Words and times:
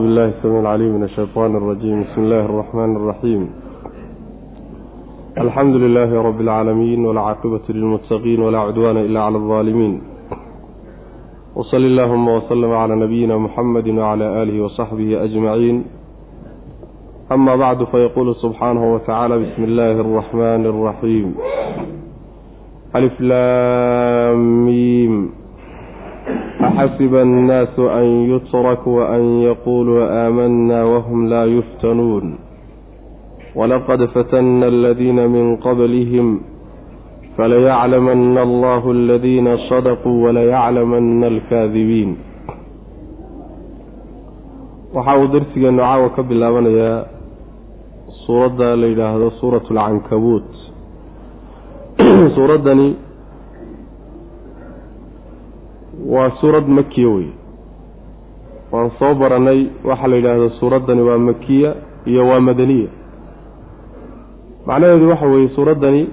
بالله 0.00 0.24
السميع 0.24 0.60
العليم 0.60 0.94
من 0.94 1.02
الشيطان 1.04 1.56
الرجيم 1.56 2.02
بسم 2.02 2.20
الله 2.22 2.40
الرحمن 2.44 2.96
الرحيم 2.96 3.50
الحمد 5.38 5.74
لله 5.76 6.22
رب 6.22 6.40
العالمين 6.40 7.06
والعاقبة 7.06 7.60
للمتقين 7.68 8.40
ولا 8.42 8.58
عدوان 8.58 8.96
إلا 8.96 9.20
على 9.22 9.36
الظالمين 9.36 10.00
وصل 11.56 11.76
اللهم 11.76 12.28
وسلم 12.28 12.72
على 12.72 12.94
نبينا 12.96 13.38
محمد 13.38 13.88
وعلى 13.88 14.42
آله 14.42 14.64
وصحبه 14.64 15.24
أجمعين 15.24 15.84
أما 17.32 17.56
بعد 17.56 17.84
فيقول 17.84 18.34
سبحانه 18.36 18.94
وتعالى 18.94 19.38
بسم 19.38 19.64
الله 19.64 19.92
الرحمن 19.92 20.66
الرحيم 20.66 21.34
ألف 22.96 23.20
لام 23.20 24.64
ميم 24.66 25.30
axasiba 26.61 27.21
annaasu 27.21 27.89
an 27.89 28.07
yutrakuu 28.29 29.01
an 29.15 29.23
yaquuluu 29.49 30.01
aamanna 30.05 30.79
wahum 30.85 31.25
laa 31.31 31.45
yuftanuun 31.55 32.27
walaqad 33.55 34.01
fatanna 34.13 34.65
aladiina 34.73 35.27
min 35.35 35.57
qablihim 35.65 36.27
falayaclamanna 37.37 38.41
allahu 38.47 38.87
aladiina 38.97 39.57
sadaquu 39.69 40.11
walayaclamanna 40.23 41.25
alkaadibiin 41.33 42.11
waxa 44.95 45.17
uu 45.21 45.27
darsigeennu 45.33 45.81
caawa 45.83 46.09
ka 46.15 46.23
bilaabanayaa 46.31 46.97
suuradda 48.25 48.69
la 48.81 48.87
yidhaahdo 48.91 49.29
suuratu 49.41 49.69
alcankabuut 49.73 50.51
suuraddani 52.35 52.87
waa 56.11 56.29
suurad 56.39 56.67
makiya 56.77 57.09
wey 57.15 57.29
waan 58.71 58.91
soo 58.99 59.13
baranay 59.21 59.59
waxaa 59.89 60.07
la 60.11 60.15
yidhaahdo 60.19 60.49
suuraddani 60.59 61.01
waa 61.09 61.17
makiya 61.17 61.69
iyo 62.05 62.27
waa 62.27 62.39
madaniya. 62.39 62.89
Macnaheedu 64.65 65.09
waxa 65.09 65.25
weeye 65.33 65.49
suuraddani 65.55 66.03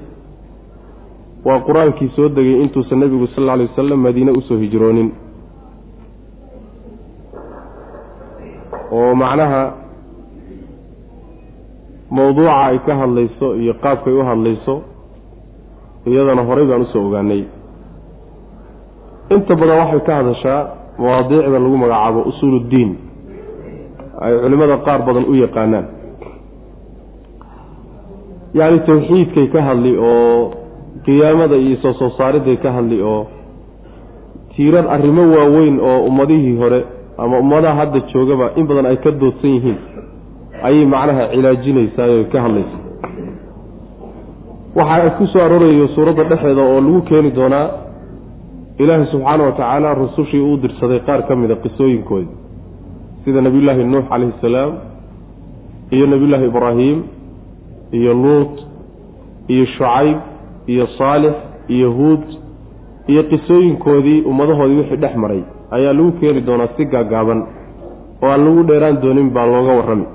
waa 1.45 1.61
qur'aankii 1.67 2.11
soo 2.17 2.29
degay 2.29 2.63
intuusan 2.63 2.99
nebigu 2.99 3.27
sal 3.35 3.43
alla 3.43 3.53
alay 3.53 3.67
wasalam 3.71 4.01
madiine 4.07 4.31
u 4.39 4.41
soo 4.49 4.59
hijroonin. 4.59 5.11
Oo 8.93 9.15
macnaha 9.15 9.63
mawduuca 12.11 12.57
ay 12.67 12.79
ka 12.87 12.95
hadlayso 12.97 13.57
iyo 13.57 13.75
qaabkay 13.83 14.13
u 14.15 14.25
hadlayso 14.25 14.75
iyadana 16.07 16.43
horay 16.49 16.67
baan 16.67 16.83
u 16.83 16.87
soo 16.93 17.07
ogaanay 17.07 17.43
inta 19.35 19.53
badan 19.61 19.79
waxay 19.83 20.01
ka 20.07 20.13
hadashaa 20.21 20.61
mawaadiicda 20.99 21.59
lagu 21.65 21.77
magacaabo 21.83 22.21
usuuluddiin 22.31 22.91
ay 24.25 24.33
culimmada 24.43 24.77
qaar 24.87 25.01
badan 25.09 25.25
u 25.31 25.35
yaqaanaan. 25.45 25.87
Yacni 28.59 28.79
tawxiidkay 28.89 29.47
ka 29.53 29.61
hadli 29.69 29.93
oo 29.99 30.51
qiyaamada 31.05 31.57
iyo 31.57 31.77
soo 31.83 31.93
soo 32.01 32.11
saariday 32.19 32.57
ka 32.57 32.73
hadli 32.73 32.99
oo 33.03 33.27
tiirar 34.57 34.87
arrimo 34.95 35.23
waaweyn 35.37 35.77
oo 35.81 35.99
ummadihii 36.09 36.57
hore 36.63 36.81
ama 37.19 37.39
ummadaha 37.39 37.75
hadda 37.81 38.01
joogaba 38.13 38.47
in 38.57 38.67
badan 38.67 38.87
ay 38.87 38.97
ka 39.05 39.11
doodsan 39.11 39.51
yihiin 39.55 39.79
ayay 40.63 40.85
macnaha 40.95 41.29
cilaajinaysaa 41.33 42.09
oy 42.17 42.25
ka 42.33 42.39
hadlaysaa 42.43 42.83
waxaa 44.79 45.11
ku 45.19 45.27
soo 45.33 45.43
aroorayo 45.47 45.87
suuradda 45.95 46.25
dhexeeda 46.31 46.63
oo 46.63 46.81
lagu 46.81 47.01
keeni 47.09 47.31
doonaa 47.39 47.67
ilaahi 48.79 49.07
subxaana 49.13 49.45
wa 49.45 49.53
tacaala 49.53 49.95
rusushii 49.95 50.41
uu 50.41 50.57
dirsaday 50.57 51.01
qaar 51.09 51.21
ka 51.29 51.37
mida 51.37 51.57
qisooyinkoodii 51.65 52.35
sida 53.25 53.41
nebiyullaahi 53.47 53.85
nuux 53.85 54.05
calayhi 54.11 54.33
salaam 54.41 54.73
iyo 55.91 56.07
nebiyullaahi 56.13 56.47
ibraahim 56.53 56.99
iyo 57.99 58.13
luut 58.15 58.55
iyo 59.55 59.65
shucayb 59.75 60.19
iyo 60.73 60.87
saalix 60.99 61.35
iyo 61.77 61.89
huud 61.99 62.25
iyo 63.13 63.23
qisooyinkoodii 63.33 64.19
ummadahoodii 64.31 64.77
wixii 64.81 64.97
dhex 65.05 65.15
maray 65.17 65.43
ayaa 65.77 65.93
lagu 65.93 66.13
keeni 66.21 66.41
doonaa 66.49 66.69
si 66.77 66.85
gaagaaban 66.95 67.41
oo 68.23 68.29
aan 68.31 68.45
lagu 68.47 68.63
dheeraan 68.71 68.97
doonin 69.03 69.31
baa 69.37 69.47
looga 69.47 69.73
warrami. 69.79 70.07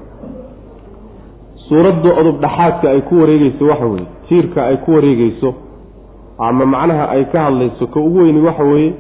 Suuradda 1.67 2.09
odub 2.19 2.37
dhaxaadka 2.43 2.87
ay 2.93 3.01
ku 3.09 3.13
wareegeyso 3.21 3.63
waxa 3.71 3.85
weeye 3.91 4.07
tiirka 4.29 4.59
ay 4.69 4.77
ku 4.85 4.89
wareegeyso 4.95 5.49
ama 6.39 6.65
macnaha 6.65 7.05
ay 7.15 7.23
ka 7.31 7.39
hadlayso 7.45 7.87
ka 7.87 7.99
ugu 7.99 8.19
weyni 8.19 8.41
waxa 8.41 8.63
weeye 8.63 8.93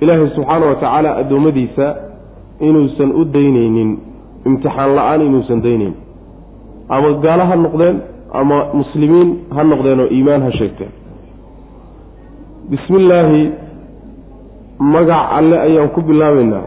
ilaahay 0.00 0.28
subxaana 0.36 0.66
wa 0.66 0.74
tacaala 0.74 1.16
addoommadiisa 1.20 1.86
inuusan 2.60 3.10
u 3.20 3.24
daynaynin 3.24 3.90
imtixaan 4.46 4.94
la'aan 4.96 5.20
inuusan 5.28 5.60
daynayn 5.62 5.94
ama 6.88 7.12
gaalo 7.24 7.44
ha 7.50 7.56
noqdeen 7.56 7.96
ama 8.40 8.56
muslimiin 8.74 9.28
ha 9.56 9.62
noqdeen 9.64 10.00
oo 10.00 10.08
iimaan 10.16 10.42
ha 10.42 10.50
sheegteen. 10.58 10.92
Bismi 12.70 12.96
illaahi 13.02 13.42
magac 14.94 15.22
alle 15.38 15.56
ayaan 15.66 15.88
ku 15.94 16.00
bilaabaynaa 16.02 16.66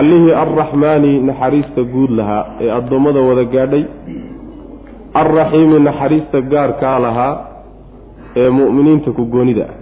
allihii 0.00 0.32
arraxmaani 0.42 1.12
naxariista 1.28 1.82
guud 1.92 2.10
lahaa 2.18 2.44
ee 2.60 2.70
addoommada 2.78 3.20
wada 3.28 3.44
gaadhay 3.54 3.84
alraxiimi 5.14 5.78
naxariista 5.88 6.40
gaarkaa 6.52 6.98
lahaa 7.06 7.34
ee 8.36 8.50
mu'miniinta 8.58 9.10
ku 9.18 9.24
goonida 9.34 9.64
ah 9.70 9.76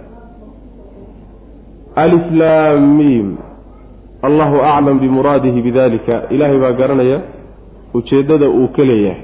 aliflaamiim 2.03 3.27
allahu 4.27 4.55
aclam 4.71 4.99
bimuraadihi 5.03 5.61
bidalika 5.67 6.15
ilaahay 6.29 6.59
baa 6.63 6.71
garanaya 6.81 7.17
ujeeddada 7.93 8.47
uu 8.49 8.67
ka 8.75 8.83
leeyahay 8.89 9.21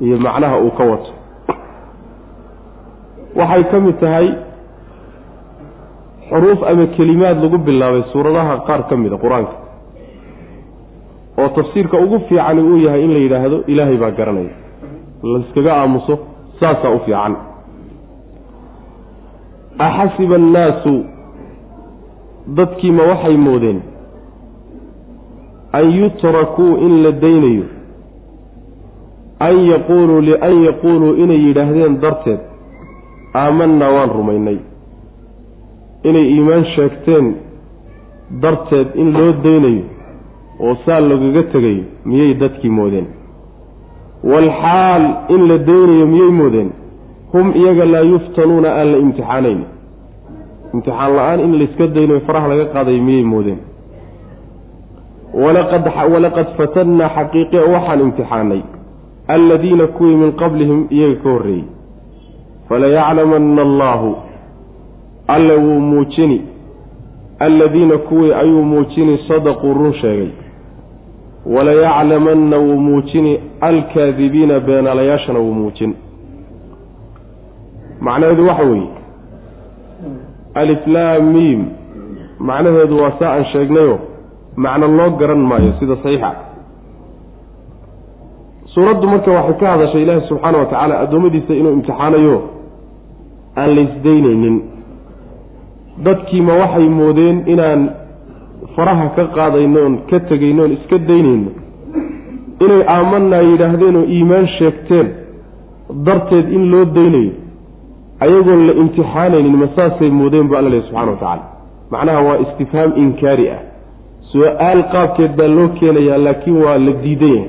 iyo 0.00 0.16
macnaha 0.26 0.56
uu 0.64 0.70
ka 0.78 0.84
wato 0.92 1.12
waxay 3.40 3.64
ka 3.72 3.80
mid 3.86 3.96
tahay 4.00 4.28
xuruuf 6.30 6.60
ama 6.70 6.86
kelimaad 6.96 7.36
lagu 7.44 7.58
bilaabay 7.68 8.02
suuradaha 8.12 8.54
qaar 8.68 8.82
ka 8.90 8.96
mid 8.96 9.12
a 9.12 9.18
qur'aanka 9.24 9.54
oo 11.42 11.48
tafsiirka 11.58 11.96
ugu 12.04 12.18
fiicani 12.28 12.60
uu 12.70 12.78
yahay 12.86 13.04
in 13.04 13.12
la 13.16 13.20
yidhaahdo 13.24 13.58
ilaahay 13.72 13.96
baa 14.04 14.10
garanaya 14.20 14.52
layskaga 15.22 15.72
aamuso 15.80 16.18
saasaa 16.60 16.90
u 16.90 16.98
fiican. 17.06 17.34
Axasiba 19.78 20.34
annaasu 20.36 20.94
dadkiima 22.56 23.02
waxay 23.10 23.36
moodeen 23.36 23.80
an 25.72 25.90
yutrakuu 25.98 26.76
in 26.86 27.02
la 27.02 27.12
daynayo 27.12 27.64
an 29.40 29.56
yaquuluu 29.70 30.20
lian 30.20 30.64
yaquuluu 30.64 31.14
inay 31.22 31.40
yidhaahdeen 31.46 32.00
darteed 32.02 32.40
aamanaa 33.34 33.92
waan 33.96 34.10
rumaynay. 34.16 34.58
Inay 36.08 36.26
iimaan 36.34 36.64
sheegteen 36.74 37.26
darteed 38.42 38.88
in 38.94 39.12
loo 39.18 39.32
daynayo 39.44 39.82
oo 40.60 40.74
saa 40.86 41.00
lagaga 41.00 41.42
tegayo 41.52 41.84
miyay 42.04 42.34
dadkii 42.34 42.70
moodeen 42.78 43.06
waalxaal 44.24 45.04
in 45.28 45.48
la 45.48 45.58
daynayo 45.58 46.06
miyay 46.06 46.30
moodeen 46.30 46.70
hum 47.32 47.52
iyaga 47.56 47.84
laa 47.84 48.00
yuftanuuna 48.12 48.68
aan 48.78 48.92
la 48.92 48.98
imtixaanayn 48.98 49.60
imtixaan 50.74 51.16
la'aan 51.16 51.40
in 51.40 51.58
layska 51.58 51.86
daynayo 51.86 52.20
faraha 52.26 52.48
laga 52.48 52.64
qaadayo 52.74 53.02
miyay 53.02 53.24
moodeen 53.24 53.58
walaqad 55.34 56.46
fatannaa 56.56 57.08
xaqiiqe 57.16 57.58
waxaan 57.74 58.00
imtixaanay 58.00 58.62
alladiina 59.28 59.86
kuwii 59.86 60.16
min 60.16 60.32
qablihim 60.32 60.86
iyaga 60.90 61.16
ka 61.22 61.28
horreeyey 61.30 61.64
falayaclamanna 62.68 63.62
allaahu 63.62 64.14
alle 65.28 65.56
wuu 65.56 65.80
muujini 65.80 66.42
alladiina 67.38 67.98
kuwii 67.98 68.32
ayuu 68.32 68.62
muujini 68.62 69.18
sadaquu 69.28 69.74
run 69.74 69.92
sheegay 69.92 70.30
walayaclamanna 71.46 72.56
wuu 72.58 72.76
muujini 72.80 73.40
alkaadibiina 73.60 74.60
beenaalayaashana 74.60 75.38
wuu 75.38 75.52
muujin 75.54 75.94
macnaheedu 78.00 78.46
waxa 78.46 78.62
weeye 78.62 78.88
aliflaamiim 80.54 81.64
macnaheedu 82.38 83.02
waa 83.02 83.12
saa 83.18 83.32
aan 83.32 83.44
sheegnayo 83.44 83.98
macno 84.56 84.88
loo 84.88 85.10
garan 85.10 85.38
maayo 85.38 85.72
sida 85.80 85.96
saxiixa 85.96 86.32
suuraddu 88.74 89.08
marka 89.08 89.30
waxay 89.30 89.54
ka 89.60 89.70
hadashay 89.72 90.02
ilaahi 90.02 90.26
subxaana 90.28 90.58
wa 90.58 90.64
tacaala 90.66 91.00
addoommadiisa 91.00 91.54
inuu 91.54 91.72
imtixaanayo 91.72 92.36
aan 93.56 93.74
laysdaynaynin 93.76 94.56
dadkiima 96.06 96.52
waxay 96.62 96.88
moodeen 96.88 97.42
inaan 97.46 97.90
faraha 98.76 99.06
ka 99.16 99.24
qaadaynoon 99.36 99.98
ka 100.10 100.20
tegaynoon 100.30 100.72
iska 100.76 100.98
daynayno. 100.98 101.50
Inay 102.64 102.82
aamanaa 102.94 103.42
yidhaahdeen 103.50 103.96
oo 103.96 104.04
iimaan 104.16 104.46
sheegteen 104.58 105.08
darteed 106.06 106.52
in 106.56 106.70
loo 106.72 106.84
daynayo 106.84 107.32
ayagoon 108.24 108.66
la 108.66 108.72
imtixaanaynin 108.82 109.56
ma 109.62 109.68
saasay 109.76 110.10
moodeen 110.10 110.48
bu 110.48 110.56
alla 110.56 110.70
lehy 110.70 110.82
subxana 110.82 111.10
wa 111.10 111.16
tacaala. 111.16 111.44
Macnaha 111.90 112.20
waa 112.28 112.38
istifhaam 112.44 112.92
inkaari 113.02 113.48
ah. 113.50 113.60
Su'aal 114.32 114.82
qaabkeed 114.92 115.32
baa 115.38 115.48
loo 115.56 115.68
keenayaa 115.78 116.18
laakiin 116.26 116.56
waa 116.64 116.78
la 116.86 116.92
diidan 117.02 117.34
yahay 117.34 117.48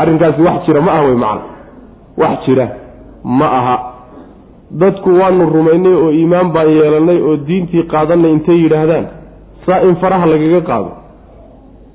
arrinkaasi 0.00 0.42
wax 0.42 0.66
jira 0.66 0.80
ma 0.80 0.92
aha 0.92 1.02
wey 1.08 1.16
macana 1.24 1.42
wax 2.22 2.46
jira 2.46 2.66
ma 3.24 3.48
aha. 3.58 3.76
Dadku 4.80 5.10
waanu 5.20 5.46
rumaynay 5.56 5.94
oo 5.94 6.10
iimaan 6.10 6.52
baan 6.54 6.70
yeelanay 6.78 7.20
oo 7.28 7.36
diintii 7.48 7.82
qaadanay 7.92 8.32
intay 8.32 8.58
yidhaahdaan 8.62 9.06
saa 9.68 9.80
in 9.88 9.94
faraha 10.02 10.26
lagaga 10.32 10.60
qaado 10.70 10.90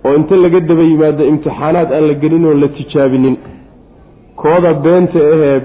oo 0.06 0.14
inta 0.20 0.36
laga 0.46 0.60
daba 0.70 0.84
yimaado 0.92 1.24
imtixaanaad 1.32 1.90
aan 1.98 2.06
la 2.10 2.14
gelin 2.24 2.46
oon 2.50 2.60
la 2.64 2.68
tijaabinin 2.78 3.36
kooda 4.42 4.72
beenta 4.86 5.20
ahee 5.34 5.58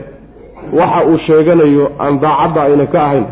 waxa 0.81 1.01
uu 1.11 1.19
sheeganayo 1.27 1.85
aan 2.05 2.15
daacadda 2.25 2.61
ayna 2.69 2.87
ka 2.95 2.99
ahayn 3.07 3.27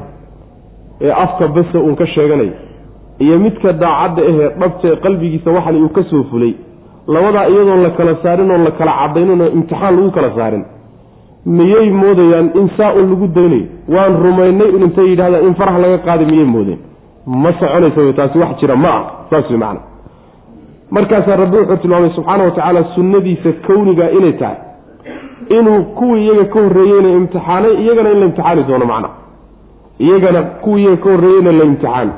ee 1.07 1.13
afka 1.25 1.45
basa 1.57 1.79
uun 1.87 1.97
ka 2.01 2.07
sheeganayo 2.15 2.55
iyo 3.25 3.39
midka 3.45 3.73
daacadda 3.83 4.23
ahee 4.31 4.49
dhabta 4.61 4.87
ee 4.93 4.97
qalbigiisa 5.05 5.51
waxan 5.57 5.77
uu 5.85 5.91
ka 5.99 6.03
soo 6.11 6.23
fulay 6.31 6.53
labadaa 7.15 7.47
iyadoon 7.53 7.83
la 7.87 7.91
kala 7.99 8.15
saarin 8.23 8.51
oon 8.55 8.65
la 8.69 8.73
kala 8.79 8.93
cadaynin 9.01 9.41
oo 9.45 9.51
imtixaan 9.59 9.95
lagu 9.97 10.11
kala 10.17 10.31
saarin 10.39 10.65
miyay 11.59 11.89
moodayaan 12.03 12.47
in 12.61 12.67
saa 12.77 12.93
un 13.01 13.07
lagu 13.13 13.27
daynayo? 13.37 13.67
Waan 13.95 14.13
rumaynay 14.25 14.71
intay 14.85 15.07
yidhahdaan 15.11 15.45
in 15.49 15.55
farax 15.61 15.77
laga 15.85 15.99
qaaday 16.07 16.27
miyay 16.33 16.49
moodeen 16.55 16.81
ma 17.27 17.53
soconaysa 17.61 18.13
taasi 18.13 18.39
wax 18.39 18.59
jira 18.61 18.77
ma 18.77 18.89
ah 18.99 19.03
saas 19.31 19.51
wey 19.51 19.59
macana 19.59 19.81
markaasaa 20.91 21.37
rabbi 21.37 21.57
wuxuu 21.57 21.77
tilmaamay 21.77 22.11
subxaana 22.17 22.45
wa 22.45 22.51
tacaala 22.51 22.85
sunnadiisa 22.95 23.53
kowniga 23.67 24.11
inay 24.11 24.33
tahay. 24.33 24.57
Inuu 25.59 25.83
kuwii 25.99 26.25
iyaga 26.27 26.45
ka 26.45 26.61
horreeyeyna 26.61 27.09
imtixaanay 27.19 27.75
iyagana 27.83 28.11
in 28.13 28.19
la 28.21 28.27
imtixaani 28.27 28.63
doono 28.69 28.87
macna. 28.87 29.09
Iyagana 29.99 30.43
kuwii 30.43 30.83
iyaga 30.85 30.97
ka 31.05 31.11
horreeyeyna 31.11 31.53
la 31.53 31.65
imtixaani. 31.65 32.13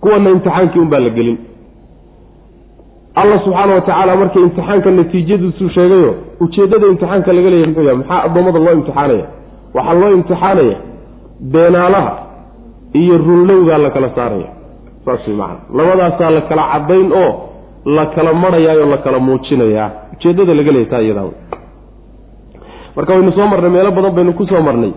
Kuwana 0.00 0.30
imtixaankii 0.30 0.80
un 0.80 0.88
baa 0.92 0.98
la 1.00 1.10
gelin. 1.10 1.38
Allah 3.14 3.38
subxaana 3.44 3.74
wa 3.74 3.80
tacaala 3.80 4.16
marka 4.16 4.40
imtixaanka 4.40 4.90
natiijadiisuu 4.90 5.68
sheegayo 5.68 6.14
ujeeddada 6.40 6.86
imtixaanka 6.86 7.32
laga 7.32 7.50
leeyahy 7.50 7.66
muxuu 7.70 7.82
yahay 7.84 7.96
maxaa 7.98 8.22
addoommada 8.26 8.58
loo 8.58 8.72
imtixaanaya? 8.78 9.26
Waxaa 9.74 9.94
loo 10.00 10.12
imtixaanaya 10.18 10.76
beenaalaha 11.52 12.12
iyo 13.00 13.18
runlowgaa 13.18 13.78
la 13.78 13.90
kala 13.90 14.08
saaraya. 14.16 14.48
Saas 15.04 15.26
way 15.28 15.36
macana 15.36 15.58
labadaasaa 15.78 16.30
la 16.36 16.40
kala 16.50 16.62
caddayn 16.72 17.12
oo 17.22 17.30
la 17.96 18.04
kala 18.14 18.32
marhayaayoo 18.42 18.90
la 18.90 18.98
kala 19.04 19.18
muujinayaa. 19.18 19.90
Ujeeddada 20.14 20.54
laga 20.54 20.72
leeyahy 20.72 20.90
taa 20.90 21.00
iyadaa 21.06 21.30
marka 22.96 23.12
waynu 23.14 23.32
soo 23.32 23.46
marnay 23.46 23.70
meelo 23.70 23.90
badan 23.90 24.14
baynu 24.16 24.32
ku 24.32 24.46
soo 24.46 24.62
marnay. 24.62 24.92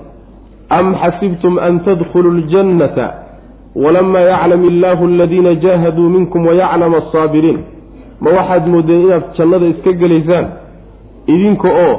Am 0.70 0.96
xasibtum 1.02 1.58
an 1.60 1.80
tadkhuluu 1.86 2.32
ljannata 2.42 3.06
walamaa 3.76 4.20
yaclam 4.32 4.64
illaahu 4.70 5.06
aladiina 5.06 5.56
jaahaduu 5.56 6.10
minkum 6.10 6.46
wayaclama 6.46 6.98
asaabiriin 6.98 7.60
ma 8.22 8.30
waxaad 8.38 8.68
moodeen 8.74 9.02
inaad 9.02 9.24
jannada 9.38 9.66
iska 9.66 9.92
gelaysaan? 10.02 10.46
Idinka 11.28 11.68
oo 11.86 11.96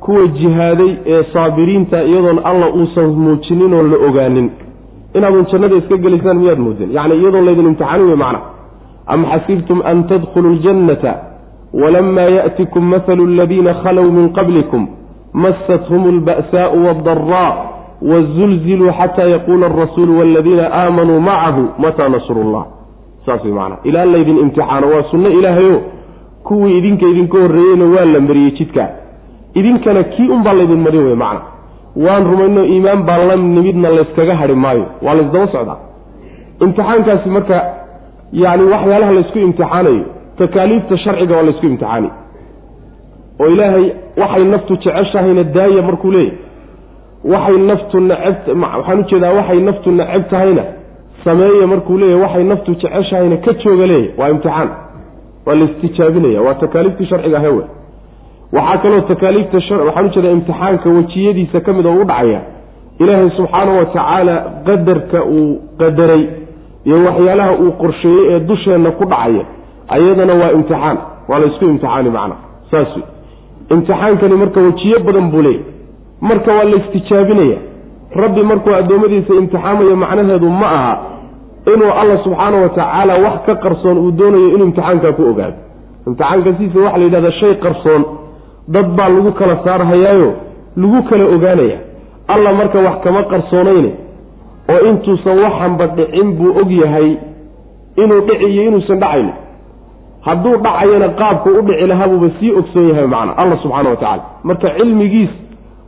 kuwa 0.00 0.26
jihaaday 0.26 0.92
ee 1.06 1.22
saabiriinta 1.32 2.02
iyadoon 2.02 2.40
alla 2.44 2.66
uusan 2.78 3.10
muujinin 3.24 3.74
oon 3.74 3.90
la 3.92 3.96
ogaanin 4.08 4.50
inaadun 5.14 5.46
jannada 5.52 5.76
iska 5.76 5.96
gelaysaan 6.04 6.38
miyaad 6.42 6.58
moodeen 6.66 6.90
yacni 6.96 7.14
iyadoo 7.20 7.42
laydin 7.46 7.66
imtixaanin 7.70 8.06
wey 8.10 8.16
macna. 8.16 8.40
Am 9.06 9.20
xasibtum 9.32 9.78
an 9.90 9.98
tadkhuluu 10.10 10.54
ljannata 10.62 11.12
walamaa 11.82 12.28
yaatikum 12.36 12.84
mathalu 12.92 13.24
aladiina 13.32 13.72
khalow 13.82 14.06
min 14.16 14.26
qablikum 14.38 14.82
massathum 15.42 16.02
alba'saau 16.14 16.76
waaddaraa 16.86 17.50
wazulziluu 18.10 18.90
xataa 18.98 19.28
yaquula 19.34 19.66
alrasuulu 19.66 20.18
waaladiina 20.18 20.64
aamanuu 20.82 21.20
macahu 21.20 21.62
mataa 21.78 22.08
nasrullah 22.08 22.64
saas 23.26 23.44
wey 23.44 23.52
macna. 23.52 23.76
Ilaa 23.84 24.04
laydin 24.04 24.38
imtixaano 24.44 24.86
waa 24.94 25.02
sunno 25.10 25.28
ilaahayo. 25.38 25.80
Kuwii 26.44 26.78
idinka 26.78 27.06
idinka 27.12 27.38
horreeyeyna 27.38 27.84
waa 27.94 28.04
la 28.04 28.20
mariyey 28.20 28.50
jidkaa 28.58 28.88
idinkana 29.54 30.02
kii 30.02 30.28
unbaa 30.28 30.52
laydin 30.52 30.80
marin 30.86 31.04
wey 31.06 31.14
macna 31.14 31.40
waan 31.96 32.24
rumayno 32.30 32.62
iimaan 32.64 33.02
baan 33.08 33.28
la 33.28 33.36
nimidna 33.36 33.88
layskaga 33.96 34.34
hadhi 34.36 34.54
maayo. 34.54 34.86
Waa 35.02 35.14
laysdaba 35.14 35.46
socdaa. 35.54 35.78
Imtixaankaasi 36.64 37.28
marka 37.36 37.56
yacni 38.42 38.64
waxyaalaha 38.74 39.12
laysku 39.12 39.38
imtixaanayo 39.38 40.04
takaaliifta 40.38 40.96
sharciga 41.04 41.36
waa 41.36 41.42
laysku 41.48 41.66
imtixaani. 41.66 42.10
Oo 43.40 43.46
ilaahay 43.54 43.86
waxay 44.16 44.44
naftu 44.44 44.76
jeceshahayna 44.76 45.42
daaya 45.56 45.82
markuu 45.82 46.10
leeyahy 46.10 46.38
waxay 47.32 47.58
naftu 47.70 48.00
naceb 48.00 48.62
waxaan 48.62 48.98
u 49.00 49.04
jeedaa 49.10 49.32
waxay 49.38 49.60
naftu 49.68 49.90
neceb 49.98 50.22
tahayna. 50.30 50.64
Sameeya 51.24 51.66
markuu 51.66 51.98
leeyahy 51.98 52.20
waxay 52.22 52.44
naftu 52.44 52.70
jeceshahayna 52.74 53.36
ka 53.44 53.52
jooga 53.62 53.86
leeyahy 53.86 54.10
waa 54.18 54.28
imtixaan. 54.34 54.68
Waa 55.46 55.54
la 55.54 55.64
istijaabinaya. 55.64 56.40
Waa 56.42 56.54
takaaliiftii 56.54 57.06
sharciga 57.06 57.38
hewe 57.40 57.64
waxaa 58.52 58.78
kaloo 58.78 59.00
takaaliifta 59.00 59.56
waxaan 59.56 60.06
u 60.06 60.08
jeedaa 60.14 60.30
imtixaanka 60.30 60.88
wejiyadiisa 60.90 61.60
ka 61.60 61.72
mid 61.72 61.86
oo 61.86 62.00
u 62.02 62.04
dhacaya. 62.04 62.40
Ilaahay 62.98 63.78
wa 63.78 63.84
tacaala 63.84 64.44
qadarka 64.66 65.24
uu 65.24 65.60
qadaray 65.78 66.28
iyo 66.84 67.04
waxyaalaha 67.04 67.52
uu 67.52 67.72
qorsheeyey 67.72 68.26
ee 68.30 68.40
dusheenna 68.40 68.90
ku 68.90 69.04
dhacaya. 69.04 69.44
Ayadana 69.88 70.34
waa 70.34 70.52
imtixaan. 70.52 70.98
Waa 71.28 71.38
la 71.38 71.46
isku 71.46 71.64
imtixaani 71.64 72.10
macna. 72.10 72.36
Saas 72.70 72.88
imtixaankani 73.70 74.36
marka 74.36 74.60
wejiyo 74.60 74.98
badan 75.00 75.30
buu 75.30 75.42
leeyahy 75.42 75.64
marka 76.20 76.52
waa 76.52 76.64
la 76.64 76.76
istijaabinaya. 76.76 77.58
Rabbi 78.14 78.42
markuu 78.42 78.74
addoommadiisa 78.74 79.34
imtixaamayo 79.34 79.96
macnaheedu 79.96 80.50
ma 80.50 80.66
aha 80.78 80.94
inuu 81.74 81.90
alla 82.00 82.18
subxaana 82.24 82.56
wa 82.56 82.68
tacaala 82.68 83.14
wax 83.24 83.34
ka 83.46 83.54
qarsoon 83.54 83.98
uu 83.98 84.10
doonayo 84.10 84.48
inuu 84.54 84.66
imtixaankaa 84.66 85.12
ku 85.12 85.22
ogaado. 85.22 85.56
Imtixaanka 86.06 86.50
siisa 86.58 86.78
waxaa 86.78 86.98
la 86.98 87.04
yidhahdaa 87.04 87.30
shay 87.40 87.54
qarsoon 87.54 88.04
dad 88.68 88.86
baa 88.96 89.08
lagu 89.08 89.32
kala 89.32 89.56
saarhayaayo 89.64 90.32
lagu 90.76 91.02
kala 91.10 91.24
ogaanaya. 91.24 91.78
Alla 92.28 92.52
marka 92.52 92.78
wax 92.86 92.96
kama 93.04 93.22
qarsoonayne 93.22 93.90
oo 94.72 94.80
intuusan 94.90 95.38
waxanba 95.44 95.86
dhicin 95.86 96.32
buu 96.38 96.52
og 96.60 96.70
yahay 96.70 97.16
inuu 98.02 98.20
dhici 98.28 98.44
iyo 98.52 98.62
inuusan 98.68 98.98
dhacayn 99.00 99.28
hadduu 100.26 100.56
dhacayana 100.56 101.08
qaabku 101.08 101.48
u 101.58 101.62
dhici 101.62 101.86
lahabuuba 101.86 102.28
sii 102.40 102.52
ogsoon 102.60 102.88
yahay 102.88 103.06
macna 103.06 103.32
alla 103.36 103.56
subxaana 103.62 103.90
wa 103.90 103.96
tacala 103.96 104.22
marka 104.44 104.68
cilmigiis 104.78 105.30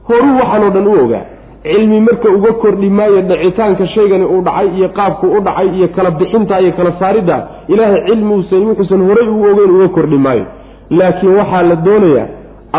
horuu 0.08 0.36
waxanoo 0.40 0.70
dhan 0.70 0.86
u 0.86 1.04
ogaa. 1.04 1.24
Cilmi 1.62 2.00
marka 2.00 2.28
uga 2.30 2.52
kordhi 2.52 2.90
maayo 2.90 3.20
dhicitaanka 3.22 3.86
shaygani 3.86 4.24
uu 4.24 4.40
dhacay 4.42 4.68
iyo 4.76 4.88
qaabku 4.88 5.26
u 5.26 5.40
dhacay 5.40 5.68
iyo 5.76 5.88
kala 5.88 6.10
bixinta 6.10 6.60
iyo 6.60 6.72
kala 6.72 6.92
saaridda 7.00 7.36
ilaahay 7.68 8.00
cilmiuusan 8.06 8.62
wuxuusan 8.68 9.00
horay 9.08 9.28
ugu 9.28 9.44
ogeyn 9.50 9.70
uga 9.76 9.88
kordhi 9.88 10.18
maayo. 10.18 10.44
Laakiin 10.90 11.34
waxaa 11.38 11.62
la 11.62 11.76
doonayaa 11.86 12.26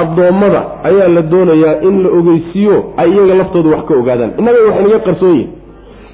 addoommada 0.01 0.61
ayaa 0.89 1.07
la 1.15 1.21
doonayaa 1.31 1.75
in 1.87 1.95
la 2.03 2.09
ogeysiiyo 2.19 2.77
ay 3.01 3.09
iyaga 3.15 3.33
laftooda 3.41 3.69
wax 3.75 3.85
ka 3.89 3.93
ogaadaan. 4.01 4.31
Innaga 4.39 4.57
wax 4.67 4.75
inaga 4.81 4.99
qarsoon 5.07 5.31
yihiin 5.35 5.49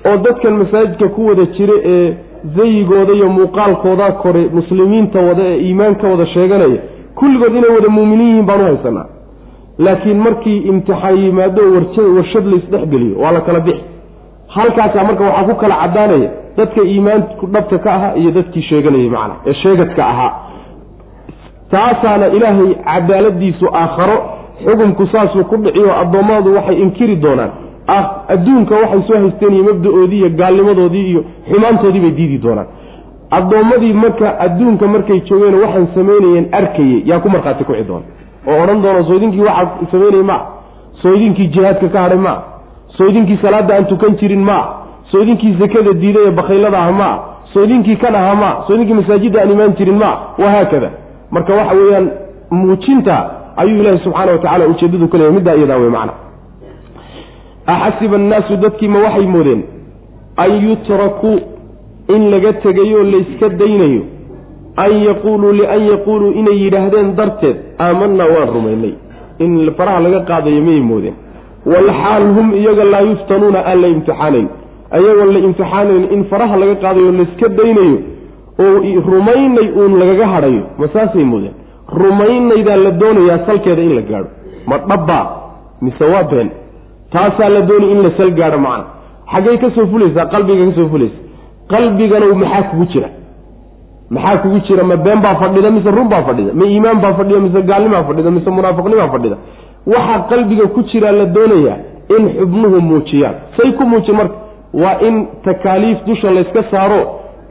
oo 0.10 0.18
dadkan 0.26 0.54
masaajidka 0.62 1.08
ku 1.16 1.22
wada 1.30 1.46
jira 1.58 1.74
ee 1.94 2.14
zayigooda 2.56 3.14
iyo 3.14 3.30
muuqaalkooda 3.38 4.12
kore 4.24 4.44
muslimiinta 4.58 5.20
wada 5.28 5.44
ee 5.52 5.58
iimaanka 5.68 6.08
wada 6.12 6.26
sheeganaya 6.34 6.80
kulligood 7.20 7.56
inay 7.60 7.72
wada 7.78 7.90
muuminiin 7.90 8.28
yihiin 8.30 8.46
baan 8.50 8.62
u 8.62 8.64
haysanaa. 8.70 9.06
Laakiin 9.86 10.18
markii 10.26 10.58
imtixaan 10.72 11.18
yimaado 11.24 11.62
warshad 12.16 12.46
laysdhexgeliyo 12.52 13.16
waa 13.24 13.32
la 13.32 13.42
kala 13.42 13.60
bixi. 13.60 13.84
Halkaasaa 14.56 15.04
marka 15.04 15.24
waxaa 15.24 15.44
ku 15.50 15.56
kala 15.62 15.76
caddaanaya 15.82 16.30
dadka 16.58 16.82
iimaanku 16.92 17.48
dhabta 17.54 17.78
ka 17.84 17.90
ahaa 17.98 18.14
iyo 18.22 18.32
dadkii 18.38 18.62
sheeganayay 18.70 19.10
macna 19.16 19.36
ee 19.50 19.54
sheegadka 19.54 20.02
ahaa 20.14 20.32
taasaana 21.74 22.28
ilaahay 22.38 22.72
cadaaladiisu 22.92 23.66
aakharo 23.82 24.18
xukunku 24.66 25.08
saasuu 25.14 25.44
ku 25.52 25.56
dhiciyo 25.66 25.92
addoommadu 26.02 26.56
waxay 26.56 26.78
inkiri 26.86 27.16
doonaan. 27.26 27.52
Adduunka 28.34 28.76
waxay 28.84 29.02
soo 29.08 29.18
haysteen 29.24 29.54
iyo 29.54 29.64
mabda-oodii 29.70 30.20
iyo 30.22 30.30
gaalnimadoodii 30.40 31.06
iyo 31.12 31.22
xumaantoodii 31.52 32.00
bay 32.06 32.12
diidi 32.20 32.38
doonaan. 32.46 32.68
Addoommadii 33.38 33.94
marka 33.94 34.28
adduunka 34.46 34.88
markay 34.88 35.20
joogeen 35.30 35.56
waxaan 35.64 35.88
samaynayeen 35.96 36.46
arkayey 36.60 37.02
yaa 37.10 37.20
ku 37.20 37.30
markhaati 37.30 37.64
kuci 37.64 37.84
doona 37.88 38.06
oo 38.48 38.64
odhan 38.64 38.82
doono 38.84 39.04
sooydinkii 39.10 39.42
waxaa 39.50 39.88
samaynayay 39.92 40.24
maa 40.32 40.42
sooydinkii 41.02 41.48
jihaadka 41.54 41.88
ka 41.94 42.00
hadhay 42.06 42.18
maa 42.28 42.40
sooydinkii 42.98 43.38
salaadda 43.42 43.76
aan 43.76 43.86
tukan 43.92 44.16
jirin 44.20 44.44
maa 44.50 44.64
sooydinkii 45.12 45.56
sakada 45.60 45.94
diiday 46.02 46.26
ee 46.28 46.32
bakhaylada 46.40 46.78
ah 46.84 46.92
maa 47.02 47.16
sooydinkii 47.54 47.96
kan 48.04 48.16
ahaa 48.16 48.36
maa 48.44 48.54
sooydinkii 48.68 48.94
masaajidda 49.02 49.42
aan 49.42 49.52
imaan 49.56 49.74
jirin 49.80 49.98
maa 50.04 50.16
wahaakada 50.44 50.90
marka 51.36 51.54
waxa 51.60 51.76
weeyaan 51.80 52.08
muujinta 52.60 53.16
ayuu 53.62 53.80
ilaahi 53.82 54.00
subxaana 54.06 54.32
wa 54.36 54.38
tacala 54.44 54.68
ujeeddadu 54.74 55.08
ka 55.12 55.18
leeyahy 55.18 55.36
middaa 55.38 55.56
iyadaa 55.60 55.78
wey 55.84 55.90
macna. 55.98 56.14
Axasiba 57.74 58.16
annaasu 58.22 58.58
dadkii 58.64 58.88
ma 58.94 59.00
waxay 59.06 59.26
moodeen 59.36 59.62
an 60.44 60.52
yutrakuu 60.68 61.38
in 62.16 62.22
laga 62.32 62.52
tegayo 62.64 63.04
layska 63.14 63.50
daynayo 63.62 64.02
an 64.84 64.92
yaquuluu 65.08 65.52
lian 65.60 65.82
yaquuluu 65.92 66.32
inay 66.40 66.58
yidhaahdeen 66.64 67.16
darteed 67.20 67.58
aamanaa 67.80 68.28
waan 68.36 68.50
rumaynay. 68.56 68.94
In 69.40 69.52
faraha 69.78 70.00
laga 70.06 70.20
qaadayo 70.30 70.62
mayay 70.68 70.82
moodeen? 70.92 71.16
Walxaal 71.66 72.26
hum 72.36 72.48
iyaga 72.60 72.84
laa 72.94 73.02
yuftanuuna 73.10 73.60
aan 73.70 73.82
la 73.82 73.88
imtixaanayn. 73.96 74.48
Ayagoon 74.98 75.32
la 75.36 75.40
imtixaanayn 75.48 76.04
in 76.16 76.22
faraha 76.32 76.56
laga 76.62 76.76
qaadayo 76.84 77.12
layska 77.20 77.48
daynayo 77.60 77.98
oo 78.60 79.02
rumaynay 79.12 79.68
uun 79.80 80.00
lagaga 80.00 80.28
hadhayo 80.28 80.64
ma 80.78 80.88
saasay 80.94 81.24
moodeen 81.24 81.54
rumaynaydaa 82.02 82.76
la 82.86 82.92
doonayaa 82.92 83.40
salkeeda 83.46 83.82
in 83.82 83.96
la 83.96 84.02
gaadho. 84.02 84.30
Ma 84.68 84.78
dhabbaa 84.78 85.26
mise 85.82 86.04
waa 86.14 86.24
been? 86.24 86.50
Taasaa 87.12 87.50
la 87.50 87.62
doonay 87.62 87.92
in 87.92 88.02
la 88.04 88.12
sal 88.18 88.32
gaadho 88.32 88.58
macna. 88.58 88.86
Xaggay 89.34 89.58
ka 89.58 89.70
soo 89.76 89.88
fulaysaa 89.88 90.26
qalbiga 90.26 90.66
ka 90.66 90.76
soo 90.76 90.88
fulaysa. 90.90 91.18
Qalbigana 91.70 92.26
maxaa 92.36 92.64
kugu 92.70 92.86
jira? 92.94 93.10
Maxaa 94.10 94.38
kugu 94.38 94.60
jira? 94.68 94.84
Ma 94.84 94.96
been 94.98 95.20
baa 95.22 95.36
fadhida 95.36 95.72
mise 95.72 95.92
run 95.92 96.08
baa 96.10 96.24
fadhida? 96.24 96.54
Ma 96.54 96.66
iimaan 96.66 97.02
baa 97.02 97.14
fadhida 97.14 97.40
mise 97.40 97.62
gaalnimaa 97.62 98.04
fadhida 98.04 98.32
mise 98.32 98.50
munaafiqnimaa 98.50 99.08
fadhida? 99.16 99.38
Waxaa 99.88 100.20
qalbiga 100.30 100.68
ku 100.68 100.82
jiraa 100.92 101.12
la 101.12 101.26
doonayaa 101.26 101.78
in 102.18 102.30
xubnuhu 102.40 102.82
muujiyaan. 102.82 103.36
Say 103.58 103.72
ku 103.78 103.84
muujin 103.86 104.16
marka 104.16 104.36
waa 104.74 104.98
in 105.08 105.28
takaaliif 105.44 105.98
dusha 106.08 106.32
layska 106.32 106.64
saaro 106.72 107.00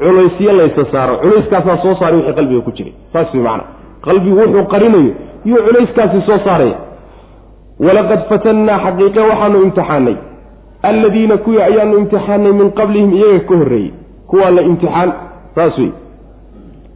culaysyo 0.05 0.53
laysa 0.53 0.85
saaro. 0.93 1.15
Culayskaasaa 1.23 1.77
soo 1.83 1.95
saaray 2.01 2.17
wixii 2.19 2.35
qalbiga 2.39 2.61
ku 2.67 2.71
jiray. 2.77 2.93
Saas 3.13 3.35
way 3.35 3.43
macana 3.43 3.65
qalbigu 4.07 4.37
wuxuu 4.41 4.65
qarinayo 4.73 5.13
yuu 5.45 5.63
culayskaasi 5.67 6.21
soo 6.27 6.39
saaraya. 6.45 6.77
Walaqad 7.87 8.21
fatannaa 8.29 8.79
xaqiiqe 8.85 9.21
waxaanu 9.31 9.63
imtixaanay 9.67 10.17
alladiina 10.91 11.37
kuwii 11.45 11.63
ayaanu 11.69 11.99
imtixaanay 11.99 12.53
min 12.61 12.71
qablihim 12.79 13.13
iyaga 13.19 13.41
ka 13.49 13.55
horreeyey. 13.61 13.93
Kuwaa 14.31 14.51
la 14.57 14.63
imtixaan 14.63 15.11
saas 15.55 15.79
wey 15.79 15.91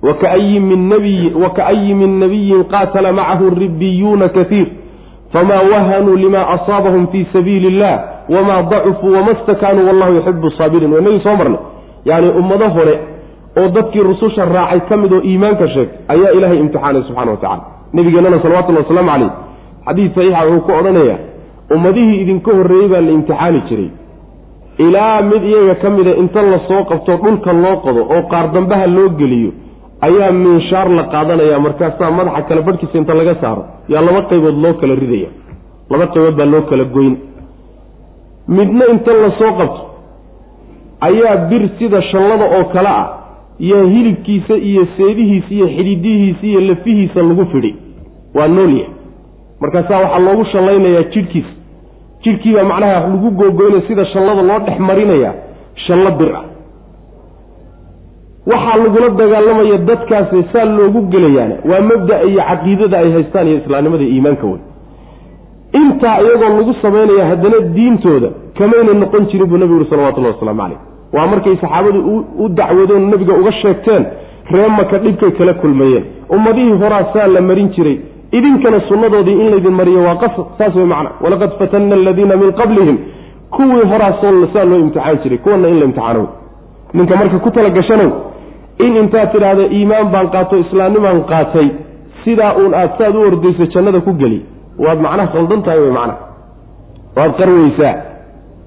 wakaayi 0.02 0.60
min 0.60 0.88
nabiyi 0.88 1.32
waka'ayi 1.42 1.94
min 1.94 2.18
nabiyin 2.20 2.64
qaatala 2.72 3.12
macahu 3.12 3.50
ribiyuuna 3.60 4.28
kaiir 4.28 4.66
famaa 5.32 5.62
wahanuu 5.72 6.16
lima 6.16 6.40
asaabahum 6.54 7.06
fii 7.12 7.26
sabiili 7.32 7.66
illah 7.68 7.94
wamaa 8.28 8.62
dacufuu 8.62 9.12
wama 9.12 9.34
stakaanuu 9.42 9.86
wallahu 9.86 10.12
yuxibu 10.14 10.50
saabiriin. 10.50 10.92
Waa 10.92 11.00
inagii 11.00 11.20
soo 11.20 11.36
marnay 11.36 11.58
yacni 12.08 12.28
ummado 12.40 12.68
hore 12.76 12.94
oo 13.60 13.68
dadkii 13.76 14.04
rususha 14.10 14.44
raacay 14.56 14.80
ka 14.88 14.94
mid 15.02 15.12
oo 15.18 15.22
iimaanka 15.30 15.66
sheeg 15.74 15.88
ayaa 16.14 16.30
ilaahay 16.36 16.58
imtixaanay 16.64 17.02
subxana 17.08 17.30
wa 17.34 17.36
tacala 17.42 17.62
nabigeenana 17.96 18.38
salawatullhi 18.44 18.82
wasalaamu 18.84 19.10
caleyh 19.12 19.30
xadiid 19.86 20.10
saxiixa 20.16 20.42
wuxuu 20.50 20.64
ku 20.66 20.72
odhanayaa 20.80 21.18
ummadihii 21.74 22.18
idinka 22.22 22.50
horreeyey 22.58 22.88
baa 22.92 23.00
la 23.06 23.10
imtixaani 23.18 23.60
jiray. 23.68 23.88
Ilaa 24.86 25.22
mid 25.30 25.42
iyaga 25.50 25.74
ka 25.82 25.88
mida 25.96 26.12
inta 26.22 26.40
la 26.52 26.58
soo 26.68 26.82
qabto 26.90 27.12
dhulka 27.22 27.52
loo 27.62 27.76
qodo 27.84 28.00
oo 28.14 28.22
qaar 28.32 28.46
dambaha 28.56 28.86
loo 28.96 29.08
geliyo 29.20 29.50
ayaa 30.06 30.30
minshaar 30.42 30.88
la 30.98 31.04
qaadanaya 31.14 31.58
markaasaa 31.66 32.10
madaxa 32.18 32.42
kale 32.48 32.60
badhkiisa 32.66 32.96
inta 33.00 33.14
laga 33.20 33.34
saaro 33.42 33.62
yaa 33.92 34.02
laba 34.08 34.20
qaybood 34.30 34.56
loo 34.64 34.74
kala 34.80 34.94
ridaya 35.02 35.28
laba 35.92 36.06
qaybood 36.14 36.34
baa 36.40 36.48
loo 36.54 36.62
kala 36.70 36.84
goyn. 36.96 37.14
Midna 38.56 38.84
inta 38.94 39.12
la 39.22 39.30
soo 39.38 39.52
qabto 39.60 39.80
ayaa 41.00 41.36
bir 41.50 41.68
sida 41.78 42.02
shallada 42.02 42.44
oo 42.58 42.64
kale 42.64 42.88
ah 42.88 43.08
yaa 43.58 43.84
hilibkiisa 43.84 44.54
iyo 44.56 44.86
seedihiisa 44.96 45.50
iyo 45.54 45.66
xididihiisa 45.68 46.46
iyo 46.46 46.60
lafihiisa 46.60 47.22
lagu 47.22 47.46
fidhi. 47.46 47.76
Waa 48.34 48.48
noolya 48.48 48.86
markaasaa 49.60 49.98
waxaa 50.00 50.18
loogu 50.18 50.44
shallaynayaa 50.44 51.02
jidhkiisa. 51.02 51.52
Jidhkiibaa 52.22 52.64
macnaha 52.64 53.00
lagu 53.00 53.30
googoynaya 53.30 53.82
sida 53.88 54.04
shallada 54.06 54.42
loo 54.42 54.58
dhex 54.58 54.78
marinaya 54.78 55.34
shallo 55.86 56.10
bir 56.10 56.30
ah. 56.36 56.44
Waxaa 58.46 58.76
lagula 58.82 59.08
dagaalamaya 59.08 59.78
dadkaasi 59.78 60.44
saa 60.52 60.64
loogu 60.64 61.00
gelayaana. 61.12 61.54
Waa 61.70 61.80
mabda 61.80 62.22
iyo 62.22 62.42
caqiidada 62.48 62.98
ay 62.98 63.12
haystaan 63.12 63.48
iyo 63.48 63.58
islaamnimada 63.58 64.04
iimaanka 64.04 64.46
wey 64.46 64.60
intaa 65.80 66.16
iyagoo 66.24 66.50
lagu 66.58 66.74
samaynaya 66.82 67.24
haddana 67.30 67.58
diintooda 67.76 68.28
kamayna 68.58 68.92
noqon 69.02 69.26
jirin 69.30 69.46
buu 69.50 69.58
nabigu 69.62 69.76
uri 69.80 69.88
salawatullahi 69.90 70.34
wasalaamu 70.34 70.60
caleyh 70.62 70.78
waa 71.16 71.26
markay 71.32 71.56
saxaabadu 71.62 71.98
u 72.44 72.48
dacwadeen 72.48 73.10
nabiga 73.10 73.34
uga 73.40 73.52
sheegteen 73.62 74.04
ree 74.54 74.68
maka 74.78 74.98
dhibkay 74.98 75.30
kala 75.38 75.54
kulmayeen. 75.54 76.04
Ummadihii 76.36 76.76
horaa 76.82 77.04
saa 77.12 77.26
la 77.26 77.40
marin 77.40 77.68
jiray. 77.74 77.98
Idinkana 78.32 78.80
sunnadoodii 78.88 79.36
in 79.42 79.50
laydin 79.50 79.74
mariyo 79.80 80.00
waa 80.08 80.16
qasad 80.22 80.46
saas 80.58 80.74
wey 80.76 80.86
macna. 80.92 81.10
Walaqad 81.24 81.50
fatanna 81.58 81.94
aladiina 81.94 82.36
min 82.36 82.52
qablihim. 82.60 82.96
Kuwii 83.50 83.84
horaa 83.92 84.12
saa 84.20 84.64
loo 84.70 84.78
imtixaan 84.84 85.18
jiray 85.22 85.38
kuwana 85.38 85.68
in 85.68 85.78
la 85.80 85.84
imtixaanow. 85.84 86.26
Ninka 86.94 87.16
marka 87.16 87.38
ku 87.38 87.50
tala 87.50 87.70
gashanow 87.70 88.10
in 88.78 88.96
intaad 89.02 89.32
tidhaahda 89.32 89.64
iimaan 89.76 90.10
baan 90.12 90.28
qaato 90.34 90.56
islaamnimaan 90.64 91.20
qaatay 91.32 91.68
sidaa 92.24 92.52
uun 92.60 92.74
aad 92.74 92.90
saad 92.98 93.14
u 93.16 93.20
ordayso 93.28 93.66
jannada 93.74 94.00
ku 94.00 94.12
geli 94.20 94.38
waad 94.78 94.98
macnaha 95.00 95.32
khaldan 95.34 95.62
tahay 95.62 95.80
wey 95.80 95.90
macnaha. 95.98 96.18
Waad 97.16 97.32
qarweysaa 97.40 97.94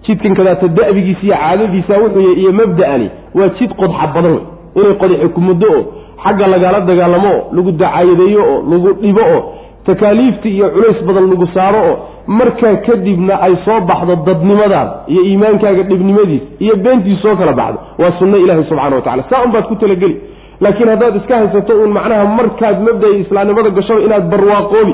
jidkan 0.05 0.35
kadaata 0.35 0.67
da'bigiisa 0.67 1.23
iyo 1.23 1.35
caadadiisa 1.35 1.93
wuxuu 2.03 2.33
iyo 2.41 2.51
mabda'ani 2.59 3.07
waa 3.35 3.49
jid 3.59 3.71
qodxa 3.81 4.07
badan 4.15 4.33
wey 4.33 4.43
inay 4.83 4.93
qodixi 5.01 5.27
ku 5.35 5.41
oo 5.41 5.81
xagga 6.23 6.47
lagala 6.47 6.79
dagaalamo 6.89 7.29
oo 7.35 7.43
lagu 7.55 7.71
dacaayadeeyo 7.71 8.41
oo 8.53 8.59
lagu 8.71 8.93
dhibo 9.01 9.21
oo 9.35 9.41
takaaliiftii 9.85 10.55
iyo 10.57 10.69
culays 10.69 10.99
badan 11.07 11.29
lagu 11.29 11.47
saaro 11.53 11.79
oo 11.89 11.95
markaa 12.27 12.75
kadibna 12.87 13.41
ay 13.41 13.55
soo 13.65 13.79
baxdo 13.89 14.15
dadnimadaada 14.27 14.93
iyo 15.07 15.21
iimaankaaga 15.29 15.83
dhibnimadiis 15.83 16.41
iyo 16.59 16.75
beentiis 16.75 17.21
soo 17.21 17.35
kala 17.35 17.53
baxdo. 17.53 17.79
Waa 18.01 18.11
sunno 18.19 18.37
ilaahi 18.37 18.63
subxana 18.69 18.95
wa 18.95 19.01
tacala 19.01 19.23
saa 19.29 19.43
un 19.45 19.51
ku 19.69 19.75
talageli. 19.75 20.15
Laakiin 20.61 20.89
haddaad 20.89 21.15
iska 21.15 21.37
haysato 21.37 21.73
uun 21.73 21.91
macnaha 21.97 22.25
markaad 22.25 22.77
mabda 22.87 23.07
islaamnimada 23.07 23.69
gashaba 23.69 23.99
inaad 24.01 24.29
barwaaqoobi 24.31 24.93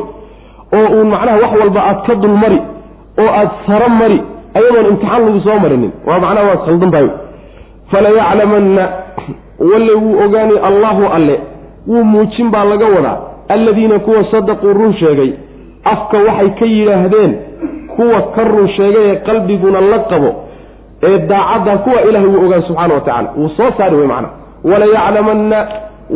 oo 0.74 0.88
uun 0.98 1.08
macnaha 1.10 1.38
wax 1.44 1.52
walba 1.62 1.82
aad 1.90 2.00
ka 2.08 2.16
dulmari 2.16 2.60
oo 3.20 3.30
aad 3.40 3.50
saro 3.68 3.90
mari 3.90 4.22
ayadoon 4.58 4.86
imtixaan 4.92 5.26
lagu 5.26 5.40
soo 5.40 5.60
marinin. 5.64 5.92
Waa 6.08 6.20
macnaha 6.20 6.48
waad 6.50 6.62
khaldan 6.66 6.92
tahay 6.92 7.10
falayaclamanna 7.92 8.88
walle 9.60 9.94
wuu 9.94 10.20
ogaani 10.26 10.58
allahu 10.70 11.04
alle 11.16 11.40
wuu 11.88 12.04
muujin 12.04 12.50
baa 12.52 12.64
laga 12.66 12.86
wadaa 12.86 13.18
alladiina 13.50 14.00
kuwa 14.00 14.24
sadaquu 14.32 14.74
run 14.74 14.94
sheegay 14.94 15.32
afka 15.84 16.18
waxay 16.18 16.50
ka 16.60 16.66
yidhaahdeen 16.66 17.38
kuwa 17.96 18.22
ka 18.22 18.44
run 18.44 18.68
sheegay 18.78 19.04
ee 19.12 19.16
qalbiguna 19.16 19.82
la 19.82 20.00
qabo 20.00 20.36
ee 21.04 21.18
daacadda 21.18 21.78
kuwa 21.78 22.02
ilaahay 22.02 22.30
wuu 22.30 22.46
ogaan 22.46 22.62
subxaana 22.64 22.94
wa 22.94 23.02
tacala 23.02 23.30
wuu 23.38 23.50
soo 23.50 23.72
saari 23.78 23.96
wey 23.96 24.08
macna 24.08 24.30
walayaclamanna 24.64 25.68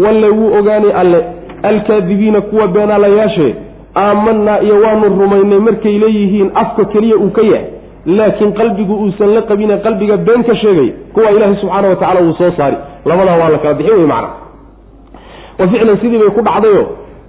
walle 0.03 0.29
wuu 0.29 0.53
ogaani 0.59 0.91
alle 0.91 1.25
alkaadibiina 1.63 2.41
kuwa 2.41 2.67
beenaalayaashee 2.67 3.55
aamanaa 4.03 4.57
iyo 4.65 4.75
waanu 4.83 5.05
rumaynay 5.21 5.59
markay 5.67 5.95
leeyihiin 6.03 6.49
afka 6.63 6.83
keliya 6.93 7.15
uu 7.25 7.29
ka 7.37 7.41
yahay 7.51 7.65
laakiin 8.17 8.51
qalbigu 8.59 8.93
uusan 9.03 9.29
la 9.37 9.41
qabine 9.49 9.75
qalbiga 9.85 10.17
been 10.27 10.43
ka 10.49 10.55
sheegay 10.63 10.89
kuwa 11.13 11.31
ilaahay 11.35 11.55
subxaana 11.61 11.87
wa 11.91 11.95
tacala 12.01 12.19
wuu 12.25 12.33
soo 12.41 12.51
saari 12.57 12.77
labadaa 13.09 13.37
waa 13.41 13.49
la 13.49 13.57
kala 13.63 13.73
bixin 13.79 13.95
wey 13.99 14.07
macna. 14.13 14.29
Wa 15.59 15.67
ficlan 15.71 15.97
sidii 16.01 16.19
bay 16.23 16.29
ku 16.37 16.41
dhacdayo 16.47 16.83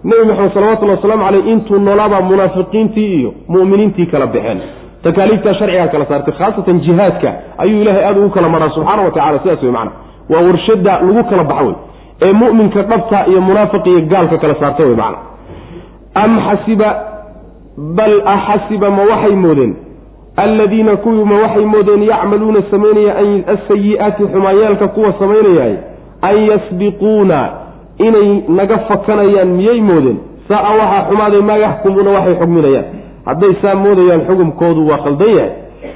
nebi 0.08 0.24
maxamed 0.28 0.52
salawatullhi 0.54 0.94
wasalaamu 0.96 1.24
caleyh 1.26 1.46
intuu 1.52 1.78
noolaabaa 1.86 2.20
munaafiqiintii 2.30 3.08
iyo 3.18 3.30
mu'miniintii 3.54 4.06
kala 4.12 4.26
baxeen 4.34 4.58
takaaliiftaa 5.04 5.54
sharcigaa 5.60 5.88
kala 5.94 6.04
saartay 6.10 6.34
khaasatan 6.38 6.76
jihaadka 6.86 7.30
ayuu 7.62 7.80
ilaahay 7.82 8.04
aada 8.08 8.20
ugu 8.20 8.30
kala 8.36 8.48
maraa 8.54 8.70
subxaana 8.76 9.02
wa 9.06 9.10
tacala 9.16 9.38
sidaas 9.42 9.62
wey 9.66 9.72
macana 9.76 9.90
waa 10.32 10.42
warshada 10.48 10.92
lagu 11.06 11.22
kala 11.30 11.44
baxa 11.50 11.64
wey 11.68 11.74
ee 12.26 12.32
mu'minka 12.42 12.82
dhabta 12.90 13.18
iyo 13.30 13.40
munaafiq 13.48 13.86
iyo 13.92 14.00
gaalka 14.12 14.36
kala 14.42 14.54
saarta 14.62 14.82
wey 14.88 14.96
macana 15.02 15.18
am 16.14 16.40
xasiba 16.46 16.90
bal 17.76 18.14
axasiba 18.26 18.90
ma 18.90 19.02
waxay 19.10 19.34
moodeen. 19.34 19.74
Alladiina 20.36 20.96
kuwii 20.96 21.24
ma 21.24 21.36
waxay 21.42 21.64
moodeen 21.64 22.02
yacmaluuna 22.02 22.60
samaynaya 22.70 23.14
asayi'aati 23.54 24.24
xumaayaalka 24.32 24.88
kuwa 24.88 25.12
samaynayaay 25.18 25.74
an 26.22 26.36
yasbiquuna 26.50 27.48
inay 27.98 28.42
naga 28.48 28.78
fakanayaan 28.78 29.48
miyay 29.48 29.80
moodeen. 29.80 30.18
Saa-a 30.48 30.70
waxaa 30.76 31.04
xumaaday 31.10 31.40
maa 31.40 31.56
yaxkumuuna 31.56 32.10
waxay 32.10 32.34
xugminayaan. 32.34 32.84
Hadday 33.26 33.54
saa 33.62 33.74
moodayaan 33.74 34.20
xukumkoodu 34.26 34.88
waa 34.88 34.98
khaldan 35.04 35.28
yahay. 35.36 35.50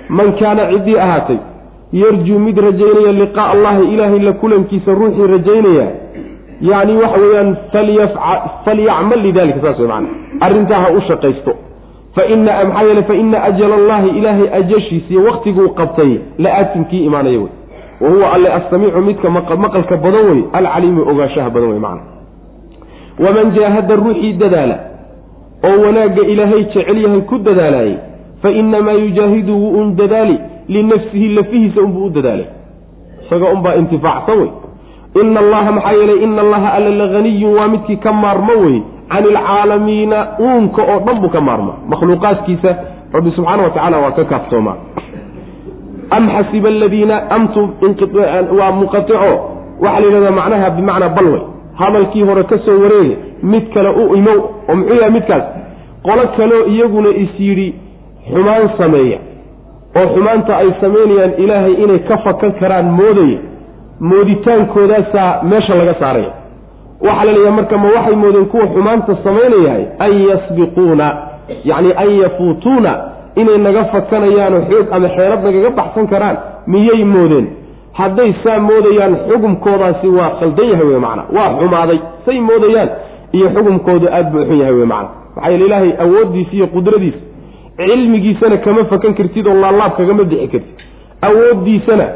Man 0.08 0.32
kaana 0.38 0.68
ciddii 0.72 0.98
ahaatay 0.98 1.38
yarjuu 1.92 2.38
mid 2.38 2.58
rajaynaya 2.58 3.12
liqaa 3.12 3.50
allahi 3.50 3.84
ilaahay 3.94 4.18
la 4.18 4.32
kulankiisa 4.32 4.92
ruuxii 4.94 5.26
rajaynaya 5.26 5.86
yacni 6.60 6.96
waxa 6.96 7.20
weeyaan 7.20 7.56
falyacmal 8.64 9.20
lidalika 9.20 9.60
saas 9.60 9.78
wey 9.78 9.88
macana 9.88 10.08
arrintaa 10.40 10.80
ha 10.80 10.90
u 10.90 11.00
shaqaysto. 11.00 11.52
Faina 12.14 12.64
maxaa 12.64 12.82
yeele 12.82 13.02
faina 13.02 13.42
ajala 13.42 13.74
allahi 13.74 14.08
ilaahay 14.18 14.48
ajashiisiiyo 14.52 15.24
waktiguu 15.24 15.68
qabtay 15.68 16.18
la 16.38 16.50
aatimkii 16.58 17.04
imaanaya 17.04 17.38
wey. 17.38 17.48
Wa 18.00 18.08
huwa 18.10 18.32
alle 18.32 18.52
assamiicu 18.52 19.00
midka 19.00 19.30
maqalka 19.30 19.96
badan 19.96 20.26
wey 20.30 20.42
alcaliimu 20.52 21.02
ogaanshaha 21.10 21.50
badan 21.50 21.68
wey 21.70 21.78
macana 21.78 22.02
waman 23.18 23.50
jaahada 23.54 23.94
ruuxii 23.96 24.32
dadaala 24.32 24.78
oo 25.64 25.80
wanaagga 25.86 26.22
ilaahay 26.22 26.64
jecel 26.64 26.98
yahay 27.04 27.20
ku 27.20 27.38
dadaalaayey 27.38 27.96
fa 28.42 28.50
inamaa 28.50 28.92
yujaahidu 28.92 29.56
wuu 29.62 29.80
un 29.80 29.96
dadaali 29.96 30.38
linafsihi 30.68 31.28
lafihiisa 31.34 31.80
unbuu 31.80 32.04
u 32.06 32.10
dadaalay. 32.10 32.46
Isaga 33.26 33.46
unbaa 33.52 33.74
intifaacsan 33.74 34.38
wey 34.38 34.48
ina 35.22 35.40
allaha 35.40 35.72
maxaa 35.72 35.92
yeelay 35.92 36.18
ina 36.26 36.40
allaha 36.42 36.72
alla 36.76 36.90
lahaniyun 36.90 37.54
waa 37.58 37.68
midkii 37.68 37.96
ka 37.96 38.12
maarmo 38.12 38.52
wey 38.64 38.78
can 39.12 39.24
ilcaalamiina 39.24 40.18
uunka 40.40 40.82
oo 40.82 40.98
dhan 41.06 41.20
buu 41.22 41.28
ka 41.36 41.40
maarma 41.40 41.72
makhluuqaadkiisa 41.88 42.70
rabbi 43.12 43.30
subxaana 43.36 43.62
wa 43.62 43.70
tacala 43.70 43.98
waa 44.04 44.10
ka 44.18 44.24
kaaftoomaa 44.24 44.76
am 46.10 46.28
xasiba 46.36 46.68
aladiina 46.68 47.30
amtu 47.30 47.68
waa 48.58 48.72
muqaico 48.80 49.14
waxaa 49.80 50.00
la 50.00 50.06
yidhahdaa 50.06 50.30
macnaha 50.40 50.70
bimacnaa 50.70 51.08
balway 51.08 51.40
hadalkii 51.80 52.22
hore 52.22 52.42
ka 52.44 52.58
soo 52.66 52.78
wareege 52.82 53.16
mid 53.42 53.64
kale 53.74 53.88
u 53.88 54.16
imow 54.16 54.38
oo 54.68 54.74
muxuu 54.76 54.94
yahay 54.96 55.10
midkaas 55.10 55.44
qolo 56.06 56.22
kaleo 56.36 56.66
iyaguna 56.66 57.08
is 57.24 57.32
yidhi 57.38 57.68
xumaan 58.32 58.68
sameeya 58.78 59.18
oo 60.00 60.06
xumaanta 60.14 60.56
ay 60.56 60.70
samaynayaan 60.80 61.32
ilaahay 61.44 61.72
inay 61.84 61.98
ka 61.98 62.16
fakan 62.26 62.52
karaan 62.60 62.86
moodaya 62.98 63.38
mooditaankoodaasa 64.00 65.40
meesha 65.42 65.74
laga 65.74 65.94
saaraya 65.94 66.30
waxaa 67.00 67.24
la 67.24 67.32
leeyahay 67.32 67.52
marka 67.56 67.78
ma 67.78 67.88
waxay 67.96 68.16
moodeen 68.16 68.46
kuwa 68.46 68.66
xumaanta 68.66 69.16
samaynayahay 69.24 69.84
an 69.98 70.12
yasbiquuna 70.28 71.16
yacni 71.64 71.92
an 71.96 72.10
yafuutuuna 72.22 72.92
inay 73.36 73.58
naga 73.58 73.84
fakanayaanoo 73.84 74.62
xoog 74.70 74.86
ama 74.92 75.08
xeelad 75.08 75.44
nagaga 75.44 75.70
baxsan 75.70 76.06
karaan 76.06 76.36
miyay 76.66 77.04
moodeen? 77.04 77.46
Hadday 77.92 78.34
saa 78.44 78.58
moodayaan 78.58 79.16
xukumkoodaasi 79.28 80.08
waa 80.08 80.30
khaldan 80.40 80.68
yahay 80.70 80.86
wey 80.86 80.98
macana 80.98 81.22
waa 81.36 81.50
xumaaday 81.58 81.98
say 82.26 82.40
moodayaan 82.40 82.88
iyo 83.32 83.48
xukumkoodu 83.54 84.08
aad 84.12 84.30
buu 84.32 84.44
xun 84.44 84.58
yahay 84.58 84.74
wey 84.74 84.86
macana 84.86 85.08
maxaa 85.36 85.50
yeele 85.50 85.64
ilaahay 85.66 85.92
awooddiisa 86.04 86.52
iyo 86.52 86.66
qudradiisa 86.66 87.18
cilmigiisana 87.76 88.56
kama 88.56 88.84
fakan 88.84 89.14
kartid 89.14 89.46
oo 89.46 89.54
laalaab 89.54 89.96
kagama 89.96 90.24
bixi 90.24 90.48
kartid. 90.48 90.74
Awooddiisana 91.22 92.06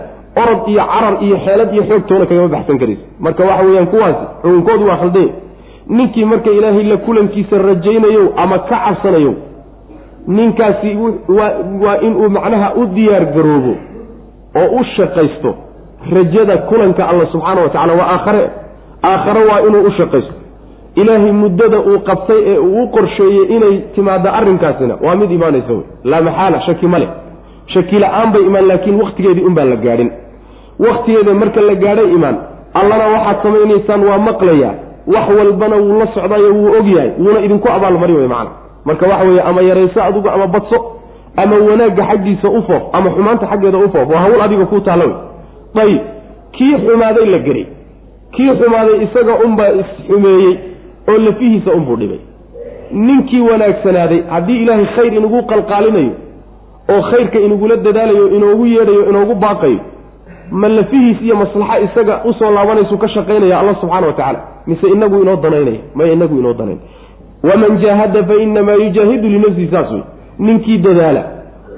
orod 0.42 0.61
iyo 0.73 0.83
carar 0.92 1.14
iyo 1.26 1.37
xeelad 1.45 1.71
iyo 1.75 1.83
xoogtoona 1.90 2.26
kagama 2.30 2.49
baxsan 2.54 2.78
karaysa 2.83 3.02
marka 3.25 3.45
waxa 3.50 3.64
weeyaan 3.66 3.87
kuwaasi 3.92 4.25
xukunkoodu 4.42 4.85
waa 4.90 4.97
khaldanya 5.02 5.33
ninkii 5.97 6.25
marka 6.33 6.50
ilaahay 6.59 6.83
la 6.92 6.97
kulankiisa 6.97 7.59
rajaynayo 7.68 8.25
ama 8.42 8.59
ka 8.59 8.76
cabsanayo 8.85 9.33
ninkaasi 10.26 10.99
waa 11.85 11.97
inuu 12.07 12.28
macnaha 12.28 12.75
u 12.75 12.87
diyaar 12.87 13.25
garoobo 13.35 13.75
oo 14.61 14.68
u 14.80 14.85
shaqaysto 14.97 15.54
rajada 16.12 16.57
kulanka 16.57 17.09
alla 17.09 17.26
subxaana 17.26 17.61
wa 17.62 17.68
tacala 17.68 17.92
waa 17.92 18.09
aakhare. 18.14 18.50
Aakhare 19.04 19.45
waa 19.50 19.61
inuu 19.68 19.83
u 19.87 19.90
shaqaysto. 19.90 20.33
Ilaahay 20.95 21.33
muddada 21.33 21.78
uu 21.80 21.99
qabtay 21.99 22.40
ee 22.47 22.59
uu 22.59 22.83
u 22.83 22.88
qorsheeyey 22.88 23.45
inay 23.57 23.78
timaado 23.95 24.28
arrinkaasina 24.30 24.95
waa 25.04 25.14
mid 25.16 25.30
imaanaysa 25.30 25.73
wey 25.73 25.83
laa 26.04 26.21
maxaala 26.21 26.61
shaki 26.61 26.87
ma 26.87 26.99
leh. 26.99 27.09
Shaki 27.66 27.99
la'aan 27.99 28.33
bay 28.33 28.42
imaan 28.42 28.66
laakiin 28.68 29.00
wakhtigeedii 29.02 29.45
unbaan 29.50 29.71
la 29.71 29.76
gaadhin 29.76 30.11
wakhtigeeda 30.78 31.35
marka 31.35 31.61
la 31.61 31.75
gaadhay 31.75 32.08
imaan 32.16 32.37
allana 32.75 33.06
waxaad 33.14 33.37
samaynaysaan 33.42 34.04
waa 34.08 34.18
maqlayaa. 34.18 34.75
Wax 35.14 35.28
walbana 35.38 35.76
wuu 35.76 35.99
la 35.99 36.06
socdayo 36.14 36.54
wuu 36.54 36.73
og 36.78 36.87
yahay 36.97 37.11
wuuna 37.18 37.40
idinku 37.40 37.68
abaalmari 37.68 38.12
wey 38.14 38.26
macana 38.28 38.50
marka 38.85 39.06
waxa 39.06 39.25
weeye 39.25 39.40
ama 39.42 39.61
yarayso 39.62 40.02
adigu 40.02 40.28
ama 40.30 40.47
badso 40.47 40.78
ama 41.37 41.56
wanaagga 41.56 42.04
xaggiisa 42.11 42.49
u 42.49 42.62
foof 42.62 42.82
ama 42.92 43.11
xumaanta 43.11 43.47
xaggeeda 43.47 43.78
u 43.78 43.88
foof 43.90 44.08
waa 44.12 44.20
hawl 44.20 44.40
adiga 44.42 44.66
kuu 44.66 44.80
taalla 44.80 45.04
wey. 45.04 45.14
Ayib 45.82 46.00
kii 46.52 46.75
xumaaday 46.87 47.26
la 47.26 47.38
geray 47.38 47.66
kii 48.37 48.50
xumaaday 48.61 48.97
isaga 49.04 49.35
unbaa 49.44 49.68
isxumeeyey 49.80 50.54
oo 51.08 51.18
lafihiisa 51.18 51.70
unbuu 51.73 51.97
dhibay. 51.97 52.18
Ninkii 52.92 53.40
wanaagsanaaday 53.40 54.20
haddii 54.30 54.62
ilaahay 54.62 54.87
khayr 54.97 55.14
inagu 55.14 55.42
qalqaalinayo 55.42 56.11
oo 56.92 57.02
khayrka 57.11 57.38
inagula 57.38 57.76
dadaalayo 57.76 58.28
inoogu 58.37 58.66
yeedhayo 58.66 59.08
inoogu 59.11 59.35
baaqayo 59.35 59.78
ma 60.50 60.69
lafihiis 60.69 61.21
iyo 61.23 61.37
maslaxa 61.37 61.78
isaga 61.87 62.21
u 62.25 62.33
soo 62.33 62.50
laabanaysu 62.50 62.99
ka 62.99 63.09
shaqaynaya 63.09 63.59
alla 63.61 63.75
subxaana 63.81 64.07
wa 64.07 64.12
tacaala. 64.12 64.40
Mise 64.67 64.87
inagu 64.88 65.23
inoo 65.23 65.37
danaynaya 65.37 65.81
may 65.95 66.12
inagu 66.12 66.38
inoo 66.38 66.55
danayn. 66.55 66.78
Waman 67.43 67.78
jaahada 67.83 68.25
fa 68.25 68.35
inamaa 68.35 68.75
yujaahidu 68.85 69.28
linafsihi 69.28 69.69
saas 69.73 69.90
wey 69.93 70.02
ninkii 70.38 70.78
dadaala 70.78 71.23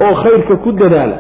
oo 0.07 0.15
khayrka 0.23 0.57
ku 0.57 0.73
dadaala 0.73 1.17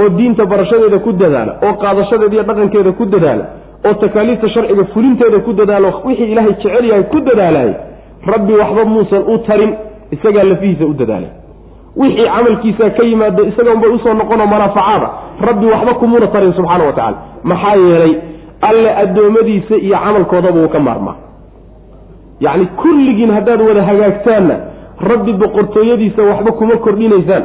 oo 0.00 0.08
diinta 0.08 0.46
barashadeeda 0.46 0.98
ku 0.98 1.12
dadaala 1.12 1.52
oo 1.66 1.72
qaadashadeeda 1.82 2.34
iyo 2.34 2.42
dhaqankeeda 2.42 2.92
ku 2.92 3.04
dadaala 3.06 3.44
oo 3.86 3.94
takaaliifta 3.94 4.48
sharciga 4.48 4.84
fulinteeda 4.94 5.38
ku 5.46 5.52
dadaalo 5.52 5.88
wixii 6.04 6.32
ilaahay 6.32 6.52
jecel 6.54 6.84
yahay 6.90 7.02
ku 7.12 7.20
dadaalay 7.20 7.70
rabbi 8.32 8.52
waxba 8.52 8.84
muusan 8.84 9.22
u 9.34 9.38
tarin 9.46 9.72
isagaa 10.10 10.44
lafihiisa 10.44 10.84
u 10.86 10.94
dadaalay 10.94 11.30
wixii 11.96 12.26
camalkiisa 12.34 12.90
ka 12.96 13.02
yimaado 13.04 13.44
isaganbay 13.50 13.90
u 13.90 13.98
soo 13.98 14.14
noqonoo 14.14 14.46
manaafacaada 14.46 15.08
rabbi 15.48 15.66
waxba 15.66 15.94
kumuuna 15.94 16.26
tarin 16.26 16.52
subxaana 16.52 16.84
wa 16.84 16.92
tacala 16.92 17.16
maxaa 17.44 17.76
yeelay 17.76 18.14
alle 18.68 18.90
addoommadiisa 19.02 19.76
iyo 19.76 19.96
camalkoodaba 20.04 20.60
uu 20.60 20.68
ka 20.68 20.78
maarmaa. 20.80 21.14
Yacni 22.40 22.66
kulligiin 22.66 23.30
haddaad 23.30 23.60
wada 23.68 23.82
hagaagtaanna 23.82 24.56
rabbi 25.10 25.32
boqortooyadiisa 25.32 26.22
waxba 26.22 26.52
kuma 26.52 26.76
kordhinaysaan. 26.76 27.42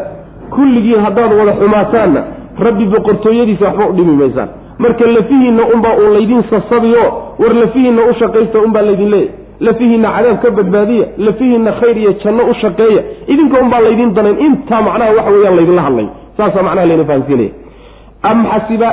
Kulligiin 0.55 0.99
haddaad 1.05 1.33
wada 1.39 1.53
xumaataanna 1.59 2.21
rabbi 2.65 2.85
boqortooyadiisa 2.85 3.65
waxba 3.65 3.85
u 3.89 3.93
dhimi 3.93 4.15
maysaan. 4.21 4.49
Marka 4.79 5.05
lafihiinna 5.07 5.63
unbaa 5.73 5.95
uu 6.01 6.13
laydin 6.13 6.43
sasabiyo 6.49 7.03
war 7.39 7.53
lafihiinna 7.61 8.01
u 8.09 8.13
shaqaysta 8.19 8.59
unbaa 8.65 8.81
laydin 8.81 9.09
leeyahy 9.11 9.31
lafihiinna 9.65 10.09
cadaab 10.15 10.37
ka 10.43 10.49
badbaadiya 10.57 11.05
lafihiinna 11.27 11.71
khayr 11.79 11.97
iyo 12.03 12.11
janno 12.23 12.43
u 12.51 12.53
shaqeeya. 12.61 13.01
Idinka 13.33 13.55
unbaa 13.63 13.81
laydin 13.85 14.11
danayn. 14.17 14.37
Intaa 14.47 14.81
macnaha 14.87 15.11
waxa 15.17 15.31
weeyaan 15.35 15.55
laydinla 15.59 15.81
hadlay 15.87 16.07
saasaa 16.37 16.63
macnaha 16.67 16.85
laydin 16.89 17.05
fahamsiinaya. 17.11 17.51
Am 18.29 18.39
xasiba 18.53 18.89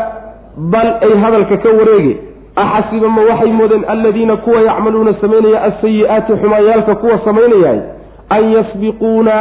bal 0.72 0.88
ay 1.06 1.12
hadalka 1.22 1.56
ka 1.64 1.68
wareege 1.78 2.14
axasiba 2.62 3.08
ma 3.16 3.22
waxay 3.30 3.52
moodeen 3.58 3.84
alladiina 3.92 4.36
kuwa 4.44 4.60
yacmaluuna 4.68 5.12
samaynaya 5.20 5.58
asayi-aati 5.68 6.32
xumaayaalka 6.42 6.94
kuwa 7.02 7.16
samaynayahay 7.26 7.80
an 8.36 8.42
yasbiquuna 8.56 9.34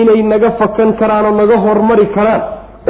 inay 0.00 0.22
naga 0.32 0.50
fakan 0.60 0.90
karaan 1.00 1.26
oo 1.30 1.34
naga 1.40 1.56
hormari 1.64 2.06
karaan 2.16 2.42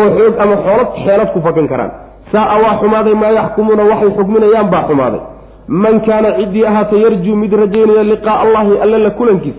oo 0.02 0.08
xoog 0.18 0.34
ama 0.44 0.54
xoolad 0.64 0.88
xeelad 1.04 1.28
ku 1.34 1.40
fakan 1.46 1.66
karaan. 1.72 1.90
Saa-a 2.32 2.56
waa 2.64 2.74
xumaaday 2.80 3.14
maa 3.22 3.32
yaxkumuuna 3.38 3.82
waxay 3.90 4.10
xugminayaan 4.18 4.68
baa 4.74 4.84
xumaaday 4.88 5.20
man 5.68 6.00
kaana 6.00 6.32
ciddii 6.38 6.64
ahaata 6.66 6.96
yarjuu 6.96 7.36
mid 7.36 7.52
rajaynaya 7.52 8.02
liqaa 8.02 8.40
allahi 8.40 8.78
alle 8.82 8.98
la 8.98 9.10
kulankiisa 9.10 9.58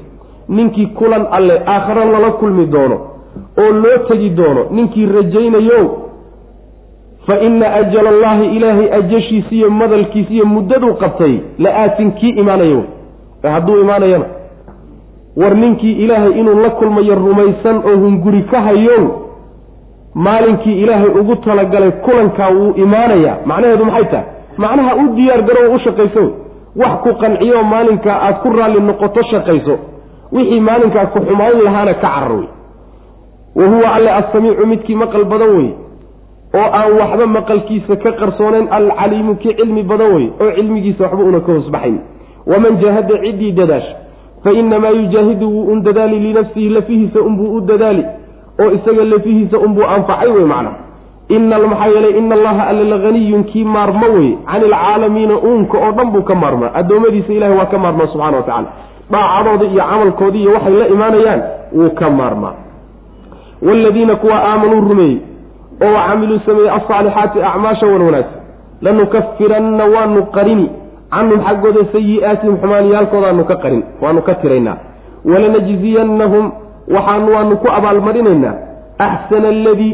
ninkii 0.50 0.86
kulan 0.86 1.28
alle 1.32 1.62
aakhare 1.68 2.06
lala 2.12 2.32
kulmi 2.32 2.65
doono 2.65 3.00
oo 3.58 3.72
loo 3.72 3.98
tegi 4.08 4.30
doono 4.30 4.65
ninkii 4.72 5.06
rajaynayo 5.06 6.02
fa 7.28 7.39
ina 7.39 7.74
ajala 7.74 8.10
allahi 8.10 8.46
ilaahay 8.58 8.94
ajashiisa 8.94 9.56
iyo 9.56 9.70
madalkiisa 9.70 10.34
iyo 10.34 10.46
muddaduu 10.46 10.94
qabtay 10.94 11.38
la 11.60 11.70
aatin 11.84 12.12
kii 12.12 12.30
imaanayo. 12.30 12.84
Ee 13.44 13.50
hadduu 13.50 13.82
imaanayana 13.82 14.26
war 15.38 15.56
ninkii 15.58 15.91
ilaahay 15.91 16.32
inuu 16.39 16.60
la 16.60 16.70
kulmayo 16.70 17.15
rumaysan 17.15 17.76
oo 17.76 17.98
hunguri 17.98 18.41
ka 18.44 18.62
hayo 18.62 19.22
maalinkii 20.13 20.82
ilaahay 20.82 21.08
ugu 21.10 21.36
talagalay 21.36 21.91
kulankaa 21.91 22.50
wuu 22.50 22.72
imaanayaa. 22.76 23.38
Macnaheedu 23.46 23.86
maxay 23.86 24.06
tahay 24.06 24.26
macnaha 24.58 24.96
u 24.96 25.15
diyaar 25.15 25.41
garow 25.50 25.74
u 25.76 25.80
shaqayso 25.86 26.24
wax 26.82 26.94
ku 27.04 27.13
qanciyo 27.24 27.63
maalinkaa 27.63 28.18
aad 28.28 28.36
ku 28.44 28.50
raalli 28.58 28.82
noqoto 28.89 29.24
shaqayso 29.32 29.76
wixii 30.32 30.60
maalinkaa 30.60 31.06
ku 31.13 31.20
xumaan 31.28 31.62
lahaana 31.68 31.94
ka 31.94 32.02
carar 32.08 32.32
wey 32.39 32.48
wa 33.56 33.65
huwa 33.74 33.94
alle 33.96 34.12
assamiicu 34.20 34.65
midkii 34.68 34.96
maqal 34.96 35.26
badan 35.26 35.52
wey 35.58 35.70
oo 36.60 36.68
aan 36.80 36.91
waxba 37.00 37.26
maqalkiisa 37.38 37.96
ka 38.04 38.12
qarsoonayn 38.22 38.68
alcaliimu 38.78 39.36
kii 39.36 39.54
cilmi 39.60 39.84
badan 39.84 40.12
wey 40.15 40.28
oo 40.41 40.52
cilmigiisa 40.58 41.04
waxba 41.04 41.24
una 41.24 41.39
ka 41.39 41.52
hoosbaxayn. 41.52 41.98
Waman 42.52 42.78
jaahada 42.82 43.15
ciddii 43.24 43.52
dadaash 43.60 43.88
fa 44.44 44.52
inamaa 44.52 44.89
yujaahidu 44.89 45.48
wuu 45.50 45.72
un 45.74 45.84
dadaali 45.84 46.20
linafsihi 46.20 46.70
lafihiisa 46.70 47.22
unbuu 47.22 47.56
u 47.58 47.62
dadaali 47.62 48.04
oo 48.63 48.72
isaga 48.72 49.04
lafihiisa 49.04 49.58
unbuu 49.60 49.84
anfacay 49.96 50.30
wey 50.36 50.46
macna 50.46 50.72
maxaa 51.30 51.88
yeelay 51.88 52.18
ina 52.18 52.36
allaha 52.36 52.68
alla 52.68 52.84
lahaniyun 52.84 53.44
kii 53.44 53.64
maarmo 53.66 54.06
wey 54.16 54.38
cani 54.46 54.66
alcaalamiina 54.66 55.36
uunka 55.38 55.78
oo 55.78 55.92
dhan 55.92 56.12
buu 56.12 56.22
ka 56.22 56.36
maarmaa 56.36 56.72
addoommadiisa 56.74 57.34
ilahay 57.34 57.58
waa 57.58 57.66
ka 57.66 57.78
maarmaa 57.78 58.08
subxana 58.08 58.38
wa 58.38 58.44
tacala 58.44 58.68
dhaacadooda 59.12 59.66
iyo 59.66 59.84
camalkoodii 59.84 60.42
iyo 60.42 60.52
waxay 60.54 60.74
la 60.74 60.88
imaanayaan 60.88 61.42
wuu 61.78 61.90
ka 61.90 62.10
maarmaa 62.10 62.54
waaladiina 63.62 64.16
kuwa 64.16 64.36
aamanuu 64.44 64.82
rumeeyey 64.90 65.18
oo 65.84 65.94
wacamiluu 65.94 66.40
sameeyey 66.46 66.72
alsaalixaati 66.72 67.42
acmaasha 67.44 67.86
wan 67.88 68.02
wanaagsan 68.02 68.42
lanukafiranna 68.82 69.86
waanu 69.86 70.26
qarini 70.26 70.70
canhum 71.16 71.40
xaggooda 71.48 71.82
sayi-aatihim 71.94 72.58
xumaaniyaalkoodaanu 72.62 73.44
ka 73.50 73.56
qarin 73.64 73.84
waanu 74.02 74.22
ka 74.22 74.34
tiraynaa. 74.42 74.78
Walanajziyannahum 75.32 76.46
waxaan 76.96 77.30
waanu 77.34 77.58
ku 77.58 77.68
abaalmarinaynaa. 77.78 78.54
Axsana 79.08 79.48
aladii 79.48 79.94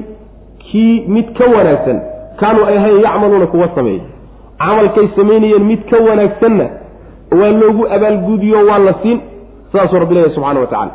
kii 0.72 1.04
mid 1.08 1.34
ka 1.38 1.46
wanaagsan 1.56 2.00
kaanuu 2.40 2.66
ay 2.66 2.78
ahayn 2.78 3.00
yacmaluuna 3.02 3.48
kuwa 3.48 3.68
sameeyey. 3.76 4.02
Camalkay 4.60 5.08
samaynayeen 5.16 5.64
mid 5.64 5.82
ka 5.90 5.98
wanaagsanna 6.10 6.66
waa 7.40 7.50
loogu 7.62 7.88
abaalgudiyo 7.96 8.66
waa 8.68 8.78
la 8.80 8.94
siin 9.04 9.20
saasuu 9.72 10.00
rabbi 10.00 10.14
leeyahy 10.16 10.34
subxana 10.36 10.60
wa 10.60 10.68
tacala 10.68 10.92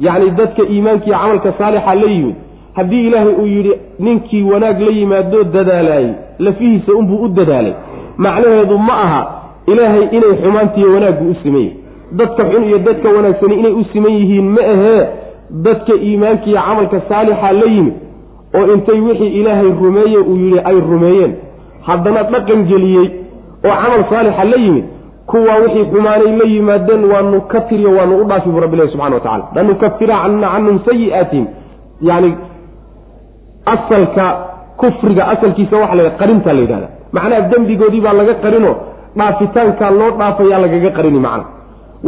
yacni 0.00 0.30
dadka 0.30 0.62
iimaankiiyo 0.62 1.18
camalka 1.18 1.52
saalixa 1.58 1.94
la 1.94 2.10
yimid 2.10 2.34
haddii 2.74 3.06
ilaahay 3.06 3.32
uu 3.32 3.46
yidhi 3.46 3.72
ninkii 3.98 4.42
wanaag 4.42 4.80
la 4.80 4.90
yimaadoo 4.90 5.42
dadaalaayey 5.44 6.12
lafihiisa 6.38 6.92
unbuu 6.92 7.22
u 7.24 7.28
dadaalay. 7.28 7.72
Macnaheedu 8.16 8.78
ma 8.78 8.94
aha 9.02 9.22
ilaahay 9.66 10.04
inay 10.10 10.32
xumaantiiyo 10.42 10.94
wanaaggu 10.94 11.30
u 11.30 11.34
siman 11.42 11.70
dadka 12.12 12.44
xun 12.50 12.64
iyo 12.64 12.78
dadka 12.78 13.08
wanaagsani 13.08 13.54
inay 13.54 13.72
u 13.72 13.84
siman 13.92 14.12
yihiin 14.12 14.48
ma 14.50 14.60
ahee 14.60 15.06
dadka 15.50 15.92
iimaanka 15.94 16.46
iyo 16.46 16.60
camalka 16.66 17.00
saalixa 17.08 17.52
la 17.52 17.66
yimid 17.74 17.94
oo 18.58 18.64
intay 18.74 19.00
wixii 19.00 19.32
ilaahay 19.40 19.70
rumeeye 19.82 20.18
uu 20.18 20.36
yidhi 20.36 20.60
ay 20.70 20.76
rumeeyeen. 20.90 21.32
Haddana 21.86 22.22
dhaqan 22.32 22.60
geliyey 22.70 23.06
oo 23.66 23.74
camal 23.82 24.02
saalixa 24.10 24.44
la 24.52 24.56
yimid 24.64 24.84
kuwa 25.30 25.54
wixii 25.62 25.84
xumaanay 25.92 26.32
la 26.40 26.44
yimaadeen 26.54 27.04
waanu 27.12 27.40
ka 27.52 27.60
tiriyo 27.68 27.90
waanu 27.98 28.14
u 28.22 28.24
dhaafi 28.24 28.48
bu 28.54 28.60
rabbi 28.60 28.76
ilahi 28.76 28.90
subxana 28.92 29.14
wa 29.14 29.20
tacala 29.20 29.44
lanukafira 29.54 30.14
canhum 30.24 30.78
sayi'aatihim 30.88 31.46
yani 32.08 32.30
asalka 33.74 34.26
kufriga 34.76 35.28
asalkiisa 35.28 35.76
waxa 35.76 35.94
la 35.94 36.10
qarintaa 36.10 36.52
la 36.52 36.60
yidhahda 36.60 36.88
macnaha 37.12 37.40
dembigoodii 37.52 38.00
baa 38.06 38.12
laga 38.20 38.34
qarino 38.44 38.72
dhaafitaankaa 39.18 39.90
loo 39.90 40.10
dhaafayaa 40.20 40.58
lagaga 40.64 40.90
qarini 40.96 41.20
macna. 41.26 41.44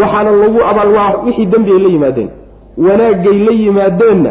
Waxaana 0.00 0.30
lagu 0.42 0.58
abaal 0.70 0.90
wixii 1.26 1.46
dembi 1.52 1.70
ay 1.72 1.78
la 1.84 1.88
yimaadeen. 1.94 2.30
Wanaagay 2.86 3.38
la 3.46 3.52
yimaadeenna 3.62 4.30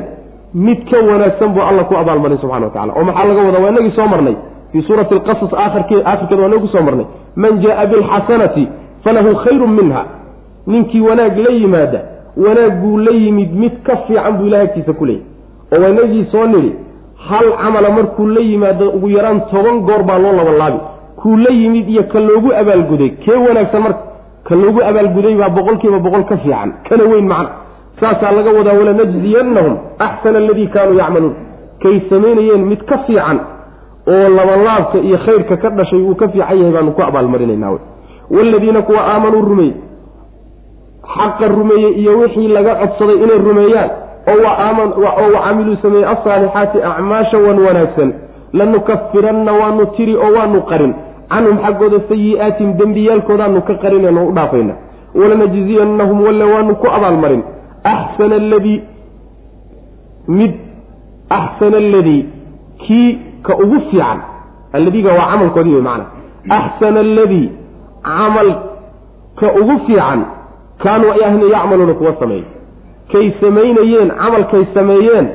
mid 0.54 0.80
ka 0.90 0.98
wanaagsan 1.10 1.50
buu 1.54 1.62
alla 1.70 1.84
ku 1.84 1.96
abaalmarin 1.96 2.38
subxana 2.38 2.66
wa 2.66 2.72
tacala 2.72 2.94
oo 2.98 3.04
maxaa 3.04 3.26
laga 3.28 3.42
wadaa? 3.48 3.62
Waa 3.64 3.70
inagii 3.72 3.92
soo 3.96 4.08
marnay. 4.08 4.36
Fii 4.72 4.82
suurati 4.82 5.14
alqasas 5.14 5.54
aakhirkeed 5.54 6.02
aakhirkeeda 6.06 6.42
waa 6.44 6.50
inagu 6.50 6.68
soo 6.68 6.82
marnay. 6.82 7.06
Man 7.36 7.60
jaa 7.62 7.86
bilxasanati 7.86 8.68
falahu 9.04 9.36
khayrun 9.44 9.72
minha. 9.80 10.04
Ninkii 10.68 11.02
wanaag 11.02 11.38
la 11.38 11.52
yimaada 11.52 12.00
wanaag 12.38 12.82
buu 12.82 12.98
la 12.98 13.12
yimid 13.12 13.52
mid 13.54 13.74
ka 13.84 13.96
fiican 14.08 14.34
buu 14.38 14.46
ilahay 14.48 14.66
agtiisa 14.68 14.94
ku 14.94 15.06
leeyahy 15.06 15.24
oo 15.74 15.82
waa 15.82 15.90
inagii 15.90 16.26
soo 16.32 16.46
nidhi 16.48 16.72
hal 17.30 17.48
camala 17.62 17.90
markuu 17.90 18.26
la 18.28 18.42
yimaado 18.42 18.90
ugu 18.90 19.10
yaraan 19.10 19.42
toban 19.52 19.80
goor 19.88 20.04
baa 20.04 20.18
loo 20.20 20.32
labalaabi. 20.34 20.80
Kuu 21.16 21.38
la 21.38 21.52
yimid 21.52 21.90
iyo 21.90 22.04
ka 22.04 22.20
loogu 22.20 22.54
abaalguday 22.54 23.10
kee 23.10 23.36
wanaagsan 23.48 23.82
marka? 23.82 24.00
Ka 24.48 24.56
loogu 24.56 24.82
abaalguday 24.84 25.36
baa 25.36 25.50
boqol 25.50 25.78
kiiba 25.78 26.00
boqol 26.00 26.24
ka 26.26 26.38
fiican. 26.38 26.74
Kana 26.90 27.04
weyn 27.04 27.28
macna 27.28 27.50
saasaa 28.02 28.32
laga 28.38 28.52
wadaa 28.58 28.74
walanajziyannahum 28.80 29.76
axsana 30.08 30.38
aladii 30.44 30.68
kaanuu 30.76 30.98
yacmaluun. 31.02 31.36
Kay 31.84 31.96
samaynayeen 32.10 32.64
mid 32.72 32.82
ka 32.90 32.98
fiican 33.08 33.38
oo 34.14 34.30
labalaabka 34.38 34.98
iyo 35.08 35.18
khayrka 35.26 35.56
ka 35.64 35.70
dhashay 35.78 36.02
uu 36.10 36.16
ka 36.22 36.28
fiican 36.34 36.58
yahay 36.60 36.72
baanu 36.76 36.92
ku 36.98 37.02
abaalmarinayna 37.08 37.68
wy 37.74 37.80
waaladiina 38.36 38.82
kuwa 38.88 39.02
aamanuu 39.14 39.42
rumeeyey 39.50 39.76
xaqa 41.16 41.48
rumeeyey 41.58 41.92
iyo 42.02 42.12
wixii 42.20 42.48
laga 42.56 42.74
codsaday 42.82 43.18
inay 43.24 43.38
rumeeyaan 43.48 43.90
oo 44.32 45.28
wacamiluu 45.36 45.76
sameeyey 45.82 46.08
alsaalixaati 46.14 46.78
acmaasha 46.92 47.38
wan 47.46 47.60
wanaagsan 47.68 48.10
lanukafiranna 48.54 49.52
waanu 49.60 49.86
tiri 49.98 50.16
oo 50.26 50.32
waanu 50.38 50.62
qarin 50.72 50.94
canhum 51.34 51.58
xaggooda 51.66 52.00
sayi'aatim 52.10 52.70
dembiyaalkoodaanu 52.80 53.62
ka 53.68 53.74
qarinayno 53.84 54.22
u 54.28 54.32
dhaafayna. 54.38 54.74
Walanajziyannahum 55.20 56.18
walle 56.26 56.44
waanu 56.54 56.76
ku 56.82 56.88
abaalmarin 56.98 57.44
axsana 57.84 58.36
aladii 58.36 58.82
mid 60.28 60.52
axsana 61.30 61.78
aladii 61.78 62.26
kii 62.88 63.20
ka 63.44 63.56
ugu 63.58 63.80
fiican 63.90 64.20
alladiiga 64.74 65.13
waa 65.13 65.28
camalkoodii 65.32 65.74
wey 65.74 65.82
macanaa 65.82 66.08
axsana 66.60 67.00
aladii 67.00 67.50
camal 68.04 68.50
ka 69.40 69.48
ugu 69.62 69.80
fiican 69.88 70.26
kaanuu 70.84 71.12
ay 71.12 71.24
ahna 71.26 71.46
yacmaluuna 71.56 71.94
kuwa 71.94 72.16
sameeyey 72.20 72.46
kay 73.12 73.32
samaynayeen 73.42 74.10
camalkay 74.22 74.66
sameeyeen 74.74 75.28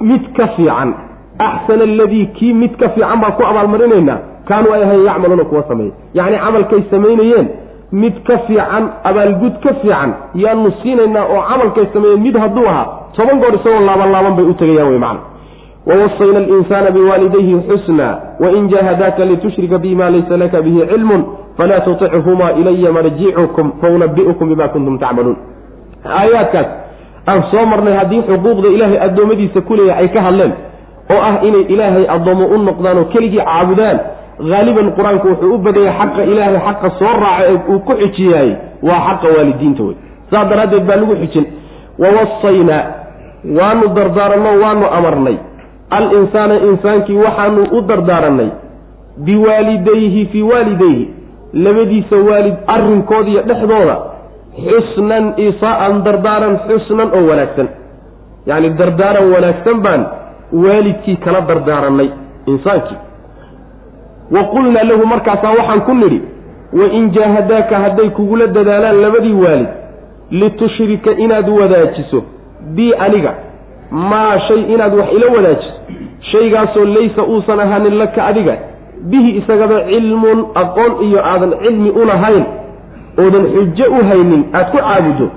mid 0.00 0.22
ka 0.36 0.46
fiican 0.56 0.94
axsana 1.38 1.82
aladii 1.82 2.26
kii 2.26 2.52
mid 2.54 2.76
ka 2.80 2.88
fiican 2.88 3.20
baan 3.20 3.32
ku 3.32 3.42
abaalmarinaynaa 3.50 4.18
kaanuu 4.48 4.72
ay 4.74 4.82
ahayn 4.84 5.04
yacmaluuna 5.04 5.44
kuwa 5.44 5.62
sameeyey 5.68 5.92
yacni 6.14 6.38
camalkay 6.38 6.82
samaynayeen 6.90 7.48
mid 7.92 8.14
ka 8.26 8.38
fiican 8.46 8.84
abaalgud 9.04 9.54
ka 9.64 9.74
fiican 9.82 10.10
yaanu 10.34 10.72
siinaynaa 10.82 11.24
oo 11.34 11.42
camalkay 11.50 11.86
sameeyeen 11.92 12.22
mid 12.22 12.36
hadduu 12.36 12.66
ahaa 12.68 12.86
toban 13.16 13.38
goor 13.40 13.54
isagoo 13.54 13.80
laaban 13.86 14.10
laaban 14.12 14.36
bay 14.36 14.44
u 14.44 14.54
tegayaan 14.54 14.88
wey 14.90 14.98
macana 14.98 15.20
wawasayna 15.86 16.38
alinsaana 16.38 16.90
biwaalidayhi 16.90 17.54
xusna 17.68 18.08
wain 18.40 18.68
jahadaaka 18.68 19.24
litushrika 19.24 19.78
bi 19.78 19.94
ma 19.94 20.10
laysa 20.10 20.36
laka 20.36 20.62
bihi 20.62 20.86
cilmun 20.92 21.24
falaa 21.56 21.80
tutichumaa 21.80 22.50
ilaya 22.60 22.92
marjicukum 22.92 23.72
faunabi'ukum 23.80 24.48
bima 24.48 24.68
kuntum 24.68 24.98
tacmaluun 24.98 25.36
aayaadkaas 26.20 26.66
aan 27.30 27.42
soo 27.50 27.66
marnay 27.72 27.94
haddii 28.00 28.22
xuquuqda 28.28 28.68
ilaahay 28.76 28.98
addoommadiisa 29.06 29.60
ku 29.60 29.74
leeyahay 29.76 30.04
ay 30.04 30.08
ka 30.16 30.20
hadleen 30.26 30.52
oo 31.14 31.20
ah 31.28 31.34
inay 31.48 31.64
ilaahay 31.74 32.04
addoommo 32.16 32.46
u 32.54 32.58
noqdaan 32.68 32.98
oo 32.98 33.04
keligii 33.14 33.40
caabudaan 33.48 33.98
haaliban 34.50 34.92
qur'aanku 34.98 35.26
wuxuu 35.32 35.54
u 35.54 35.58
badayay 35.66 35.92
xaqa 36.00 36.22
ilaahay 36.32 36.60
xaqa 36.66 36.88
soo 36.98 37.12
raaca 37.22 37.44
ee 37.52 37.58
uu 37.72 37.78
ku 37.88 37.92
xijiyaayey 38.02 38.54
waa 38.88 39.00
xaqa 39.08 39.26
waalidiinta 39.36 39.82
wey 39.88 39.96
saas 40.30 40.48
daraaddeed 40.50 40.84
baa 40.88 40.96
lagu 41.02 41.14
xijin 41.22 41.46
wawasaynaa 42.02 42.82
waanu 43.58 43.88
dardaaranno 43.98 44.50
waanu 44.62 44.86
amarnay 44.98 45.36
al 45.98 46.06
insaana 46.20 46.54
insaankii 46.70 47.18
waxaanu 47.26 47.62
u 47.76 47.80
dardaaranay 47.90 48.50
biwaalidayhi 49.26 50.26
fii 50.32 50.42
waalidayhi 50.42 51.04
labadiisa 51.64 52.16
waalid 52.28 52.54
arrinkooda 52.74 53.30
iyo 53.30 53.42
dhexdooda 53.50 53.96
xusnan 54.68 55.24
isaa'an 55.48 55.94
dardaaran 56.06 56.54
xusnan 56.68 57.08
oo 57.18 57.24
wanaagsan 57.30 57.68
yacni 58.50 58.70
dardaaran 58.80 59.26
wanaagsan 59.34 59.76
baan 59.86 60.02
waalidkii 60.64 61.16
kala 61.24 61.40
dardaaranay 61.50 62.08
insaankii 62.52 62.98
wa 64.36 64.44
qulnaa 64.54 64.82
lahu 64.90 65.06
markaasaa 65.06 65.52
waxaan 65.58 65.80
ku 65.80 65.94
nidhi 65.94 66.20
wain 66.80 67.10
jaahadaaka 67.10 67.78
hadday 67.84 68.08
kugula 68.10 68.46
dadaalaan 68.46 69.00
labadii 69.00 69.32
waalid 69.44 69.68
litushrika 70.30 71.10
inaad 71.10 71.48
wadaajiso 71.48 72.22
bii 72.74 72.92
aniga 72.94 73.34
maa 73.90 74.38
shay 74.48 74.62
inaad 74.74 74.94
wax 74.94 75.08
ila 75.16 75.26
wadaajiso 75.36 75.72
shaygaasoo 76.32 76.84
laysa 76.84 77.22
uusan 77.24 77.60
ahaanin 77.60 77.94
laka 77.98 78.26
adiga 78.26 78.56
bihi 79.10 79.30
isagaba 79.38 79.80
cilmun 79.90 80.46
aqoon 80.54 80.92
iyo 81.08 81.20
aadan 81.26 81.52
cilmi 81.62 81.90
u 81.90 82.04
lahayn 82.04 82.44
oodan 83.18 83.46
xujo 83.54 83.86
u 84.00 84.04
haynin 84.08 84.44
aad 84.54 84.70
ku 84.70 84.76
caabuddo 84.78 85.30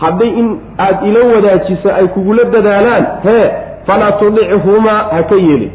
hadday 0.00 0.28
in 0.28 0.58
aad 0.78 1.06
ila 1.08 1.24
wadaajiso 1.34 1.94
ay 1.94 2.06
kugula 2.06 2.44
dadaalaan 2.44 3.06
hee 3.24 3.50
falaa 3.86 4.12
tudichumaa 4.12 4.98
ha 5.12 5.22
ka 5.22 5.34
yeelin 5.34 5.70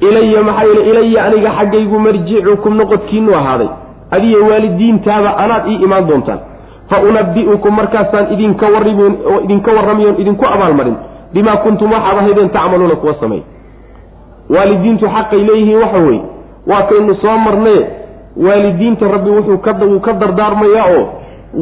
ilaya 0.00 0.42
maxaa 0.42 0.64
yeele 0.64 0.82
ilaya 0.90 1.24
aniga 1.24 1.50
xaggaygu 1.58 1.98
marjicukum 1.98 2.74
noqodkiinu 2.76 3.34
ahaaday. 3.34 3.68
Adiyo 4.10 4.46
waalidiintaaba 4.46 5.30
anaad 5.36 5.68
ii 5.68 5.78
imaan 5.84 6.06
doontaan. 6.08 6.38
Fa 6.90 6.96
unabi'ukum 7.08 7.74
markaasaan 7.76 8.32
idinka 8.34 8.66
warrim 8.74 8.98
oo 9.00 9.40
idinka 9.44 9.70
warramayoon 9.76 10.20
idinku 10.22 10.44
abaalmarin. 10.54 10.96
Bimaa 11.34 11.56
kuntum 11.56 11.92
waxaad 11.92 12.18
ahaydeen 12.18 12.50
tacmaluuna 12.50 12.96
kuwa 12.96 13.14
sameey 13.20 13.42
waalidiintu 14.54 15.06
xaqay 15.14 15.38
leeyihiin 15.48 15.78
waxa 15.82 15.98
weeye 15.98 16.22
waa 16.70 16.82
kaynu 16.82 17.14
soo 17.14 17.36
marnee. 17.46 17.82
Waalidiinta 18.46 19.08
rabbi 19.14 19.30
wuxuu 19.30 19.58
ka 20.04 20.12
dardaarmayaa 20.12 20.86
oo 20.96 21.04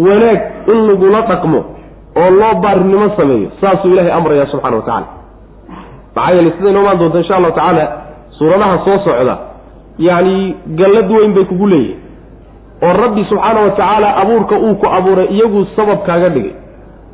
wanaag 0.06 0.40
in 0.72 0.78
lagula 0.88 1.20
dhaqmo 1.30 1.60
oo 2.20 2.30
loo 2.30 2.54
baarinimo 2.62 3.08
sameeyo. 3.16 3.48
Saasuu 3.60 3.88
ilaahay 3.92 4.12
amrayaa 4.12 4.46
subxana 4.52 4.76
wa 4.76 4.82
tacala 4.82 5.06
maxaa 6.16 6.34
yeele 6.34 6.50
siday 6.58 6.72
noomaan 6.72 6.98
doonta 6.98 7.18
insha 7.18 7.36
allahu 7.36 7.52
tacaala 7.54 7.84
suuradaha 8.38 8.78
soo 8.84 8.98
socda 9.04 9.36
yacni 9.98 10.56
gallad 10.80 11.10
weyn 11.10 11.32
bay 11.34 11.44
kugu 11.44 11.66
leeyihiin 11.66 11.98
oo 12.82 12.92
rabbi 13.02 13.24
subxaana 13.30 13.60
wa 13.60 13.70
tacaala 13.70 14.16
abuurka 14.22 14.56
uu 14.58 14.74
ku 14.74 14.86
abuuray 14.98 15.26
iyagu 15.30 15.66
sabab 15.76 16.02
kaaga 16.06 16.28
dhigay. 16.28 16.52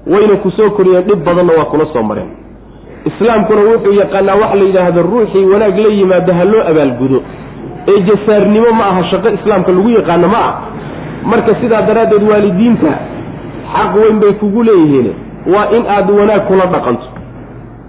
Wayna 0.07 0.37
ku 0.43 0.51
soo 0.51 0.71
koriyeen 0.71 1.05
dhib 1.09 1.21
badanna 1.25 1.53
waa 1.59 1.65
kula 1.71 1.85
soo 1.93 2.03
mareen. 2.03 2.31
Islaamkuna 3.05 3.61
wuxuu 3.71 3.93
yaqaanaa 3.93 4.35
waxa 4.43 4.57
la 4.57 4.65
yidhaahdo 4.65 5.03
ruuxii 5.03 5.45
wanaag 5.53 5.79
la 5.79 5.89
yimaado 5.89 6.33
ha 6.39 6.45
loo 6.45 6.63
abaalgudo. 6.71 7.19
Ee 7.89 8.01
jasaarnimo 8.09 8.73
ma 8.79 8.85
aha 8.91 9.03
shaqo 9.11 9.29
islaamka 9.39 9.73
lagu 9.73 9.89
yaqaano 9.99 10.29
ma 10.29 10.39
ah 10.49 10.55
marka 11.31 11.55
sidaa 11.61 11.83
daraaddeed 11.89 12.23
waalidiinta 12.31 12.91
xaq 13.75 13.93
weyn 14.03 14.19
bay 14.21 14.33
kugu 14.33 14.63
leeyihiin. 14.63 15.09
Waa 15.55 15.67
in 15.77 15.85
aad 15.97 16.11
wanaag 16.11 16.43
kula 16.49 16.67
dhaqanto 16.75 17.07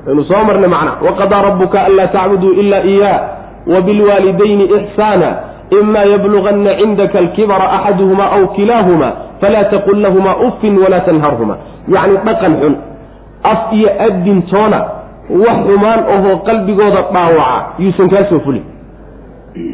waynu 0.07 0.23
soo 0.29 0.43
marnay 0.47 0.69
macna. 0.69 0.91
Waqadaa 1.07 1.41
rabbuka 1.41 1.77
anlaa 1.87 2.07
tacbuduu 2.07 2.53
ila 2.61 2.83
iyaa 2.83 3.19
wabilwaalidayni 3.73 4.65
ixsaana 4.77 5.29
ima 5.79 5.99
yabluganna 6.13 6.75
cindaka 6.79 7.19
alkibara 7.19 7.71
axaduhuma 7.71 8.25
aw 8.35 8.47
kilaahuma 8.55 9.11
falaa 9.41 9.63
taqul 9.73 10.01
lahuma 10.01 10.31
uffin 10.47 10.77
walaa 10.83 10.99
tanharhuma. 10.99 11.55
Yacni 11.87 12.17
dhaqan 12.25 12.53
xun 12.61 12.75
af 13.43 13.61
iyo 13.77 13.89
addintoona 14.07 14.79
wax 15.43 15.57
xumaan 15.67 15.99
ahoo 16.15 16.35
qalbigooda 16.47 17.01
dhaawaca 17.13 17.65
yuusan 17.79 18.09
kaa 18.09 18.23
soo 18.29 18.39
fulin. 18.45 18.63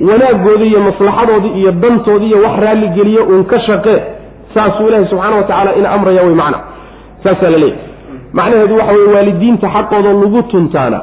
Wanaagooda 0.10 0.66
iyo 0.66 0.80
maslaxadooda 0.80 1.48
iyo 1.60 1.72
dantooda 1.72 2.26
iyo 2.26 2.38
wax 2.46 2.56
raalligeliyo 2.64 3.24
uun 3.24 3.44
ka 3.52 3.60
shaqee 3.60 4.00
saasuu 4.54 4.88
ilaahay 4.88 5.08
subxaana 5.10 5.36
wa 5.36 5.44
tacaala 5.44 5.76
ina 5.76 5.90
amraya 5.92 6.22
wey 6.24 6.36
macna. 6.36 6.60
Saasaa 7.24 7.50
la 7.50 7.58
leeyahy 7.58 7.87
macnaheedu 8.38 8.74
waxa 8.80 8.94
weye 8.98 9.14
waalidiinta 9.16 9.68
xaqooda 9.76 10.12
lagu 10.22 10.42
tuntaana. 10.52 11.00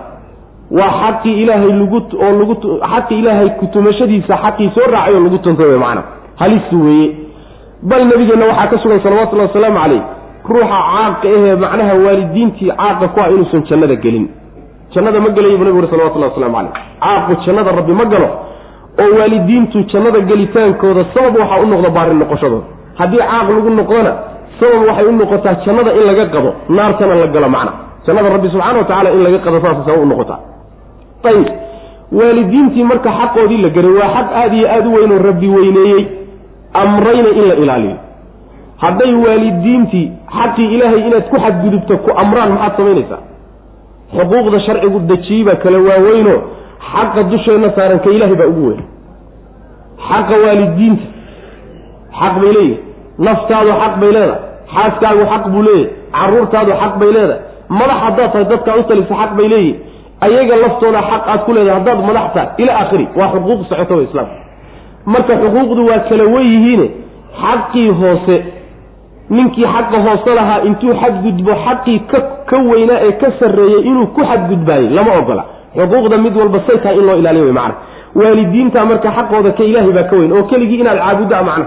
Waa 0.79 0.93
xaqii 1.03 1.35
ilaahay 1.43 1.73
lagu 1.81 1.99
oo 2.25 2.33
lagu 2.41 2.55
xaqii 2.93 3.19
ilaahay 3.23 3.49
kutumashadiisa 3.61 4.35
xaqii 4.45 4.69
soo 4.75 4.87
raacay 4.95 5.15
oo 5.15 5.21
lagu 5.27 5.39
tuntay 5.45 5.67
wey 5.71 5.79
macna. 5.85 6.03
Halisi 6.41 6.77
weeye. 6.85 7.09
Bal 7.89 8.03
nabigeenna 8.11 8.47
waxaa 8.51 8.67
ka 8.73 8.77
sugan 8.83 9.01
salawatullahi 9.05 9.49
wasalaamu 9.49 9.79
calayh 9.83 10.03
ruuxa 10.49 10.69
caaqa 10.69 11.29
ahee 11.37 11.55
macnaha 11.65 11.93
waalidiintii 12.07 12.71
caaqa 12.81 13.07
ku 13.15 13.19
ah 13.25 13.29
inuusan 13.35 13.63
jannada 13.69 13.97
gelin. 14.05 14.27
Jannada 14.95 15.21
ma 15.25 15.29
gelayo 15.37 15.57
bu 15.59 15.65
nabigu 15.65 15.79
uri 15.83 15.89
salawatullahi 15.93 16.31
waslamu 16.33 16.55
calayh. 16.57 16.73
Caaqu 17.05 17.33
jannada 17.47 17.71
rabbi 17.79 17.93
ma 18.01 18.05
galo 18.13 18.29
oo 19.03 19.11
waalidiintu 19.19 19.79
jannada 19.93 20.21
gelitaankooda 20.31 21.03
sabab 21.15 21.35
waxaa 21.43 21.61
u 21.63 21.67
noqda 21.73 21.91
baarin 21.97 22.19
noqoshadooda. 22.23 22.67
Haddii 22.99 23.23
caaq 23.31 23.49
lagu 23.57 23.71
noqdona 23.81 24.13
sabab 24.61 24.83
waxay 24.89 25.07
u 25.09 25.13
noqotaa 25.21 25.55
jannada 25.67 25.91
in 25.99 26.05
laga 26.11 26.25
qado 26.35 26.51
naartana 26.77 27.15
la 27.23 27.27
galo 27.35 27.49
macna. 27.57 27.73
Jannada 28.07 28.29
rabbi 28.35 28.49
subxana 28.55 28.79
wa 28.79 28.85
tacala 28.91 29.11
in 29.17 29.23
laga 29.27 29.39
qado 29.47 29.57
saasa 29.65 29.81
sabab 29.87 30.03
u 30.03 30.07
noqotaa. 30.13 30.39
Ayib 31.31 31.49
waalidiintii 32.19 32.85
marka 32.91 33.11
xaqoodii 33.21 33.61
la 33.65 33.69
garay 33.77 33.93
waa 34.01 34.11
xaq 34.17 34.29
aada 34.41 34.55
iyo 34.57 34.67
aada 34.75 34.89
u 34.89 34.95
weyn 34.97 35.13
oo 35.13 35.23
rabbi 35.29 35.49
weyneeyey 35.57 36.03
amrayna 36.83 37.29
in 37.39 37.45
la 37.51 37.55
ilaaliyo. 37.63 37.97
Hadday 38.83 39.13
waalidiintii 39.25 40.07
xaqii 40.39 40.67
ilaahay 40.75 41.01
inaad 41.09 41.25
ku 41.31 41.37
xadgudubto 41.45 41.95
ku 42.05 42.11
amraan 42.23 42.51
maxaad 42.53 42.77
samaynaysaa? 42.79 43.21
Xuquuqda 44.17 44.59
sharcigu 44.67 44.99
dejiyey 45.11 45.45
baa 45.49 45.57
kala 45.65 45.79
waaweyno 45.89 46.35
xaqa 46.93 47.23
dusheenna 47.33 47.69
saaran 47.77 47.99
ka 48.05 48.11
ilaahay 48.17 48.37
baa 48.41 48.51
ugu 48.53 48.63
weyn. 48.69 48.83
Xaqa 50.09 50.35
waalidiinta 50.45 51.05
xaq 52.21 52.35
bay 52.43 52.53
leeyihi 52.57 52.79
naftaadu 53.27 53.71
xaq 53.83 53.95
bay 54.01 54.11
leedahay 54.17 54.43
xaaskaagu 54.77 55.25
xaq 55.33 55.45
buu 55.53 55.63
leeyahay 55.63 55.91
caruurtaadu 56.17 56.73
xaq 56.83 56.95
bay 57.01 57.11
leedahay. 57.17 57.41
Madax 57.79 57.99
haddaad 58.05 58.31
tahay 58.33 58.45
dadkaa 58.53 58.75
u 58.77 58.83
talisa 58.91 59.15
xaq 59.21 59.31
bay 59.39 59.49
leeyihiin 59.49 59.77
ayaga 60.27 60.57
laftooda 60.65 61.01
xaq 61.11 61.23
aad 61.33 61.41
ku 61.47 61.53
leedahay 61.57 61.77
haddaad 61.79 61.99
madax 62.09 62.27
tahay 62.35 62.49
ila 62.63 62.73
aakhiri 62.81 63.07
waa 63.19 63.29
xuquuq 63.35 63.61
socoto 63.71 64.03
islaamka 64.07 64.37
marka 65.13 65.33
xuquuqdu 65.43 65.83
waa 65.91 65.99
kala 66.09 66.25
wen 66.35 66.47
yihiine 66.55 66.87
xaqii 67.43 67.89
hoose 68.01 68.37
ninkii 69.37 69.67
xaqa 69.75 69.99
hoose 70.07 70.31
lahaa 70.39 70.61
intuu 70.69 70.95
xadgudbo 71.03 71.53
xaqii 71.67 71.99
ka 72.51 72.57
weynaa 72.71 73.01
ee 73.09 73.13
ka 73.23 73.29
sarreeyey 73.41 73.83
inuu 73.91 74.07
ku 74.17 74.21
xadgudbaayey 74.31 74.89
lama 74.97 75.13
ogola. 75.21 75.45
Xuquuqda 75.77 76.17
mid 76.25 76.35
walba 76.41 76.59
say 76.67 76.77
tahay 76.83 76.97
in 76.99 77.07
loo 77.09 77.17
ilaaliyo 77.21 77.45
wey 77.45 77.53
macna. 77.59 77.75
Waalidiinta 78.21 78.85
marka 78.91 79.09
xaqooda 79.17 79.51
ka 79.59 79.63
ilaahay 79.71 79.93
baa 79.99 80.03
ka 80.11 80.17
weyn 80.21 80.33
oo 80.37 80.43
keligii 80.51 80.81
inaad 80.83 80.99
caabuddaa 81.05 81.43
macna 81.49 81.67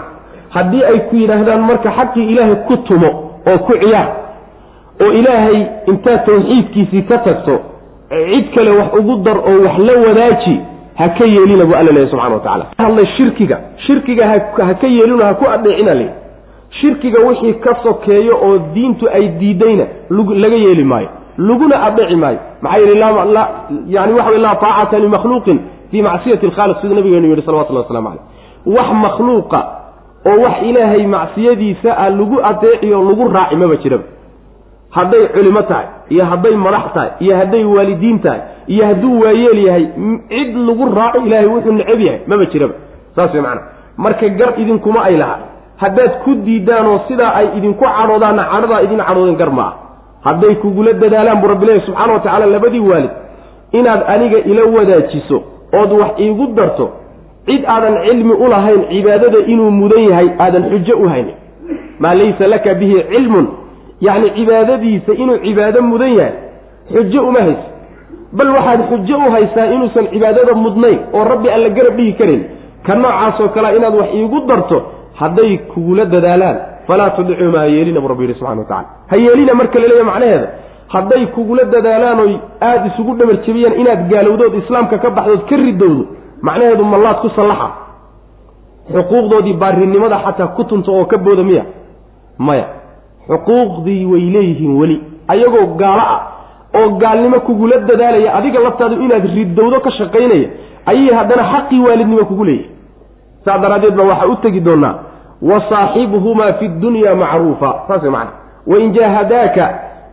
haddii 0.58 0.84
ay 0.92 1.00
ku 1.10 1.16
yidhaahdaan 1.16 1.62
marka 1.70 1.90
xaqii 1.98 2.26
ilaahay 2.32 2.56
ku 2.68 2.78
tumo 2.88 3.10
oo 3.52 3.58
ku 3.68 3.74
ciyaar 3.82 4.08
oo 5.04 5.12
ilaahay 5.20 5.60
intaad 5.92 6.26
tawxiidkiisii 6.26 7.02
ka 7.10 7.18
tagto 7.18 7.56
cid 8.10 8.46
kale 8.56 8.72
wax 8.80 8.90
ugu 9.00 9.16
dar 9.26 9.38
oo 9.38 9.58
wax 9.66 9.78
la 9.88 9.94
wadaaji 10.08 10.56
ha 11.00 11.08
ka 11.18 11.26
yeelina 11.26 11.66
buu 11.66 11.76
alla 11.76 11.92
leeyahy 11.92 12.12
subxana 12.12 12.36
wa 12.36 12.40
tacala 12.40 12.66
hadlay 12.78 13.06
shirkiga. 13.18 13.58
Shirkiga 13.86 14.28
ha 14.28 14.74
ka 14.82 14.88
yeelino 14.88 15.24
ha 15.26 15.34
ku 15.34 15.46
adheecina 15.56 15.94
le 15.94 16.08
shirkiga 16.82 17.20
wixii 17.28 17.54
ka 17.54 17.76
sokeeyo 17.84 18.36
oo 18.48 18.58
diintu 18.74 19.10
ay 19.10 19.28
diidayna 19.40 19.86
laga 20.44 20.56
yeeli 20.56 20.84
maayo. 20.84 21.10
Laguna 21.38 21.84
adheci 21.84 22.16
maayo. 22.16 22.40
Maxaa 22.62 22.80
yeele 22.80 23.00
yani 23.88 24.14
waxa 24.14 24.30
wey 24.32 24.40
laa 24.40 24.56
taacata 24.56 25.00
limakhluuqin 25.00 25.60
fii 25.92 26.02
macsiyati 26.02 26.46
alkhaaliq 26.46 26.78
sida 26.82 26.96
nabigeenu 26.96 27.28
yihi 27.28 27.42
salawatullahi 27.42 27.86
waslamu 27.86 28.10
caleyh 28.10 28.24
wax 28.78 28.90
makhluuqa 29.02 29.77
oo 30.30 30.38
wax 30.44 30.56
ilaahay 30.70 31.04
macsiyadiisa 31.16 31.98
a 31.98 32.10
lagu 32.10 32.38
adeeciyo 32.50 33.04
lagu 33.10 33.28
raaci 33.36 33.56
maba 33.56 33.76
jiraba. 33.84 34.04
Hadday 34.98 35.28
culimo 35.36 35.62
tahay 35.62 35.86
iyo 36.10 36.26
hadday 36.26 36.56
madax 36.56 36.86
tahay 36.94 37.10
iyo 37.20 37.36
hadday 37.38 37.64
waalidiin 37.64 38.20
tahay 38.20 38.40
iyo 38.68 38.86
hadduu 38.86 39.20
waayeel 39.24 39.60
yahay 39.68 39.86
cid 40.30 40.56
lagu 40.68 40.84
raaco 40.96 41.20
ilaahay 41.28 41.48
wuxuu 41.48 41.72
necab 41.80 42.00
yahay 42.02 42.20
maba 42.28 42.46
jiraba. 42.46 42.74
Saas 43.16 43.34
way 43.34 43.42
macana 43.42 43.62
marka 43.98 44.30
gar 44.30 44.54
idinkuma 44.62 45.04
ay 45.04 45.18
laha. 45.18 45.38
Haddaad 45.78 46.12
ku 46.24 46.32
diidaanoo 46.46 47.00
sidaa 47.08 47.34
ay 47.40 47.48
idinku 47.58 47.84
cadhoodaanna 47.86 48.44
cadhadaa 48.52 48.82
idin 48.86 48.98
cadhoodeen 49.08 49.38
gar 49.42 49.52
ma 49.52 49.64
ah 49.68 49.74
hadday 50.28 50.56
kugula 50.56 50.94
dadaalaan 50.94 51.42
buu 51.42 51.48
rabbilahi 51.54 51.82
subxaana 51.86 52.14
wa 52.14 52.20
tacaala 52.20 52.46
labadii 52.46 52.80
waalid 52.80 53.12
inaad 53.72 54.02
aniga 54.14 54.38
ila 54.52 54.64
wadaajiso 54.78 55.38
ood 55.82 55.92
wax 56.02 56.12
iigu 56.20 56.48
darto 56.58 56.86
cid 57.48 57.64
aadan 57.76 57.96
cilmi 58.06 58.34
u 58.44 58.48
lahayn 58.54 58.82
cibaadada 58.92 59.40
inuu 59.54 59.72
mudan 59.82 60.04
yahay 60.10 60.30
aadan 60.46 60.64
xujo 60.72 60.96
u 61.04 61.08
haynin 61.14 61.36
maa 62.00 62.14
laysa 62.20 62.48
laka 62.54 62.74
bihi 62.82 62.98
cilmun? 63.12 63.48
Yacni 64.02 64.30
cibaadadiisa 64.38 65.12
inuu 65.24 65.38
cibaado 65.46 65.82
mudan 65.92 66.12
yahay 66.20 66.34
xujo 66.94 67.20
uma 67.30 67.40
haysa 67.48 67.68
bal 68.38 68.50
waxaad 68.58 68.82
xujo 68.92 69.16
u 69.28 69.32
haysaa 69.36 69.66
inuusan 69.76 70.06
cibaadada 70.14 70.54
mudnayn 70.66 71.00
oo 71.14 71.24
rabbi 71.32 71.50
aan 71.50 71.62
la 71.66 71.70
garab 71.78 71.96
dhigi 71.98 72.14
karin. 72.20 72.42
Ka 72.86 72.96
noocaasoo 72.96 73.50
kalea 73.56 73.76
inaad 73.78 73.96
wax 74.00 74.10
iigu 74.20 74.40
darto 74.50 74.78
hadday 75.20 75.58
kugula 75.74 76.06
dadaalaan. 76.06 76.58
Falaa 76.88 77.10
tudicuma 77.16 77.60
ha 77.60 77.66
yeelina 77.76 78.00
buu 78.02 78.08
rabbi 78.08 78.24
yihi 78.24 78.34
subxana 78.40 78.62
wa 78.62 78.66
tacala 78.66 78.88
ha 79.12 79.16
yeelina 79.18 79.54
marka 79.60 79.80
la 79.80 79.88
leeya 79.92 80.04
macnaheeda. 80.10 80.48
Hadday 80.94 81.26
kugula 81.36 81.64
dadaalaan 81.74 82.20
oy 82.26 82.34
aada 82.62 82.86
isugu 82.92 83.16
dhabar 83.20 83.36
jebiyaan 83.46 83.76
inaad 83.82 84.02
gaalowdood 84.12 84.54
islaamka 84.62 84.98
ka 85.04 85.10
baxdood 85.18 85.42
ka 85.50 85.56
ridowdo 85.64 86.04
macnaheedu 86.42 86.84
mallaad 86.84 87.18
ku 87.22 87.30
sallaxa? 87.30 87.68
Xuquuqdoodii 88.94 89.54
baarinimada 89.54 90.18
xataa 90.26 90.48
ku 90.56 90.64
tunto 90.64 90.92
oo 90.94 91.06
ka 91.06 91.18
booda 91.18 91.44
miya? 91.44 91.64
Maya. 92.38 92.66
Xuquuqdii 93.28 94.06
way 94.06 94.22
leeyihiin 94.36 94.78
weli. 94.80 95.02
Ayagoo 95.28 95.76
gaalo 95.78 96.04
ah 96.16 96.22
oo 96.76 96.90
gaalnimo 97.02 97.40
kugula 97.40 97.78
dadaalaya 97.78 98.36
adiga 98.36 98.60
laftaadu 98.60 99.02
inaad 99.04 99.26
ridowdo 99.36 99.80
ka 99.80 99.92
shaqaynaya 99.92 100.48
ayay 100.86 101.14
haddana 101.18 101.44
xaqii 101.54 101.80
waalidnimo 101.80 102.26
kugu 102.26 102.44
leeyahay 102.46 102.70
saa 103.46 103.58
daraaddeed 103.58 103.96
ba 103.96 104.04
waxaa 104.04 104.28
u 104.28 104.36
tegi 104.36 104.60
doonaa 104.60 104.96
wa 105.42 105.62
saaxibhumaa 105.70 106.54
fi 106.60 106.68
dunya 106.68 107.16
macruufa. 107.16 107.70
Saas 107.88 108.02
way 108.04 108.12
macana 108.12 108.32
wain 108.68 108.94
jaahadaaka 108.94 109.66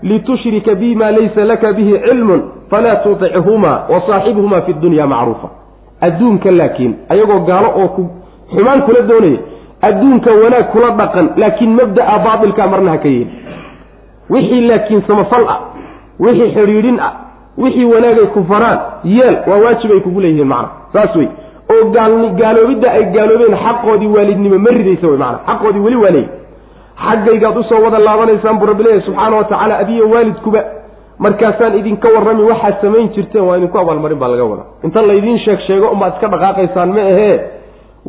litushrika 0.02 0.74
bi 0.74 0.94
ma 0.96 1.10
laysa 1.10 1.44
laka 1.44 1.72
bihi 1.72 1.98
cilmun 2.06 2.42
falaa 2.70 2.96
tutichumaa 2.96 3.86
wa 3.92 4.00
saaxibhumaa 4.06 4.60
fi 4.60 4.72
dunya 4.74 5.06
macruufa 5.06 5.48
adduunka 6.00 6.50
laakiin 6.50 6.94
ayagoo 7.08 7.40
gaalo 7.40 7.68
oo 7.82 7.88
ku 7.88 8.02
xumaan 8.54 8.82
kula 8.82 9.00
doonaya 9.00 9.38
adduunka 9.82 10.30
wanaag 10.42 10.66
kula 10.72 10.90
dhaqan 10.90 11.28
laakiin 11.36 11.72
mabda'a 11.80 12.18
baatilkaa 12.26 12.66
marna 12.66 12.90
ha 12.90 12.98
ka 12.98 13.08
yeeli 13.08 13.30
wixii 14.30 14.66
laakiin 14.68 15.02
samafal 15.06 15.44
ah 15.48 15.60
wixii 16.20 16.50
xidhiidhin 16.56 16.98
ah 17.00 17.12
wixii 17.58 17.84
wanaagay 17.84 18.26
ku 18.34 18.44
faraan 18.50 18.78
yeel 19.04 19.36
waa 19.46 19.58
waajib 19.64 19.90
ay 19.92 20.00
kugu 20.00 20.20
leeyihiin 20.20 20.48
macna. 20.48 20.68
Saas 20.92 21.16
wey 21.16 21.28
oo 21.72 21.84
gaalni 21.90 22.28
gaaloobidda 22.40 22.90
ay 22.92 23.04
gaaloobeen 23.16 23.56
xaqoodii 23.64 24.06
waalidnimo 24.16 24.58
ma 24.58 24.70
ridaysa 24.70 25.06
wey 25.08 25.16
macana 25.18 25.38
xaqoodii 25.48 25.80
weli 25.86 25.96
waa 25.96 26.10
leeyi 26.10 26.28
xaggaygaad 27.04 27.56
u 27.58 27.64
soo 27.64 27.82
wada 27.84 27.98
laabanaysaan 27.98 28.58
buu 28.58 28.66
rabbi 28.66 28.82
leeyahy 28.82 29.02
subxaana 29.06 29.36
wa 29.36 29.44
tacaala 29.44 29.78
adiyo 29.78 30.10
waalidkuba 30.10 30.60
markaasaan 31.18 31.78
idinka 31.78 32.08
warrami 32.14 32.42
waxaad 32.50 32.74
samayn 32.82 33.08
jirteen 33.14 33.44
waa 33.48 33.56
idinku 33.58 33.78
abaalmarin 33.78 34.18
baa 34.18 34.28
laga 34.28 34.44
wadaa. 34.44 34.66
Inta 34.84 35.02
laydiin 35.02 35.38
sheeg 35.44 35.60
sheego 35.66 35.88
umaad 35.94 36.12
iska 36.14 36.28
dhaqaaqaysaan 36.34 36.88
ma 36.96 37.00
ahee 37.12 37.36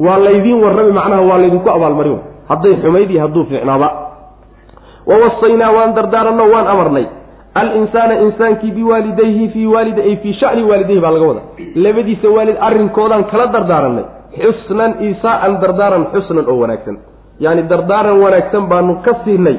waa 0.05 0.17
laydiin 0.25 0.63
warrami 0.63 0.91
macnaha 0.99 1.21
waa 1.29 1.37
laydinku 1.41 1.69
abaalmarin 1.69 2.19
hadday 2.49 2.73
xumayd 2.83 3.09
iyo 3.11 3.21
hadduu 3.21 3.43
fiicnaaba. 3.49 3.87
Wa 5.09 5.15
wasaynaa 5.23 5.71
waan 5.77 5.93
dardaaranno 5.95 6.43
waan 6.53 6.67
amarnay. 6.67 7.05
Alinsaana 7.55 8.15
insaankii 8.25 8.71
biwaalidayhi 8.71 9.49
fii 9.53 9.65
waalid 9.73 9.99
ay 9.99 10.15
fii 10.23 10.33
shani 10.33 10.63
waalidayhi 10.69 11.01
baa 11.01 11.11
laga 11.11 11.25
wadaa. 11.25 11.45
Labadiisa 11.75 12.29
waalid 12.37 12.57
arrinkoodaan 12.67 13.23
kala 13.31 13.45
dardaaranay 13.55 14.05
xusnan 14.41 14.91
isaaan 15.09 15.53
dardaaran 15.61 16.03
xusnan 16.13 16.45
oo 16.51 16.57
wanaagsan. 16.63 16.97
Yacni 17.39 17.63
dardaaran 17.71 18.17
wanaagsan 18.23 18.63
baanu 18.71 18.93
ka 19.05 19.13
siinay. 19.23 19.57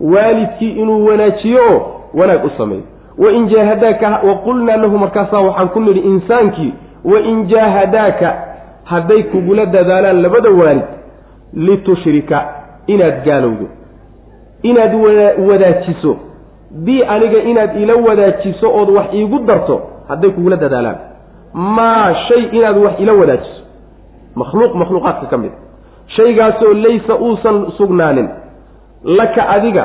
Waalidkii 0.00 0.72
inuu 0.82 1.06
wanaajiyo 1.08 1.62
oo 1.72 1.78
wanaag 2.14 2.44
u 2.44 2.50
sameeyo 2.58 2.82
wain 3.18 3.48
jaahadaaka 3.48 4.08
wa 4.28 4.34
qulnaa 4.34 4.76
lahu 4.76 4.98
markaasaa 4.98 5.40
waxaan 5.40 5.68
ku 5.68 5.80
nidhi 5.80 6.00
insaankii 6.00 6.74
wain 7.04 7.46
jaahadaaka 7.46 8.34
hadday 8.84 9.22
kugula 9.22 9.66
dadaalaan 9.66 10.22
labada 10.22 10.50
waalid 10.50 10.82
litushrika 11.54 12.48
inaad 12.86 13.24
gaalowdo. 13.24 13.66
Inaad 14.62 14.94
wadaajiso. 15.48 16.16
Bi 16.70 17.04
aniga 17.04 17.38
inaad 17.38 17.76
ila 17.76 17.94
wadaajiso 17.94 18.74
ood 18.74 18.90
wax 18.90 19.06
iigu 19.14 19.38
darto 19.38 19.80
hadday 20.08 20.30
kugula 20.30 20.56
dadaalaan. 20.56 20.96
Maa 21.52 22.14
shay 22.14 22.42
inaad 22.52 22.76
wax 22.78 22.92
ila 23.00 23.12
wadaajiso. 23.12 23.62
Makhluuq 24.34 24.74
makhluuqaadka 24.74 25.26
ka 25.26 25.38
mid. 25.38 25.52
Shaygaasoo 26.16 26.72
laysa 26.72 27.14
uusan 27.16 27.66
sugnaanin 27.76 28.28
laka 29.04 29.48
adiga 29.48 29.84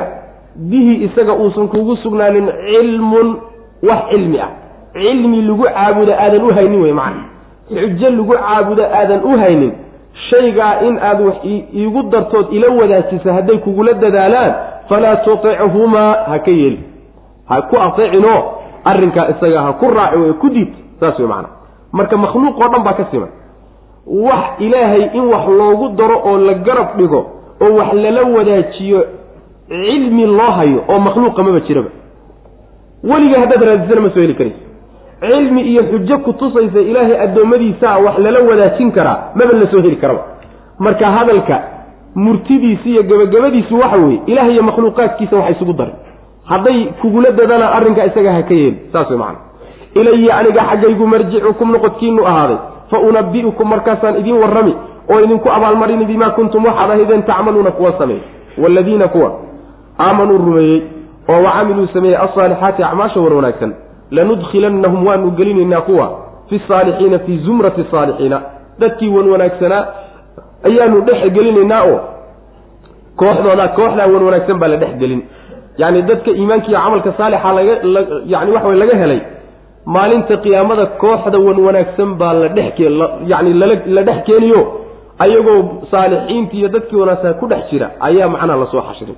bihi 0.56 1.04
isaga 1.04 1.32
uusan 1.32 1.68
kugu 1.68 1.96
sugnaanin 1.96 2.50
cilmun 2.66 3.36
wax 3.82 4.10
cilmi 4.10 4.40
ah. 4.40 4.50
Cilmi 4.92 5.42
lagu 5.42 5.64
caabuda 5.64 6.18
aadan 6.18 6.42
u 6.42 6.54
haynin 6.54 6.82
wey 6.82 6.92
macana 6.92 7.24
xujo 7.68 8.10
lagu 8.10 8.32
caabudo 8.34 8.82
aadan 8.84 9.20
u 9.24 9.38
haynin. 9.38 9.72
Shaygaa 10.30 10.80
in 10.80 10.98
aad 10.98 11.20
wax 11.20 11.36
iigu 11.44 12.02
dartood 12.02 12.46
ila 12.52 12.68
wadaajisa 12.68 13.32
hadday 13.32 13.58
kugula 13.58 13.92
dadaalaan 13.92 14.54
falaa 14.88 15.16
tutichumaa 15.16 16.12
ha 16.30 16.38
ka 16.38 16.50
yeeli. 16.50 16.80
Ha 17.48 17.62
ku 17.62 17.76
ateecinoo 17.76 18.42
arrinkaa 18.84 19.28
isaga 19.28 19.62
ha 19.62 19.72
ku 19.72 19.90
raaci 19.90 20.16
o 20.16 20.34
ku 20.34 20.48
diid 20.48 20.68
saas 21.00 21.18
wey 21.18 21.28
macana 21.28 21.48
marka 21.92 22.16
makhluuq 22.16 22.60
oo 22.60 22.68
dhan 22.68 22.82
baa 22.82 22.92
ka 22.94 23.04
siman. 23.10 23.28
Wax 24.06 24.60
ilaahay 24.60 25.10
in 25.14 25.24
wax 25.32 25.48
loogu 25.48 25.88
daro 25.88 26.22
oo 26.24 26.38
la 26.38 26.54
garab 26.54 26.96
dhigo 26.96 27.26
oo 27.60 27.74
wax 27.76 27.92
lala 27.92 28.22
wadaajiyo 28.22 29.04
cilmi 29.68 30.26
loo 30.26 30.50
hayo 30.58 30.84
oo 30.88 30.98
makhluuqa 30.98 31.42
maba 31.42 31.60
jiraba. 31.60 31.88
Weliga 33.10 33.40
haddaad 33.40 33.62
raadisana 33.68 34.00
ma 34.00 34.10
soo 34.14 34.20
heli 34.20 34.34
karaysa 34.34 34.58
cilmi 35.20 35.62
iyo 35.62 35.82
xujo 35.90 36.18
ku 36.18 36.32
tusaysa 36.32 36.80
ilaahay 36.80 37.16
addoommadiisaa 37.24 37.98
wax 37.98 38.18
lala 38.18 38.40
wadaajin 38.50 38.92
karaa 38.92 39.18
maba 39.34 39.52
la 39.52 39.66
soo 39.70 39.80
heli 39.82 39.96
karaba. 39.96 40.22
Marka 40.78 41.06
hadalka 41.16 41.56
murtidiisi 42.14 42.90
iyo 42.90 43.02
gebagabadiisu 43.02 43.74
waxa 43.78 43.96
weeye 43.96 44.20
ilaah 44.26 44.48
iyo 44.52 44.62
makhluuqaadkiisa 44.62 45.36
waxa 45.36 45.50
isugu 45.50 45.72
daray 45.72 45.94
hadday 46.44 46.84
kugula 47.00 47.30
dadana 47.30 47.72
arrinka 47.72 48.04
isaga 48.06 48.32
ha 48.32 48.42
ka 48.42 48.54
yeeli 48.54 48.76
saas 48.92 49.10
way 49.10 49.18
macana 49.18 49.38
ilaya 49.94 50.36
aniga 50.38 50.62
xaggaygu 50.70 51.06
marjicukum 51.06 51.72
noqodkiinu 51.74 52.26
ahaaday 52.26 52.56
fa 52.90 52.98
unabi'ukum 53.08 53.68
markaasaan 53.68 54.16
idiin 54.20 54.36
warrami 54.42 54.74
oo 55.12 55.20
idinku 55.24 55.48
abaalmarini 55.56 56.04
bimaa 56.04 56.30
kuntum 56.38 56.64
waxaad 56.68 56.90
ahaydeen 56.90 57.22
tacmaluuna 57.22 57.70
kuwa 57.70 57.92
sameey 57.98 58.20
waaladiina 58.62 59.08
kuwa 59.08 59.30
aamanuu 59.98 60.38
rumeeyey 60.38 60.82
oo 61.28 61.42
wacamiluu 61.42 61.86
sameeyey 61.86 62.18
alsaalixaati 62.18 62.82
acmaasha 62.82 63.20
war 63.20 63.34
wanaagsan 63.34 63.74
lanudkhilannahum 64.10 65.06
waanu 65.06 65.30
gelinaynaa 65.30 65.80
kuwa 65.80 66.20
fi 66.48 66.60
saalixiina 66.68 67.18
fii 67.18 67.38
zumrati 67.38 67.84
saalixiina. 67.90 68.40
Dadkii 68.78 69.08
wan 69.08 69.28
wanaagsanaa 69.30 69.84
ayaanu 70.64 71.00
dhex 71.00 71.32
gelinaynaa 71.32 71.82
oo 71.82 72.00
kooxdooda 73.16 73.68
kooxdaa 73.68 74.06
wan 74.06 74.22
wanaagsan 74.22 74.58
baa 74.58 74.68
la 74.68 74.76
dhex 74.76 74.94
gelin. 74.98 75.22
Yacni 75.78 76.02
dadka 76.02 76.30
iimaanka 76.30 76.68
iyo 76.68 76.78
camalka 76.78 77.12
saalixa 77.18 77.52
laga 77.52 77.74
yani 78.26 78.50
waxa 78.52 78.68
way 78.68 78.78
laga 78.78 78.96
helay 79.02 79.20
maalinta 79.86 80.36
qiyaamada 80.36 80.86
kooxda 80.86 81.38
wan 81.38 81.58
wanaagsan 81.66 82.14
baa 82.20 82.32
la 82.32 82.48
dhex 82.48 82.72
yani 83.26 83.52
la 83.94 84.02
dhex 84.02 84.24
keeniyo. 84.26 84.80
Ayagoo 85.18 85.86
saalixiinta 85.90 86.56
iyo 86.56 86.68
dadkii 86.68 86.96
wanaagsan 86.96 87.34
ku 87.34 87.46
dhex 87.46 87.70
jira 87.70 87.90
ayaa 88.00 88.28
macnaha 88.28 88.58
la 88.58 88.66
soo 88.66 88.82
xashirin 88.88 89.16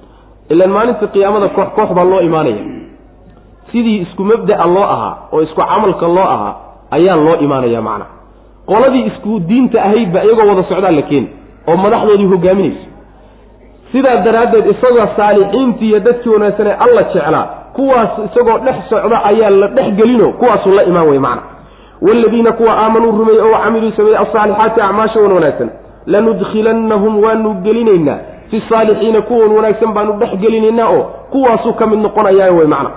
ilaan 0.53 0.71
maalinta 0.77 1.07
qiyaamada 1.15 1.49
koox 1.57 1.69
koox 1.77 1.89
baa 1.97 2.05
loo 2.05 2.21
imaanaya. 2.29 2.63
Sidii 3.73 3.99
isku 4.05 4.23
mabda'a 4.25 4.67
loo 4.75 4.85
ahaa 4.95 5.15
oo 5.33 5.41
isku 5.43 5.61
camalka 5.61 6.07
loo 6.17 6.25
ahaa 6.35 6.55
ayaa 6.97 7.17
loo 7.17 7.37
imaanaya 7.47 7.81
macnaha 7.89 8.11
qoladii 8.71 9.05
isku 9.11 9.41
diinta 9.49 9.79
ahaydba 9.87 10.21
iyagoo 10.25 10.47
wada 10.51 10.63
socdaa 10.71 10.91
la 10.99 11.03
keeni 11.03 11.29
oo 11.69 11.77
madaxdoodii 11.85 12.27
hogaaminayso 12.33 12.85
sidaa 13.93 14.17
daraaddeed 14.27 14.67
isagoo 14.75 15.07
saalixiintii 15.17 15.89
iyo 15.89 15.99
dadkii 16.07 16.31
wanaagsan 16.35 16.67
ee 16.67 16.77
alla 16.85 17.03
jeclaa 17.03 17.45
kuwaas 17.77 18.11
isagoo 18.27 18.59
dhex 18.59 18.77
socda 18.91 19.25
ayaa 19.31 19.51
la 19.51 19.67
dhex 19.77 19.89
gelino 19.99 20.33
kuwaasuu 20.33 20.73
la 20.75 20.83
imaan 20.85 21.09
wey 21.09 21.19
macna. 21.19 21.43
Waaladiina 22.03 22.53
kuwa 22.53 22.73
aamanuu 22.83 23.13
rumeeyey 23.19 23.43
oo 23.43 23.59
camiluu 23.65 23.91
sameeyey 23.97 24.19
alsaalixaati 24.19 24.81
acmaasha 24.81 25.21
wan 25.21 25.33
wanaagsan 25.33 25.71
lanudkhilannahum 26.07 27.23
waanu 27.25 27.55
gelinaynaa 27.55 28.19
fi 28.51 28.63
saalixiina 28.69 29.23
kuwan 29.23 29.51
wanaagsan 29.57 29.95
baanu 29.95 30.13
dhex 30.21 30.39
gelinaynaa 30.41 30.89
oo 30.97 31.03
kuwaasuu 31.31 31.73
ka 31.73 31.87
mid 31.87 31.99
noqonayaa 31.99 32.51
wey 32.59 32.67
macna. 32.67 32.91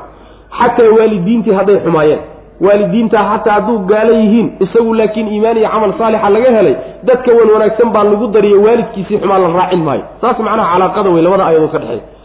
Xataa 0.59 0.89
waalidiintii 0.97 1.53
hadday 1.53 1.79
xumaayeen. 1.85 2.19
Waalidiintaa 2.61 3.23
xataa 3.31 3.53
hadduu 3.53 3.79
gaalo 3.79 4.13
yihiin 4.13 4.51
isagu 4.59 4.93
laakiin 4.93 5.27
iimaan 5.27 5.57
iyo 5.57 5.69
camal 5.69 5.93
saalixa 5.97 6.29
laga 6.29 6.51
helay 6.57 6.75
dadka 7.03 7.31
wan 7.31 7.49
wanaagsan 7.55 7.89
baa 7.89 8.03
lagu 8.03 8.27
dariyo 8.27 8.61
waalidkiisii 8.61 9.17
xumaan 9.17 9.41
la 9.41 9.49
raacin 9.59 9.83
maayo. 9.83 10.03
Saas 10.21 10.39
macnaha 10.39 10.73
calaaqada 10.73 11.09
wey 11.09 11.21
labada 11.21 11.45
ayadood 11.45 11.71
ka 11.71 11.79
dhexeey 11.79 12.19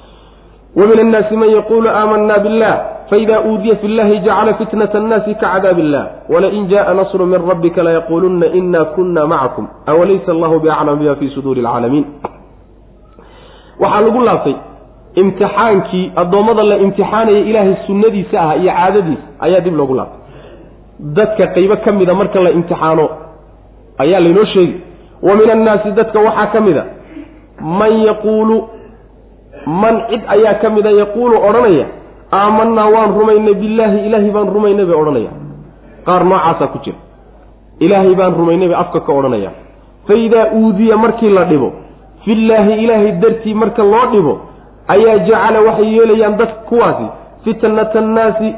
wa 0.77 0.85
annaasi 1.01 1.37
man 1.37 1.51
yaquulu 1.51 1.89
aamanna 1.89 2.39
billah 2.39 2.81
faida 3.11 3.41
uudiya 3.41 3.77
fi 3.77 3.89
llahi 3.89 4.19
jacala 4.19 4.55
fitnata 4.55 4.99
annaasi 4.99 5.35
kacadaab 5.35 5.79
illah 5.79 6.05
walain 6.29 6.67
jaءa 6.69 6.95
nasru 6.95 7.27
min 7.27 7.39
rabbika 7.49 7.83
layaquulunna 7.83 8.47
ina 8.47 8.85
kuna 8.85 9.27
macakum. 9.27 9.69
Awalaysa 9.87 10.33
allahu 10.33 10.61
biaclam 10.61 10.99
biha 10.99 11.15
fi 11.15 11.31
suduuri 11.31 11.61
alcaalamiin 11.61 12.05
waxaa 13.83 14.01
lagu 14.07 14.21
laabtay 14.29 14.55
imtixaankii 15.23 16.05
addoommada 16.23 16.63
la 16.71 16.77
imtixaanaya 16.85 17.39
ilaahay 17.51 17.75
sunnadiisa 17.87 18.37
ah 18.49 18.57
iyo 18.61 18.73
caadadiisa 18.79 19.23
ayaa 19.45 19.61
dib 19.67 19.75
loogu 19.81 19.95
laabtay. 19.95 20.21
Dadka 21.17 21.45
qaybo 21.55 21.77
ka 21.85 21.91
mida 21.99 22.15
marka 22.21 22.39
la 22.47 22.51
imtixaano 22.59 23.05
ayaa 24.03 24.21
laynoo 24.25 24.45
sheegi 24.55 24.77
wa 25.27 25.33
min 25.39 25.51
annaasi 25.57 25.91
dadka 25.99 26.19
waxaa 26.27 26.47
ka 26.55 26.61
mida 26.67 26.85
man 27.81 27.93
yaquulu 28.09 28.57
man 29.83 29.95
cid 30.11 30.23
ayaa 30.35 30.55
ka 30.63 30.69
mida 30.77 30.91
yaquulu 31.03 31.35
odhanaya 31.49 31.87
aamanaa 32.41 32.89
waan 32.95 33.11
rumaynay 33.19 33.55
billaahi 33.63 33.99
ilaahay 34.07 34.31
baan 34.37 34.49
rumaynay 34.57 34.85
bay 34.91 34.97
odhanaya. 35.03 35.31
Qaar 36.07 36.23
noocaasaa 36.31 36.67
ku 36.75 36.79
jira 36.85 36.99
ilaahay 37.85 38.15
baan 38.21 38.33
rumaynay 38.41 38.69
bay 38.71 38.79
afka 38.83 39.01
ka 39.07 39.13
odhanaya. 39.21 39.51
Fa 40.07 40.15
idaa 40.27 40.47
uudiya 40.59 40.97
markii 41.05 41.31
la 41.39 41.45
dhibo 41.51 41.69
fillaahi 42.25 42.75
ilaahay 42.85 43.13
dartii 43.23 43.55
marka 43.55 43.83
loo 43.83 44.07
dhibo 44.13 44.35
ayaa 44.95 45.19
jacala 45.29 45.61
waxay 45.69 45.89
yeelayaan 45.97 46.37
dadka 46.41 46.61
kuwaasi 46.71 47.07
fitnata 47.45 47.99
annaasi 47.99 48.55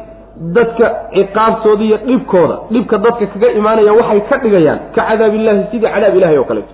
dadka 0.56 0.86
ciqaabtooda 1.14 1.84
iyo 1.84 1.96
dhibkooda 2.06 2.56
dhibka 2.70 2.98
dadka 2.98 3.26
kaga 3.26 3.50
imaanaya 3.58 3.92
waxay 3.92 4.20
ka 4.30 4.36
dhigayaan 4.44 4.78
ka 4.94 5.02
cadaabillaahi 5.08 5.64
sidii 5.70 5.88
cadaab 5.94 6.16
ilahay 6.16 6.38
oo 6.38 6.44
kaleeto 6.50 6.72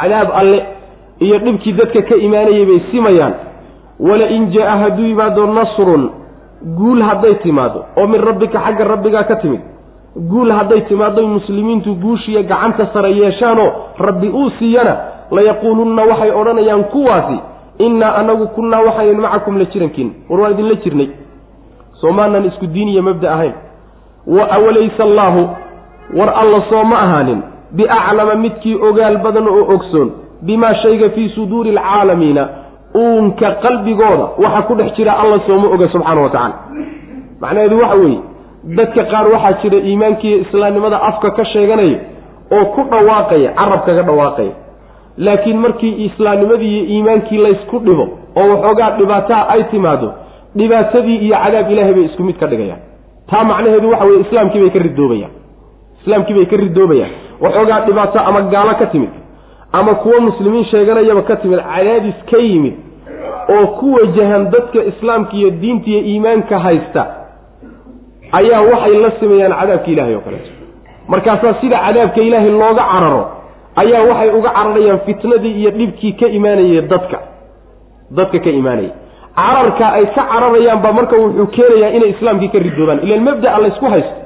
cadaab 0.00 0.28
alle 0.40 0.58
iyo 1.26 1.38
dhibkii 1.38 1.72
dadka 1.80 2.02
ka 2.08 2.14
imaanayay 2.26 2.64
bay 2.70 2.80
simayaan. 2.90 3.34
Wala-in 4.08 4.44
jaa 4.54 4.76
hadduu 4.82 5.06
yimaado 5.06 5.46
nasrun 5.46 6.10
guul 6.78 7.00
hadday 7.02 7.34
timaado 7.42 7.84
oo 7.96 8.06
min 8.06 8.20
rabbika 8.28 8.58
xagga 8.66 8.84
rabbigaa 8.84 9.24
ka 9.30 9.36
timid. 9.42 9.60
Guul 10.30 10.50
hadday 10.58 10.80
timaado 10.90 11.26
muslimiintu 11.26 11.94
guushiya 11.94 12.42
gacanta 12.42 12.86
sare 12.92 13.10
yeeshaanoo 13.20 13.70
rabbi 13.98 14.28
uu 14.28 14.50
siiyana 14.58 14.94
layaquulunna 15.30 16.02
waxay 16.10 16.30
odhanayaan 16.40 16.84
kuwaasi 16.84 17.38
innaa 17.78 18.14
anagu 18.20 18.46
kunnaa 18.56 18.80
waxaynan 18.86 19.20
macakum 19.20 19.58
la 19.58 19.64
jirankiin. 19.64 20.10
War 20.28 20.40
waan 20.40 20.52
idinla 20.52 20.74
jirnay. 20.84 21.08
Soomaanan 22.00 22.44
isku 22.44 22.66
diin 22.66 22.88
iyo 22.88 23.02
mabda 23.02 23.32
ahayn. 23.34 23.52
Wa 24.26 24.44
awalaysa 24.56 25.02
allaahu 25.04 25.48
war 26.18 26.30
alla 26.42 26.60
soo 26.70 26.84
ma 26.84 26.96
ahaanin 27.04 27.40
biaclama 27.76 28.34
midkii 28.34 28.74
ogaal 28.88 29.18
badan 29.18 29.48
oo 29.48 29.64
ogsoon 29.74 30.08
bimaa 30.42 30.74
shayga 30.74 31.10
fii 31.10 31.28
suduuri 31.28 31.70
alcaalamiina 31.70 32.48
uunka 32.96 33.50
qalbigooda 33.62 34.26
waxa 34.44 34.62
ku 34.62 34.74
dhex 34.74 34.92
jira 34.96 35.12
alla 35.22 35.38
sooma 35.46 35.68
oga 35.74 35.88
subxaana 35.88 36.20
wa 36.20 36.28
tacaala. 36.30 36.54
Macnaheedu 37.40 37.78
waxa 37.82 37.94
weeye 37.96 38.20
dadka 38.78 39.04
qaar 39.04 39.26
waxaa 39.34 39.52
jira 39.62 39.78
iimaankiiyo 39.78 40.38
islaamnimada 40.38 41.02
afka 41.02 41.30
ka 41.30 41.44
sheeganaya 41.44 41.98
oo 42.56 42.64
ku 42.74 42.80
dhawaaqaya 42.90 43.50
carab 43.58 43.80
kaga 43.86 44.02
dhawaaqaya 44.02 44.52
laakiin 45.26 45.58
markii 45.64 45.92
islaamnimadii 46.06 46.72
iyo 46.78 46.84
iimaankii 46.94 47.38
laysku 47.46 47.78
dhibo 47.86 48.04
oo 48.40 48.46
waxoogaa 48.52 48.90
dhibaataa 48.98 49.42
ay 49.54 49.62
timaado 49.72 50.08
dhibaatadii 50.58 51.16
iyo 51.26 51.36
cadaab 51.44 51.70
ilaahay 51.72 51.94
bay 51.94 52.04
isku 52.10 52.22
mid 52.28 52.36
ka 52.42 52.46
dhigayaan. 52.46 52.80
Taa 53.30 53.44
macnaheedu 53.44 53.90
waxa 53.90 54.04
weye 54.08 54.20
islaamkii 54.26 54.60
bay 54.64 54.70
ka 54.70 54.78
ridoobayaan 54.86 55.32
islaamkii 56.00 56.34
bay 56.38 56.46
ka 56.52 56.56
ridoobayaan 56.56 57.10
waxoogaa 57.44 57.80
dhibaato 57.86 58.18
ama 58.28 58.40
gaalo 58.52 58.74
ka 58.80 58.86
timid 58.92 59.10
ama 59.72 59.94
kuwo 60.02 60.20
muslimiin 60.28 60.64
sheeganayaba 60.70 61.22
ka 61.30 61.36
timid 61.42 61.60
cadaadis 61.72 62.18
ka 62.30 62.38
yimid 62.48 62.74
oo 63.54 63.66
ku 63.78 63.86
wajahan 63.94 64.50
dadka 64.54 64.80
islaamka 64.92 65.32
iyo 65.40 65.50
diinta 65.50 65.90
iyo 65.90 66.00
iimaanka 66.10 66.58
haysta 66.66 67.02
ayaa 68.32 68.60
waxay 68.70 68.94
la 69.04 69.10
sameeyaan 69.20 69.52
cadaabka 69.60 69.90
ilaahay 69.92 70.14
oo 70.14 70.20
kaleeto 70.26 70.50
markaasaa 71.12 71.54
sida 71.60 71.78
cadaabka 71.86 72.20
ilaahay 72.28 72.50
looga 72.50 72.84
cararo 72.92 73.22
ayaa 73.82 74.02
waxay 74.10 74.30
uga 74.38 74.50
cararayaan 74.58 75.00
fitnadii 75.06 75.54
iyo 75.60 75.70
dhibkii 75.78 76.12
ka 76.20 76.26
imaanayay 76.38 76.82
dadka. 76.92 77.18
Dadka 78.18 78.38
ka 78.44 78.50
imaanaya 78.60 78.92
cararka 79.38 79.86
ay 79.98 80.06
ka 80.16 80.22
cararayaanba 80.32 80.90
marka 80.98 81.16
wuxuu 81.22 81.46
keenayaa 81.56 81.90
inay 81.96 82.10
islaamkii 82.14 82.48
ka 82.54 82.58
ridoobaan 82.66 83.00
ilan 83.06 83.22
mabda'a 83.28 83.58
laysku 83.64 83.86
haysto 83.94 84.16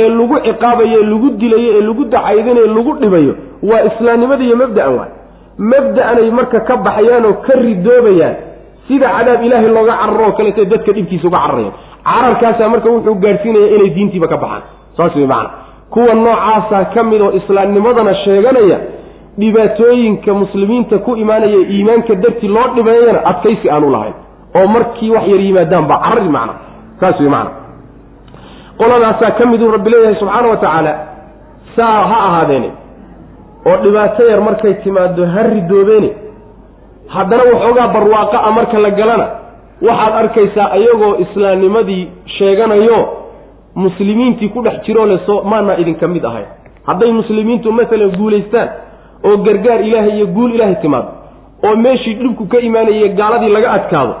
ee 0.00 0.08
lagu 0.18 0.36
ciqaabayo 0.46 0.96
ee 1.02 1.06
lagu 1.12 1.28
dilayo 1.42 1.70
ee 1.78 1.82
lagu 1.88 2.02
dacaydinayo 2.14 2.66
lagu 2.76 2.92
dhibayo 3.02 3.32
waa 3.70 3.82
islaamnimada 3.90 4.44
iyo 4.48 4.56
mabda'an 4.62 4.94
waay. 4.98 5.10
Mabda'anay 5.72 6.28
marka 6.38 6.58
ka 6.68 6.74
baxayaan 6.86 7.24
oo 7.28 7.34
ka 7.46 7.52
ridoobayaan. 7.64 8.36
Sida 8.88 9.08
cadaab 9.16 9.40
ilaahay 9.46 9.68
looga 9.76 9.94
cararo 10.00 10.24
oo 10.28 10.32
kaleeto 10.38 10.64
dadka 10.72 10.90
dhibkiisa 10.96 11.26
uga 11.30 11.38
cararayaan. 11.44 11.74
Cararkaasaa 12.08 12.68
marka 12.74 12.88
wuxuu 12.94 13.14
gaadhsiinaya 13.24 13.68
inay 13.76 13.90
diintiiba 13.96 14.28
ka 14.32 14.36
baxaan. 14.42 14.62
Saas 14.96 15.16
wey 15.18 15.26
macana 15.32 15.50
kuwa 15.92 16.14
noocaasaa 16.14 16.84
ka 16.94 17.00
mid 17.10 17.20
oo 17.26 17.32
islaamnimadana 17.40 18.12
sheeganaya 18.22 18.78
dhibaatooyinka 19.38 20.34
muslimiinta 20.34 20.98
ku 20.98 21.16
imaanaya 21.16 21.58
iimaanka 21.74 22.14
dartii 22.14 22.48
loo 22.48 22.68
dhibayana 22.74 23.20
adkaysi 23.30 23.70
aanu 23.70 23.90
lahayn 23.90 24.14
oo 24.58 24.66
markii 24.66 25.10
wax 25.10 25.24
yar 25.28 25.40
yimaadaan 25.40 25.86
baa 25.90 25.98
carari 26.06 26.28
macna 26.36 26.54
saas 27.00 27.20
wey 27.20 27.28
macana 27.28 27.50
qoladaasaa 28.78 29.30
ka 29.38 29.46
miduu 29.46 29.70
rabbi 29.70 29.90
leeyahay 29.90 30.14
subxaana 30.20 30.48
wa 30.48 30.56
tacaala 30.56 30.92
saa 31.76 32.02
ha 32.10 32.16
ahaadeene 32.28 32.70
oo 33.66 33.76
dhibaato 33.84 34.24
yar 34.30 34.40
markay 34.40 34.74
timaado 34.84 35.26
ha 35.26 35.42
ridoobeene 35.42 36.10
haddana 37.14 37.42
waxoogaa 37.52 37.88
barwaaqa 37.94 38.38
a 38.48 38.50
marka 38.58 38.78
la 38.78 38.90
galana 38.90 39.26
waxaad 39.88 40.14
arkaysaa 40.22 40.76
iyagoo 40.76 41.14
islaamnimadii 41.24 42.08
sheeganayo 42.38 42.98
muslimiintii 43.74 44.48
ku 44.48 44.62
dhex 44.62 44.82
jiroo 44.86 45.06
le 45.06 45.18
soo 45.26 45.42
maanaa 45.42 45.76
idinka 45.82 46.08
mid 46.08 46.24
ahayn 46.24 46.46
hadday 46.86 47.12
muslimiintu 47.12 47.72
masalan 47.72 48.10
guulaystaan 48.18 48.68
oo 49.24 49.36
gargaar 49.46 49.80
ilaahay 49.88 50.16
iyo 50.16 50.26
guul 50.26 50.54
ilaahay 50.54 50.76
timaado 50.82 51.08
oo 51.66 51.76
meeshii 51.76 52.14
dhibku 52.14 52.44
ka 52.46 52.58
imaanayay 52.60 53.08
gaaladii 53.08 53.48
laga 53.56 53.70
adkaado. 53.72 54.14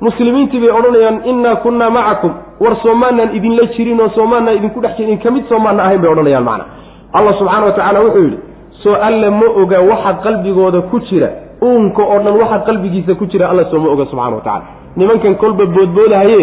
Muslimiintii 0.00 0.60
bay 0.60 0.70
odhanayaan 0.70 1.20
innaa 1.30 1.56
kunnaa 1.56 1.90
macakum 1.90 2.32
war 2.60 2.76
soomaanaan 2.82 3.34
idinla 3.36 3.64
jirin 3.76 4.00
oo 4.00 4.08
soomaanaan 4.14 4.56
idinku 4.56 4.80
dhex 4.80 4.96
jirin 4.98 5.18
ka 5.18 5.30
mid 5.30 5.44
soomaana 5.48 5.82
ahayn 5.82 6.00
bay 6.02 6.10
odhanayaan 6.10 6.44
macna 6.44 6.64
allah 7.12 7.32
subxaana 7.38 7.66
wa 7.66 7.72
tacaala 7.72 8.00
wuxuu 8.04 8.22
yidhi 8.24 8.38
soo 8.82 8.94
alle 9.08 9.30
ma 9.30 9.46
oga 9.62 9.80
waxa 9.90 10.12
qalbigooda 10.24 10.80
ku 10.90 11.00
jira 11.08 11.28
uunka 11.62 12.02
oo 12.02 12.18
dhan 12.24 12.36
waxa 12.42 12.58
qalbigiisa 12.68 13.14
ku 13.20 13.26
jira 13.26 13.48
alla 13.50 13.64
soo 13.70 13.80
ma 13.84 13.88
oga 13.94 14.04
subxana 14.10 14.36
wa 14.36 14.42
tacala 14.46 14.64
nimankan 14.96 15.34
kolba 15.42 15.66
boodboodahaye 15.66 16.40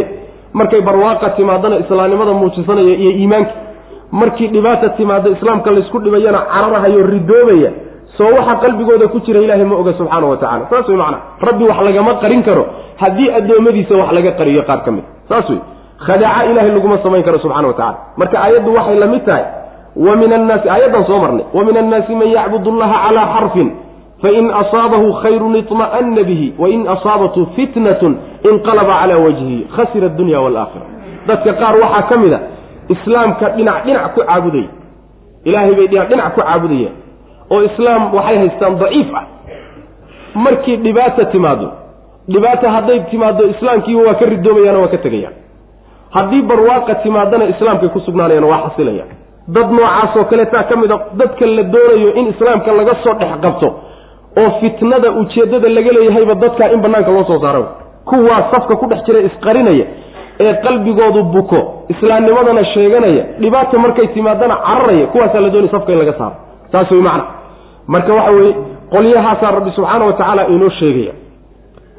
markay 0.53 0.81
barwaaqa 0.81 1.29
timaadana 1.37 1.79
islaamnimada 1.83 2.33
muujisanaya 2.33 2.95
iyo 3.03 3.11
iimaanka. 3.11 3.51
Markii 4.11 4.47
dhibaata 4.47 4.89
timaado 4.89 5.31
islaamka 5.31 5.71
laysku 5.71 5.99
dhibayana 5.99 6.39
cararahayo 6.53 6.99
ridoobaya 7.13 7.71
soo 8.17 8.31
waxa 8.37 8.55
qalbigooda 8.63 9.07
ku 9.13 9.19
jira 9.25 9.39
ilaahay 9.45 9.65
ma 9.71 9.75
oga 9.81 9.93
subxaana 9.99 10.25
wa 10.31 10.37
tacala 10.37 10.65
saas 10.71 10.87
wey 10.89 10.97
macana 11.01 11.17
rabbi 11.47 11.63
wax 11.69 11.79
lagama 11.87 12.11
qarin 12.23 12.43
karo. 12.47 12.63
Haddii 13.01 13.29
addoommadiisa 13.39 13.93
wax 14.01 14.09
laga 14.17 14.31
qariyo 14.39 14.61
qaar 14.69 14.79
ka 14.85 14.91
mid. 14.95 15.03
Saas 15.29 15.49
wey 15.49 15.59
khadaaca 16.07 16.45
ilaahay 16.51 16.71
laguma 16.77 16.97
samayn 17.03 17.23
karo 17.27 17.37
subxana 17.43 17.67
wa 17.67 17.73
tacala 17.79 17.97
marka 18.19 18.35
aayaddu 18.45 18.69
waxay 18.77 18.95
la 19.03 19.07
mid 19.13 19.23
tahay 19.29 19.45
wa 20.05 20.15
min 20.21 20.31
annaasi 20.37 20.67
aayaddan 20.75 21.03
soo 21.09 21.19
marnay 21.23 21.45
wa 21.57 21.61
min 21.67 21.75
annaasi 21.81 22.15
man 22.19 22.27
yacbud 22.37 22.67
allaha 22.73 22.95
calaa 23.07 23.27
xarfin 23.35 23.69
fain 24.23 24.45
asaabahu 24.61 25.07
khayrun 25.23 25.55
iطma'ana 25.61 26.23
bihi 26.29 26.47
wain 26.63 26.81
asaabathu 26.95 27.41
fitnatun 27.55 28.13
inqalaba 28.51 28.93
calaa 29.01 29.19
wajhihi 29.25 29.57
khasira 29.75 30.07
addunya 30.11 30.39
waalaakhira 30.45 30.85
dadka 31.29 31.51
qaar 31.61 31.75
waxaa 31.83 32.03
ka 32.11 32.15
mid 32.23 32.33
a 32.33 32.39
islaamka 32.95 33.45
dhinac 33.57 33.77
dhinac 33.87 34.13
ku 34.15 34.21
caabudaya. 34.27 34.69
Ilaahay 35.47 35.73
bay 35.79 35.87
dhinac 35.93 36.07
dhinac 36.11 36.27
ku 36.35 36.41
caabudayaan 36.41 36.95
oo 37.53 37.61
islaam 37.69 38.13
waxay 38.17 38.37
haystaan 38.37 38.79
daciif 38.83 39.09
ah. 39.15 39.23
Markii 40.35 40.77
dhibaata 40.77 41.25
timaado 41.25 41.67
dhibaata 42.33 42.69
hadday 42.75 42.99
timaado 43.11 43.43
islaamkiiba 43.53 44.01
waa 44.07 44.13
ka 44.21 44.25
ridoobayaan 44.25 44.77
waa 44.81 44.87
ka 44.87 44.97
tegayaan 44.97 45.33
haddii 46.15 46.41
barwaaqa 46.41 46.95
timaadana 46.95 47.45
islaamkay 47.53 47.89
ku 47.89 47.99
sugnaanayaan 47.99 48.43
waa 48.51 48.61
xasilayaan 48.69 49.09
dad 49.55 49.71
noocaasoo 49.77 50.23
kaleetaa 50.31 50.63
ka 50.69 50.75
mid 50.81 50.91
a 50.91 50.97
dadka 51.21 51.45
la 51.57 51.63
doonayo 51.63 52.13
in 52.19 52.27
islaamka 52.33 52.71
laga 52.79 52.95
soo 53.03 53.13
dhex 53.19 53.31
qabto 53.45 53.67
oo 54.41 54.49
fitnada 54.61 55.11
ujeeddada 55.21 55.69
laga 55.77 55.91
leeyahayba 55.97 56.35
dadkaa 56.43 56.69
in 56.73 56.81
bannaanka 56.85 57.11
loo 57.11 57.23
soo 57.23 57.39
saaro. 57.39 57.63
Kuwaa 58.05 58.41
safka 58.51 58.75
ku 58.75 58.85
dhex 58.91 58.99
jira 59.05 59.19
isqarinaya 59.29 59.85
ee 60.39 60.53
qalbigoodu 60.65 61.23
buko 61.35 61.59
islaamnimadana 61.93 62.63
sheeganaya 62.73 63.23
dhibaata 63.43 63.77
markay 63.85 64.07
timaadana 64.07 64.55
cararaya 64.67 65.07
kuwaasaa 65.13 65.39
la 65.45 65.49
doonaya 65.49 65.71
safka 65.71 65.91
in 65.93 65.99
laga 65.99 66.13
saaro 66.19 66.35
saas 66.75 66.91
wey 66.91 67.01
macna. 67.07 67.25
Marka 67.93 68.13
waxa 68.19 68.31
weeye 68.37 68.53
qolyahaasaa 68.93 69.51
rabbi 69.57 69.71
subxaana 69.77 70.05
wa 70.09 70.13
tacaala 70.19 70.43
inoo 70.55 70.69
sheegaya. 70.79 71.13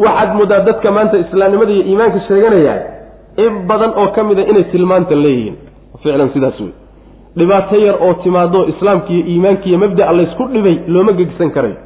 Waxaad 0.04 0.30
moodaa 0.38 0.60
dadka 0.68 0.90
maanta 0.96 1.16
islaamnimada 1.24 1.72
iyo 1.76 1.84
iimaanka 1.90 2.20
sheeganayaa 2.28 2.78
in 3.44 3.52
badan 3.68 3.92
oo 4.00 4.08
ka 4.16 4.22
mid 4.28 4.38
a 4.38 4.42
inay 4.50 4.64
tilmaantan 4.72 5.22
leeyihiin. 5.24 5.56
Ficlan 6.02 6.30
sidaas 6.34 6.60
wey 6.60 6.72
dhibaato 7.38 7.76
yar 7.86 7.96
oo 8.06 8.12
timaado 8.24 8.60
islaamkiiyo 8.72 9.24
iimaankiiyo 9.32 9.78
mabda'a 9.84 10.12
laysku 10.18 10.44
dhibay 10.54 10.76
looma 10.94 11.12
gegsan 11.18 11.50
karayo 11.56 11.76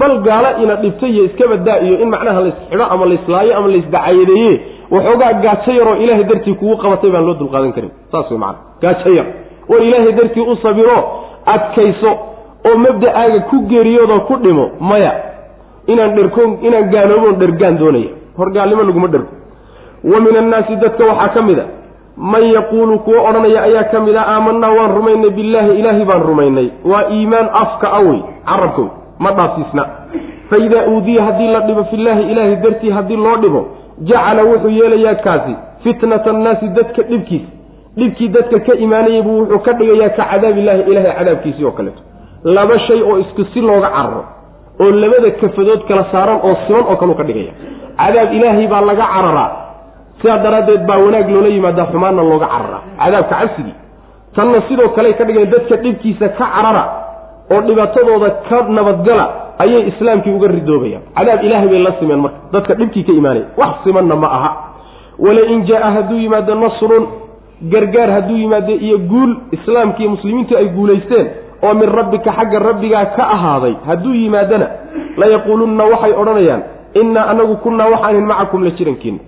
bal 0.00 0.14
gaalo 0.26 0.50
ina 0.64 0.74
dhibtay 0.82 1.10
iyo 1.14 1.24
iska 1.28 1.44
badaa 1.52 1.78
iyo 1.86 1.94
in 2.02 2.08
macnaha 2.14 2.40
laysxidho 2.46 2.84
ama 2.94 3.04
layslaayo 3.10 3.52
ama 3.58 3.68
laysdacayadeeye 3.74 4.52
waxoogaa 4.94 5.32
gaajo 5.44 5.72
yaroo 5.78 5.96
ilaahay 6.04 6.24
dartii 6.30 6.54
kugu 6.60 6.76
qabatay 6.82 7.10
baan 7.14 7.24
loo 7.28 7.34
dulqaadan 7.40 7.72
karin. 7.76 7.90
Saas 8.12 8.30
wey 8.30 8.38
macana 8.38 8.58
gaajo 8.84 9.10
yar. 9.18 9.26
Oo 9.72 9.78
ilaahay 9.88 10.12
dartii 10.18 10.44
u 10.52 10.56
sabiro 10.64 10.98
adkayso 11.46 12.10
oo 12.68 12.76
mabda'aaga 12.78 13.40
ku 13.50 13.56
geeriyoodoo 13.68 14.20
ku 14.28 14.36
dhimo 14.36 14.70
maya. 14.80 15.12
Inaan 15.86 16.14
dherko 16.16 16.40
inaan 16.62 16.90
gaalooboon 16.90 17.38
dhergaan 17.38 17.78
doonaya. 17.78 18.10
Horgaalnimo 18.38 18.82
laguma 18.82 19.08
dhergo 19.08 19.32
wa 20.04 20.20
min 20.20 20.36
annaasi 20.36 20.76
dadka 20.76 21.04
waxaa 21.04 21.28
ka 21.34 21.42
mid 21.42 21.58
a. 21.58 21.64
Man 22.16 22.42
yaquulu 22.54 22.98
kuwo 22.98 23.24
odhanaya 23.28 23.62
ayaa 23.62 23.84
ka 23.90 24.00
mid 24.00 24.16
a 24.16 24.22
aamanaa 24.34 24.70
waan 24.78 24.94
rumaynay 24.96 25.30
billaahi 25.30 25.78
ilaahi 25.80 26.04
baan 26.04 26.22
rumaynay. 26.22 26.68
Waa 26.84 27.04
iimaan 27.10 27.48
afka 27.62 27.92
awey 27.92 28.20
carabkow 28.46 28.86
ma 29.18 29.30
dhaafsiisna 29.32 29.84
fa 30.50 30.56
idaa 30.58 30.84
uudiya 30.92 31.22
haddii 31.24 31.48
la 31.52 31.60
dhibo 31.60 31.84
fillaahi 31.84 32.22
ilaahi 32.32 32.56
dartii 32.56 32.90
haddii 32.90 33.16
loo 33.16 33.36
dhibo 33.36 33.60
jacala 34.00 34.42
wuxuu 34.44 34.68
yeelayaa 34.70 35.14
kaasi 35.14 35.54
fitnata 35.84 36.30
annaasi 36.30 36.68
dadka 36.68 37.02
dhibkiisa 37.02 37.46
dhibkii 37.96 38.28
dadka 38.28 38.58
ka 38.66 38.74
imaanayay 38.84 39.22
buu 39.22 39.38
wuxuu 39.40 39.58
ka 39.66 39.72
dhigayaa 39.78 40.08
ka 40.16 40.24
cadaabillahi 40.30 40.80
ilaahay 40.90 41.12
cadaabkiisii 41.18 41.64
oo 41.64 41.72
kaleeto. 41.78 42.00
Laba 42.44 42.78
shay 42.86 43.00
oo 43.02 43.18
isku 43.18 43.44
si 43.52 43.60
looga 43.60 43.88
cararo 43.96 44.22
oo 44.80 44.90
labada 45.02 45.30
kafadood 45.40 45.82
kala 45.88 46.04
saaran 46.12 46.38
oo 46.46 46.54
siman 46.66 46.84
oo 46.90 46.96
kaleu 46.96 47.14
ka 47.20 47.24
dhigaya. 47.28 47.52
Cadaab 48.00 48.32
ilaahay 48.36 48.66
baa 48.72 48.80
laga 48.90 49.04
cararaa. 49.14 49.50
Sidaa 50.20 50.38
daraaddeed 50.44 50.82
baa 50.88 50.98
wanaag 51.04 51.28
loola 51.34 51.48
yimaadaa 51.48 51.86
xumaanna 51.92 52.22
looga 52.30 52.46
cararaa. 52.54 52.82
Cadaabka 53.02 53.34
cabsigii. 53.40 53.74
Tanna 54.36 54.58
sidoo 54.68 54.88
kale 54.96 55.12
ka 55.18 55.24
dhigayan 55.28 55.50
dadka 55.54 55.76
dhibkiisa 55.84 56.28
ka 56.28 56.46
carara 56.54 56.84
oo 57.52 57.60
dhibaatadooda 57.68 58.28
ka 58.48 58.56
nabadgala 58.76 59.24
ayay 59.62 59.82
islaamkii 59.92 60.32
uga 60.38 60.48
ridoobayaan. 60.56 61.02
Cadaab 61.16 61.40
ilaahay 61.46 61.68
bay 61.72 61.78
la 61.86 61.92
simeen 62.00 62.20
marka. 62.24 62.38
Dadka 62.52 62.74
dhibkii 62.80 63.04
ka 63.08 63.12
imaanaya 63.20 63.46
wax 63.60 63.72
simanna 63.84 64.16
ma 64.16 64.28
aha. 64.38 64.50
Walain 65.18 65.60
jaa 65.68 65.90
hadduu 65.96 66.18
yimaado 66.24 66.54
nasrun 66.54 67.04
gargaar 67.72 68.10
hadduu 68.10 68.36
yimaado 68.36 68.72
iyo 68.72 68.98
guul 68.98 69.36
islaamkiiyo 69.52 70.10
muslimiintu 70.10 70.56
ay 70.56 70.68
guulaysteen 70.68 71.26
oo 71.62 71.74
min 71.74 71.88
rabbika 71.98 72.32
xagga 72.32 72.58
rabbigaa 72.58 73.04
ka 73.16 73.22
ahaaday 73.36 73.74
hadduu 73.86 74.14
yimaadana 74.14 74.66
layaquulunna 75.16 75.84
waxay 75.84 76.12
odhanayaan 76.22 76.62
innaa 77.00 77.26
anagu 77.32 77.56
kunnaa 77.56 77.88
waxaanin 77.94 78.26
macakum 78.26 78.64
la 78.64 78.70
jirankiina 78.70 79.18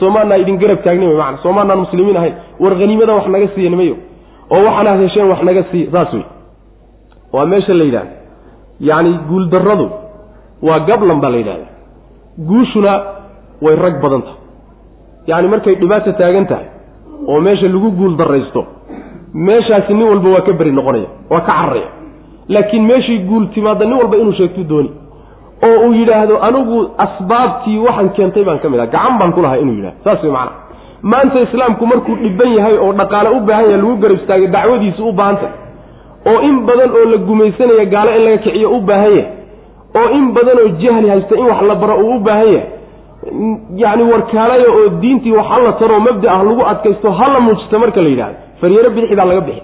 soomaanaa 0.00 0.36
idin 0.42 0.58
garab 0.58 0.82
taagnin 0.84 1.16
mana 1.16 1.38
soomaanaan 1.42 1.78
muslimiin 1.84 2.16
ahayn 2.16 2.34
war 2.60 2.74
haniimada 2.80 3.14
wax 3.18 3.26
naga 3.34 3.48
siiya 3.54 3.70
nimayo 3.70 3.96
oo 4.50 4.62
waxaanaad 4.66 5.00
hesheen 5.04 5.28
wax 5.32 5.42
naga 5.42 5.62
siiya 5.70 5.90
saas 5.92 6.12
wey 6.14 6.24
waa 7.32 7.46
meesha 7.52 7.74
la 7.74 7.84
yidhahda 7.84 8.12
yacni 8.88 9.12
guuldarradu 9.28 9.86
waa 10.68 10.78
gablan 10.88 11.20
baa 11.20 11.30
la 11.30 11.36
yidhahda 11.42 11.66
guushuna 12.50 12.92
way 13.62 13.76
rag 13.84 13.96
badan 14.02 14.22
tahay. 14.22 14.38
Yacni 15.26 15.48
markay 15.48 15.74
dhibaata 15.74 16.12
taagan 16.20 16.46
tahay 16.46 16.66
oo 17.26 17.40
meesha 17.40 17.66
lagu 17.68 17.90
guul 17.90 18.16
darraysto 18.16 18.64
meeshaasi 19.34 19.94
nin 19.94 20.08
walba 20.08 20.28
waa 20.30 20.40
ka 20.46 20.52
beri 20.52 20.72
noqonaya 20.72 21.06
waa 21.30 21.40
ka 21.40 21.52
cararaya. 21.52 21.88
Laakiin 22.48 22.84
meeshii 22.86 23.18
guul 23.18 23.46
timaadda 23.54 23.84
nin 23.84 23.94
walba 23.98 24.16
inuu 24.16 24.32
sheegtuu 24.32 24.64
dooni. 24.64 24.90
Oo 25.66 25.86
uu 25.88 25.92
yidhaahdo 25.92 26.38
anigu 26.42 26.90
asbaabtii 26.98 27.78
waxaan 27.78 28.10
keentay 28.16 28.44
baan 28.44 28.58
ka 28.58 28.68
mid 28.70 28.80
ah 28.80 28.86
gacan 28.86 29.18
baan 29.18 29.32
ku 29.32 29.42
lahay 29.42 29.60
inuu 29.62 29.74
yidhahdo 29.74 29.98
saas 30.04 30.22
way 30.22 30.30
macana 30.32 30.52
maanta 31.02 31.40
islaamku 31.40 31.86
markuu 31.86 32.14
dhiban 32.22 32.52
yahay 32.58 32.76
oo 32.78 32.92
dhaqaale 32.92 33.28
u 33.36 33.40
baahan 33.40 33.64
yahay 33.64 33.80
lagu 33.82 33.96
garab 34.02 34.16
istaagay 34.20 34.48
dacwadiisu 34.54 35.08
u 35.08 35.12
baahantay 35.12 35.50
oo 36.30 36.40
in 36.48 36.56
badan 36.66 36.90
oo 36.98 37.04
la 37.12 37.16
gumaysanaya 37.28 37.84
gaalo 37.94 38.10
in 38.16 38.22
laga 38.24 38.38
kiciyo 38.44 38.70
u 38.76 38.80
baahan 38.80 39.12
yahay. 39.18 39.26
Oo 39.98 40.08
in 40.18 40.26
badan 40.36 40.58
oo 40.62 40.68
jahli 40.82 41.08
haysta 41.10 41.34
in 41.36 41.46
wax 41.50 41.62
la 41.70 41.74
baro 41.74 41.94
uu 42.04 42.16
u 42.16 42.20
baahan 42.20 42.48
yahay 42.52 42.66
yacni 43.82 44.02
warkaalaya 44.12 44.66
oo 44.70 44.88
diintii 45.02 45.32
wax 45.32 45.46
hala 45.48 45.72
taroo 45.72 46.00
mabda 46.00 46.32
ah 46.32 46.42
lagu 46.44 46.62
adkaysto 46.72 47.10
hala 47.10 47.40
muujista 47.40 47.78
marka 47.78 48.00
la 48.02 48.08
yidhahdo 48.08 48.36
faryaro 48.60 48.90
bidixi 48.90 49.16
baa 49.16 49.24
laga 49.24 49.40
bixi. 49.40 49.62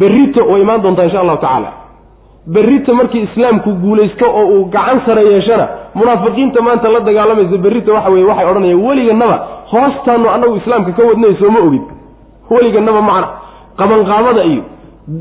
Berrito 0.00 0.40
way 0.50 0.60
imaan 0.62 0.82
doontaa 0.82 1.04
insha 1.04 1.20
allahu 1.20 1.38
tacaala. 1.44 1.70
Berrito 2.54 2.94
markii 2.94 3.22
islaamku 3.28 3.70
guulaysto 3.82 4.26
oo 4.38 4.46
uu 4.54 4.64
gacan 4.74 5.00
sare 5.06 5.22
yeeshana 5.32 5.66
munaafiqiinta 5.94 6.60
maanta 6.66 6.88
la 6.94 7.00
dagaalamaysa 7.00 7.56
berrito 7.66 7.90
waxa 7.94 8.10
weye 8.14 8.24
waxay 8.30 8.46
odhanayaan 8.50 8.82
weliganaba 8.88 9.36
hoostaanu 9.72 10.26
annagu 10.34 10.56
islaamka 10.60 10.92
ka 10.98 11.02
wadnay 11.10 11.34
sooma 11.40 11.58
ogid. 11.66 11.82
Weliganaba 12.50 13.02
macna 13.10 13.28
qabanqaabada 13.80 14.42
iyo 14.52 14.62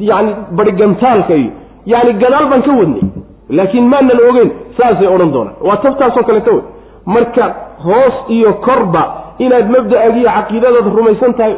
yacni 0.10 0.32
barigantaalka 0.58 1.34
iyo 1.42 1.52
yacni 1.92 2.14
gadaal 2.24 2.46
baan 2.52 2.62
ka 2.68 2.72
wadnay. 2.80 3.02
Laakiin 3.58 3.86
maanan 3.92 4.20
ogeyn 4.30 4.50
saasay 4.78 5.08
odhan 5.16 5.32
doonaan. 5.36 5.56
Waa 5.68 5.78
tabtaasoo 5.86 6.24
kaleta 6.30 6.52
wey 6.56 6.64
marka 7.16 7.46
hoos 7.86 8.16
iyo 8.38 8.52
korba 8.68 9.04
inaad 9.46 9.68
mabda'aagiiyo 9.76 10.30
caqiidadaad 10.38 10.88
rumaysan 11.00 11.34
tahay 11.40 11.54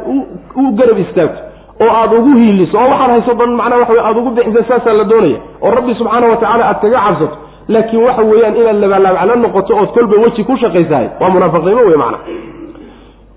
u 0.61 0.71
garab 0.79 0.97
istaagto 1.05 1.39
oo 1.83 1.91
aada 1.99 2.15
ugu 2.19 2.31
hiiliso 2.41 2.77
oo 2.77 2.89
waxaad 2.91 3.11
hayso 3.15 3.33
dhan 3.39 3.51
macnaha 3.59 3.79
waxa 3.83 4.03
aada 4.07 4.19
ugu 4.21 4.29
bixisa 4.37 4.63
saasaa 4.69 4.93
la 4.99 5.03
doonaya 5.11 5.39
oo 5.65 5.71
rabbi 5.77 5.93
subxaana 5.99 6.27
wa 6.31 6.37
tacala 6.43 6.63
aad 6.71 6.79
kaga 6.83 6.99
cabsato. 7.07 7.37
Laakiin 7.73 8.03
waxa 8.07 8.21
weeyaan 8.31 8.55
inaad 8.61 8.77
labaalaabcala 8.83 9.35
noqoto 9.43 9.73
ood 9.81 9.89
kolba 9.97 10.15
weji 10.23 10.43
ku 10.49 10.57
shaqaysahay 10.63 11.07
waa 11.21 11.29
munaafiqnimo 11.35 11.81
wey 11.89 11.97
macna 12.03 12.17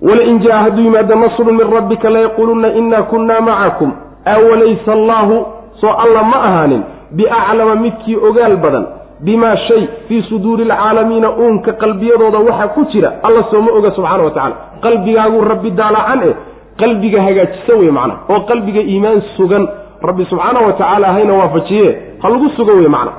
walain 0.08 0.38
jaa 0.44 0.58
hadduu 0.64 0.84
yimaado 0.84 1.14
nasrun 1.22 1.54
min 1.60 1.66
rabbika 1.76 2.10
layaquulunna 2.10 2.68
inaa 2.80 3.02
kunna 3.10 3.40
macakum. 3.40 3.90
Awalaysa 4.34 4.92
allaahu 4.92 5.36
soo 5.80 5.92
alla 6.04 6.22
ma 6.30 6.38
ahaanin 6.48 6.82
biaclama 7.18 7.74
midkii 7.84 8.16
ogaal 8.28 8.56
badan 8.64 8.84
bimaa 9.26 9.56
shay 9.66 9.82
fii 10.08 10.22
suduuri 10.28 10.62
alcaalamiina 10.70 11.28
uunka 11.42 11.72
qalbiyadooda 11.82 12.38
waxaa 12.48 12.68
ku 12.76 12.84
jira 12.92 13.10
alla 13.26 13.42
sooma 13.50 13.70
oga 13.78 13.90
subxaana 13.96 14.22
wa 14.24 14.30
tacala 14.36 14.56
qalbigaaguu 14.84 15.40
rabbi 15.52 15.70
daalacan 15.80 16.20
eh 16.28 16.34
qalbiga 16.82 17.18
hagaajisan 17.26 17.76
wey 17.82 17.90
macna 17.98 18.14
oo 18.32 18.40
qalbiga 18.50 18.80
iimaan 18.92 19.22
sugan 19.36 19.64
rabbi 20.08 20.24
subxaana 20.30 20.60
wa 20.66 20.72
tacaala 20.72 21.12
hayna 21.16 21.32
waafajiye 21.40 21.88
ha 22.22 22.26
lagu 22.34 22.48
sugan 22.56 22.76
wey 22.82 22.88
macna 22.96 23.12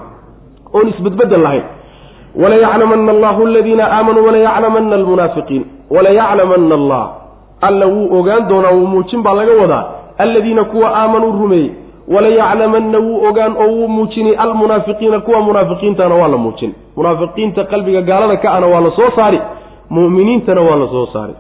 oon 0.76 0.88
isbedbedel 0.94 1.42
lahayn. 1.46 1.64
Walayaclamana 2.42 3.12
allahu 3.12 3.42
aladiina 3.48 3.84
aamanuu 3.98 4.26
walayaclamana 4.26 4.96
almunaafiqiin 4.96 5.64
walayaclamana 5.96 6.76
allah. 6.76 7.04
Alla 7.62 7.86
wuu 7.88 8.08
ogaan 8.20 8.48
doonaa 8.50 8.72
wuu 8.78 8.88
muujin 8.94 9.22
baa 9.26 9.34
laga 9.40 9.54
wadaa 9.62 9.84
alladiina 10.18 10.64
kuwa 10.64 10.88
aamanuu 11.02 11.32
rumeeyey 11.42 11.72
walayaclamanna 12.08 13.00
wuu 13.00 13.26
ogaan 13.30 13.54
oo 13.58 13.68
wuu 13.78 13.88
muujinay 13.88 14.36
almunaafiqiina 14.44 15.20
kuwa 15.20 15.42
munaafiqiintana 15.42 16.16
waa 16.16 16.28
la 16.28 16.38
muujin. 16.38 16.72
Munaafiqiinta 16.98 17.64
qalbiga 17.72 18.02
gaalada 18.02 18.38
ka 18.38 18.52
ana 18.58 18.68
waa 18.68 18.82
la 18.82 18.92
soo 18.92 19.10
saari 19.16 19.40
mu'miniintana 19.90 20.62
waa 20.62 20.76
la 20.82 20.88
soo 20.88 21.06
saari. 21.14 21.34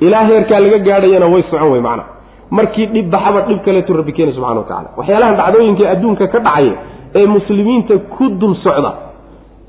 Ilaa 0.00 0.24
heerkaa 0.30 0.60
laga 0.60 0.78
gaadhayana 0.78 1.26
way 1.32 1.42
socon 1.50 1.70
wey 1.72 1.80
macna. 1.80 2.04
Markii 2.50 2.86
dhib 2.86 3.10
baxaba 3.10 3.40
dhib 3.48 3.60
kaleetu 3.64 3.92
rabbi 3.98 4.12
keena 4.16 4.32
subxana 4.36 4.60
wa 4.60 4.66
tacala 4.68 4.88
waxyaalahan 4.98 5.36
dhacdooyinka 5.40 5.84
adduunka 5.92 6.24
ka 6.32 6.38
dhacaya 6.46 6.72
ee 7.18 7.26
muslimiinta 7.26 7.94
ku 8.14 8.24
dul 8.40 8.54
socda 8.64 8.92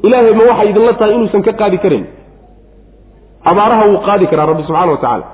ilaahay 0.03 0.33
ma 0.39 0.43
waxay 0.49 0.69
idinla 0.71 0.93
tahay 0.99 1.13
inuusan 1.15 1.41
ka 1.47 1.53
qaadi 1.61 1.77
karin. 1.83 2.03
Abaaraha 3.51 3.85
wuu 3.89 3.97
qaadi 4.07 4.25
karaa 4.31 4.45
rabbi 4.51 4.63
subxana 4.67 4.91
wa 4.91 4.97
tacaala. 4.97 5.25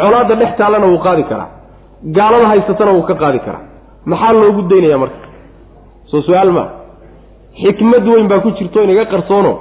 Colaadda 0.00 0.34
dhex 0.40 0.50
taallana 0.58 0.86
wuu 0.92 0.98
qaadi 1.06 1.22
karaa. 1.30 1.48
Gaalada 2.16 2.46
haysatana 2.52 2.92
wuu 2.96 3.02
ka 3.10 3.14
qaadi 3.22 3.38
karaa 3.46 3.62
maxaa 4.06 4.32
loogu 4.32 4.62
daynaya 4.70 4.98
marka? 4.98 5.18
Soo 6.10 6.22
su'aal 6.22 6.50
maa 6.52 6.68
xikmad 7.62 8.04
weyn 8.08 8.28
baa 8.28 8.40
ku 8.40 8.50
jirto 8.58 8.82
inaga 8.82 9.04
qarsoono 9.12 9.52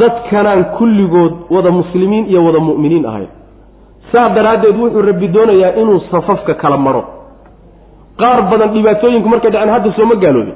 dadkanaan 0.00 0.64
kulligood 0.78 1.34
wada 1.50 1.70
muslimiin 1.70 2.26
iyo 2.30 2.44
wada 2.46 2.58
mu'miniin 2.68 3.06
ahayn. 3.06 3.28
Saa 4.12 4.28
daraaddeed 4.36 4.76
wuxuu 4.76 5.02
rabbi 5.02 5.28
doonayaa 5.34 5.72
inuu 5.80 6.00
safafka 6.10 6.54
kala 6.54 6.76
maro. 6.76 7.02
Qaar 8.20 8.42
badan 8.50 8.70
dhibaatooyinku 8.74 9.28
markay 9.28 9.50
dhaceen 9.50 9.72
hadda 9.74 9.92
sooma 9.96 10.14
gaaloobin. 10.22 10.54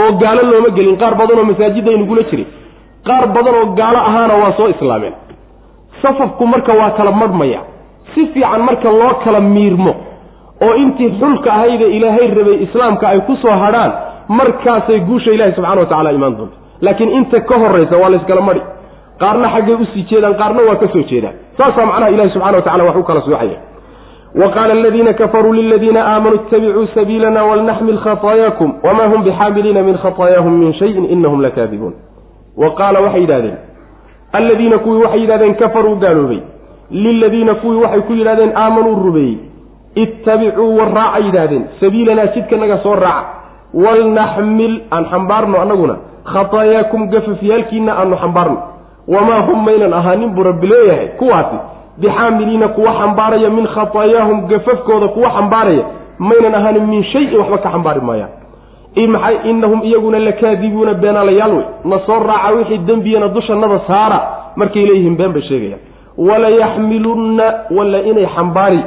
Oo 0.00 0.12
gaalo 0.22 0.42
looma 0.50 0.70
gelin 0.76 0.96
qaar 1.02 1.14
badan 1.20 1.38
oo 1.38 1.44
masaajiddaynugula 1.50 2.22
jiray 2.30 2.46
qaar 3.06 3.24
badan 3.34 3.54
oo 3.60 3.66
gaalo 3.78 3.98
ahaana 4.08 4.34
waa 4.42 4.52
soo 4.58 4.68
islaameen. 4.74 5.14
Safafku 6.02 6.46
marka 6.46 6.72
waa 6.80 6.90
kala 6.98 7.10
marhmaya 7.12 7.60
si 8.14 8.26
fiican 8.32 8.62
marka 8.68 8.88
loo 9.00 9.14
kala 9.24 9.40
miirmo 9.40 9.92
oo 10.66 10.74
intii 10.82 11.10
xulka 11.20 11.52
ahayde 11.52 11.86
ilaahay 11.96 12.28
rabay 12.38 12.56
islaamka 12.66 13.08
ay 13.08 13.20
ku 13.28 13.36
soo 13.42 13.50
hadhaan 13.64 13.92
markaasay 14.28 15.00
guusha 15.08 15.30
ilahi 15.36 15.52
subxana 15.56 15.80
wa 15.80 15.86
tacala 15.86 16.12
imaan 16.12 16.36
doonta 16.38 16.56
laakiin 16.80 17.10
inta 17.18 17.40
ka 17.40 17.58
horraysa 17.62 17.96
waa 18.02 18.10
layskala 18.14 18.40
mari. 18.40 18.62
Qaarna 19.20 19.48
xaggay 19.54 19.74
u 19.74 19.84
sii 19.92 20.04
jeedaan 20.10 20.34
qaarna 20.40 20.62
waa 20.68 20.76
ka 20.82 20.86
soo 20.92 21.02
jeedaan. 21.10 21.34
Saasaa 21.58 21.86
macnaha 21.86 22.10
ilahi 22.14 22.30
subxana 22.34 22.56
wa 22.56 22.62
tacala 22.62 22.84
wax 22.88 22.96
u 22.96 23.02
kala 23.08 23.20
soocaya 23.20 23.58
wa 24.40 24.48
qaala 24.54 24.72
aladiina 24.78 25.12
kafaruu 25.12 25.52
liladiina 25.52 26.00
aamanuu 26.12 26.36
ittabicuu 26.40 26.86
sabiilana 26.94 27.44
walnaxmil 27.44 27.98
khataayakum 28.04 28.70
wamaa 28.86 29.08
hum 29.12 29.22
bixaamiliina 29.26 29.82
min 29.82 29.96
khataayaahum 30.04 30.52
min 30.62 30.72
shayin 30.80 31.04
inahum 31.14 31.40
lakaadibuun 31.46 31.94
wa 32.62 32.70
qaala 32.78 33.00
waxay 33.00 33.20
yidhahdeen 33.24 33.56
alladiina 34.38 34.78
kuwii 34.78 35.02
waxay 35.04 35.20
yidhahdeen 35.20 35.54
kafaruu 35.54 35.96
gaaloobay. 36.04 36.40
Liladiina 36.90 37.54
kuwii 37.54 37.80
waxay 37.84 38.00
ku 38.00 38.12
yidhahdeen 38.12 38.52
aamanuu 38.56 38.94
rumeeyey 39.04 39.38
ittabicuu 39.94 40.76
war 40.76 40.92
raaca 40.94 41.18
yidhaahdeen. 41.24 41.64
Sabiilanaa 41.80 42.26
jidkanaga 42.34 42.78
soo 42.78 42.94
raaca 42.94 43.26
walnaxmil 43.74 44.80
aan 44.90 45.04
xambaarno 45.10 45.60
annaguna. 45.60 45.96
Khataayaakum 46.24 47.08
gafafyaalkiina 47.10 47.92
aanu 47.98 48.16
xambaarno. 48.16 48.58
Wamaa 49.08 49.40
hum 49.46 49.64
maynan 49.64 49.92
ahaanin 49.92 50.30
buu 50.34 50.44
leeyahay. 50.62 51.08
Kuwaasi 51.18 51.56
bixaamiliina 51.98 52.68
kuwa 52.68 52.92
xambaaraya 52.92 53.50
min 53.50 53.66
khataayaahum 53.66 54.46
gafafkooda 54.46 55.08
kuwa 55.08 55.30
xambaaraya. 55.30 55.84
Maynan 56.18 56.54
ahaanin 56.54 56.86
min 56.86 57.04
shayin 57.04 57.36
waxba 57.40 57.58
ka 57.58 57.70
xambaari 57.70 58.00
maayaan. 58.00 58.30
Inahum 59.44 59.80
iyaguna 59.84 60.18
lakaadibuuna 60.18 60.94
beenaalayaal 60.94 61.52
wey. 61.52 61.64
Na 61.84 61.98
soo 62.06 62.18
raaca 62.18 62.54
wixii 62.56 62.78
dembiyana 62.78 63.28
dushannada 63.28 63.80
saara. 63.86 64.20
Markay 64.56 64.86
leeyihiin 64.86 65.16
been 65.16 65.32
bay 65.32 65.42
sheegayaan. 65.42 65.80
Walayaxmilunna 66.18 67.44
walla 67.70 67.98
inay 68.02 68.26
xambaari 68.26 68.80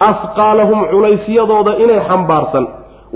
asqaalahum 0.00 0.80
culaysyadooda 0.90 1.72
inay 1.84 2.00
xambaarsan. 2.08 2.66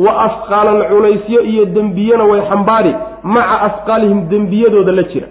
Wa 0.05 0.13
asqaalan 0.27 0.79
culaysyo 0.91 1.41
iyo 1.43 1.65
dembiyana 1.77 2.25
way 2.25 2.41
xambaari. 2.51 2.95
Maca 3.23 3.57
asqaalihim 3.69 4.29
dembiyadooda 4.31 4.93
la 4.93 5.03
jira. 5.03 5.27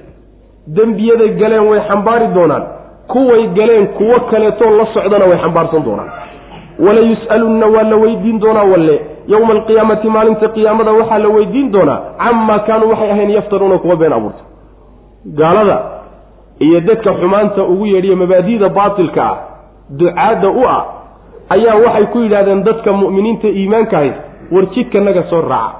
Dembiyaday 0.67 1.29
galeen 1.41 1.65
way 1.71 1.79
xambaari 1.89 2.27
doonaan. 2.35 2.63
Kuway 3.07 3.47
galeen 3.57 3.87
kuwo 3.97 4.19
kaleetoo 4.31 4.69
la 4.77 4.85
socdana 4.93 5.25
way 5.25 5.37
xambaarsan 5.43 5.83
doonaan. 5.87 6.09
Wala 6.85 7.01
yus'alunna 7.11 7.65
waa 7.75 7.83
la 7.91 7.95
weydiin 8.03 8.39
doonaa 8.41 8.63
walle. 8.71 8.97
Yowma 9.27 9.53
alqiyaamati 9.53 10.07
maalinta 10.09 10.47
qiyaamada 10.55 10.91
waxaa 10.99 11.17
la 11.23 11.29
weydiin 11.35 11.71
doonaa. 11.73 11.99
Camaa 12.23 12.59
kaanuu 12.67 12.89
waxay 12.89 13.11
ahayn 13.11 13.29
yaftaruuna 13.37 13.77
kuwa 13.77 13.95
been 13.95 14.13
abuurta. 14.13 14.43
Gaalada 15.39 15.77
iyo 16.59 16.79
dadka 16.81 17.13
xumaanta 17.13 17.63
ugu 17.63 17.85
yeedhiya 17.85 18.15
mabaadi'da 18.15 18.69
baatilka 18.69 19.23
ah 19.31 19.37
ducaadda 19.99 20.49
u 20.49 20.63
ah 20.67 20.81
ayaa 21.55 21.75
waxay 21.85 22.05
ku 22.13 22.17
yidhahdeen 22.25 22.63
dadka 22.67 22.91
mu'miniinta 23.01 23.47
iimaanka 23.59 23.97
hays 24.01 24.17
war 24.53 24.65
jidkanaga 24.75 25.23
soo 25.31 25.41
raaca. 25.41 25.77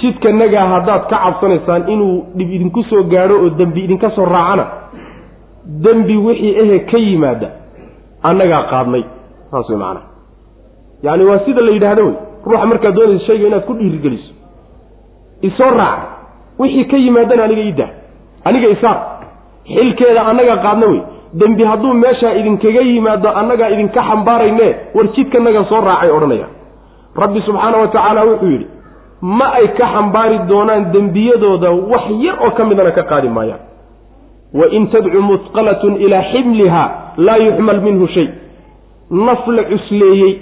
Jidkanagaa 0.00 0.66
haddaad 0.72 1.02
ka 1.10 1.16
cabsanaysaan 1.24 1.88
inuu 1.92 2.14
dhib 2.36 2.50
idinku 2.56 2.82
soo 2.90 3.02
gaadho 3.12 3.34
oo 3.44 3.50
dembi 3.58 3.80
idinka 3.86 4.10
soo 4.16 4.24
raacana 4.34 4.64
dembi 5.84 6.16
wixii 6.26 6.54
ehe 6.62 6.78
ka 6.90 6.98
yimaada 6.98 7.48
annagaa 8.22 8.62
qaadnay. 8.72 9.04
Saas 9.50 9.68
way 9.70 9.78
macanaha 9.78 10.06
yacni 11.06 11.24
waa 11.30 11.38
sida 11.46 11.60
la 11.62 11.70
yidhaahdo 11.76 12.04
wey. 12.06 12.16
Ruuxa 12.46 12.66
markaad 12.72 12.94
doonaysa 12.98 13.26
shayga 13.26 13.46
inaad 13.48 13.64
ku 13.68 13.72
dhiirigeliso. 13.78 14.32
Isoo 15.48 15.70
raaca 15.80 16.06
wixii 16.58 16.84
ka 16.90 16.96
yimaadana 17.04 17.44
aniga 17.44 17.62
ii 17.68 17.72
dah 17.80 17.90
aniga 18.44 18.68
isaar 18.76 18.98
xilkeeda 19.74 20.26
annagaa 20.30 20.56
qaadna 20.66 20.86
wey 20.92 21.00
dembi 21.40 21.64
hadduu 21.70 21.92
meeshaa 22.04 22.32
idinkaga 22.40 22.80
yimaado 22.90 23.28
annagaa 23.40 23.68
idinka 23.74 24.00
xambaarayne 24.10 24.68
war 24.94 25.06
jidkanaga 25.16 25.64
soo 25.70 25.80
raacay 25.88 26.10
odhanaya. 26.16 26.46
Rabbi 27.22 27.40
subxaana 27.46 27.76
wa 27.82 27.88
tacaala 27.94 28.22
wuxuu 28.30 28.50
yidhi 28.54 28.66
ma 29.38 29.46
ay 29.58 29.66
ka 29.78 29.86
xambaari 29.94 30.38
doonaan 30.50 30.82
dembiyadooda 30.94 31.70
wax 31.92 32.04
yar 32.24 32.36
oo 32.46 32.50
ka 32.56 32.64
midana 32.64 32.90
ka 32.98 33.02
qaadi 33.10 33.28
maayaan. 33.36 33.62
Wa 34.58 34.66
in 34.76 34.86
tadcu 34.92 35.20
musqalatun 35.30 35.96
ilaa 36.04 36.22
ximliha 36.32 36.84
laa 37.26 37.36
yuxmal 37.46 37.80
minhu 37.86 38.06
shay. 38.14 38.28
Naf 39.26 39.46
la 39.56 39.62
cusleeyey 39.70 40.32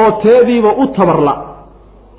oo 0.00 0.10
teediiba 0.22 0.70
u 0.82 0.86
tabarla. 0.96 1.34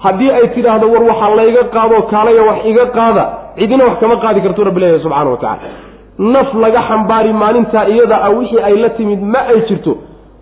Haddii 0.04 0.32
ay 0.38 0.48
tidhaahdo 0.56 0.86
war 0.94 1.04
waxaa 1.10 1.36
layga 1.40 1.64
qaadoo 1.76 2.02
kaalaya 2.14 2.44
wax 2.50 2.60
iga 2.72 2.86
qaada 2.98 3.24
cidina 3.58 3.84
wax 3.88 3.98
kama 4.02 4.16
qaadi 4.24 4.40
kartuu 4.46 4.64
rabbi 4.70 4.80
leeyahay 4.82 5.02
subxana 5.06 5.30
wa 5.30 5.38
tacala 5.38 5.70
naf 6.18 6.54
laga 6.64 6.82
xambaari 6.90 7.34
maalintaa 7.34 7.86
iyada 7.94 8.18
ah 8.24 8.30
wixii 8.38 8.62
ay 8.68 8.76
la 8.84 8.90
timid 8.90 9.22
ma 9.22 9.40
ay 9.52 9.62
jirto. 9.68 9.98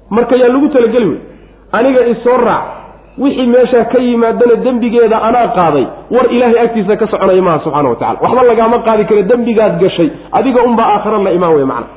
Marka 0.09 0.35
yaa 0.35 0.47
lagu 0.53 0.67
talageli 0.69 1.05
wey. 1.05 1.19
Aniga 1.71 2.01
isoo 2.13 2.37
raac 2.37 2.63
wixii 3.17 3.47
meeshaa 3.47 3.83
ka 3.91 3.99
yimaadana 3.99 4.55
dembigeeda 4.65 5.17
anaa 5.27 5.47
qaaday 5.57 5.85
war 6.15 6.25
ilaahay 6.35 6.59
agtiisa 6.65 6.95
ka 7.01 7.07
soconaya 7.07 7.41
maaha 7.41 7.59
subxana 7.65 7.89
wa 7.89 7.95
tacala 7.95 8.19
waxba 8.23 8.43
lagaama 8.49 8.77
qaadi 8.87 9.03
kara 9.09 9.21
dembigaad 9.31 9.79
gashay 9.83 10.09
adiga 10.31 10.61
unbaa 10.69 10.87
aakhara 10.95 11.17
la 11.25 11.31
imaan 11.37 11.53
wey 11.57 11.65
macna. 11.65 11.87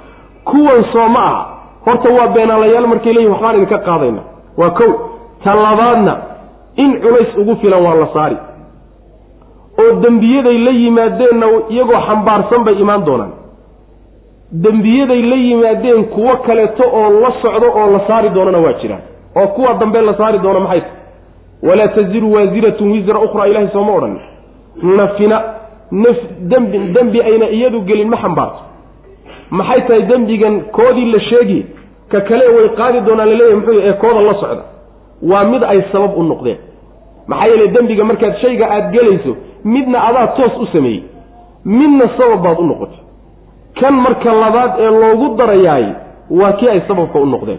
Kuwan 0.45 0.85
soo 0.93 1.09
ma 1.09 1.20
aha. 1.31 1.43
Horta 1.87 2.09
waa 2.18 2.27
beenaalayaal 2.35 2.87
markay 2.93 3.12
leeyihiin 3.12 3.33
waxbaan 3.35 3.57
idinka 3.57 3.79
qaadayna. 3.89 4.22
Waa 4.61 4.70
kow 4.79 4.93
ta 5.45 5.55
labaadna 5.64 6.14
in 6.77 6.91
culays 7.05 7.31
ugu 7.41 7.55
filan 7.62 7.83
waa 7.87 7.95
la 8.03 8.07
saari. 8.14 8.37
Oo 9.83 9.93
dembiyaday 10.05 10.59
la 10.66 10.70
yimaadeenna 10.83 11.47
iyagoo 11.74 12.01
xambaarsan 12.09 12.64
bay 12.66 12.74
imaan 12.85 13.05
doonaan 13.09 13.33
dembiyaday 14.53 15.22
la 15.22 15.36
yimaadeen 15.36 16.05
kuwo 16.05 16.36
kaleeto 16.36 16.84
oo 16.92 17.20
la 17.20 17.32
socdo 17.42 17.66
oo 17.66 17.90
la 17.90 18.01
saari 18.07 18.30
doonana 18.30 18.59
waa 18.59 18.72
jiraan. 18.72 19.01
oo 19.36 19.47
kuwa 19.47 19.74
dambe 19.74 20.01
la 20.01 20.14
saari 20.14 20.38
doono 20.38 20.61
maxay? 20.61 20.80
tahy 20.80 21.70
walaa 21.70 21.88
taziru 21.88 22.32
waasiratun 22.32 22.92
wisra 22.92 23.20
ukhraa 23.20 23.47
ilahay 23.47 23.68
sooma 23.68 23.92
odhan. 23.92 24.20
nafina 24.82 25.42
naf 25.90 26.16
dembi 26.40 26.78
dembi 26.78 27.22
ayna 27.22 27.49
iyadu 27.51 27.80
gelin 27.80 28.09
ma 28.09 28.16
xambaarto. 28.16 28.59
maxay 29.51 29.80
tahay 29.80 30.03
dembigan 30.03 30.61
koodii 30.61 31.12
la 31.12 31.20
sheegi 31.20 31.66
ka 32.09 32.20
kale 32.20 32.49
way 32.49 32.68
qaadi 32.68 33.01
doonaan 33.01 33.28
laleeyahy 33.28 33.55
muxuu 33.55 33.80
ee 33.80 33.92
kooda 33.92 34.20
la 34.20 34.34
socda. 34.34 34.62
waa 35.22 35.44
mid 35.44 35.62
ay 35.64 35.82
sabab 35.92 36.18
u 36.18 36.22
noqdeen. 36.22 36.59
maxaa 37.26 37.47
yeele 37.47 37.68
dembiga 37.68 38.05
markaad 38.05 38.36
shayga 38.36 38.70
aada 38.70 38.90
gelayso 38.90 39.36
midna 39.64 40.05
adaa 40.09 40.26
toos 40.26 40.53
u 40.61 40.66
sameeyey. 40.66 41.03
midna 41.64 42.09
sabab 42.18 42.42
baad 42.42 42.59
u 42.61 42.66
noqotay 42.66 43.06
kan 43.81 43.95
marka 43.95 44.33
labaad 44.33 44.72
ee 44.81 44.91
loogu 44.91 45.37
darayaay 45.37 45.87
waa 46.31 46.53
kii 46.53 46.68
ay 46.68 46.81
sababka 46.89 47.18
u 47.18 47.27
noqdeen. 47.27 47.59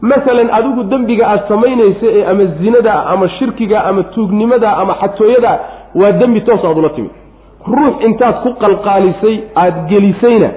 Masalan 0.00 0.48
adigu 0.58 0.82
dembiga 0.84 1.26
aada 1.28 1.44
samaynaysa 1.48 2.06
ee 2.18 2.24
ama 2.30 2.44
zinada 2.44 2.94
ama 3.06 3.28
shirkiga 3.28 3.84
ama 3.84 4.02
tuugnimada 4.02 4.76
ama 4.76 4.94
xatooyada 5.00 5.52
waa 5.94 6.12
dembi 6.12 6.40
toos 6.40 6.64
aad 6.64 6.78
ula 6.78 6.88
timid 6.88 7.10
ruux 7.76 7.94
intaad 8.06 8.34
ku 8.42 8.50
qalqaalisay 8.62 9.36
aada 9.56 9.80
gelisayna 9.90 10.48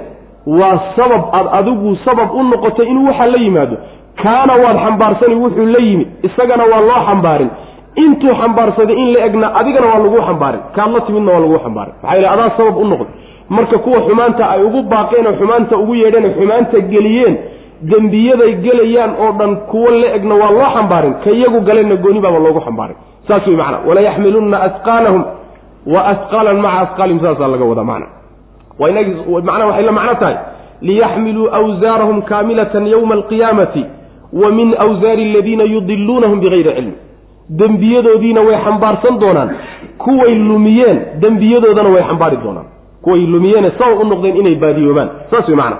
waa 0.60 0.80
sabab 0.96 1.22
aad 1.38 1.48
adigu 1.60 1.96
sabab 2.06 2.30
u 2.34 2.44
noqotay 2.44 2.88
inuu 2.92 3.08
waxaa 3.08 3.28
la 3.28 3.38
yimaado. 3.38 3.78
Kaana 4.24 4.54
waad 4.64 4.78
xambaarsani 4.86 5.36
wuxuu 5.36 5.66
la 5.66 5.80
yimi 5.88 6.06
isagana 6.24 6.64
waa 6.72 6.82
loo 6.90 7.02
xambaarin. 7.08 7.50
Intuu 7.96 8.34
xambaarsaday 8.42 8.96
in 9.04 9.14
la 9.14 9.20
egna 9.28 9.48
adigana 9.60 9.88
waa 9.92 10.00
laguu 10.06 10.22
xambaarin. 10.28 10.62
Kaad 10.76 10.92
la 10.96 11.02
timidna 11.02 11.32
waa 11.32 11.40
laguu 11.40 11.60
xambaarin. 11.66 11.94
Maxaa 12.02 12.16
yidhi 12.18 12.28
adaa 12.34 12.50
sabab 12.58 12.78
u 12.78 12.86
noqday 12.92 13.14
marka 13.50 13.78
kuwa 13.78 14.00
xumaanta 14.08 14.50
ay 14.50 14.64
ugu 14.64 14.82
baaqeen 14.84 15.28
oo 15.28 15.34
xumaanta 15.40 15.78
ugu 15.78 15.94
yeedheen 15.96 16.34
xumaanta 16.38 16.80
geliyeen 16.94 17.36
dembiyaday 17.92 18.54
gelayaan 18.66 19.12
oo 19.24 19.32
dhan 19.40 19.56
kuwo 19.72 19.90
la 19.92 20.08
egna 20.18 20.36
waa 20.36 20.52
loo 20.52 20.70
xambaarin. 20.76 21.14
Ka 21.24 21.30
iyagu 21.32 21.60
galayna 21.68 21.96
gooni 21.96 22.20
baaba 22.20 22.40
loogu 22.40 22.62
xambaarin. 22.66 22.96
Saas 23.28 23.48
wey 23.48 23.56
macana 23.58 23.78
walayaxmilunna 23.88 24.58
asqaalahum 24.68 25.24
wa 25.94 26.02
asqaalan 26.14 26.58
maca 26.66 26.80
asqaalihim 26.86 27.20
saasaa 27.26 27.48
laga 27.54 27.66
wadaa 27.72 27.84
macna. 27.92 28.08
Macnaha 28.80 29.66
waxay 29.70 29.84
la 29.86 29.92
macno 29.92 30.16
tahay. 30.22 30.36
Liyaxmiluu 30.82 31.48
awsaarahum 31.60 32.22
kaamilatan 32.22 32.88
yowma 32.94 33.14
alqiyaamati 33.20 33.84
wa 34.42 34.50
min 34.58 34.76
awsaari 34.86 35.24
aladiina 35.32 35.64
yudiluunahum 35.74 36.40
bigayri 36.40 36.72
cilmi. 36.78 36.94
Dembiyadoodiina 37.60 38.42
way 38.48 38.58
xambaarsan 38.66 39.20
doonaan. 39.22 39.50
Kuway 40.04 40.34
lumiyeen 40.50 40.98
dembiyadoodana 41.22 41.90
way 41.96 42.04
xambaari 42.10 42.38
doonaan 42.44 42.66
kuway 43.06 43.22
lumiyeene 43.34 43.72
sabab 43.78 44.00
u 44.02 44.06
noqdeen 44.12 44.36
inay 44.42 44.56
baadiyoobaan. 44.64 45.10
Saas 45.32 45.48
wey 45.50 45.56
macana 45.62 45.78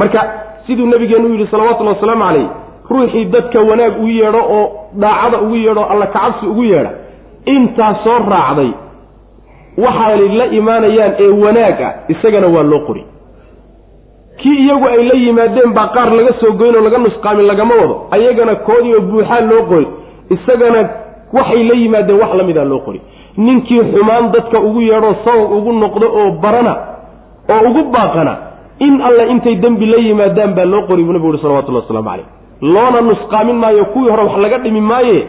marka 0.00 0.20
siduu 0.66 0.86
nabigeenu 0.92 1.28
yidhi 1.32 1.46
salawatullahi 1.50 1.96
wasalaamu 1.96 2.24
calayh 2.24 2.46
ruuxii 2.90 3.24
dadka 3.34 3.60
wanaag 3.70 3.92
ugu 3.98 4.08
yeedho 4.08 4.42
oo 4.56 4.64
daacada 5.02 5.38
ugu 5.44 5.56
yeedho 5.64 5.84
alla 5.92 6.06
kacabsi 6.14 6.46
ugu 6.52 6.64
yeedha 6.64 6.90
intaa 7.54 7.92
soo 8.04 8.18
raacday 8.32 8.70
waxaanay 9.84 10.28
la 10.40 10.46
imaanayaan 10.58 11.12
ee 11.24 11.28
wanaag 11.44 11.78
ah 11.88 11.92
isagana 12.12 12.46
waa 12.54 12.62
loo 12.72 12.80
qori 12.88 13.04
kii 14.42 14.56
iyagu 14.64 14.86
ay 14.88 15.02
la 15.08 15.14
yimaadeen 15.24 15.72
baa 15.78 15.88
qaar 15.96 16.10
laga 16.18 16.32
soo 16.40 16.52
goyn 16.60 16.76
oo 16.76 16.80
laga 16.86 16.98
nusqaamin 16.98 17.46
lagama 17.46 17.74
wado. 17.80 17.96
Ayagana 18.10 18.54
koodii 18.66 18.94
oo 18.94 19.00
buuxaa 19.10 19.40
loo 19.50 19.62
qori 19.70 19.86
isagana 20.36 20.80
waxay 21.32 21.62
la 21.68 21.74
yimaadeen 21.82 22.18
wax 22.22 22.32
la 22.38 22.42
mida 22.48 22.64
loo 22.64 22.78
qori 22.86 23.00
ninkii 23.36 23.80
xumaan 23.92 24.32
dadka 24.32 24.60
ugu 24.60 24.80
yeedhoo 24.80 25.14
sabab 25.24 25.52
ugu 25.52 25.72
noqdo 25.72 26.06
oo 26.20 26.30
barana 26.42 26.74
oo 27.50 27.68
ugu 27.70 27.82
baaqana 27.94 28.36
in 28.78 29.00
alle 29.00 29.30
intay 29.32 29.54
dembi 29.56 29.86
la 29.86 29.96
yimaadaan 29.98 30.54
baa 30.54 30.64
loo 30.64 30.82
qori 30.88 31.02
buu 31.04 31.12
nabigu 31.12 31.28
uhi 31.32 31.38
salawatullah 31.42 31.82
waslamu 31.82 32.08
calayh. 32.10 32.26
Loona 32.62 33.00
nusqaamin 33.00 33.56
maayo 33.56 33.84
kuwii 33.84 34.10
hore 34.10 34.22
wax 34.22 34.36
laga 34.38 34.58
dhimi 34.58 34.80
maaye 34.80 35.26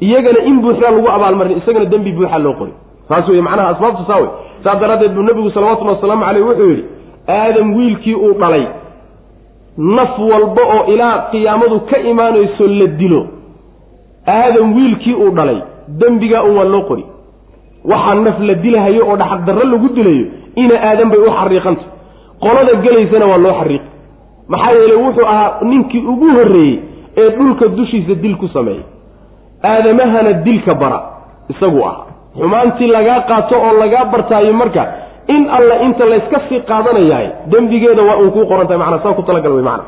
iyagana 0.00 0.40
in 0.44 0.60
buuxdaa 0.62 0.90
lagu 0.90 1.08
abaalmarin 1.16 1.58
isagana 1.58 1.84
dembi 1.84 2.12
buuxa 2.12 2.38
loo 2.38 2.52
qori. 2.60 2.72
Saas 3.08 3.28
wey 3.28 3.40
macnaha 3.40 3.68
asbaabtu 3.68 4.02
saa 4.06 4.20
wey 4.22 4.28
saas 4.64 4.80
daraaddeed 4.80 5.12
buu 5.14 5.22
nebigu 5.22 5.50
salawatullhi 5.50 5.94
wasalaamu 5.94 6.24
caleyh 6.24 6.44
wuxuu 6.48 6.68
yidhi 6.70 6.84
aadam 7.28 7.74
wiilkii 7.76 8.14
uu 8.14 8.34
dhalay 8.40 8.64
naf 9.96 10.18
walba 10.30 10.62
oo 10.76 10.84
ilaa 10.92 11.18
qiyaamadu 11.32 11.80
ka 11.90 11.98
imaanayso 11.98 12.66
la 12.66 12.86
dilo. 12.86 13.26
Aadam 14.26 14.74
wiilkii 14.76 15.14
uu 15.14 15.30
dhalay 15.30 15.58
dembigaa 15.88 16.42
un 16.42 16.56
waa 16.56 16.64
loo 16.64 16.82
qori 16.82 17.04
waxaa 17.90 18.14
naf 18.26 18.38
la 18.48 18.54
dilahayo 18.64 19.02
oo 19.10 19.16
dhaxaqdarro 19.22 19.64
lagu 19.72 19.88
dilayo 19.98 20.26
ina 20.62 20.74
aadan 20.88 21.08
bay 21.12 21.20
u 21.26 21.30
xariiqanta. 21.38 21.84
Qolada 22.44 22.74
gelaysana 22.84 23.26
waa 23.30 23.38
loo 23.44 23.54
xariiqi 23.60 23.88
maxaa 24.52 24.72
yeeley 24.78 24.98
wuxuu 25.04 25.26
ahaa 25.32 25.50
ninkii 25.70 26.02
ugu 26.12 26.28
horreeyey 26.36 26.76
ee 27.20 27.28
dhulka 27.36 27.68
dushiisa 27.78 28.14
dil 28.22 28.36
ku 28.42 28.48
sameeyey. 28.56 28.84
Aadamahana 29.70 30.32
dilka 30.46 30.74
bara 30.82 30.98
isaguu 31.52 31.84
ahaa 31.90 32.04
xumaantii 32.40 32.86
lagaa 32.96 33.20
qaato 33.30 33.54
oo 33.66 33.72
lagaa 33.82 34.04
bartaayo 34.12 34.52
marka 34.52 34.82
in 35.34 35.42
alla 35.56 35.74
inta 35.86 36.04
layska 36.12 36.38
sii 36.48 36.60
qaadanayahay 36.70 37.28
dembigeeda 37.52 38.02
waa 38.08 38.16
uun 38.20 38.30
kuu 38.34 38.46
qorantahay 38.50 38.78
macnaa 38.82 39.02
saa 39.04 39.12
ku 39.18 39.22
talagal 39.28 39.52
wey 39.56 39.62
macna 39.70 39.84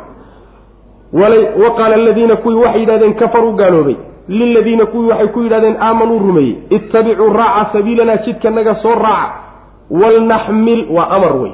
wa 1.62 1.70
qaala 1.78 1.94
aladiina 2.00 2.36
kuwii 2.36 2.56
waxay 2.64 2.80
yidhahdeen 2.80 3.14
kafaruu 3.14 3.52
gaaloobay 3.60 3.96
liladiina 4.38 4.86
kuwii 4.92 5.08
waxay 5.10 5.28
ku 5.34 5.40
yidhahdeen 5.44 5.76
aamanuu 5.86 6.18
rumeeyey 6.26 6.54
ittabicuu 6.76 7.30
raaca 7.40 7.72
sabiilanaa 7.74 8.16
jidkanaga 8.26 8.74
soo 8.82 8.94
raaca. 9.06 9.34
Walnaxmil 10.00 10.80
waa 10.96 11.08
amar 11.16 11.32
wey 11.42 11.52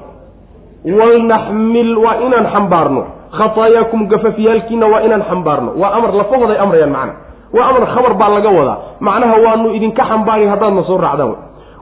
walnaxmil 0.99 1.91
waa 2.05 2.17
inaan 2.27 2.47
xambaarno. 2.55 3.03
Khataayaakum 3.39 4.01
gafafyaalkiina 4.13 4.87
waa 4.93 5.01
inaan 5.07 5.23
xambaarno. 5.31 5.71
Waa 5.81 5.91
amar 5.99 6.11
lafahooday 6.21 6.59
amrayaan 6.65 6.91
macna. 6.97 7.13
Waa 7.57 7.67
amar 7.71 7.85
khabar 7.95 8.15
baa 8.21 8.29
laga 8.37 8.51
wadaa. 8.59 8.77
Macnaha 9.01 9.37
waanu 9.47 9.69
idinka 9.77 10.03
xambaari 10.11 10.47
haddaadna 10.53 10.83
soo 10.89 10.99
raacdaan 10.99 11.35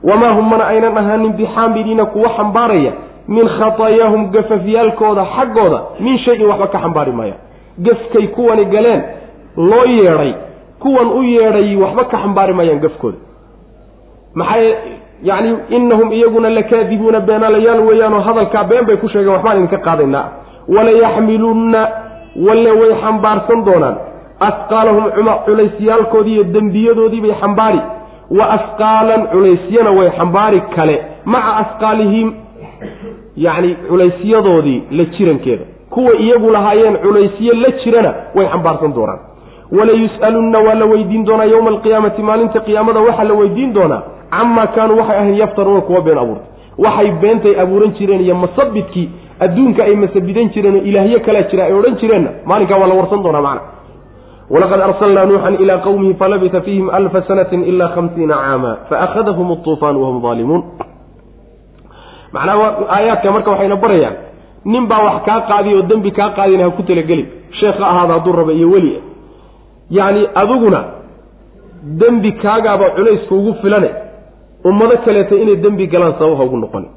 wamaa 0.09 0.33
hum 0.37 0.49
mana 0.49 0.63
aynan 0.71 0.97
ahaanin 0.97 1.33
bixaamiliina 1.39 2.05
kuwa 2.05 2.29
xambaaraya 2.37 2.91
min 3.27 3.47
khataayaahum 3.57 4.23
gafafyaalkooda 4.35 5.23
xaggooda 5.35 5.79
min 5.99 6.17
shayin 6.25 6.47
waxba 6.49 6.67
ka 6.73 6.79
xambaari 6.83 7.11
maayaan 7.19 7.39
gafkay 7.87 8.27
kuwani 8.35 8.65
galeen 8.73 9.01
loo 9.69 9.85
yeedhay 9.85 10.31
kuwan 10.85 11.07
u 11.17 11.21
yeedhay 11.33 11.75
waxba 11.83 12.03
ka 12.11 12.17
xambaari 12.23 12.53
maayaan 12.57 12.79
gafkooda. 12.85 13.17
Maxaa 14.35 14.75
yacni 15.29 15.51
inahum 15.77 16.09
iyaguna 16.17 16.49
lakaadibuuna 16.57 17.19
beenaalayaal 17.27 17.79
weeyaanoo 17.87 18.19
hadalkaa 18.27 18.63
been 18.71 18.85
bay 18.87 18.97
ku 19.03 19.07
sheegeen 19.13 19.33
waxbaan 19.35 19.57
idinka 19.57 19.77
qaadaynaa 19.87 20.25
walayaxmilunna 20.75 21.81
walle 22.47 22.71
way 22.81 22.91
xambaarsan 23.03 23.59
doonaan. 23.67 23.95
Asqaalahum 24.47 25.05
culaysyaalkoodii 25.45 26.33
iyo 26.35 26.43
dembiyadoodii 26.55 27.21
bay 27.25 27.33
xambaari. 27.41 27.79
Wa 28.37 28.45
asqaalan 28.57 29.21
culeysyana 29.33 29.91
way 29.97 30.09
xambaari 30.17 30.59
kale. 30.75 30.95
Maca 31.33 31.51
asqaalihim 31.63 32.27
yacni 33.45 33.71
culaysyadoodii 33.89 34.79
la 34.97 35.03
jirankeeda. 35.15 35.65
Kuwa 35.89 36.13
iyagu 36.23 36.49
lahaayeen 36.55 36.95
culaysyo 37.03 37.53
la 37.63 37.69
jirana 37.83 38.11
way 38.35 38.45
xambaarsan 38.53 38.91
doonaan 38.97 39.19
walayus'alunna 39.77 40.59
waa 40.67 40.75
la 40.81 40.85
weydiin 40.91 41.23
doonaa 41.27 41.45
yowma 41.53 41.69
alqiyaamati 41.73 42.21
maalinta 42.29 42.59
qiyaamada 42.67 42.99
waxaa 43.07 43.23
la 43.29 43.33
weydiin 43.41 43.71
doonaa 43.77 44.01
camaa 44.35 44.67
kaanuu 44.75 44.97
waxay 45.01 45.17
ahayn 45.21 45.35
yaftaruuna 45.43 45.81
kuwa 45.87 46.01
been 46.07 46.17
abuurtay. 46.23 46.47
Waxay 46.85 47.11
beentay 47.21 47.53
abuuran 47.63 47.91
jireen 47.97 48.21
iyo 48.25 48.35
masabidkii 48.43 49.07
adduunka 49.45 49.81
ay 49.83 49.95
masabidan 50.03 50.47
jireen 50.53 50.75
oo 50.75 50.83
ilaahyo 50.89 51.19
kalaa 51.27 51.41
jira 51.51 51.63
ay 51.67 51.73
odhan 51.79 51.95
jireenna 52.01 52.29
maalinkaa 52.49 52.77
waa 52.81 52.87
la 52.87 52.95
warsan 52.99 53.23
doonaa 53.25 53.41
macna. 53.47 53.61
Walaqad 54.53 54.81
arsalnaa 54.87 55.25
nuuxan 55.29 55.55
ilaa 55.63 55.77
qowmihi 55.85 56.13
falabisa 56.21 56.59
fiihim 56.65 56.89
alfa 56.97 57.21
sanatin 57.27 57.61
ilaa 57.71 57.87
hamsiina 57.95 58.35
caama 58.43 58.71
faakhadahum 58.89 59.47
altuufaan 59.55 59.95
wahum 60.01 60.17
daalimuun 60.25 60.61
macnaha 62.33 62.67
aayaadka 62.95 63.31
marka 63.35 63.51
waxayna 63.51 63.75
barayaan 63.83 64.15
nin 64.73 64.83
baa 64.91 65.01
wax 65.07 65.17
kaa 65.27 65.39
qaadiy 65.49 65.73
oo 65.75 65.81
dembi 65.91 66.11
kaa 66.11 66.29
qaadina 66.37 66.63
ha 66.63 66.69
ku 66.77 66.83
talagelin. 66.83 67.27
Sheekh 67.59 67.77
ha 67.81 67.87
ahaada 67.91 68.13
hadduu 68.17 68.33
raba 68.39 68.53
iyo 68.53 68.67
weli 68.73 68.91
yacni 69.89 70.27
adiguna 70.35 70.83
dembi 71.99 72.31
kaagaaba 72.43 72.89
culaysku 72.95 73.35
ugu 73.35 73.53
filane 73.61 73.89
ummado 74.65 74.97
kaleeta 75.05 75.35
inay 75.35 75.57
dembi 75.63 75.87
galaan 75.87 76.13
sabab 76.19 76.37
ha 76.37 76.43
ugu 76.43 76.57
noqoni. 76.57 76.87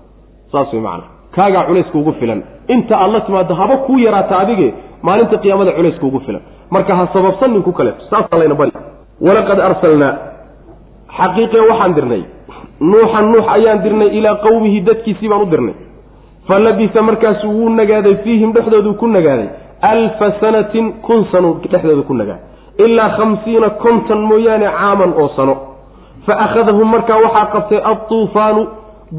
Saas 0.52 0.72
way 0.72 0.80
macana 0.80 1.04
kaagaa 1.36 1.66
culaysku 1.68 1.98
ugu 1.98 2.12
filan. 2.20 2.42
Inta 2.68 2.94
aad 2.96 3.26
timaado 3.26 3.54
haba 3.54 3.76
kuu 3.86 3.98
yaraata 3.98 4.38
adige 4.38 4.74
maalinta 5.02 5.36
qiyaamada 5.42 5.72
culaysku 5.72 6.06
ugu 6.06 6.20
filan. 6.20 6.42
Marka 6.70 6.96
ha 6.96 7.08
sababsan 7.12 7.52
ninku 7.52 7.72
kaleeto 7.72 8.02
saasaa 8.10 8.38
layna 8.38 8.54
bari. 8.54 8.72
Walaqad 9.20 9.60
arsalnaa. 9.60 10.14
Xaqiiqee 11.18 11.62
waxaan 11.70 11.94
dirnay. 11.94 12.22
Nuuxan 12.80 13.24
nuux 13.32 13.46
ayaan 13.56 13.78
dirnay 13.84 14.08
ilaa 14.18 14.36
qowmihi 14.46 14.80
dadkiisii 14.88 15.28
baan 15.28 15.42
u 15.42 15.46
dirnay. 15.52 15.74
Fa 16.46 16.58
labisa 16.58 17.02
markaasuu 17.02 17.52
wuu 17.58 17.68
nagaaday 17.68 18.16
fiihim 18.24 18.52
dhexdooduu 18.52 18.94
ku 18.94 19.06
nagaaday. 19.06 19.48
Alfa 19.82 20.26
sanatin 20.40 20.92
kun 21.06 21.26
sanu 21.32 21.60
dhexdooda 21.62 22.02
ku 22.08 22.14
nagaaday 22.14 22.48
ilaa 22.84 23.08
khamsiina 23.16 23.70
konton 23.70 24.20
mooyaane 24.30 24.68
caaman 24.78 25.12
oo 25.22 25.28
sano. 25.36 25.54
Fa 26.26 26.34
akhadahum 26.44 26.88
markaa 26.94 27.16
waxaa 27.24 27.46
qabtay 27.54 27.80
adduufaanu 27.92 28.62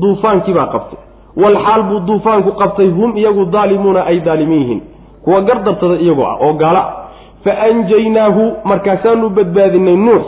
duufaankii 0.02 0.54
baa 0.54 0.66
qabtay. 0.76 1.00
Walxaal 1.42 1.84
buu 1.90 2.00
duufaanku 2.08 2.52
qabtay 2.62 2.88
hum 2.98 3.18
iyagu 3.18 3.46
daalimuuna 3.46 4.02
ay 4.06 4.20
daalimiin 4.20 4.62
yihiin 4.62 4.82
kuwa 5.24 5.42
gardartada 5.42 5.96
iyagoo 5.96 6.26
ah 6.26 6.38
oo 6.46 6.54
gaala. 6.54 6.84
Fa 7.44 7.52
anjaynaahu 7.70 8.44
markaasaanu 8.64 9.30
badbaadinay 9.30 9.96
nuux 9.96 10.24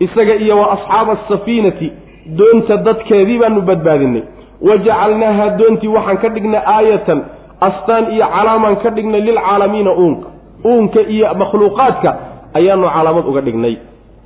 isaga 0.00 0.34
iyo 0.34 0.58
wa 0.60 0.66
asxaaba 0.72 1.12
asafiinati 1.12 1.92
doonta 2.38 2.76
dadkeedii 2.76 3.38
baanu 3.38 3.60
badbaadinay 3.60 4.22
wa 4.68 4.76
jacalnaaha 4.86 5.48
doontii 5.58 5.88
waxaan 5.96 6.18
ka 6.22 6.28
dhignay 6.28 6.60
aayatan 6.76 7.20
astaan 7.68 8.04
iyo 8.14 8.26
calaamaan 8.36 8.76
ka 8.76 8.90
dhignay 8.90 9.20
lilcaalamiina 9.20 9.92
uunka. 9.92 10.28
Uunka 10.64 11.00
iyo 11.00 11.34
makhluuqaadka 11.40 12.10
ayaanu 12.54 12.88
calaamad 12.94 13.26
uga 13.30 13.40
dhignay. 13.40 13.76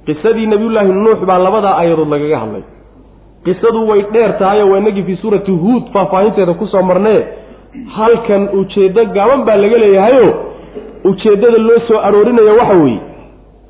Qisadii 0.07 0.47
nebiyullaahi 0.47 0.93
nuux 0.93 1.21
baa 1.27 1.39
labadaa 1.39 1.75
aayadood 1.81 2.09
lagaga 2.09 2.39
hadlay. 2.39 2.63
Qisadu 3.45 3.89
way 3.89 4.03
dheer 4.13 4.39
tahay 4.39 4.63
oo 4.63 4.71
waa 4.71 4.79
inagii 4.79 5.03
fii 5.03 5.17
suurati 5.17 5.51
huud 5.53 5.93
faahfaahinteeda 5.93 6.55
ku 6.55 6.67
soo 6.67 6.83
marnee. 6.83 7.21
Halkan 7.97 8.49
ujeeddo 8.59 9.05
gaaban 9.17 9.45
baa 9.45 9.57
laga 9.57 9.79
leeyahayo 9.79 10.35
ujeeddada 11.05 11.59
loo 11.59 11.79
soo 11.89 11.99
aroorinayo 11.99 12.57
waxa 12.61 12.75
weeye 12.83 13.01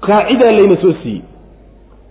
qaacidaa 0.07 0.53
layna 0.59 0.77
soo 0.83 0.93
siiyey. 1.03 1.23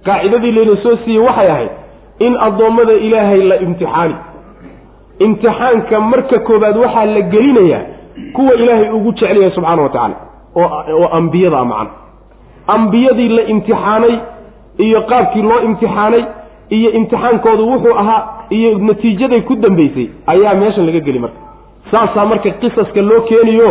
Qaacidadii 0.06 0.52
layna 0.52 0.76
soo 0.84 0.96
siiyey 1.06 1.24
waxay 1.28 1.50
ahayd 1.52 1.72
in 2.20 2.38
addoommada 2.48 2.94
ilaahay 2.94 3.42
la 3.52 3.56
imtixaani. 3.66 4.16
Imtixaanka 5.20 6.00
marka 6.00 6.40
koobaad 6.40 6.78
waxaa 6.78 7.06
la 7.06 7.22
gelinayaa 7.22 7.82
kuwa 8.34 8.54
ilaahay 8.54 8.90
ugu 8.90 9.12
jecel 9.12 9.52
subxaana 9.56 9.82
wa 9.82 9.90
tacaala 9.90 10.16
oo 10.56 11.08
ambiyada 11.18 11.66
macna 11.66 11.90
ambiyadii 12.76 13.30
la 13.38 13.44
imtixaanay 13.54 14.16
iyo 14.86 15.00
qaabkii 15.12 15.42
loo 15.50 15.60
imtixaanay 15.70 16.24
iyo 16.78 16.90
imtixaankoodu 17.00 17.64
wuxuu 17.72 17.96
ahaa 18.02 18.22
iyo 18.58 18.70
natiijaday 18.88 19.42
ku 19.50 19.54
dambaysay 19.64 20.08
ayaa 20.34 20.54
meeshan 20.62 20.86
laga 20.90 21.00
geli 21.08 21.20
marka. 21.26 21.40
Saasaa 21.92 22.26
marka 22.32 22.50
qisaska 22.62 23.02
loo 23.10 23.22
keeniyo 23.30 23.70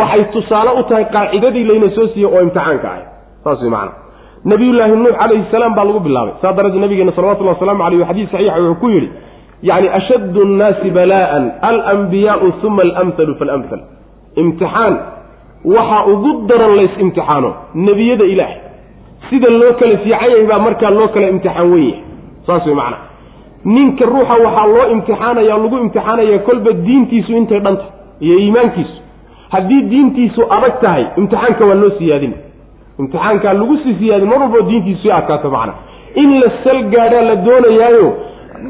waxay 0.00 0.24
tusaale 0.34 0.70
u 0.80 0.82
tahay 0.88 1.04
qaacidadii 1.14 1.64
layna 1.70 1.88
soo 1.96 2.06
siiyey 2.12 2.30
oo 2.34 2.42
imtixaanka 2.46 2.88
ahay. 2.92 3.04
Saas 3.44 3.60
wey 3.62 3.70
macana 3.70 3.92
nabiyullaahi 4.52 4.92
nuux 5.02 5.14
calayhi 5.20 5.44
salaam 5.54 5.74
baa 5.78 5.84
lagu 5.88 6.00
bilaabay. 6.06 6.34
Saa 6.42 6.52
daraaddeed 6.56 6.82
nabigeena 6.84 7.12
salawatullahi 7.18 7.56
waslamu 7.56 7.82
caleyh 7.84 8.06
xadiis 8.10 8.28
saxiixa 8.34 8.58
wuxuu 8.60 8.80
ku 8.82 8.88
yidhi 8.94 9.08
yacni 9.68 9.88
ashaddu 9.98 10.40
nnaasi 10.52 10.88
balaa'an 10.98 11.44
alambiyaau 11.70 12.48
uma 12.68 12.82
alamhalu 12.88 13.32
faalamhal 13.40 13.82
imtixaan 14.42 14.94
waxaa 15.64 16.04
ugu 16.12 16.30
daran 16.48 16.76
lays 16.76 16.90
imtixaano 17.04 17.50
nebiyada 17.74 18.24
ilaah. 18.24 18.52
Sida 19.30 19.50
loo 19.50 19.72
kala 19.80 19.96
fiican 19.98 20.30
yahay 20.30 20.44
baa 20.50 20.58
markaa 20.58 20.90
loo 20.90 21.08
kala 21.08 21.26
imtixaan 21.34 21.72
wen 21.72 21.84
yahay 21.84 22.02
saas 22.46 22.66
wey 22.66 22.74
macana 22.74 22.96
ninka 23.64 24.04
ruuxa 24.12 24.34
waxaa 24.44 24.66
loo 24.74 24.86
imtixaanaya 24.94 25.56
lagu 25.58 25.76
imtixaanaya 25.84 26.38
kolba 26.38 26.72
diintiisu 26.72 27.32
intay 27.40 27.60
dhanta 27.60 27.84
iyo 28.20 28.38
iimaankiisu. 28.38 28.96
Haddii 29.52 29.82
diintiisu 29.92 30.40
adag 30.56 30.80
tahay 30.80 31.04
imtixaanka 31.20 31.64
waa 31.68 31.74
loo 31.82 31.90
siyaadin 31.98 32.34
imtixaankaa 33.00 33.52
lagu 33.60 33.76
sii 33.82 33.94
siyaadin 34.00 34.28
mar 34.28 34.38
walboo 34.42 34.62
diintiisu 34.70 35.02
sii 35.02 35.10
adkaato 35.18 35.50
macna. 35.50 35.72
In 36.22 36.30
la 36.40 36.48
sal 36.64 36.82
gaadhaa 36.94 37.22
la 37.28 37.36
doonayaayo 37.46 38.06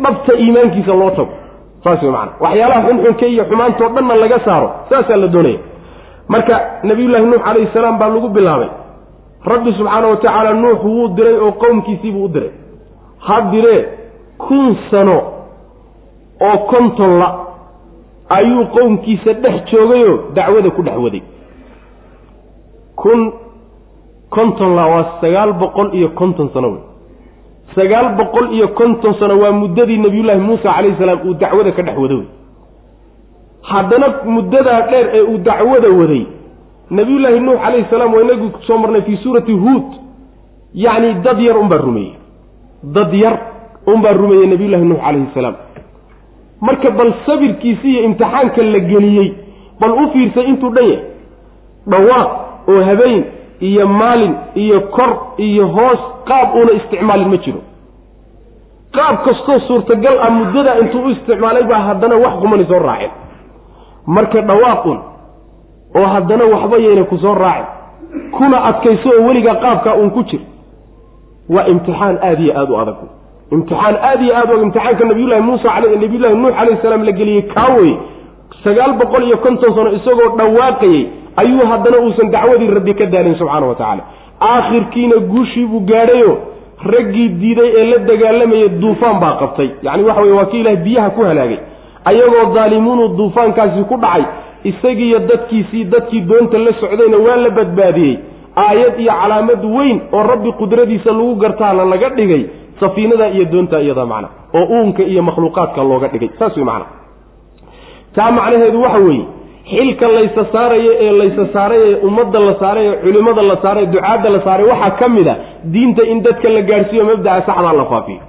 dhabta 0.03 0.33
iimaankiisa 0.43 0.95
loo 1.01 1.11
tago. 1.11 1.33
Saas 1.85 2.03
wey 2.03 2.11
macana 2.11 2.33
waxyaalaha 2.45 2.81
xunxunka 2.89 3.27
iyo 3.27 3.45
xumaantoo 3.51 3.89
dhanna 3.95 4.15
laga 4.23 4.39
saaro 4.47 4.69
saasaa 4.91 5.17
la 5.17 5.29
doonaya 5.35 5.59
marka 6.33 6.57
nabiyullaahi 6.89 7.27
nuux 7.31 7.43
calayhi 7.47 7.69
salaam 7.75 7.99
baa 8.01 8.09
lagu 8.15 8.29
bilaabay. 8.37 8.69
Rabbi 9.53 9.71
subxaana 9.79 10.07
wa 10.13 10.17
tacaala 10.17 10.53
nuux 10.63 10.79
wuu 10.85 11.09
diray 11.17 11.37
oo 11.45 11.53
qowmkiisiibuu 11.63 12.25
u 12.25 12.29
diray. 12.35 12.51
Ha 13.27 13.37
diree 13.53 13.81
kun 14.39 14.77
sano 14.91 15.17
oo 16.49 16.59
konton 16.73 17.19
la 17.21 17.29
ayuu 18.39 18.65
qowmkiisa 18.77 19.33
dhex 19.43 19.57
joogayoo 19.73 20.19
dacwada 20.35 20.71
ku 20.71 20.83
dhex 20.83 20.97
waday. 21.05 21.23
Kun 22.97 23.33
konton 24.31 24.77
la 24.77 24.87
waa 24.93 25.05
sagaal 25.21 25.53
boqol 25.63 25.89
iyo 25.95 26.09
konton 26.21 26.49
sano 26.55 26.69
wey. 26.75 26.83
Sagaal 27.75 28.15
boqol 28.19 28.47
iyo 28.57 28.69
konton 28.79 29.15
sano 29.21 29.35
waa 29.43 29.53
muddadii 29.53 29.99
nabiyullaahi 29.99 30.41
muusa 30.41 30.73
calayhi 30.77 30.97
salaam 30.99 31.21
uu 31.29 31.35
dacwada 31.35 31.73
ka 31.73 31.83
dhex 31.83 31.97
wada 31.99 32.15
wey 32.15 32.29
haddana 33.63 34.07
muddadaa 34.25 34.81
dheer 34.91 35.07
ee 35.15 35.23
uu 35.23 35.39
dacwada 35.39 35.89
waday 35.89 36.27
nabiyullaahi 36.91 37.41
nuux 37.41 37.59
calayhi 37.65 37.87
salaam 37.91 38.15
waa 38.15 38.23
inagu 38.23 38.51
soo 38.67 38.79
marnay 38.79 39.03
fii 39.03 39.17
suurati 39.17 39.53
huud. 39.53 39.85
Yacni 40.75 41.15
dad 41.15 41.39
yar 41.41 41.57
unbaa 41.59 41.77
rumeeyey. 41.79 42.15
Dad 42.83 43.13
yar 43.15 43.39
unbaa 43.87 44.13
rumeeyey 44.13 44.47
nabiyullahi 44.47 44.85
nuux 44.85 44.99
calayhi 45.01 45.27
salaam. 45.35 45.55
Marka 46.61 46.91
bal 46.91 47.13
sabirkiisi 47.27 47.91
iyo 47.91 48.03
imtixaanka 48.05 48.63
la 48.63 48.79
geliyey 48.79 49.35
bal 49.81 49.91
u 49.93 50.11
fiirsay 50.13 50.45
intuu 50.49 50.71
dhan 50.71 50.85
yahay. 50.89 51.05
Dhawaaq 51.91 52.31
oo 52.69 52.81
habeen 52.85 53.25
iyo 53.61 53.87
maalin 53.89 54.35
iyo 54.55 54.81
kor 54.81 55.11
iyo 55.39 55.67
hoos 55.67 56.01
qaab 56.29 56.55
uuna 56.55 56.73
isticmaalin 56.73 57.29
ma 57.29 57.37
jiro. 57.37 57.61
Qaab 58.97 59.17
kastoo 59.25 59.59
suurtagal 59.69 60.19
ah 60.27 60.31
muddada 60.31 60.79
intuu 60.81 61.05
u 61.07 61.11
isticmaalay 61.11 61.63
baa 61.71 61.79
haddana 61.89 62.17
wax 62.25 62.35
qumani 62.43 62.65
soo 62.71 62.79
raaceen 62.79 63.11
marka 64.17 64.41
dhawaaqun 64.51 64.99
oo 65.99 66.07
haddana 66.15 66.45
waxba 66.55 66.77
yayna 66.87 67.05
ku 67.11 67.17
soo 67.25 67.35
raacin 67.35 67.67
kuna 68.37 68.59
adkayso 68.71 69.09
oo 69.17 69.23
weligaa 69.29 69.55
qaabkaa 69.65 69.95
uun 70.01 70.11
ku 70.17 70.23
jir 70.31 70.41
waa 71.55 71.67
imtixaan 71.73 72.17
aada 72.29 72.43
iyo 72.45 72.53
aada 72.61 72.73
u 72.73 72.79
adag. 72.83 72.99
Imtixaan 73.55 73.97
aada 74.09 74.23
iyo 74.27 74.35
aad 74.41 74.51
og 74.55 74.63
imtixaanka 74.67 75.05
nabiyullahi 75.11 75.43
muusa 75.49 75.69
nabiyullahi 75.81 76.35
nuux 76.43 76.53
calayhi 76.59 76.83
salaam 76.83 77.03
la 77.09 77.13
geliyey 77.21 77.43
kaa 77.55 77.69
weye 77.77 77.97
sagaal 78.65 78.93
boqol 79.01 79.25
iyo 79.29 79.37
konton 79.45 79.75
sano 79.77 79.91
isagoo 79.99 80.29
dhawaaqayey 80.41 81.03
ayuu 81.43 81.67
haddana 81.71 81.99
uusan 82.05 82.31
dacwadii 82.35 82.71
rabbi 82.77 82.95
ka 83.01 83.07
daalin 83.15 83.35
subxaana 83.41 83.67
wa 83.67 83.75
tacaala. 83.81 84.03
Aakhirkiina 84.53 85.17
guushii 85.33 85.67
buu 85.71 85.81
gaadhayo 85.91 86.33
raggii 86.93 87.29
diiday 87.41 87.71
ee 87.81 87.85
la 87.91 87.99
dagaalamayay 88.11 88.69
duufaan 88.83 89.17
baa 89.23 89.35
qabtay. 89.43 89.69
Yacni 89.83 90.03
waxa 90.09 90.21
weye 90.23 90.33
waa 90.39 90.45
kii 90.53 90.61
ilahay 90.61 90.77
biyaha 90.87 91.11
ku 91.17 91.21
halaagay 91.29 91.59
ayagoo 92.05 92.45
daalimuunu 92.55 93.09
duufaankaasi 93.19 93.85
ku 93.91 93.97
dhacay 94.05 94.25
isagiiyo 94.71 95.19
dadkiisii 95.31 95.85
dadkii 95.85 96.21
doonta 96.31 96.59
la 96.59 96.73
socdayna 96.81 97.17
waa 97.27 97.37
la 97.45 97.51
badbaadiyey. 97.59 98.17
Aayad 98.57 98.95
iyo 99.01 99.13
calaamad 99.23 99.65
weyn 99.77 100.01
oo 100.13 100.23
rabbi 100.33 100.53
qudradiisa 100.61 101.11
lagu 101.13 101.35
gartaana 101.43 101.85
laga 101.85 102.09
dhigay 102.19 102.43
safiinada 102.81 103.29
iyo 103.29 103.45
doonta 103.53 103.81
iyada 103.81 104.07
macna 104.13 104.29
oo 104.59 104.65
uunka 104.77 105.03
iyo 105.03 105.23
makhluuqaadka 105.29 105.83
looga 105.91 106.09
dhigay. 106.09 106.31
Saas 106.39 106.57
wey 106.57 106.65
macna. 106.65 106.87
Taa 108.15 108.31
macnaheedu 108.31 108.83
waxa 108.83 108.99
weeye 109.07 109.25
xilka 109.71 110.09
laysa 110.17 110.43
saarayo 110.53 110.93
ee 111.05 111.13
laysa 111.21 111.45
saaray 111.53 111.81
ee 111.91 111.95
ummadda 112.09 112.39
la 112.49 112.55
saaray 112.63 112.87
ee 112.91 112.97
culimmada 113.05 113.43
la 113.51 113.57
saaray 113.65 113.87
ducaadda 113.95 114.29
la 114.35 114.41
saaray 114.47 114.67
waxaa 114.73 114.91
ka 115.01 115.09
mid 115.17 115.29
a 115.29 115.35
diinta 115.75 116.03
in 116.13 116.19
dadka 116.27 116.49
la 116.57 116.63
gaadhsiiyo 116.71 117.05
mabdaca 117.11 117.47
saxdaa 117.49 117.73
la 117.81 117.85
faafiyo 117.93 118.21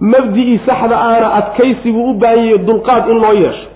mabdicii 0.00 0.60
saxda 0.66 0.96
ahna 1.00 1.28
adkaysiguu 1.34 2.10
u 2.10 2.14
baahan 2.14 2.44
yahay 2.44 2.58
dulqaad 2.58 3.08
in 3.10 3.18
loo 3.22 3.32
yeesho. 3.32 3.66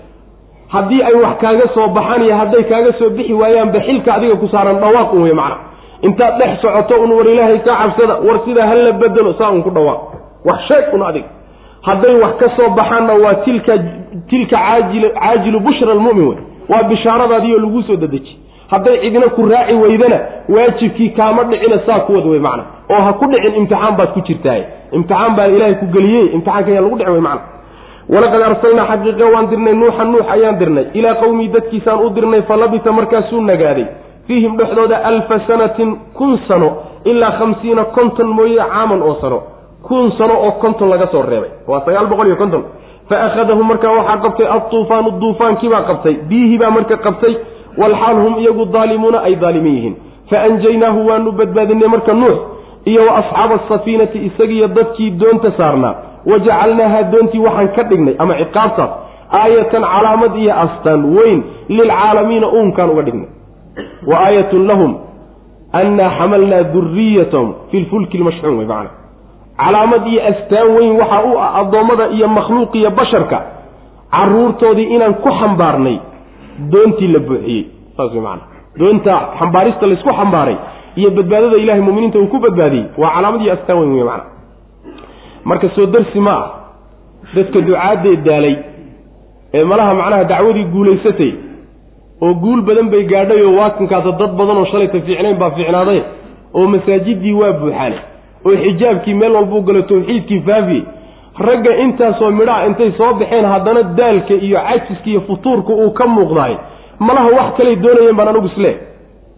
Haddii 0.67 1.01
ay 1.03 1.13
wax 1.13 1.37
kaaga 1.41 1.67
soo 1.73 1.87
baxaan 1.87 2.21
iyo 2.23 2.35
hadday 2.37 2.63
kaaga 2.63 2.93
soo 2.99 3.09
bixi 3.09 3.33
waayaanba 3.33 3.79
xilka 3.87 4.13
adiga 4.13 4.35
ku 4.35 4.47
saaran 4.47 4.79
dhawaaq 4.79 5.13
un 5.13 5.21
wey 5.23 5.33
macna 5.33 5.57
intaad 6.01 6.37
dhex 6.39 6.61
socoto 6.61 7.01
un 7.03 7.11
war 7.11 7.27
ilaahay 7.27 7.59
ka 7.59 7.75
cabsada 7.81 8.15
war 8.27 8.39
sidaa 8.45 8.67
hala 8.67 8.91
bedelo 8.91 9.33
saa 9.33 9.49
un 9.51 9.63
ku 9.63 9.69
dhawaaq. 9.69 10.01
Wax 10.45 10.59
sheeg 10.67 10.93
un 10.93 11.01
adiga. 11.09 11.27
Hadday 11.81 12.15
wax 12.23 12.33
ka 12.39 12.49
soo 12.57 12.69
baxaanna 12.69 13.13
waa 13.23 13.33
tilka 13.45 13.73
tilka 14.29 14.57
caajil 14.57 15.09
caajilu 15.19 15.59
bushra 15.59 15.91
almu'min 15.91 16.27
wey 16.27 16.37
waa 16.69 16.83
bishaaradaadiioo 16.83 17.59
laguu 17.59 17.81
soo 17.81 17.95
dadeji 17.95 18.37
hadday 18.71 18.95
cidina 19.03 19.27
ku 19.35 19.45
raaci 19.51 19.73
weydana 19.83 20.19
waajibkii 20.55 21.09
kaama 21.09 21.43
dhicina 21.43 21.79
saa 21.85 21.99
kuwad 22.07 22.25
wey 22.25 22.39
macna. 22.39 22.63
Oo 22.89 23.01
ha 23.05 23.13
ku 23.13 23.25
dhicin 23.31 23.55
imtixaan 23.61 23.95
baad 23.99 24.11
ku 24.13 24.21
jirtaaye 24.27 24.63
imtixaan 24.91 25.35
baa 25.37 25.47
ilaahay 25.47 25.75
ku 25.81 25.85
geliyey 25.95 26.25
imtixaanka 26.35 26.71
ayaa 26.71 26.81
lagu 26.85 26.97
dhicin 26.97 27.13
wey 27.13 27.21
macna. 27.29 27.41
Walaqad 28.13 28.41
arsalnaa 28.49 28.85
xaqiiqa 28.91 29.25
waan 29.33 29.47
dirnay 29.51 29.73
nuuxa 29.81 30.03
nuux 30.11 30.25
ayaan 30.35 30.55
dirnay. 30.59 30.85
Ilaa 30.93 31.15
qowmii 31.21 31.47
dadkiisaan 31.55 31.99
u 32.05 32.09
dirnay 32.15 32.41
fa 32.41 32.55
labisa 32.57 32.91
markaasuu 32.91 33.41
nagaaday. 33.41 33.85
Fiihim 34.27 34.57
dhexdooda 34.57 34.97
alfa 35.09 35.39
sanatin 35.47 35.89
kun 36.17 36.39
sano 36.47 36.69
ilaa 37.05 37.31
khamsiina 37.39 37.83
konton 37.95 38.27
mooye 38.37 38.57
caaman 38.71 39.01
oo 39.01 39.15
sano. 39.21 39.39
Kun 39.87 40.11
sano 40.17 40.33
oo 40.45 40.51
konton 40.61 40.89
laga 40.89 41.07
soo 41.11 41.21
reebay. 41.21 41.49
Waa 41.67 41.81
sagaal 41.85 42.07
boqol 42.11 42.27
iyo 42.27 42.35
konton. 42.35 42.63
Fa 43.09 43.15
akhadahu 43.27 43.63
markaa 43.63 43.91
waxaa 43.97 44.17
qabtay 44.25 44.47
adtuufaanu 44.55 45.09
duufaankiibaa 45.21 45.81
qabtay. 45.89 46.13
Biyihii 46.29 46.57
baa 46.57 46.69
marka 46.77 46.97
qabtay 46.97 47.33
walxaal 47.81 48.15
hum 48.25 48.33
iyagu 48.43 48.65
daalimuuna 48.75 49.19
ay 49.27 49.35
daalimin 49.43 49.75
yihiin 49.77 49.95
fa 50.29 50.37
anjaynaahu 50.47 51.07
waanu 51.09 51.31
badbaadinay 51.39 51.87
marka 51.95 52.13
nuux 52.21 52.37
iyo 52.91 53.01
wa 53.07 53.13
asxaaba 53.21 53.55
asafiinati 53.65 54.17
isagiiyo 54.29 54.67
dadkii 54.77 55.09
doonta 55.21 55.51
saarnaa 55.57 55.93
wajacalnaaha 56.31 57.03
doontii 57.13 57.39
waxaan 57.47 57.69
ka 57.77 57.83
dhignay 57.89 58.15
ama 58.23 58.33
ciqaabtaas 58.41 58.89
aayatan 59.41 59.83
calaamad 59.93 60.35
iyo 60.43 60.53
astaan 60.65 61.01
weyn 61.17 61.39
lilcaalamiina 61.77 62.47
uunkaan 62.57 62.89
uga 62.93 63.01
dhignay 63.07 63.29
wa 64.09 64.15
aayatun 64.25 64.67
lahum 64.71 64.91
annaa 65.81 66.09
xamalnaa 66.19 66.63
duriyatahum 66.73 67.49
fi 67.71 67.77
lfulki 67.83 68.17
lmashxuun 68.21 68.55
macana 68.61 68.89
calaamad 69.63 70.07
iyo 70.13 70.21
astaan 70.31 70.67
weyn 70.77 70.91
waxaa 71.01 71.23
u 71.31 71.37
ah 71.45 71.49
addoommada 71.61 72.05
iyo 72.15 72.27
makhluuq 72.37 72.75
iyo 72.81 72.91
basharka 72.99 73.39
caruurtoodii 74.11 74.87
inaan 74.95 75.13
ku 75.23 75.29
xambaarnay 75.39 75.97
doontii 76.71 77.07
la 77.15 77.19
buuxiyey. 77.19 77.63
Saas 77.97 78.11
wey 78.13 78.21
macana 78.21 78.43
doonta 78.79 79.13
xambaarista 79.39 79.87
laysku 79.87 80.09
xambaaray 80.19 80.57
iyo 80.95 81.09
badbaadada 81.17 81.57
ilahay 81.57 81.81
muminiinta 81.81 82.19
uu 82.19 82.27
ku 82.33 82.37
badbaadiyey 82.45 82.85
waa 82.97 83.11
calaamad 83.15 83.41
iyo 83.41 83.53
astaan 83.53 83.79
weyn 83.79 83.93
wey 83.93 84.03
macana 84.03 84.23
marka 85.45 85.69
soo 85.75 85.85
darsi 85.85 86.19
ma 86.19 86.31
ah 86.31 86.45
dadka 87.35 87.61
ducaadee 87.67 88.15
daalay 88.27 88.55
ee 89.53 89.63
malaha 89.63 89.93
macnaha 89.99 90.23
dacwadii 90.31 90.63
guulaysatay 90.73 91.31
oo 92.21 92.33
guul 92.43 92.61
badan 92.61 92.89
bay 92.93 93.03
gaadhay 93.11 93.41
oo 93.47 93.55
waakankaasa 93.59 94.11
dad 94.21 94.31
badan 94.39 94.57
oo 94.57 94.65
shalayta 94.71 95.01
fiicnayn 95.07 95.37
baa 95.41 95.51
fiicnaaday 95.57 96.01
oo 96.53 96.67
masaajidii 96.73 97.33
waa 97.41 97.51
buuxaane 97.61 97.97
oo 98.45 98.55
xijaabkii 98.63 99.13
meel 99.21 99.31
walbuu 99.37 99.61
galo 99.61 99.81
tawxiidkii 99.91 100.41
faafiyey 100.47 100.83
ragga 101.47 101.75
intaasoo 101.85 102.31
midhaha 102.39 102.65
intay 102.67 102.91
soo 102.97 103.13
baxeen 103.19 103.45
haddana 103.45 103.83
daalka 103.83 104.33
iyo 104.33 104.59
cajiska 104.67 105.09
iyo 105.09 105.21
futuurka 105.27 105.73
uu 105.73 105.91
ka 105.99 106.07
muuqdaay 106.07 106.55
malaha 106.99 107.29
wax 107.37 107.49
kalay 107.57 107.75
doonayeen 107.75 108.15
baan 108.15 108.27
anugu 108.27 108.47
islee 108.47 108.75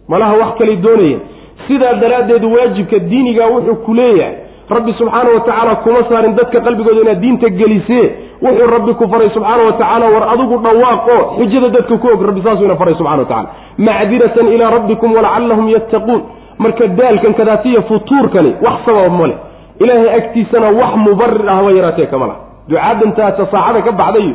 malaha 0.08 0.34
wax 0.42 0.50
kalay 0.58 0.76
doonayeen. 0.76 1.20
Sidaa 1.66 1.94
daraaddeed 1.94 2.44
waajibka 2.44 2.98
diiniga 2.98 3.46
wuxuu 3.46 3.74
ku 3.84 3.94
leeyahay. 3.94 4.34
Rabbi 4.70 4.92
subxaana 4.98 5.30
wa 5.34 5.40
tacaala 5.46 5.74
kuma 5.84 6.00
saarin 6.08 6.34
dadka 6.38 6.60
qalbigooda 6.60 7.00
inaad 7.04 7.20
diinta 7.20 7.48
gelisee. 7.50 8.06
Wuxuu 8.42 8.66
rabbi 8.74 8.94
ku 8.94 9.08
faray 9.12 9.30
subxaana 9.34 9.62
wa 9.68 9.72
tacaala 9.72 10.06
war 10.14 10.24
adigu 10.32 10.58
dhawaaqo 10.64 11.16
xujada 11.38 11.68
dadka 11.76 11.96
ku 12.02 12.08
og. 12.14 12.22
Rabbi 12.28 12.42
saasuu 12.46 12.64
ina 12.64 12.76
faray 12.76 12.94
subxana 12.94 13.18
wa 13.22 13.24
tacala 13.24 13.48
macdiratan 13.78 14.46
ilaa 14.54 14.70
rabbikum 14.76 15.14
walacallahum 15.16 15.68
yattaquun 15.76 16.20
marka 16.58 16.86
daalkan 16.98 17.34
kadaatiya 17.40 17.82
futuurkani 17.90 18.52
wax 18.64 18.74
sabab 18.86 19.12
ma 19.20 19.26
leh 19.30 19.36
ilaahay 19.82 20.10
agtiisana 20.18 20.68
wax 20.80 20.92
mubarir 21.06 21.48
ahba 21.54 21.70
yaraatee 21.78 22.06
kama 22.12 22.26
laha. 22.30 22.40
Ducaadantaasa 22.68 23.46
saacada 23.52 23.80
ka 23.86 23.92
baxday 24.00 24.28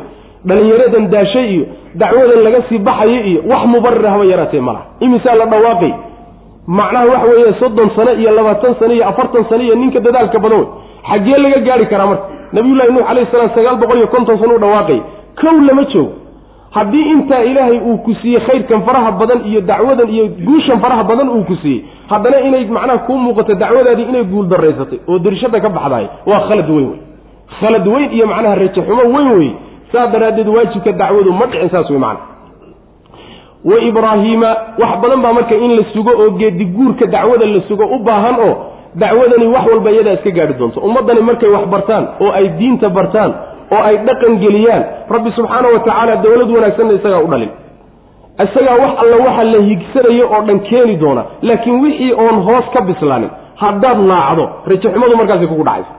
dhallinyaradan 0.48 1.04
daashay 1.14 1.46
iyo 1.54 1.64
dacwadan 2.00 2.40
laga 2.46 2.60
sii 2.68 2.78
baxayo 2.88 3.20
iyo 3.30 3.40
wax 3.52 3.62
mubarira 3.72 4.10
haba 4.14 4.24
yaraatee 4.32 4.60
malaha 4.68 4.84
imisaa 5.06 5.34
la 5.40 5.46
dhawaaqay? 5.52 5.92
Macnaha 6.78 7.06
waxa 7.12 7.26
weeye 7.32 7.52
soddon 7.60 7.90
sano 7.96 8.12
iyo 8.22 8.30
labaatan 8.38 8.74
sano 8.80 8.92
iyo 8.94 9.04
afartan 9.08 9.44
sano 9.48 9.62
iyo 9.66 9.74
ninka 9.74 10.00
dadaalka 10.06 10.38
badan. 10.44 10.58
Wey 10.58 10.68
xaggee 11.10 11.38
laga 11.44 11.60
gaari 11.66 11.86
karaa 11.92 12.06
marka. 12.10 12.24
Nabiyullahi 12.52 12.92
nuux 12.94 13.04
alayhi 13.10 13.28
salaam 13.32 13.50
sagaal 13.56 13.76
boqol 13.82 13.98
iyo 14.02 14.08
konton 14.14 14.36
sano 14.42 14.54
u 14.54 14.58
dhawaaqay. 14.64 15.00
Kow 15.40 15.56
lama 15.68 15.84
joogo 15.92 16.12
haddii 16.70 17.04
intaa 17.12 17.42
ilaahay 17.50 17.78
uu 17.80 17.96
ku 18.06 18.14
siiyey 18.22 18.40
khayrkan 18.46 18.82
faraha 18.86 19.10
badan 19.20 19.40
iyo 19.50 19.60
dacwadan 19.60 20.08
iyo 20.08 20.24
guushan 20.46 20.80
faraha 20.80 21.04
badan 21.04 21.28
uu 21.28 21.44
ku 21.44 21.56
siiyey 21.62 21.82
haddana 22.10 22.40
inay 22.40 22.64
macnaha 22.66 22.98
kuu 23.06 23.16
muuqato 23.18 23.54
dacwadaadii 23.54 24.06
inay 24.12 24.24
guul 24.24 24.46
daraysatay 24.52 24.98
oo 25.08 25.18
dirishada 25.18 25.60
ka 25.60 25.68
baxdaay 25.68 26.06
waa 26.26 26.40
khalad 26.48 26.70
weyn 26.70 26.88
wey 26.90 26.98
khalad 27.60 27.86
weyn 27.94 28.08
iyo 28.12 28.26
macnaha 28.26 28.54
rajaxumo 28.54 29.02
weyn 29.16 29.28
wey 29.38 29.50
saa 29.92 30.06
daraaddeed 30.06 30.48
waajibka 30.48 30.92
dacwadu 30.92 31.32
ma 31.32 31.46
dhicin 31.46 31.70
saas 31.70 31.90
wey 31.90 31.98
macana 31.98 32.36
wa 33.64 33.76
ibraahiima 33.88 34.50
wax 34.78 34.92
badan 35.02 35.20
baa 35.22 35.32
marka 35.32 35.54
in 35.54 35.72
la 35.76 35.84
sugo 35.92 36.10
oo 36.22 36.30
geedi 36.40 36.64
guurka 36.64 37.06
dacwada 37.06 37.46
la 37.46 37.60
sugo 37.68 37.84
u 37.96 37.98
baahan 38.08 38.36
oo 38.48 38.54
dacwadani 38.94 39.46
wax 39.54 39.64
walba 39.72 39.90
iyadaa 39.90 40.12
iska 40.12 40.30
gaadhi 40.30 40.54
doonto. 40.58 40.80
Ummaddani 40.80 41.20
markay 41.20 41.48
wax 41.48 41.64
bartaan 41.74 42.04
oo 42.20 42.30
ay 42.32 42.48
diinta 42.58 42.88
bartaan 42.88 43.32
oo 43.74 43.82
ay 43.88 43.96
dhaqan 44.06 44.38
geliyaan. 44.44 44.82
Rabbi 45.14 45.30
subxaana 45.38 45.68
wa 45.74 45.80
tacaala 45.86 46.16
dowlad 46.24 46.50
wanaagsanna 46.56 46.92
isagaa 46.98 47.22
u 47.26 47.28
dhalin. 47.32 47.50
Isagaa 48.44 48.76
wax 48.82 48.92
alla 49.02 49.16
waxa 49.26 49.44
la 49.52 49.60
higsanayo 49.68 50.24
oo 50.34 50.42
dhan 50.46 50.58
keeni 50.68 50.96
doona 51.02 51.22
laakiin 51.42 51.80
wixii 51.84 52.12
oon 52.12 52.36
hoos 52.46 52.66
ka 52.74 52.80
bislaanin 52.88 53.30
haddaad 53.62 53.98
naacdo 54.10 54.44
rajaxumadu 54.70 55.16
markaasay 55.20 55.46
kugu 55.52 55.64
dhacaysa. 55.68 55.92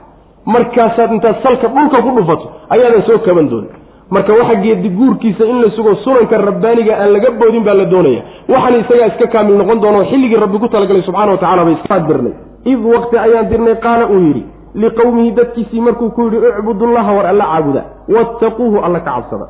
Markaasaad 0.54 1.12
intaad 1.12 1.36
salka 1.42 1.68
dhulka 1.68 2.02
ku 2.02 2.10
dhufato 2.16 2.46
ayaadan 2.74 3.02
soo 3.08 3.18
kaban 3.26 3.48
doonin. 3.52 3.72
Marka 4.10 4.32
waxa 4.32 4.54
geedi 4.64 4.88
guurkiisa 4.98 5.44
in 5.44 5.62
la 5.62 5.70
sugo 5.76 5.94
sunanka 6.04 6.38
rabbaaniga 6.48 6.94
aan 7.00 7.12
laga 7.12 7.30
boodin 7.40 7.62
baa 7.64 7.74
la 7.74 7.84
doonaya. 7.84 8.22
Waxaan 8.48 8.80
isagaa 8.80 9.06
iska 9.12 9.26
kaamil 9.26 9.56
noqon 9.60 9.80
doono 9.82 10.04
xilligii 10.10 10.40
rabbi 10.44 10.58
ku 10.58 10.68
talagalay 10.68 11.02
subxana 11.02 11.32
wa 11.32 11.38
tacala 11.38 11.64
bay 11.64 11.76
dirnay 12.08 12.34
id 12.64 12.80
waqti 12.84 13.16
ayaan 13.16 13.48
dirnay 13.50 13.76
qaala 13.84 14.06
uu 14.06 14.20
yidhi 14.26 14.42
liqowmihi 14.74 15.30
dadkiisii 15.30 15.80
markuu 15.80 16.10
ku 16.10 16.22
yidhi 16.22 16.36
icbudullaha 16.58 17.12
war 17.16 17.26
alla 17.26 17.44
caabuda 17.44 17.82
wattaquuhu 18.08 18.78
alla 18.84 19.00
ka 19.00 19.10
cabsada. 19.10 19.46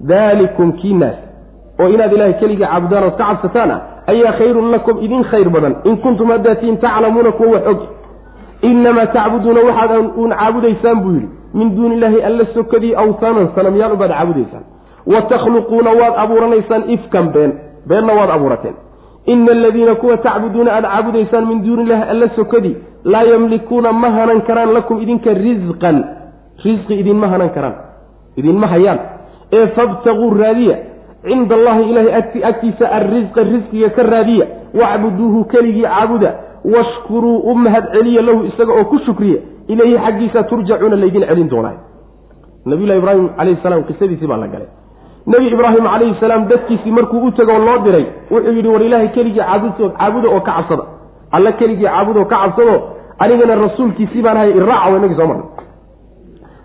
Daalikum 0.00 0.72
kii 0.72 0.94
naas 0.94 1.16
oo 1.80 1.88
inaad 1.88 2.12
ilahay 2.12 2.34
keligii 2.40 2.64
caabudaan 2.66 3.04
ood 3.04 3.16
ka 3.16 3.24
cabsataan 3.24 3.70
ah 3.70 3.80
ayaa 4.12 4.32
khayrun 4.38 4.70
lakum 4.70 4.96
idin 5.04 5.24
khayr 5.30 5.48
badan. 5.50 5.74
In 5.84 5.96
kuntum 5.96 6.30
haddaatiin 6.30 6.76
taclamuuna 6.78 7.32
kuwa 7.32 7.50
wax 7.50 7.66
og 7.66 7.80
inamaa 8.62 9.06
tacbuduuna 9.06 9.60
waxaad 9.68 9.92
uun 10.16 10.30
caabudaysaan 10.30 11.00
buu 11.02 11.12
yidhi. 11.16 11.28
Min 11.54 11.76
duuni 11.76 11.94
illaahi 11.94 12.22
alla 12.22 12.44
sokadii 12.54 12.94
awtaanan 12.94 13.48
sanamyaal 13.54 13.92
ubaad 13.92 14.10
caabudaysaan. 14.10 14.64
Wa 15.06 15.22
takhluquuna 15.22 15.90
waad 16.00 16.14
abuuranaysaan 16.24 16.82
ifkan 16.90 17.26
been 17.32 17.52
beenna 17.88 18.12
waad 18.18 18.30
abuurateen. 18.30 18.74
Ina 19.26 19.52
aladiina 19.52 19.94
kuwa 19.94 20.16
tacbuduuna 20.16 20.72
aad 20.72 20.84
caabudaysaan 20.84 21.46
min 21.46 21.62
duuni 21.64 21.82
illahi 21.82 22.02
alla 22.10 22.28
sokadii 22.36 22.76
laa 23.12 23.22
yamlikuuna 23.32 23.92
ma 24.02 24.08
hanan 24.16 24.40
karaan 24.48 24.72
lakum 24.76 24.96
idinka 25.04 25.30
risqan 25.44 25.96
risqi 26.64 26.94
idinma 27.02 27.26
hanan 27.32 27.50
karaan. 27.56 27.74
Idinma 28.40 28.66
hayaan. 28.72 28.98
Ee 29.56 29.66
fabtaguu 29.76 30.30
raadiya. 30.42 30.76
Cinda 31.26 31.54
allahi 31.58 31.82
ilaahay 31.90 32.14
agtiisa 32.50 32.84
alrisqa 32.98 33.40
risqiga 33.52 33.88
ka 33.96 34.02
raadiya. 34.12 34.46
Wacbuduuhu 34.80 35.44
keligii 35.52 35.82
caabuda. 35.88 36.30
Washkuruu 36.74 37.38
u 37.50 37.54
mahad 37.54 37.84
celiya 37.94 38.22
lahu 38.28 38.40
isaga 38.50 38.72
oo 38.78 38.84
ku 38.92 38.98
shukriya. 39.06 39.38
Ilayhi 39.68 39.96
xaggiisa 40.04 40.42
turjacuuna 40.50 40.96
laydin 41.02 41.24
celin 41.30 41.48
doonaa 41.50 41.76
nabiyulahi 42.66 42.98
ibraahim 42.98 43.26
calayhi 43.38 43.58
salaam 43.62 43.82
qisadiisii 43.88 44.26
baa 44.30 44.36
la 44.42 44.48
galay. 44.54 44.68
Nebi 45.26 45.46
ibraahim 45.54 45.84
calayhi 45.92 46.14
salaam 46.20 46.42
dadkiisii 46.50 46.90
markuu 46.98 47.20
u 47.26 47.30
tegoo 47.30 47.58
loo 47.66 47.78
diray 47.84 48.06
wuxuu 48.30 48.52
yidhi 48.58 48.68
war 48.68 48.82
ilaahay 48.82 49.08
keligii 49.16 49.40
caabud 49.40 49.72
caabuda 49.98 50.28
oo 50.28 50.40
ka 50.40 50.52
cabsada 50.56 50.84
alla 51.36 51.52
keligii 51.60 51.86
caabud 51.88 52.16
oo 52.16 52.24
ka 52.32 52.36
cabsado 52.42 52.74
anigana 53.22 53.54
rasuulkiisii 53.64 54.22
baan 54.24 54.36
ahay 54.40 54.50
iraaca 54.60 54.90
wa 54.92 54.98
inagii 55.00 55.16
soo 55.20 55.26
marnay. 55.30 55.48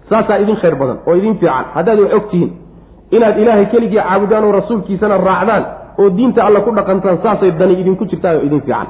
Saasaa 0.10 0.38
idin 0.44 0.56
khayr 0.62 0.76
badan 0.82 0.98
oo 1.08 1.14
idin 1.20 1.36
fiican. 1.40 1.66
Haddaad 1.76 2.00
wax 2.04 2.14
og 2.18 2.26
tihiin 2.32 2.52
inaad 3.16 3.38
ilaahay 3.42 3.66
keligii 3.74 4.00
caabudaan 4.08 4.44
oo 4.48 4.52
rasuulkiisana 4.60 5.18
raacdaan 5.18 5.64
oo 6.02 6.10
diinta 6.18 6.44
alla 6.48 6.60
ku 6.66 6.72
dhaqantaan 6.78 7.18
saasay 7.24 7.52
dani 7.60 7.74
idinku 7.82 8.04
jirtaan 8.12 8.36
oo 8.38 8.44
idin 8.48 8.62
fiican. 8.66 8.88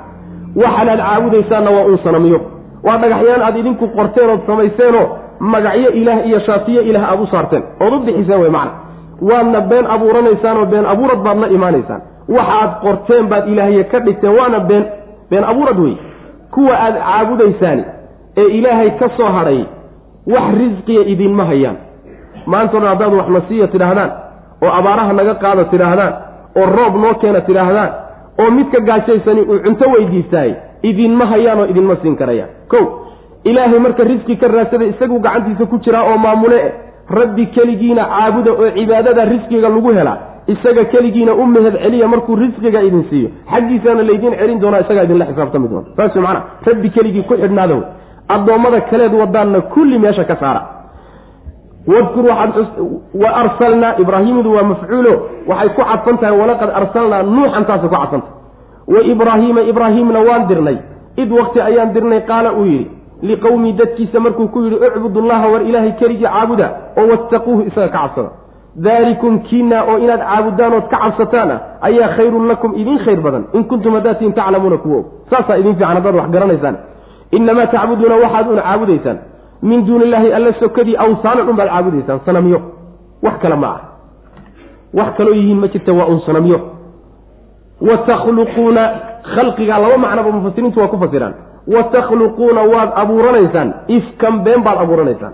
Waxaanaad 0.62 1.00
caabudaysaanna 1.08 1.72
waa 1.76 1.86
uun 1.90 2.00
sanamiyo. 2.06 2.40
Waa 2.86 2.98
dhagaxyaan 3.02 3.42
aad 3.48 3.56
idinku 3.62 3.86
qorteen 3.98 4.30
ood 4.34 4.42
samayseenoo 4.50 5.06
magacyo 5.54 5.90
ilaah 6.00 6.20
iyo 6.28 6.40
shaafiyo 6.48 6.82
ilaah 6.90 7.04
aad 7.12 7.20
u 7.24 7.28
saarteen. 7.34 7.64
Ood 7.84 7.94
u 7.94 8.00
bixiseen 8.06 8.40
wey 8.44 8.50
macna. 8.58 8.72
Waadna 9.30 9.60
been 9.72 9.86
abuuranaysaanoo 9.96 10.66
been 10.74 10.86
abuurad 10.94 11.20
baad 11.26 11.38
la 11.44 11.48
imaanaysaan 11.58 12.02
waxaad 12.38 12.72
qorteen 12.84 13.26
baad 13.32 13.46
ilaahye 13.54 13.84
ka 13.92 14.00
dhigteen 14.06 14.34
waana 14.40 14.60
been 14.70 14.84
been 15.32 15.44
abuurad 15.52 15.80
wey 15.86 15.96
kuwa 16.56 16.74
aad 16.86 16.96
caabudaysaani 17.06 17.84
ee 18.42 18.48
ilaahay 18.58 18.90
ka 19.02 19.10
soo 19.18 19.30
hadhay 19.38 19.60
wax 20.34 20.46
risqiya 20.62 21.02
idinma 21.14 21.46
hayaan. 21.52 21.78
Maanta 22.52 22.80
dhan 22.80 22.90
haddaad 22.92 23.14
wax 23.20 23.28
nasiiya 23.38 23.68
tidhaahdaan 23.74 24.12
oo 24.66 24.72
abaaraha 24.80 25.14
naga 25.20 25.34
qaada 25.44 25.64
tidhaahdaan 25.74 26.14
oo 26.60 26.66
roob 26.78 26.96
noo 27.04 27.14
keena 27.22 27.42
tidhaahdaan 27.50 27.90
oo 28.42 28.50
midka 28.58 28.80
gaajaysani 28.90 29.42
uu 29.52 29.60
cunto 29.66 29.86
weydiistaay 29.94 30.52
idinma 30.90 31.26
hayaan 31.34 31.60
oo 31.60 31.66
idinma 31.74 31.96
siin 32.02 32.16
karayaan. 32.22 32.50
Kow 32.72 32.84
ilaahay 33.44 33.80
marka 33.86 34.04
risqi 34.12 34.36
ka 34.42 34.48
raadsada 34.56 34.86
isagu 34.92 35.20
gacantiisa 35.26 35.66
ku 35.72 35.78
jiraa 35.86 36.04
oo 36.12 36.18
maamule 36.26 36.60
rabbi 37.20 37.46
keligiina 37.56 38.04
caabuda 38.14 38.52
oo 38.52 38.70
cibaadada 38.78 39.26
risqiga 39.34 39.70
lagu 39.76 39.92
helaa 40.00 40.18
isaga 40.48 40.84
keligiina 40.86 41.34
u 41.34 41.46
mahad 41.46 41.76
celiya 41.84 42.08
markuu 42.08 42.36
risqiga 42.36 42.82
idin 42.82 43.04
siiyo. 43.10 43.30
Xaggiisana 43.52 44.04
laydin 44.04 44.34
celin 44.40 44.60
doonaa 44.62 44.80
isagaa 44.86 45.04
idinla 45.04 45.26
xisaabtami 45.26 45.68
doona 45.68 45.88
saas 45.98 46.16
macana 46.16 46.42
rabbi 46.68 46.90
keligii 46.90 47.24
ku 47.30 47.34
xidhnaada 47.42 47.74
wey 47.76 47.84
addoommada 48.36 48.82
kaleed 48.92 49.14
wadaanna 49.22 49.62
kulli 49.74 49.98
meesha 50.00 50.24
ka 50.24 50.36
saara. 50.36 50.62
Wadkur 51.88 52.26
waxaad 52.26 52.68
wa 53.24 53.30
arsalnaa 53.42 53.94
ibraahiimidu 54.04 54.54
waa 54.56 54.64
mafcuulo. 54.64 55.14
Waxay 55.48 55.70
ku 55.76 55.82
cadfan 55.90 56.18
tahay 56.22 56.38
walaqad 56.42 56.70
arsalnaa 56.82 57.24
nuuxan 57.24 57.66
taasay 57.70 57.90
ku 57.90 57.96
cadfantahay 57.96 58.34
wa 58.94 59.00
ibraahiima 59.14 59.62
ibraahiimna 59.72 60.20
waan 60.30 60.48
dirnay. 60.50 60.78
Id 61.18 61.32
waqti 61.40 61.60
ayaan 61.62 61.94
dirnay 61.94 62.22
qaala 62.30 62.52
uu 62.54 62.66
yidhi 62.66 62.88
liqowmi 63.22 63.74
dadkiisa 63.80 64.20
markuu 64.20 64.48
ku 64.54 64.60
yidhi 64.66 64.78
icbudullaha 64.88 65.46
war 65.54 65.62
ilaahay 65.70 65.92
keligii 66.00 66.26
caabuda 66.26 66.68
oo 66.98 67.06
wattaquuhu 67.12 67.62
isaga 67.70 67.88
ka 67.90 67.98
cabsada 67.98 68.30
daalikum 68.76 69.40
kiina 69.40 69.84
oo 69.84 69.98
inaad 69.98 70.22
caabudaan 70.30 70.74
ood 70.74 70.88
ka 70.92 70.98
cabsataan 71.04 71.52
ah 71.52 71.60
ayaa 71.88 72.10
khayrun 72.18 72.48
lakum 72.48 72.72
idin 72.82 73.00
khayr 73.06 73.20
badan 73.22 73.44
in 73.54 73.64
kuntum 73.64 73.94
haddaatiin 73.98 74.34
taclamuuna 74.34 74.78
kuwo 74.78 75.00
saasaa 75.30 75.58
idin 75.62 75.76
fiican 75.76 75.96
haddaad 75.98 76.16
wax 76.16 76.30
garanaysaan 76.36 76.76
inamaa 77.32 77.68
tacbuduuna 77.68 78.16
waxaad 78.24 78.48
una 78.54 78.62
caabudaysaan 78.62 79.18
min 79.62 79.86
duuni 79.88 80.06
illaahi 80.06 80.34
alla 80.34 80.54
sokadii 80.60 80.96
awsaanan 81.06 81.50
unbaad 81.50 81.70
caabudaysaan 81.70 82.20
sanamyo 82.26 82.60
wax 83.26 83.36
kale 83.44 83.56
ma 83.56 83.68
ah 83.76 83.80
wax 85.00 85.10
kaloo 85.18 85.34
yihiin 85.40 85.60
ma 85.64 85.68
jirta 85.68 85.94
waa 86.00 86.06
un 86.14 86.20
sanamyo 86.26 86.60
wa 87.88 87.98
takhluquuna 88.10 88.82
khalqiga 89.36 89.78
laba 89.84 89.98
macnaba 89.98 90.32
mufasiriintu 90.32 90.80
waa 90.80 90.88
ku 90.88 90.98
fasiraan 91.04 91.34
wa 91.76 91.84
takhluquuna 91.96 92.62
waad 92.74 92.90
abuuranaysaan 93.04 93.74
ifkan 93.98 94.36
been 94.46 94.62
baad 94.64 94.78
abuuranaysaan 94.86 95.34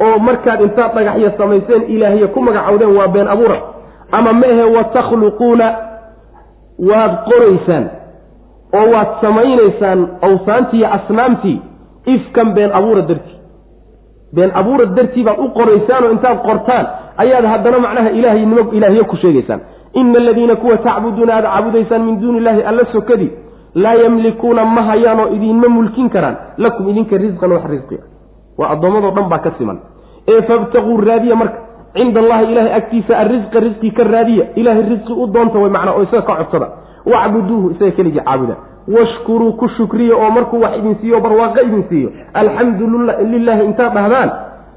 oo 0.00 0.18
markaad 0.18 0.60
intaad 0.60 0.94
dhagaxya 0.94 1.30
samayseen 1.38 1.82
ilaahya 1.94 2.26
ku 2.28 2.40
magacowdeen 2.40 2.96
waa 2.96 3.08
been 3.08 3.28
abuura. 3.28 3.58
Ama 4.12 4.32
maehe 4.32 4.62
wa 4.76 4.84
takhluquuna 4.84 5.66
waad 6.78 7.12
qoraysaan 7.30 7.84
oo 8.78 8.86
waad 8.94 9.08
samaynaysaan 9.20 10.08
awsaantii 10.22 10.78
iyo 10.78 10.88
asnaamtii 10.92 11.62
ifkan 12.06 12.54
been 12.54 12.72
abuura 12.72 13.02
dartii. 13.02 13.38
Been 14.34 14.50
abuura 14.54 14.86
dartii 14.86 15.24
baad 15.24 15.38
u 15.38 15.48
qoraysaanoo 15.58 16.10
intaad 16.10 16.38
qortaan 16.48 16.86
ayaad 17.16 17.44
haddana 17.44 17.78
macnaha 17.78 18.10
ilaahaynimo 18.10 18.72
ilaahyo 18.72 19.04
ku 19.04 19.16
sheegaysaan. 19.16 19.60
Ina 19.94 20.18
aladiina 20.18 20.56
kuwa 20.56 20.76
tacbuduuna 20.78 21.34
aad 21.34 21.44
caabudaysaan 21.44 22.02
min 22.02 22.20
duuni 22.20 22.38
illaahi 22.38 22.62
alla 22.62 22.84
sokadii 22.92 23.30
laa 23.74 23.94
yamlikuuna 23.94 24.64
ma 24.64 24.82
hayaanoo 24.82 25.28
idinma 25.36 25.68
mulkin 25.68 26.10
karaan 26.10 26.36
lakum 26.58 26.88
idinka 26.88 27.16
risqan 27.16 27.52
wax 27.52 27.64
risqiya 27.70 28.00
waa 28.58 28.68
addoommadoo 28.74 29.10
dhan 29.16 29.28
baa 29.32 29.38
ka 29.38 29.50
siman. 29.58 29.78
Ee 30.28 30.42
fabtaquu 30.48 30.96
raadiya 31.08 31.36
marka 31.36 31.58
cinda 31.96 32.20
allahi 32.20 32.44
ilaahay 32.52 32.72
agtiisa 32.80 33.18
arrisqa 33.22 33.60
risqi 33.66 33.90
ka 33.90 34.04
raadiya 34.04 34.44
ilaahay 34.60 34.84
risqi 34.92 35.12
u 35.12 35.26
doonta 35.34 35.58
way 35.58 35.70
macnaa 35.70 35.94
oo 35.98 36.02
isaga 36.02 36.22
ka 36.22 36.34
codsada 36.40 36.68
wacbuduuhu 37.12 37.70
isaga 37.74 37.90
keligii 37.98 38.24
caabuda. 38.28 38.56
Washkuruu 38.94 39.52
ku 39.60 39.68
shukriya 39.76 40.14
oo 40.16 40.30
markuu 40.30 40.60
wax 40.60 40.78
idin 40.78 40.94
siiyo 41.00 41.20
barwaaqo 41.20 41.60
idin 41.68 41.84
siiyo 41.88 42.08
alxamdu 42.34 42.84
lilaahi 43.32 43.64
intaad 43.64 43.94
dhahdaan 43.94 44.30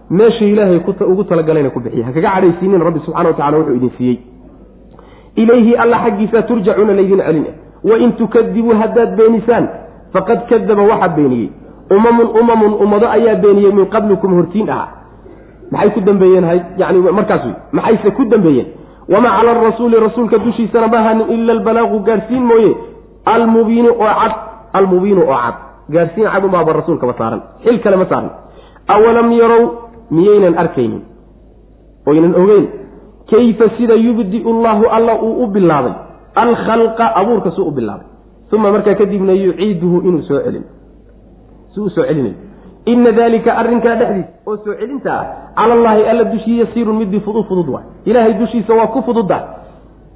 meesha 0.10 0.46
ilaahay 0.46 0.80
ugu 1.12 1.24
talagalayna 1.24 1.70
ku 1.70 1.80
bixiya 1.80 2.06
ha 2.06 2.12
kaga 2.12 2.30
cadhaysiinin 2.36 2.82
rabbi 2.88 3.00
subxana 3.06 3.30
wa 3.30 3.36
tacala 3.36 3.58
wuxuu 3.58 3.76
idin 3.76 3.92
siiyey. 3.98 4.18
Ilayhi 5.36 5.76
alla 5.76 5.98
xaggiisa 6.04 6.42
turjacuuna 6.50 6.94
laydin 6.94 7.22
celin 7.28 7.46
wain 7.84 8.12
tukadibuu 8.20 8.76
haddaad 8.82 9.16
beenisaan 9.18 9.66
faqad 10.14 10.48
kadaba 10.50 10.84
waxaa 10.92 11.10
beeniyey 11.18 11.50
umamun 11.96 12.28
umamun 12.42 12.74
ummado 12.84 13.08
ayaa 13.08 13.36
beeniyey 13.36 13.72
min 13.72 13.86
qablikum 13.86 14.34
hortiin 14.38 14.70
ahaa 14.70 14.90
maxay 15.72 15.90
ku 15.96 16.02
dambeeyeen 16.02 16.46
yani 16.78 17.00
markaas 17.00 17.46
wey 17.46 17.56
maxayse 17.72 18.12
ku 18.12 18.26
dambeeyeen? 18.26 18.68
Wamaa 19.10 19.38
cala 19.38 19.52
arasuuli 19.52 20.00
rasuulka 20.00 20.38
dushiisana 20.38 20.88
ma 20.88 21.00
hanin 21.04 21.28
ila 21.32 21.52
albalaaqu 21.54 22.00
gaadhsiin 22.08 22.44
mooye. 22.44 22.72
Almubiinu 23.26 23.90
oo 23.90 24.14
cad 24.20 24.34
almubiinu 24.74 25.22
oo 25.24 25.38
cad. 25.44 25.56
Gaadhsiin 25.92 26.28
cad 26.28 26.44
umaaba 26.44 26.74
rasuulkaba 26.74 27.14
saaran 27.18 27.42
xil 27.64 27.80
kale 27.84 27.96
ma 27.96 28.06
saaran. 28.12 28.32
Awalam 28.88 29.32
yarow 29.32 29.64
miyaynan 30.12 30.58
arkaynin? 30.64 31.02
Oynan 32.08 32.36
ogeyn 32.36 32.66
kayfa 33.32 33.66
sida 33.78 33.96
yubdiu 33.96 34.52
llahu 34.64 34.86
alla 34.92 35.14
uu 35.24 35.44
u 35.44 35.48
bilaabay? 35.48 35.94
Alkhalqa 36.36 37.06
abuurka 37.16 37.52
suu 37.52 37.68
u 37.68 37.72
bilaabay. 37.72 38.08
Uma 38.52 38.72
markaa 38.72 38.96
kadibna 38.96 39.34
yuciiduhu 39.34 39.98
inuu 40.08 40.22
soo 40.28 40.40
celin 40.44 40.64
si 41.78 41.82
uu 41.86 41.90
soo 41.94 42.06
celinayo 42.10 42.36
ina 42.86 43.12
dalika 43.12 43.54
arrinkaa 43.62 43.96
dhexdiisa 44.02 44.34
oo 44.50 44.58
soo 44.66 44.74
celinta 44.80 45.14
ah 45.14 45.26
cala 45.58 45.74
allaahi 45.78 46.04
alla 46.12 46.24
dushii 46.34 46.60
yasiirun 46.60 46.98
midii 47.02 47.20
fudud 47.20 47.46
fudud 47.50 47.70
waay 47.74 47.86
ilaahay 48.10 48.34
dushiisa 48.34 48.74
waa 48.74 48.88
ku 48.96 49.02
fududda. 49.06 49.38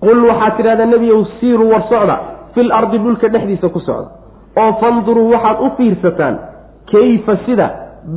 Qul 0.01 0.19
waxaad 0.29 0.53
tidhahdaa 0.57 0.85
nebiyow 0.85 1.19
siiruu 1.39 1.69
war 1.73 1.83
socda 1.89 2.15
fil 2.55 2.71
ardi 2.71 2.97
dhulka 2.97 3.27
dhexdiisa 3.33 3.69
ku 3.69 3.79
socda. 3.79 4.09
Oo 4.57 4.71
fanduruu 4.81 5.29
waxaad 5.33 5.57
u 5.65 5.69
fiirsataan 5.77 6.35
kayfa 6.91 7.37
sida? 7.45 7.67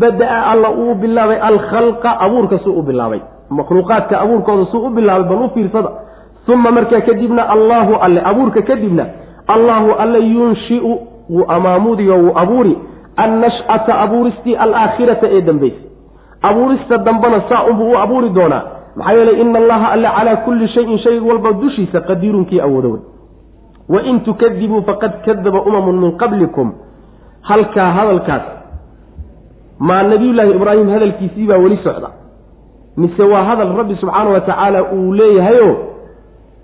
Bada-a 0.00 0.38
alla 0.52 0.70
uu 0.70 0.94
bilaabay 0.94 1.38
alkhalqa 1.50 2.10
abuurka 2.26 2.58
suu 2.64 2.78
u 2.78 2.82
bilaabay. 2.82 3.20
Makhluuqaadka 3.50 4.20
abuurkooda 4.20 4.64
suu 4.72 4.86
u 4.86 4.90
bilaabay 4.96 5.28
bal 5.28 5.42
u 5.44 5.50
fiirsada. 5.54 5.90
Uma 6.48 6.70
markaa 6.70 7.00
kadibna 7.00 7.42
allaahu 7.54 7.94
alle 8.04 8.20
abuurka 8.30 8.62
kadibna 8.62 9.04
allaahu 9.54 9.90
alle 9.98 10.20
yunshiu 10.34 10.98
wuu 11.30 11.44
amaamudiyo 11.48 12.16
wuu 12.24 12.32
abuuri 12.42 12.78
annash'ata 13.16 13.98
abuuristii 14.04 14.56
alaakhirata 14.56 15.26
ee 15.30 15.40
dambaysa 15.40 15.82
abuurista 16.42 16.98
dambena 16.98 17.42
saa 17.48 17.64
unbuu 17.70 17.90
u 17.90 17.98
abuuri 17.98 18.30
doonaa 18.30 18.62
maxaa 18.96 19.12
yeelay 19.12 19.40
ina 19.40 19.58
allaha 19.58 19.92
alle 19.92 20.08
calaa 20.16 20.36
kulli 20.36 20.68
shayin 20.68 20.98
shay 20.98 21.18
walba 21.18 21.52
dushiisa 21.52 22.00
qadiirunkii 22.00 22.60
awoodo 22.60 22.90
wey 22.90 23.00
wain 23.88 24.20
tukadibuu 24.20 24.82
faqad 24.82 25.12
kadaba 25.24 25.62
umamun 25.62 26.00
min 26.00 26.12
qablikum 26.22 26.72
halkaa 27.42 27.90
hadalkaas 27.92 28.42
maa 29.78 30.02
nabiyullaahi 30.02 30.50
ibraahim 30.50 30.90
hadalkiisii 30.90 31.46
baa 31.46 31.58
weli 31.64 31.78
socda 31.84 32.08
mise 32.96 33.22
waa 33.22 33.44
hadal 33.44 33.76
rabbi 33.76 33.96
subxaana 34.00 34.30
wa 34.30 34.40
tacaala 34.40 34.82
uu 34.92 35.12
leeyahayo 35.12 35.76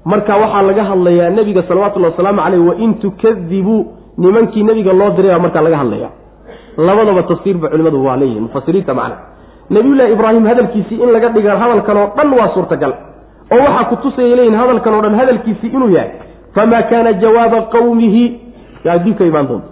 marka 0.04 0.36
waxaa 0.36 0.62
laga 0.62 0.84
hadlayaa 0.84 1.30
nebiga 1.30 1.62
salawatullahi 1.68 2.12
wasalaamu 2.12 2.42
caleyh 2.42 2.66
wain 2.68 2.94
tukadibuu 2.94 3.86
nimankii 4.18 4.62
nebiga 4.62 4.92
loo 4.92 5.10
diray 5.10 5.30
baa 5.32 5.38
markaa 5.38 5.62
laga 5.62 5.76
hadlaya 5.76 6.08
labadaba 6.88 7.22
tafsiirba 7.30 7.66
culimadu 7.72 7.98
waa 8.06 8.16
leeyihiin 8.20 8.42
mufasiriinta 8.46 8.94
macna. 9.00 9.16
Nabiyullaahi 9.74 10.12
ibraahim 10.16 10.44
hadalkiisii 10.50 10.98
in 11.04 11.10
laga 11.14 11.28
dhiga 11.34 11.56
hadalkan 11.62 11.96
oo 12.02 12.08
dhan 12.16 12.30
waa 12.38 12.48
suurtagal 12.54 12.92
oo 13.54 13.58
waxaa 13.66 13.84
ku 13.90 13.96
tusaya 14.04 14.36
leeyihiin 14.38 14.58
hadalkan 14.60 14.94
oo 14.96 15.02
dhan 15.06 15.14
hadalkiisii 15.20 15.70
inuu 15.76 15.90
yahay 15.96 16.10
famaa 16.54 16.82
kaana 16.90 17.12
jawaaba 17.22 17.58
qawmihi. 17.74 18.24
Yaa 18.84 18.98
dib 19.04 19.14
ka 19.18 19.24
imaan 19.30 19.46
doonta 19.48 19.68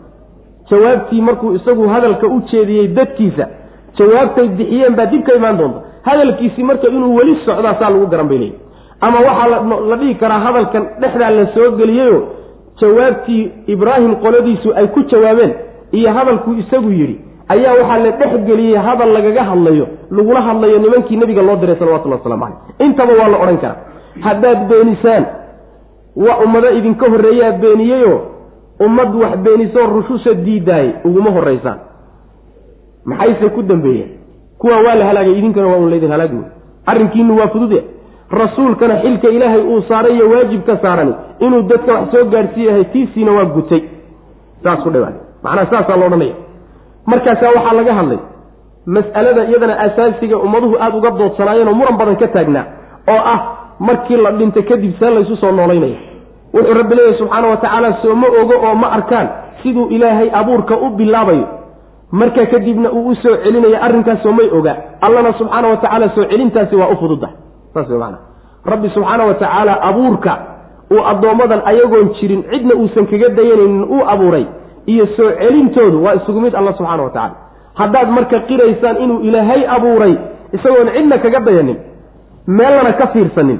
jawaabtii 0.70 1.20
markuu 1.28 1.50
isagu 1.58 1.84
hadalka 1.94 2.26
u 2.26 2.40
jeediyey 2.50 2.88
dadkiisa 2.98 3.44
jawaabtay 3.98 4.48
bixiyeen 4.58 4.94
baa 4.98 5.06
dib 5.12 5.22
ka 5.28 5.32
imaan 5.40 5.56
doonta 5.60 5.78
hadalkiisii 6.08 6.62
marka 6.70 6.88
inuu 6.88 7.14
weli 7.18 7.34
socdaa 7.46 7.74
saa 7.80 7.90
lagu 7.94 8.06
garan 8.12 8.28
bay 8.28 8.38
leeyihiin 8.38 8.66
ama 9.06 9.18
waxaa 9.28 9.48
la 9.90 9.96
dhihi 10.00 10.14
karaa 10.22 10.38
hadalkan 10.46 10.84
dhexdaa 11.00 11.30
la 11.38 11.46
soo 11.54 11.70
geliyeyo 11.80 12.18
jawaabtii 12.80 13.42
ibraahim 13.74 14.12
qoladiisu 14.24 14.68
ay 14.80 14.86
ku 14.94 15.00
jawaabeen 15.12 15.52
iyo 15.92 16.12
hadalkuu 16.12 16.52
isagu 16.62 16.90
yidhi 16.90 17.16
ayaa 17.48 17.74
waxaa 17.80 17.98
la 17.98 18.10
dhex 18.10 18.32
geliyey 18.46 18.76
hadal 18.76 19.12
lagaga 19.12 19.44
hadlayo 19.44 19.86
lagula 20.10 20.40
hadlayo 20.42 20.78
nimankii 20.78 21.16
nebiga 21.16 21.42
loo 21.42 21.56
diray 21.56 21.76
salawatullahi 21.76 22.20
waslamu 22.22 22.44
caleyh 22.44 22.86
intaba 22.88 23.12
waa 23.20 23.28
la 23.28 23.38
odhan 23.38 23.58
karaa. 23.58 23.76
Haddaad 24.20 24.68
beenisaan 24.68 25.24
waa 26.16 26.36
ummado 26.44 26.70
idinka 26.78 27.10
horreeyaa 27.10 27.52
beeniyeyo 27.52 28.14
ummad 28.86 29.14
wax 29.14 29.36
beenisoo 29.38 29.86
rushusha 29.86 30.34
diidaayay 30.34 30.92
uguma 31.04 31.30
horraysaan 31.30 31.78
maxayse 33.04 33.48
ku 33.54 33.62
dambeeyeen 33.62 34.10
kuwa 34.58 34.76
waa 34.80 34.94
la 34.94 35.04
halaagay 35.06 35.38
idinkana 35.38 35.66
waa 35.66 35.76
un 35.76 35.90
laydin 35.90 36.10
halaagi 36.10 36.34
wey 36.36 36.44
arrinkiinu 36.86 37.36
waa 37.38 37.48
fudude 37.48 37.84
rasuulkana 38.30 39.00
xilka 39.02 39.28
ilaahay 39.28 39.60
uu 39.62 39.82
saaray 39.88 40.14
iyo 40.16 40.30
waajibka 40.30 40.76
saarani 40.76 41.14
inuu 41.40 41.62
dadka 41.62 41.92
wax 41.94 42.10
soo 42.12 42.24
gaadhsiiyahay 42.24 42.84
tiisiina 42.84 43.32
waa 43.32 43.44
gutay. 43.44 43.82
Saas 44.62 44.80
ku 44.82 44.90
dhawaa 44.90 45.12
macnaha 45.44 45.66
saasaa 45.72 45.96
la 46.00 46.06
odhanaya 46.08 46.34
markaasaa 47.12 47.52
waxaa 47.56 47.74
laga 47.80 47.94
hadlay 47.98 48.18
mas'alada 48.96 49.42
iyadana 49.50 49.74
asaasiga 49.86 50.36
ummaduhu 50.46 50.74
aada 50.84 50.96
uga 51.00 51.10
doodsanaayeenoo 51.20 51.74
muran 51.80 51.96
badan 52.00 52.16
ka 52.22 52.28
taagnaa 52.36 52.64
oo 53.14 53.20
ah 53.34 53.38
markii 53.88 54.16
la 54.26 54.30
dhinta 54.38 54.62
kadib 54.70 54.92
see 55.00 55.10
laysu 55.16 55.36
soo 55.42 55.52
noolaynaya. 55.58 55.98
Wuxuu 56.54 56.74
rabbi 56.80 56.94
leeyahy 56.98 57.18
subxaana 57.20 57.48
wa 57.52 57.56
tacaala 57.56 57.90
soo 58.02 58.14
ma 58.22 58.26
ogo 58.42 58.54
oo 58.66 58.74
ma 58.82 58.88
arkaan 58.96 59.28
siduu 59.62 59.86
ilaahay 59.96 60.30
abuurka 60.40 60.74
u 60.76 60.88
bilaabayo. 60.98 61.46
Markaa 62.12 62.46
kadibna 62.52 62.90
uu 62.92 63.08
u 63.08 63.14
soo 63.22 63.36
celinayo 63.44 63.78
arrinkaasoo 63.86 64.32
may 64.38 64.48
ogaa 64.58 64.76
allana 65.00 65.32
subxaana 65.38 65.68
wa 65.68 65.76
tacaala 65.76 66.08
soo 66.14 66.24
celintaasi 66.24 66.76
waa 66.76 66.88
u 66.88 66.96
fududa 67.02 67.28
saas 67.74 67.88
wey 67.90 67.98
maanaa 67.98 68.18
rabbi 68.72 68.88
subxaana 68.94 69.24
wa 69.24 69.34
tacaala 69.34 69.72
abuurka 69.88 70.32
uu 70.94 71.02
addoommadan 71.12 71.60
ayagoon 71.70 72.08
jirin 72.20 72.42
cidna 72.50 72.74
uusan 72.80 73.06
kaga 73.12 73.28
dayanaynin 73.38 73.84
uu 73.94 74.02
abuuray 74.14 74.44
iyo 74.92 75.04
soo 75.16 75.30
celintoodu 75.40 75.98
waa 76.04 76.14
isugu 76.20 76.40
mid 76.44 76.54
alla 76.60 76.72
subxaana 76.78 77.02
wa 77.06 77.10
tacala 77.16 77.34
haddaad 77.80 78.08
marka 78.16 78.38
qiraysaan 78.48 78.96
inuu 79.04 79.20
ilaahay 79.28 79.62
abuuray 79.76 80.14
isagoon 80.56 80.88
cidna 80.96 81.16
kaga 81.24 81.40
dayanin 81.48 81.78
meelana 82.58 82.92
ka 83.00 83.06
fiirsanin 83.14 83.58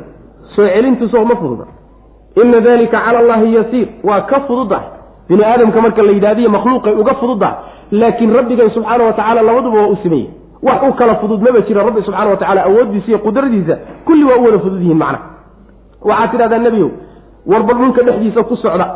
soo 0.55 0.67
celintu 0.75 1.09
soo 1.13 1.25
ma 1.31 1.37
fududa. 1.43 1.65
Ina 2.43 2.61
dalika 2.67 2.99
cala 3.05 3.19
allahi 3.23 3.55
yasiir. 3.57 3.89
Waa 4.09 4.21
ka 4.31 4.41
fududah 4.49 4.83
bini 5.29 5.45
aadamka 5.45 5.81
marka 5.85 6.03
la 6.03 6.13
yidhahdiyo 6.17 6.51
makhluuqay 6.57 6.95
uga 7.03 7.15
fududah 7.21 7.53
laakiin 8.01 8.33
rabbigan 8.39 8.71
subxaana 8.77 9.05
wa 9.09 9.13
tacala 9.19 9.43
labaduba 9.49 9.79
waa 9.83 9.89
u 9.95 9.97
sameeyey 10.03 10.31
wax 10.63 10.81
u 10.89 10.93
kala 11.01 11.15
fudud 11.21 11.41
maba 11.47 11.61
jira 11.69 11.83
rabbi 11.89 12.03
subxana 12.07 12.31
wa 12.31 12.37
tacala 12.43 12.61
awooddiisa 12.69 13.09
iyo 13.11 13.19
qudradiisa 13.27 13.75
kulli 14.07 14.25
waa 14.31 14.37
u 14.41 14.45
wada 14.45 14.59
fudud 14.65 14.81
yihiin 14.83 14.99
macna. 15.03 15.19
Waxaad 16.09 16.31
tidhahdaa 16.33 16.59
nebiyow 16.67 16.91
war 17.51 17.63
bal 17.69 17.77
dhulka 17.81 18.03
dhexdiisa 18.09 18.43
ku 18.49 18.57
socda 18.57 18.87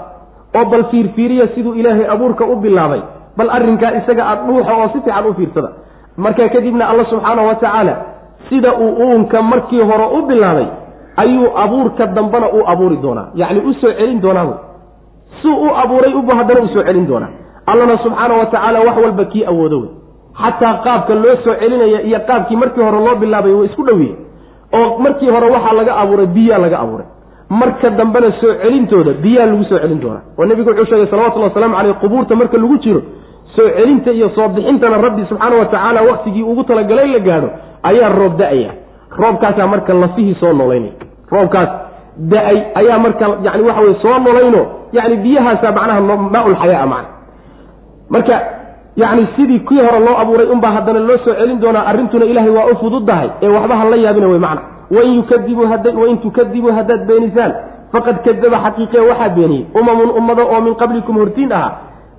oo 0.56 0.64
bal 0.64 0.84
fiirfiiriya 0.90 1.46
siduu 1.54 1.74
ilaahay 1.74 2.06
abuurka 2.14 2.44
u 2.46 2.56
bilaabay 2.56 3.00
bal 3.36 3.50
arrinkaa 3.50 3.90
isaga 4.00 4.22
aad 4.30 4.40
dhuuxa 4.46 4.72
oo 4.76 4.88
si 4.92 4.98
fiican 5.00 5.26
u 5.26 5.34
fiirsada. 5.34 5.68
Markaa 6.16 6.48
kadibna 6.48 6.88
alla 6.90 7.04
subxaana 7.10 7.42
wa 7.42 7.54
tacaala 7.54 7.94
sida 8.48 8.70
uu 8.74 8.92
uunka 9.04 9.42
markii 9.42 9.80
hore 9.90 10.06
u 10.18 10.22
bilaabay 10.26 10.66
ayuu 11.16 11.48
abuurka 11.64 12.06
dambena 12.06 12.46
u 12.52 12.60
abuuri 12.72 12.96
doonaa. 12.96 13.28
Yacni 13.34 13.60
u 13.60 13.72
soo 13.80 13.92
celin 13.98 14.20
doonaa 14.20 14.44
wy 14.44 14.54
suu 15.42 15.56
u 15.66 15.68
abuuray 15.82 16.14
uba 16.14 16.34
haddana 16.38 16.60
u 16.60 16.68
soo 16.68 16.82
celin 16.82 17.06
doonaa. 17.08 17.28
Allana 17.66 17.98
subxaana 18.04 18.34
wa 18.34 18.46
tacaala 18.46 18.80
wax 18.80 18.96
walba 19.04 19.24
kii 19.24 19.44
awoodo 19.50 19.78
wey. 19.80 19.90
Xataa 20.42 20.74
qaabka 20.84 21.14
loo 21.14 21.36
soo 21.44 21.54
celinaya 21.60 22.00
iyo 22.02 22.20
qaabkii 22.28 22.56
markii 22.56 22.82
hore 22.82 22.98
loo 23.06 23.14
bilaabay 23.22 23.52
way 23.52 23.66
isku 23.66 23.82
dhowiye 23.88 24.14
oo 24.78 24.98
markii 24.98 25.30
hore 25.30 25.50
waxaa 25.54 25.72
laga 25.78 25.96
abuuray 26.02 26.26
biyaa 26.26 26.58
laga 26.58 26.78
abuuray 26.84 27.06
marka 27.60 27.88
dambena 27.98 28.28
soo 28.40 28.52
celintooda 28.62 29.12
biyaa 29.24 29.46
lagu 29.50 29.64
soo 29.70 29.78
celin 29.82 30.00
doonaa 30.04 30.22
oo 30.38 30.44
nebigu 30.50 30.70
wuxuu 30.70 30.86
sheegay 30.90 31.06
salawatullhi 31.12 31.48
waslamu 31.48 31.74
caleyh 31.78 31.94
qubuurta 32.02 32.34
marka 32.40 32.56
lagu 32.62 32.76
jiro 32.84 33.00
soo 33.56 33.68
celinta 33.76 34.10
iyo 34.18 34.28
soo 34.36 34.48
bixintana 34.56 34.96
rabbi 35.06 35.22
subxaana 35.30 35.56
wa 35.60 35.64
tacaala 35.72 36.00
waktigii 36.10 36.42
ugu 36.52 36.62
talagalay 36.70 37.08
la 37.14 37.18
gaadho 37.28 37.48
ayaa 37.90 38.08
roob 38.20 38.34
da'aya. 38.42 38.70
Roobkaasaa 39.22 39.66
marka 39.72 39.92
lafihii 40.02 40.34
soo 40.40 40.52
noolaynaya 40.58 40.92
roobkaas 41.34 41.70
da'ay 42.32 42.58
ayaa 42.80 42.98
marka 43.04 43.24
yani 43.46 43.62
waxa 43.68 43.80
weye 43.86 43.96
soo 44.02 44.16
nolayno 44.26 44.62
yani 44.96 45.16
biyahaasa 45.24 45.72
macnaha 45.78 46.00
maa-ulxayaa 46.34 46.86
macna. 46.92 47.10
Marka 48.14 48.34
yacni 48.96 49.26
sidii 49.36 49.60
kii 49.68 49.80
hore 49.86 49.98
loo 50.06 50.16
abuuray 50.22 50.46
unbaa 50.54 50.70
haddana 50.76 51.00
loo 51.08 51.18
soo 51.24 51.34
celin 51.40 51.60
doonaa 51.60 51.84
arrintuna 51.90 52.24
ilaahay 52.24 52.50
waa 52.56 52.66
u 52.72 52.76
fududdahay 52.80 53.28
ee 53.42 53.48
waxba 53.56 53.76
ha 53.80 53.84
la 53.92 53.96
yaabina 54.04 54.28
wey 54.32 54.38
macna 54.46 54.62
wain 54.92 56.18
tukadibuu 56.22 56.72
haddaad 56.72 57.06
beenisaan 57.06 57.52
faqad 57.92 58.16
kadaba 58.24 58.58
xaqiiqe 58.64 58.98
waxaa 59.10 59.28
beeniyey 59.36 59.66
umamun 59.80 60.10
ummado 60.18 60.42
oo 60.54 60.60
min 60.60 60.74
qablikum 60.74 61.16
hortiin 61.16 61.52
ahaa 61.52 61.72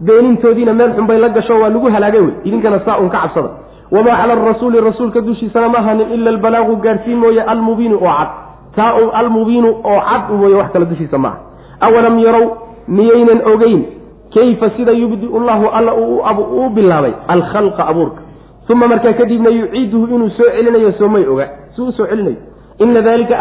beenintoodiina 0.05 0.73
meel 0.73 0.93
xun 0.95 1.07
bay 1.07 1.19
la 1.19 1.29
gasho 1.29 1.53
waa 1.61 1.69
lagu 1.69 1.87
halaagay 1.95 2.21
wey 2.21 2.33
idinkana 2.43 2.79
saa 2.85 2.97
un 3.01 3.09
ka 3.09 3.17
cabsada 3.23 3.49
wamaa 3.91 4.17
cala 4.21 4.33
arasuuli 4.33 4.81
rasuulka 4.81 5.21
dushiisana 5.21 5.69
ma 5.69 5.81
hanin 5.87 6.11
ila 6.13 6.29
albalaagu 6.29 6.75
gaarsiin 6.85 7.17
mooye 7.17 7.41
almubiinu 7.41 7.95
oo 7.95 8.13
cad 8.19 8.29
taa 8.75 8.93
almubiinu 9.21 9.69
oo 9.83 9.99
cad 10.09 10.23
mooye 10.39 10.55
wax 10.55 10.71
kale 10.73 10.85
dushiisa 10.85 11.17
maaha 11.17 11.37
awalam 11.79 12.19
yarow 12.19 12.45
miyaynan 12.87 13.41
ogeyn 13.53 13.83
kayfa 14.33 14.69
sida 14.77 14.91
yubdiu 14.91 15.39
llahu 15.39 15.67
alla 15.73 15.93
uu 15.95 16.69
bilaabay 16.69 17.13
alkhalqa 17.27 17.87
abuurka 17.87 18.21
uma 18.69 18.87
markaa 18.87 19.13
kadibna 19.13 19.49
yuciiduhu 19.49 20.15
inuu 20.15 20.29
soo 20.29 20.49
celinayo 20.55 20.91
soomay 20.91 21.25
oga 21.27 21.47
si 21.75 21.81
u 21.81 21.91
soo 21.91 22.07
celinayo 22.07 22.52
ina 22.79 23.01
dalika 23.01 23.39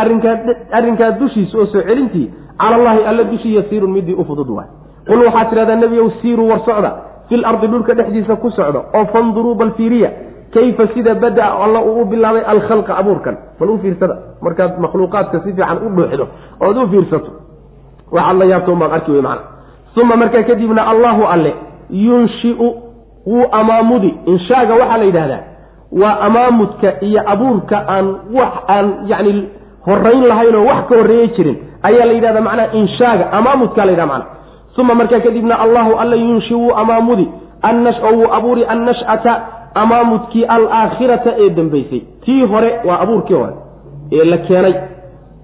arrinkaa 0.73 1.11
dushiisa 1.21 1.59
oo 1.59 1.67
soo 1.67 1.83
celintii 1.83 2.31
cala 2.59 2.77
allahi 2.77 3.05
alla 3.05 3.25
dushii 3.25 3.55
yasiirun 3.57 3.93
midii 3.93 4.15
u 4.15 4.25
fudud 4.25 4.49
waay 4.51 4.69
qul 5.07 5.25
waxaad 5.27 5.49
tidhahdaa 5.51 5.77
nebiyow 5.77 6.11
siiruu 6.21 6.49
war 6.49 6.61
socda 6.65 6.93
fil 7.29 7.45
ardi 7.45 7.67
dhulka 7.67 7.95
dhexdiisa 7.95 8.37
ku 8.37 8.51
socda 8.51 8.81
oo 8.95 9.05
fanduruu 9.13 9.55
bal 9.55 9.71
fiiriya 9.77 10.11
kayfa 10.55 10.87
sida 10.95 11.15
bada 11.15 11.45
alla 11.65 11.81
uu 11.83 12.03
u 12.03 12.05
bilaabay 12.05 12.43
alkhalqa 12.45 12.97
abuurkan. 12.97 13.37
Bal 13.61 13.71
u 13.71 13.79
fiirsada 13.79 14.17
markaad 14.43 14.79
makhluuqaadka 14.85 15.41
si 15.41 15.53
fiican 15.53 15.79
u 15.87 15.89
dhuuxdo 15.97 16.27
ood 16.61 16.77
u 16.77 16.89
fiirsato. 16.93 17.31
Waxaad 18.13 18.37
la 18.39 18.45
yaabto 18.45 18.73
umaad 18.73 18.93
arki 18.93 19.11
wey 19.11 19.23
macana 19.23 19.43
uma 19.97 20.17
markaa 20.17 20.43
kadibna 20.43 20.83
allahu 20.93 21.23
alle 21.27 21.55
yunshiu 21.91 22.69
wuu 23.27 23.47
amaamudi 23.53 24.15
inshaaga 24.27 24.75
waxaa 24.75 24.99
la 24.99 25.05
yidhahdaa 25.05 25.41
waa 26.01 26.21
amaamudka 26.21 26.89
iyo 27.01 27.21
abuurka 27.33 27.77
aan 27.89 28.07
wax 28.35 28.53
aan 28.69 28.87
yacni 29.11 29.49
horayn 29.87 30.25
lahayn 30.31 30.55
oo 30.57 30.65
wax 30.71 30.87
ka 30.89 30.95
horreeye 30.97 31.29
jirin. 31.37 31.57
Ayaa 31.83 32.05
la 32.07 32.13
yidhahdaa 32.13 32.41
macnaha 32.41 32.73
inshaaga 32.81 33.33
amaamudkaa 33.33 33.85
la 33.85 33.93
yidhaha 33.93 34.07
macana 34.09 34.27
uma 34.79 34.95
markaa 34.95 35.21
kadibna 35.21 35.59
allahu 35.65 35.91
alla 36.03 36.17
yunshi 36.17 36.55
wuu 36.55 36.73
amaamudi 36.83 37.29
annash 37.63 37.99
oo 38.05 38.13
wuu 38.17 38.33
abuuri 38.37 38.65
annash'ata 38.75 39.33
amaamudkii 39.75 40.45
alaakhirata 40.45 41.31
ee 41.39 41.51
dambaysay. 41.51 42.01
Tii 42.25 42.45
hore 42.47 42.81
waa 42.85 42.99
abuurkii 43.01 43.35
hore 43.35 43.53
ee 44.13 44.25
la 44.25 44.37
keenay. 44.39 44.75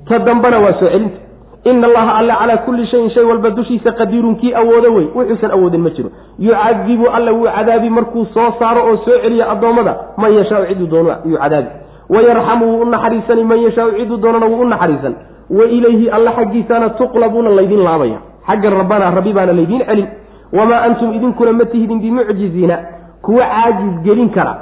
Ta 0.08 0.18
dambana 0.18 0.58
waa 0.58 0.72
soo 0.80 0.88
celinta 0.88 1.18
ina 1.64 1.86
allaha 1.86 2.14
alle 2.18 2.32
calaa 2.40 2.56
kulli 2.56 2.86
shayin 2.86 3.10
shay 3.10 3.24
walba 3.24 3.50
dushiisa 3.50 3.92
qadiirun 3.92 4.36
kii 4.36 4.54
awoodo 4.54 4.94
wey 4.94 5.06
wuxuusan 5.14 5.50
awoodin 5.50 5.80
ma 5.80 5.90
jiro 5.90 6.10
yucadibu 6.38 7.06
alla 7.10 7.32
wuu 7.32 7.46
cadaabi 7.56 7.90
markuu 7.90 8.26
soo 8.34 8.52
saaro 8.58 8.82
oo 8.90 8.96
soo 8.96 9.18
celiya 9.22 9.50
addoommada 9.50 9.96
man 10.16 10.34
yashaau 10.34 10.66
ciduu 10.66 10.86
doono 10.86 11.16
yuu 11.24 11.38
cadaabi 11.38 11.68
wayarxamu 12.08 12.66
wuu 12.66 12.80
u 12.82 12.84
naxariisani 12.84 13.44
man 13.44 13.58
yashaau 13.62 13.90
ciduu 13.92 14.16
doonana 14.16 14.46
wuu 14.46 14.60
u 14.60 14.64
naxariisan 14.64 15.14
wa 15.50 15.64
ilayhi 15.66 16.10
alla 16.10 16.32
xaggiisaana 16.32 16.88
tuqlabuuna 16.90 17.50
laydin 17.50 17.82
laabaya 17.84 18.18
xagga 18.48 18.70
rabbana 18.70 19.10
rabbi 19.10 19.32
baana 19.32 19.52
laydiin 19.52 19.84
celin 19.86 20.08
wamaa 20.52 20.82
antum 20.82 21.12
idinkuna 21.14 21.52
ma 21.52 21.64
tihidin 21.64 22.00
bimucjiziina 22.00 22.78
kuwa 23.22 23.46
caajis 23.46 24.02
gelin 24.04 24.30
kara 24.30 24.54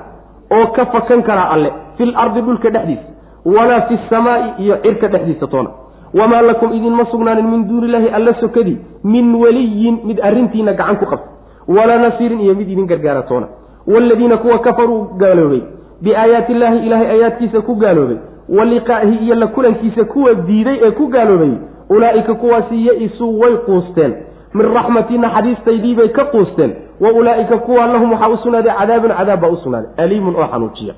oo 0.50 0.66
ka 0.66 0.86
fakan 0.86 1.22
kara 1.22 1.50
alle 1.50 1.72
fil 1.98 2.14
ardi 2.16 2.40
dhulka 2.40 2.70
dhexdiisa 2.70 3.02
walaa 3.44 3.80
fi 3.80 3.98
samaa'i 4.10 4.64
iyo 4.64 4.76
cirka 4.82 5.08
dhexdiisa 5.08 5.46
toona 5.46 5.70
wamaa 6.14 6.42
lakum 6.42 6.72
idinma 6.72 7.04
sugnaanin 7.10 7.46
min 7.50 7.68
duuni 7.68 7.86
illaahi 7.86 8.08
alla 8.08 8.34
sokadii 8.40 8.78
min 9.04 9.34
weliyin 9.34 9.98
mid 10.04 10.20
arrintiina 10.22 10.72
gacan 10.72 10.96
ku 10.96 11.06
qabta 11.06 11.28
walaa 11.68 11.98
nasiirin 11.98 12.40
iyo 12.40 12.54
mid 12.54 12.68
idin 12.70 12.86
gargaara 12.86 13.22
toona 13.22 13.46
waaladiina 13.86 14.36
kuwa 14.36 14.58
kafaruu 14.58 15.04
gaaloobay 15.16 15.60
biaayaati 16.02 16.52
illaahi 16.52 16.86
ilaahay 16.86 17.08
aayaadkiisa 17.10 17.60
ku 17.60 17.74
gaaloobay 17.74 18.16
wa 18.58 18.64
liqaa'ihi 18.64 19.24
iyo 19.24 19.34
la 19.34 19.46
kulankiisa 19.46 20.04
kuwa 20.04 20.34
diiday 20.34 20.78
ee 20.82 20.90
ku 20.90 21.06
gaaloobay 21.06 21.52
ulaa'ika 21.90 22.34
kuwaasi 22.34 22.86
ya-isuu 22.86 23.40
way 23.40 23.56
quusteen 23.56 24.14
min 24.54 24.66
raxmatii 24.74 25.18
naxariistaydii 25.18 25.94
bay 25.94 26.08
ka 26.08 26.24
quusteen 26.24 26.74
wa 27.00 27.12
ulaa'ika 27.12 27.58
kuwa 27.58 27.86
lahum 27.86 28.12
waxaa 28.12 28.28
u 28.28 28.36
sugnaaday 28.36 28.72
cadaabun 28.78 29.10
cadaab 29.18 29.40
baa 29.40 29.48
u 29.48 29.56
sugnaaday 29.56 29.90
aliimun 30.04 30.36
oo 30.36 30.46
xanuujiya 30.52 30.94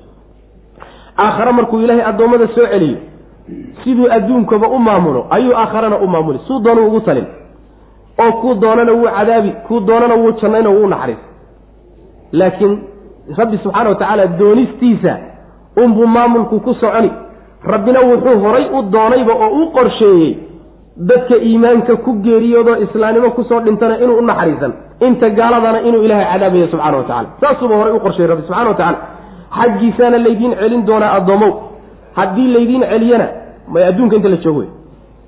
aakhare 1.17 1.51
markuu 1.51 1.79
ilaahay 1.79 2.05
addoommada 2.05 2.47
soo 2.47 2.67
celiyo 2.73 2.97
siduu 3.83 4.07
adduunkaba 4.11 4.67
u 4.67 4.79
maamulo 4.79 5.27
ayuu 5.29 5.53
aakharana 5.57 5.97
u 5.97 6.07
maamuli 6.07 6.39
suu 6.47 6.59
doona 6.59 6.81
ugu 6.81 6.99
talin. 7.01 7.25
Oo 8.23 8.31
kuu 8.31 8.53
doonana 8.53 8.91
wuu 8.91 9.07
cadaabi 9.17 9.51
kuu 9.67 9.79
doonana 9.79 10.15
wuu 10.15 10.31
jannayna 10.41 10.69
wuu 10.69 10.87
naxariis. 10.87 11.17
Laakiin 12.31 12.79
rabbi 13.37 13.57
subxaana 13.63 13.89
wa 13.89 13.95
tacaala 13.95 14.27
doonistiisa 14.27 15.17
unbuu 15.83 16.07
maamulku 16.07 16.59
ku 16.59 16.73
soconi. 16.73 17.11
Rabbina 17.63 17.99
wuxuu 18.01 18.39
horay 18.43 18.65
u 18.77 18.81
doonayba 18.91 19.33
oo 19.33 19.49
u 19.63 19.71
qorsheeyey 19.71 20.37
dadka 20.97 21.35
iimaanka 21.37 21.95
ku 21.95 22.13
geeriyoodoo 22.13 22.75
islaamnimo 22.85 23.29
ku 23.31 23.43
soo 23.43 23.59
dhintana 23.59 23.97
inuu 24.03 24.17
u 24.17 24.21
naxariisan. 24.21 24.73
Inta 25.07 25.29
gaaladana 25.29 25.81
inuu 25.81 26.03
ilaahay 26.03 26.25
cadaabayo 26.33 26.67
subxana 26.67 26.97
wa 26.97 27.03
tacala 27.03 27.29
saasuuba 27.41 27.75
horay 27.75 27.93
u 27.93 27.99
qorsheeyey 27.99 28.29
rabbi 28.31 28.43
subxana 28.47 28.69
wa 28.69 28.75
tacala 28.75 28.97
xaggiisaana 29.59 30.17
laydiin 30.17 30.53
celin 30.59 30.85
doonaa 30.85 31.13
addoomow. 31.17 31.51
Haddii 32.15 32.47
laydiin 32.53 32.83
celiyana 32.91 33.27
may 33.73 33.83
adduunka 33.89 34.15
inta 34.19 34.29
la 34.29 34.37
joogo. 34.43 34.59
Wey 34.59 34.69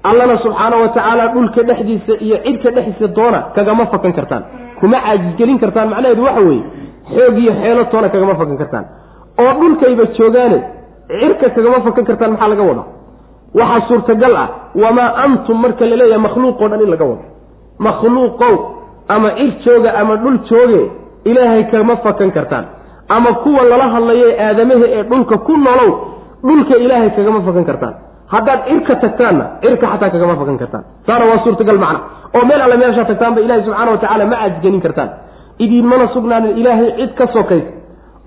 allana 0.09 0.35
subxaana 0.43 0.75
wa 0.81 0.87
tacaala 0.95 1.27
dhulka 1.33 1.61
dhexdiisa 1.69 2.13
iyo 2.25 2.37
cidka 2.45 2.69
dhexdiisa 2.75 3.07
doona 3.17 3.39
kagama 3.55 3.85
fakan 3.93 4.13
kartaan. 4.17 4.43
Kuma 4.79 4.97
caajisgelin 5.05 5.59
kartaan 5.63 5.89
macnaheedu 5.93 6.23
waxa 6.27 6.41
weeye 6.49 6.63
xoog 7.13 7.37
iyo 7.43 7.53
xeelo 7.61 7.83
toona 7.91 8.09
kagama 8.13 8.33
fakan 8.41 8.57
kartaan. 8.61 8.85
Oo 9.41 9.51
dhulkayba 9.59 10.03
joogaane 10.17 10.59
cirka 11.19 11.47
kagama 11.55 11.77
fakan 11.85 12.03
kartaan 12.09 12.31
maxaa 12.33 12.49
laga 12.53 12.63
wadaa? 12.69 12.87
Waxaa 13.59 13.87
suurtagal 13.87 14.33
ah 14.43 14.47
wamaa 14.83 15.09
antum 15.25 15.57
marka 15.63 15.85
la 15.85 15.95
leeyahay 16.01 16.21
makhluuqoo 16.27 16.67
dhan 16.71 16.81
in 16.85 16.89
laga 16.93 17.05
wado. 17.11 17.23
Makhluuqow 17.87 18.55
ama 19.15 19.29
cir 19.37 19.51
jooga 19.65 19.89
ama 20.01 20.13
dhul 20.23 20.37
jooge 20.49 20.81
ilaahay 21.29 21.63
kama 21.71 21.95
fakan 22.05 22.31
kartaan. 22.37 22.65
Ama 23.15 23.33
kuwa 23.43 23.63
lala 23.69 23.87
hadlayo 23.93 24.27
ee 24.31 24.37
aadamaha 24.47 24.85
ee 24.97 25.03
dhulka 25.03 25.37
ku 25.47 25.53
nolow 25.57 25.91
dhulka 26.47 26.75
ilaahay 26.85 27.09
kagama 27.17 27.41
fakan 27.47 27.65
kartaan 27.69 27.95
haddaad 28.33 28.59
cirka 28.69 28.93
tagtaanna 29.03 29.45
cirka 29.63 29.85
xataa 29.93 30.09
kagama 30.13 30.35
fakan 30.41 30.57
kartaan. 30.61 30.83
Saana 31.07 31.25
waa 31.29 31.39
suurtagal 31.45 31.77
macna 31.83 31.99
oo 32.35 32.43
meel 32.49 32.61
alle 32.65 32.77
meeshaa 32.81 33.05
tagtaanba 33.11 33.39
ilahay 33.45 33.63
subxaana 33.67 33.91
wa 33.91 33.97
tacaala 34.03 34.25
ma 34.31 34.35
caajisgelin 34.41 34.81
kartaan. 34.85 35.09
Idiinmana 35.63 36.05
sugnaanin 36.15 36.57
ilaahay 36.61 36.89
cid 36.99 37.11
ka 37.19 37.25
sokaysa 37.35 37.71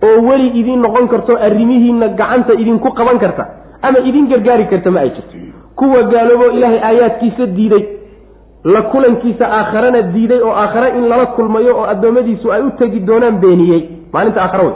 oo 0.06 0.16
weli 0.28 0.48
idiin 0.60 0.80
noqon 0.86 1.06
karto 1.12 1.32
arrimihiinna 1.46 2.08
gacanta 2.20 2.52
idinku 2.62 2.88
qaban 2.98 3.18
karta. 3.24 3.44
Ama 3.86 3.98
idin 4.08 4.24
gargaari 4.32 4.66
karta 4.72 4.90
ma 4.94 5.00
ay 5.04 5.10
jirto. 5.16 5.36
Kuwa 5.78 6.02
gaaloobo 6.12 6.46
ilaahay 6.56 6.80
aayaadkiisa 6.88 7.46
diiday 7.56 7.84
la 8.74 8.82
kulankiisa 8.92 9.44
aakharana 9.58 10.00
diiday 10.14 10.40
oo 10.48 10.52
aakhare 10.62 10.88
in 10.98 11.04
lala 11.10 11.26
kulmayo 11.36 11.72
oo 11.80 11.86
addoommadiisu 11.92 12.52
ay 12.52 12.62
u 12.62 12.70
tegi 12.78 13.00
doonaan 13.08 13.36
beeniyey. 13.42 13.80
Maalinta 14.12 14.40
aakhare 14.44 14.64
wey 14.68 14.74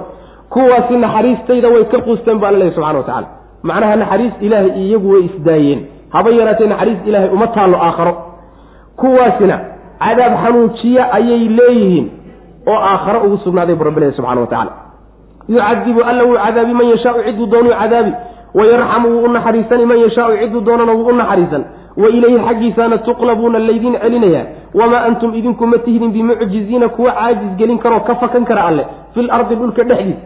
kuwaasi 0.55 0.97
naxariistayda 1.05 1.69
way 1.75 1.85
ka 1.93 1.99
quusteen 2.07 2.39
ba 2.43 2.49
alla 2.49 2.59
lehy 2.63 2.73
subxana 2.77 2.99
wa 2.99 3.05
tacala 3.11 3.29
macnaha 3.63 3.97
naxariis 3.97 4.33
ilaahay 4.41 4.71
iyagu 4.85 5.13
way 5.13 5.23
isdaayeen. 5.25 5.81
Haba 6.13 6.31
yaraatee 6.31 6.67
naxariis 6.67 6.99
ilaahay 7.07 7.31
uma 7.31 7.47
taallo 7.47 7.77
aakharo. 7.83 8.15
Kuwaasina 8.97 9.57
cadaab 9.99 10.33
xanuujiya 10.45 11.13
ayay 11.13 11.49
leeyihiin 11.59 12.07
oo 12.67 12.79
aakharo 12.91 13.21
ugu 13.27 13.37
sugnaaday 13.45 13.75
bu 13.75 13.85
rabbi 13.85 14.01
lehy 14.01 14.13
subxana 14.13 14.41
wa 14.41 14.47
tacala 14.47 14.73
yucadibu 15.49 16.03
alla 16.03 16.25
wuu 16.25 16.37
cadaabi 16.45 16.73
man 16.75 16.87
yashaau 16.89 17.23
ciduu 17.27 17.47
doonuu 17.47 17.73
cadaabi 17.81 18.13
wayarxamu 18.55 19.09
wuu 19.09 19.25
u 19.25 19.29
naxariisani 19.29 19.85
man 19.87 19.99
yashaau 19.99 20.37
ciduu 20.41 20.61
doonana 20.61 20.93
wuu 20.93 21.07
u 21.07 21.13
naxariisan. 21.13 21.65
Wa 21.99 22.09
ilayhi 22.09 22.39
xaggiisaana 22.49 22.99
tuqlabuuna 22.99 23.59
laydiin 23.59 23.97
celinayaa. 24.03 24.45
Wamaa 24.75 25.03
antum 25.09 25.35
idinku 25.35 25.67
ma 25.67 25.79
tihdin 25.79 26.13
bimucjiziina 26.13 26.89
kuwa 26.89 27.13
caajis 27.13 27.57
gelin 27.59 27.79
karoo 27.79 28.01
ka 28.01 28.15
fakan 28.15 28.45
kara 28.45 28.63
alle. 28.69 28.85
Fil 29.15 29.31
ardi 29.31 29.55
dhulka 29.57 29.83
dhexdiisa. 29.85 30.23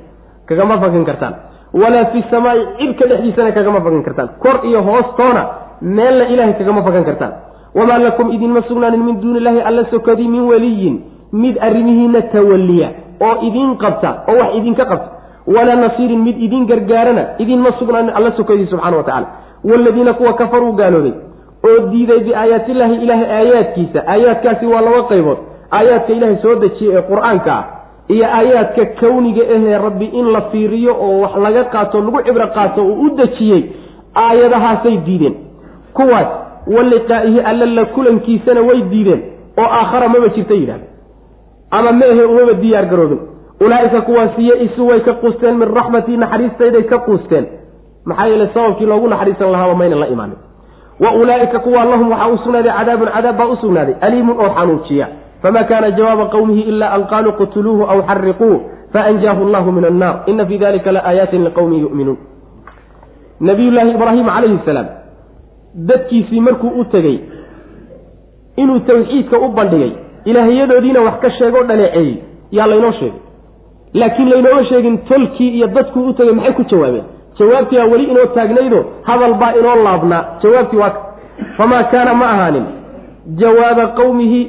Kagama 0.49 0.79
fakan 0.83 1.05
kartaan 1.05 1.35
walaa 1.75 2.05
fi 2.13 2.25
samaai 2.31 2.67
cirka 2.79 3.07
dhexdiisana 3.07 3.53
kagama 3.53 3.81
fakan 3.81 4.03
kartaan. 4.03 4.29
Kor 4.43 4.61
iyo 4.69 4.83
hoostoona 4.83 5.43
meelna 5.81 6.29
ilaahay 6.29 6.55
kagama 6.61 6.83
fakan 6.83 7.05
kartaan. 7.05 7.33
Wamaa 7.75 7.99
lakum 7.99 8.31
idinma 8.37 8.63
sugnaanin 8.69 9.03
min 9.05 9.21
duuni 9.21 9.39
illaahi 9.39 9.61
alla 9.61 9.85
sokadii 9.91 10.29
min 10.29 10.43
weliyin 10.51 10.97
mid 11.33 11.57
arrimihiina 11.61 12.23
tawalliya 12.23 12.89
oo 13.27 13.35
idiin 13.49 13.77
qabta 13.83 14.11
oo 14.29 14.37
wax 14.41 14.55
idinka 14.61 14.85
qabta. 14.85 15.09
Walaa 15.47 15.77
nasiirin 15.77 16.21
mid 16.27 16.37
idin 16.47 16.67
gargaarana 16.67 17.25
idinma 17.39 17.73
sugnaanin 17.79 18.13
alla 18.19 18.31
sokadii 18.37 18.67
subxana 18.67 18.97
wa 18.97 19.03
tacala 19.05 19.27
waaladiina 19.65 20.13
kuwa 20.15 20.33
kafaruu 20.35 20.73
gaaloobay 20.73 21.13
oo 21.69 21.79
diiday 21.91 22.21
biaayaatillaahi 22.27 22.95
ilaahay 23.05 23.29
aayaadkiisa. 23.39 24.01
Aayaadkaasi 24.07 24.67
waa 24.67 24.81
laba 24.81 25.03
qaybood. 25.13 25.39
Aayaadka 25.73 26.13
ilaahay 26.13 26.37
soo 26.43 26.55
dejiyey 26.55 26.97
ee 26.99 27.03
qur'aanka 27.11 27.53
ah 27.59 27.65
iyo 28.15 28.27
aayaadka 28.39 28.85
kawniga 29.01 29.43
ahee 29.57 29.79
rabbi 29.87 30.05
in 30.19 30.27
la 30.35 30.41
fiiriyo 30.51 30.93
oo 31.07 31.21
wax 31.23 31.35
laga 31.45 31.65
qaato 31.75 31.97
lagu 32.05 32.19
cibro 32.27 32.47
qaato 32.57 32.81
uu 32.87 33.03
u 33.07 33.11
dejiyey 33.19 33.63
aayadahaasay 34.25 34.97
diideen. 35.07 35.35
Kuwaas 35.97 36.29
waliqaa'ihi 36.77 37.41
alla 37.51 37.67
la 37.77 37.85
kulankiisana 37.95 38.61
way 38.69 38.81
diideen 38.93 39.21
oo 39.61 39.69
aakhara 39.79 40.09
maba 40.09 40.29
jirta 40.37 40.55
yidhahda 40.61 40.87
ama 41.71 41.93
meehe 42.01 42.25
umaba 42.33 42.53
diyaar 42.63 42.87
garoobin. 42.93 43.21
Ulaa'ika 43.65 44.01
kuwaasi 44.01 44.49
ya-isu 44.49 44.87
way 44.89 45.01
ka 45.01 45.13
quusteen 45.23 45.55
min 45.61 45.69
raxmatii 45.79 46.17
naxariistayday 46.23 46.83
ka 46.93 46.99
quusteen. 47.07 47.45
Maxaa 48.05 48.27
yeele 48.31 48.49
sababkii 48.55 48.87
loogu 48.91 49.09
naxariisan 49.09 49.51
lahaaba 49.55 49.75
maynan 49.81 50.01
la 50.01 50.07
imaanin. 50.15 50.37
Wa 51.01 51.11
ulaa'ika 51.21 51.59
kuwa 51.59 51.85
lahum 51.85 52.11
waxaa 52.11 52.29
u 52.35 52.39
sugnaaday 52.45 52.73
cadaabun 52.79 53.09
cadaab 53.17 53.37
baa 53.39 53.47
u 53.47 53.57
sugnaaday 53.63 53.95
aliimun 54.01 54.37
oo 54.45 54.51
xanuujiya 54.57 55.07
fama 55.43 55.65
kaana 55.65 55.91
jawaaba 55.91 56.27
qowmihi 56.35 56.61
ila 56.61 56.93
an 56.97 57.05
qaaluu 57.13 57.33
qutuluuhu 57.41 57.83
aw 57.93 58.03
xariquuh 58.11 58.61
faanjaahu 58.93 59.47
allahu 59.47 59.73
min 59.73 59.85
annaar 59.85 60.23
ina 60.27 60.47
fii 60.47 60.59
dalika 60.59 60.93
la 60.93 61.01
aayaatin 61.11 61.45
liqowmin 61.45 61.81
yu'minuun 61.81 62.19
nabiyullaahi 63.41 63.91
ibraahim 63.91 64.27
calayhi 64.27 64.59
salaam 64.65 64.87
dadkiisii 65.89 66.41
markuu 66.41 66.73
u 66.81 66.85
tegey 66.85 67.19
inuu 68.57 68.79
tawxiidka 68.91 69.39
u 69.39 69.49
bandhigay 69.59 69.93
ilaahyadoodiina 70.25 71.01
wax 71.01 71.21
ka 71.21 71.31
sheegoo 71.39 71.63
dhaleeceeyey 71.71 72.17
yaa 72.59 72.67
laynoo 72.67 72.93
sheegay 72.93 73.21
laakiin 73.95 74.31
laynooma 74.31 74.65
sheegin 74.65 74.99
tolkii 74.99 75.49
iyo 75.57 75.67
dadkuu 75.67 76.07
u 76.09 76.13
tegay 76.13 76.35
maxay 76.35 76.53
ku 76.53 76.63
jawaabeen 76.73 77.05
jawaabtii 77.39 77.79
baa 77.79 77.91
weli 77.93 78.05
inoo 78.05 78.27
taagnaydo 78.37 78.85
hadal 79.03 79.35
baa 79.35 79.53
inoo 79.61 79.77
laabnaa 79.85 80.25
jawaabtii 80.43 80.77
waa 80.85 80.93
famaa 81.57 81.85
kaana 81.85 82.15
ma 82.15 82.31
ahaanin 82.31 82.67
jawaaba 83.43 83.87
qowmihi 83.87 84.41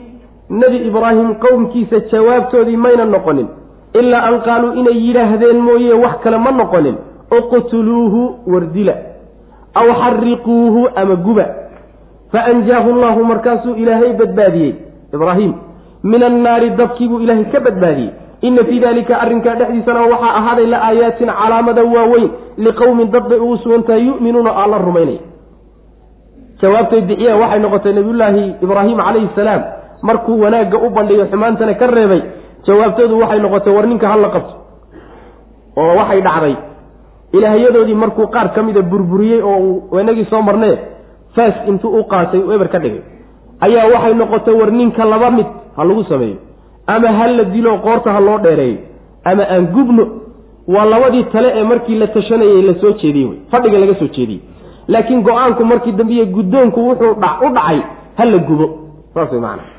nebi 0.61 0.77
ibraahim 0.89 1.30
qowmkiisa 1.43 1.97
jawaabtoodii 2.11 2.77
mayna 2.85 3.05
noqonin. 3.15 3.47
Ilaa 3.99 4.21
an 4.30 4.35
qaaluu 4.47 4.73
inay 4.81 4.97
yidhaahdeen 5.07 5.59
mooye 5.67 5.93
wax 6.03 6.15
kale 6.23 6.38
ma 6.45 6.51
noqonin. 6.61 6.95
Uqtuluuhu 7.38 8.21
wardila. 8.53 8.95
Aw 9.81 9.88
xariquuhu 10.01 10.81
ama 11.01 11.15
guba. 11.25 11.45
Faanjaahu 12.31 12.89
llahu 13.01 13.21
markaasuu 13.31 13.75
ilaahay 13.81 14.13
badbaadiyey. 14.21 14.73
Ibraahim 15.13 15.53
min 16.03 16.23
annaari 16.30 16.69
dabkiibuu 16.80 17.19
ilaahay 17.23 17.45
ka 17.53 17.59
badbaadiyey. 17.59 18.11
Ina 18.47 18.63
fii 18.63 18.80
dalika 18.80 19.13
arrinkaa 19.23 19.55
dhexdiisana 19.59 20.01
waxaa 20.11 20.34
ahaaday 20.39 20.65
la 20.73 20.80
aayaatin 20.88 21.30
calaamada 21.41 21.84
waaweyn 21.93 22.30
liqowmin 22.57 23.11
dad 23.13 23.30
bay 23.30 23.39
ugu 23.39 23.57
sugan 23.63 23.84
tahay 23.88 24.03
yu'minuuna 24.07 24.51
alla 24.63 24.77
rumaynaya 24.77 25.21
jawaabtay 26.61 27.01
bixiyeen 27.07 27.39
waxay 27.41 27.59
noqotay 27.65 27.93
nabiyullaahi 27.97 28.43
ibraahim 28.65 28.97
calayhi 29.05 29.30
salaam 29.35 29.61
markuu 30.07 30.39
wanaagga 30.43 30.77
u 30.85 30.89
bandhiyo 30.95 31.25
xumaantana 31.31 31.73
ka 31.81 31.88
reebay 31.88 32.21
jawaabtoodu 32.67 33.19
waxay 33.21 33.39
noqotay 33.39 33.73
war 33.77 33.88
ninka 33.88 34.07
hala 34.13 34.30
qabto 34.35 34.53
oo 35.77 35.95
waxay 35.99 36.21
dhacday. 36.21 36.55
Ilaahyadoodii 37.34 37.93
markuu 38.03 38.27
qaar 38.27 38.53
ka 38.53 38.63
mida 38.63 38.81
burburiyey 38.81 39.41
oo 39.41 39.57
uu 39.91 39.99
inagii 39.99 40.25
soo 40.30 40.41
marnee 40.41 40.77
faas 41.35 41.55
intuu 41.67 41.99
u 41.99 42.03
qaatay 42.11 42.39
uu 42.39 42.51
eber 42.51 42.69
ka 42.69 42.80
dhigay. 42.80 43.01
Ayaa 43.65 43.88
waxay 43.93 44.13
noqotay 44.13 44.53
war 44.53 44.71
ninka 44.71 45.05
laba 45.05 45.31
mid 45.31 45.47
ha 45.77 45.84
lagu 45.84 46.03
sameeyo 46.03 46.38
ama 46.88 47.07
ha 47.17 47.27
la 47.27 47.43
dilo 47.43 47.77
qoorta 47.85 48.13
ha 48.13 48.19
loo 48.19 48.38
dheereeyo 48.45 48.77
ama 49.25 49.43
aan 49.49 49.65
gubno 49.75 50.03
waa 50.67 50.85
labadii 50.85 51.23
tale 51.34 51.49
ee 51.59 51.63
markii 51.63 51.99
la 51.99 52.07
tashanayay 52.07 52.61
la 52.61 52.73
soo 52.81 52.91
jeediyey 53.01 53.27
wey. 53.30 53.39
Fadhiga 53.51 53.80
laga 53.80 53.95
soo 53.99 54.07
jeediyey 54.07 54.41
laakiin 54.88 55.21
go'aanku 55.23 55.65
markii 55.65 55.91
dambiye 55.91 56.25
guddoonku 56.25 56.80
wuxuu 56.89 57.11
u 57.45 57.49
dhacay 57.53 57.80
ha 58.17 58.25
la 58.25 58.38
gubo. 58.38 58.67
Saas 59.13 59.31
way 59.31 59.73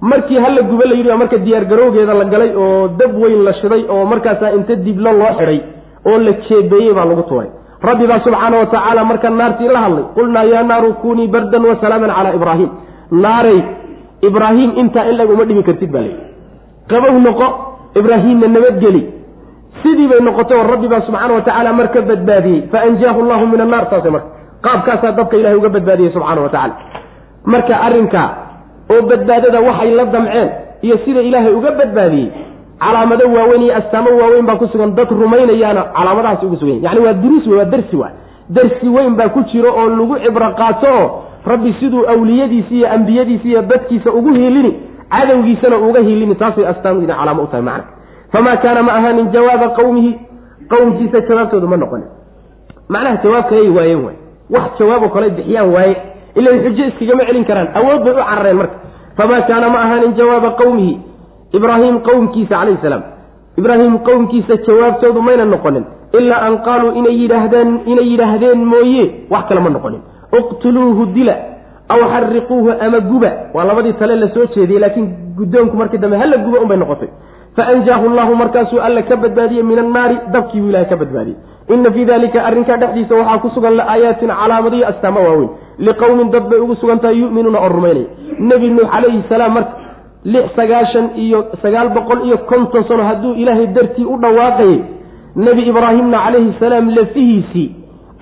markii 0.00 0.38
hala 0.44 0.62
gubo 0.62 0.84
la 0.84 0.94
yidhi 0.94 1.12
marka 1.22 1.36
diyaar 1.38 1.64
garowgeeda 1.70 2.14
la 2.14 2.24
galay 2.24 2.50
oo 2.56 2.88
dab 2.98 3.12
weyn 3.22 3.42
la 3.44 3.52
shiday 3.60 3.82
oo 3.94 4.04
markaasaa 4.12 4.50
inta 4.58 4.74
diblo 4.86 5.12
loo 5.20 5.32
xidhay 5.38 5.60
oo 6.08 6.18
la 6.26 6.32
jeebeeyey 6.48 6.92
baa 6.94 7.04
lagu 7.04 7.22
tuuray. 7.28 7.48
Rabbi 7.88 8.06
baa 8.10 8.20
subxaana 8.26 8.56
wa 8.62 8.66
tacaala 8.66 9.04
marka 9.10 9.30
naartii 9.30 9.68
la 9.74 9.80
hadlay 9.84 10.04
qulnaa 10.16 10.44
yaa 10.52 10.62
naaru 10.70 10.92
kunii 11.02 11.28
bardan 11.34 11.64
wa 11.70 11.76
salaaman 11.82 12.10
calaa 12.16 12.34
ibraahim. 12.38 12.70
Naaray 13.24 13.60
ibraahim 14.28 14.70
intaa 14.82 15.04
in 15.10 15.16
lag 15.20 15.30
uma 15.34 15.44
dhimi 15.48 15.62
kartid 15.68 15.90
baa 15.94 16.00
layidhi 16.06 16.24
qabow 16.90 17.14
noqo 17.26 17.46
ibraahimna 18.00 18.46
nabadgeli 18.56 19.02
sidii 19.82 20.08
bay 20.10 20.20
noqotay 20.28 20.56
oo 20.58 20.66
rabbi 20.72 20.88
baa 20.92 21.00
subxaana 21.06 21.34
wa 21.34 21.40
tacaala 21.46 21.72
marka 21.80 22.00
badbaadiyey. 22.10 22.60
Faanjaahu 22.72 23.20
llahu 23.30 23.44
min 23.52 23.60
annaar 23.66 23.84
saase 23.90 24.10
marka. 24.14 24.28
Qaabkaasaa 24.66 25.12
dabka 25.18 25.34
ilahay 25.40 25.56
uga 25.60 25.68
badbaadiyey 25.76 26.10
subxaana 26.16 26.40
wa 26.46 26.48
tacaala. 26.54 26.74
Marka 27.52 27.74
arrinkaa 27.86 28.28
oo 28.92 29.02
badbaadada 29.10 29.60
waxay 29.60 29.90
la 29.94 30.04
damceen 30.04 30.48
iyo 30.82 30.98
sida 31.04 31.20
ilaahay 31.22 31.52
uga 31.52 31.70
badbaadiyey 31.70 32.28
calaamado 32.80 33.24
waaweyn 33.36 33.62
iyo 33.62 33.76
astaamo 33.76 34.10
waaweyn 34.20 34.46
baa 34.46 34.56
ku 34.56 34.66
sugan 34.72 34.94
dad 34.94 35.10
rumaynayaana 35.10 35.82
calaamadahaas 35.96 36.42
ugu 36.42 36.56
sugan 36.56 36.78
yani 36.82 37.00
waa 37.00 37.12
duruus 37.12 37.46
wey 37.46 37.58
waa 37.58 37.64
dersi 37.64 37.96
waa 37.96 38.10
dersi 38.48 38.88
weyn 38.88 39.14
baa 39.16 39.28
ku 39.28 39.42
jiro 39.52 39.70
oo 39.80 39.88
lagu 39.88 40.16
cibro 40.24 40.48
qaato 40.60 40.86
oo 41.00 41.06
rabbi 41.46 41.72
siduu 41.80 42.06
awliyadiisi 42.08 42.74
iyo 42.78 42.92
ambiyadiisi 42.92 43.48
iyo 43.48 43.62
dadkiisa 43.62 44.12
ugu 44.12 44.28
hiilini 44.34 44.72
cadowgiisana 45.10 45.76
uga 45.78 46.00
hiilini 46.00 46.34
taasay 46.34 46.66
astaamdiina 46.66 47.14
calaamo 47.14 47.42
u 47.42 47.46
tahay 47.46 47.62
macna. 47.62 47.84
Famaa 48.32 48.56
kaana 48.56 48.82
ma 48.82 48.92
ahaanin 48.92 49.30
jawaaba 49.32 49.68
qawmihi 49.68 50.10
qowmkiisa 50.70 51.20
jawaabtoodu 51.28 51.68
ma 51.68 51.76
noqonin. 51.76 52.08
Macnaha 52.88 53.16
jawaab 53.24 53.48
kaley 53.48 53.68
waayeen 53.76 54.04
waay 54.04 54.16
wax 54.50 54.78
jawaabo 54.78 55.08
kale 55.08 55.30
bixiyaan 55.30 55.70
waaye 55.74 55.96
ila 56.36 56.50
xujo 56.64 56.84
iskagama 56.90 57.24
celin 57.28 57.44
karaan 57.44 57.68
awood 57.80 58.00
bay 58.04 58.12
u 58.12 58.16
carareen 58.30 58.56
marka 58.56 58.76
famaa 59.18 59.42
kaana 59.50 59.68
ma 59.74 59.78
ahaanin 59.84 60.12
jawaaba 60.20 60.50
qowmihi 60.60 60.94
ibraahim 61.58 62.00
qowmkiisa 62.08 62.54
calayhi 62.60 62.78
salaam 62.82 63.02
ibraahim 63.60 63.98
qowmkiisa 64.08 64.54
jawaabtoodu 64.66 65.22
mayna 65.28 65.44
noqonin 65.54 65.84
ilaa 66.18 66.40
an 66.48 66.54
qaaluu 66.66 66.92
inay 67.00 67.16
yidhaahdeen 67.22 67.70
inay 67.92 68.06
yidhaahdeen 68.12 68.60
mooye 68.72 69.04
wax 69.30 69.44
kale 69.48 69.60
ma 69.66 69.70
noqonin 69.76 70.00
uqtuluuhu 70.40 71.06
dila 71.16 71.34
aw 71.94 72.00
xariquuhu 72.14 72.70
ama 72.86 72.98
guba 73.10 73.30
waa 73.54 73.64
labadii 73.70 73.92
tale 74.00 74.14
la 74.22 74.28
soo 74.34 74.46
jeediyey 74.54 74.80
laakiin 74.84 75.06
guddoonku 75.38 75.76
markii 75.76 75.98
dambe 75.98 76.16
hala 76.22 76.36
guba 76.46 76.58
unbay 76.64 76.78
noqotay 76.82 77.08
faanjaahu 77.58 78.08
llahu 78.18 78.34
markaasuu 78.42 78.80
alla 78.88 79.02
ka 79.10 79.16
badbaadiyey 79.24 79.62
min 79.70 79.78
annaari 79.84 80.16
dabkiibuu 80.34 80.68
ilahay 80.72 80.88
ka 80.92 80.96
badbaadiyey 81.02 81.38
ina 81.76 81.90
fii 81.96 82.04
dalika 82.10 82.44
arrinkaa 82.48 82.76
dhexdiisa 82.82 83.14
waxaa 83.20 83.38
ku 83.44 83.48
sugan 83.56 83.74
laaayaatin 83.80 84.30
calaamadiyo 84.40 84.86
astaamo 84.92 85.20
waaweyn 85.28 85.50
liqowmin 85.88 86.30
dad 86.34 86.46
bay 86.52 86.60
ugu 86.64 86.74
sugan 86.82 87.00
tahay 87.04 87.18
yu'minuuna 87.22 87.58
oo 87.64 87.68
rumaynaya 87.76 88.06
nebi 88.50 88.70
nuux 88.76 88.88
calayhi 88.94 89.22
salaam 89.32 89.52
marka 89.58 89.72
lix 90.34 90.46
sagaashan 90.58 91.06
iyo 91.24 91.40
sagaal 91.62 91.88
boqol 91.96 92.20
iyo 92.28 92.38
konton 92.52 92.84
sano 92.88 93.02
hadduu 93.10 93.34
ilaahay 93.42 93.66
dartii 93.76 94.06
u 94.14 94.16
dhawaaqayay 94.24 94.78
nebi 95.46 95.62
ibraahimna 95.72 96.18
calayhi 96.26 96.54
salaam 96.62 96.90
lafihiisii 96.98 97.68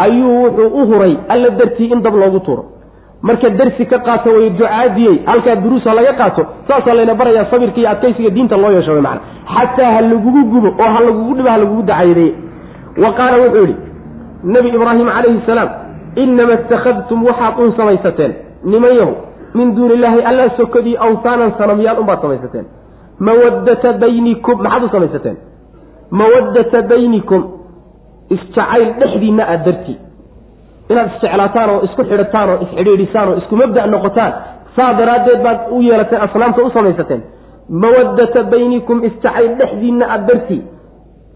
ayuu 0.06 0.34
wuxuu 0.44 0.68
u 0.80 0.86
huray 0.90 1.14
alla 1.34 1.50
dartii 1.60 1.88
in 1.94 2.02
dab 2.06 2.14
loogu 2.22 2.40
tuuro 2.46 2.64
marka 3.22 3.50
darsi 3.50 3.86
ka 3.86 3.98
qaato 3.98 4.30
way 4.36 4.50
ducaadiyey 4.50 5.16
halkaa 5.26 5.56
duruusa 5.56 5.94
laga 5.94 6.12
qaato 6.20 6.42
saasaa 6.68 6.94
layna 6.94 7.14
barayaa 7.14 7.50
sabirka 7.50 7.80
iyo 7.80 7.90
adkaysiga 7.90 8.30
diinta 8.30 8.56
loo 8.56 8.70
yeesho 8.76 9.00
mana 9.02 9.20
xataa 9.54 9.92
ha 9.94 10.00
lagugu 10.00 10.42
gubo 10.52 10.68
oo 10.84 10.90
ha 10.94 11.00
lagugu 11.00 11.34
dhibo 11.34 11.48
ha 11.48 11.56
lagugu 11.62 11.82
dacayadeeye 11.82 12.34
wa 13.02 13.12
qaala 13.18 13.36
wuxuu 13.42 13.60
yidhi 13.66 13.76
nebi 14.44 14.68
ibraahim 14.68 15.08
calayhi 15.16 15.40
salaam 15.46 15.68
inama 16.22 16.52
ittakhadtum 16.58 17.24
waxaad 17.28 17.54
un 17.64 17.72
samaysateen 17.76 18.32
nimanyahu 18.64 19.14
min 19.54 19.74
duuni 19.76 19.94
illaahi 19.94 20.20
alla 20.30 20.50
sokodii 20.56 20.96
awsaanan 21.06 21.52
sanamyaal 21.58 21.98
unbaad 22.00 22.20
samaysateen. 22.20 22.66
Mawaddata 23.26 23.92
baynikum 24.02 24.62
maxaad 24.62 24.82
u 24.84 24.88
samaysateen. 24.94 25.36
Mawaddata 26.10 26.82
baynikum 26.90 27.42
isjacayl 28.36 28.88
dhexdiinna 29.00 29.44
aad 29.52 29.64
dartii 29.66 29.96
inaad 30.90 31.08
isjeclaataan 31.14 31.70
oo 31.74 31.80
isku 31.86 32.02
xidhataan 32.10 32.48
oo 32.52 32.58
isxidhiidhisaan 32.64 33.28
oo 33.30 33.36
isku 33.42 33.54
mabda' 33.60 33.86
noqotaan 33.94 34.32
saa 34.76 34.90
daraaddeed 34.98 35.40
baad 35.46 35.58
u 35.74 35.80
yeelateen 35.88 36.22
asnaamta 36.26 36.60
u 36.66 36.70
samaysateen. 36.76 37.22
Mawaddata 37.82 38.40
baynikum 38.52 38.98
isjacayl 39.08 39.50
dhexdiinna 39.60 40.04
aad 40.14 40.22
dartii. 40.28 40.62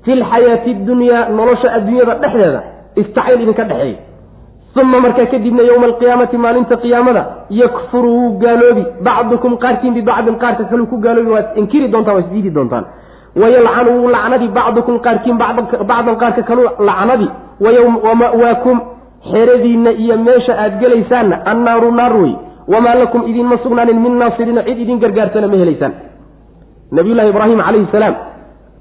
Fi 0.04 0.12
lxayaati 0.20 0.70
dunyaa 0.88 1.22
nolosha 1.38 1.68
adduunyada 1.76 2.14
dhexdeeda 2.22 2.60
istacayl 3.00 3.40
idinka 3.44 3.64
dhexeeya. 3.70 3.98
Uma 4.80 4.98
markaa 5.04 5.26
kadibna 5.32 5.62
yowma 5.70 5.86
alqiyaamati 5.90 6.36
maalinta 6.44 6.76
qiyaamada 6.82 7.22
yakfuru 7.60 8.10
wuu 8.18 8.30
gaaloobi. 8.42 8.84
Bacdukum 9.06 9.52
qaarkiin 9.62 9.94
bibacdin 9.98 10.36
qaarka 10.42 10.64
kaleu 10.70 10.86
ku 10.92 10.96
gaaloobi 11.04 11.30
waad 11.36 11.48
inkiri 11.60 11.86
doontaan 11.92 12.16
waa 12.16 12.22
isdiidi 12.26 12.50
doontaan. 12.56 12.84
Wayalcanu 13.40 13.90
wuu 14.00 14.08
lacnadi 14.14 14.46
bacdukum 14.58 14.94
qaarkiin 15.06 15.36
bacdan 15.90 16.16
qaarka 16.22 16.42
kalu 16.48 16.62
lacnadi. 16.88 17.28
Wama'waakum 18.06 18.76
xeradiinna 19.32 19.90
iyo 19.92 20.16
meesha 20.18 20.54
aad 20.64 20.80
gelaysaanna 20.80 21.36
annaaru 21.52 21.90
naar 21.94 22.14
wey. 22.22 22.32
Wamaa 22.72 22.94
lakum 22.94 23.22
idinma 23.30 23.58
sugnaanin 23.62 24.00
min 24.04 24.18
naasiriina 24.18 24.62
cid 24.68 24.78
idin 24.84 24.98
gargaarsana 25.02 25.46
ma 25.48 25.56
helaysaan. 25.62 25.92
Nabiyullahi 26.92 27.28
ibraahim 27.28 27.58
calayhi 27.66 27.88
salaam 27.92 28.14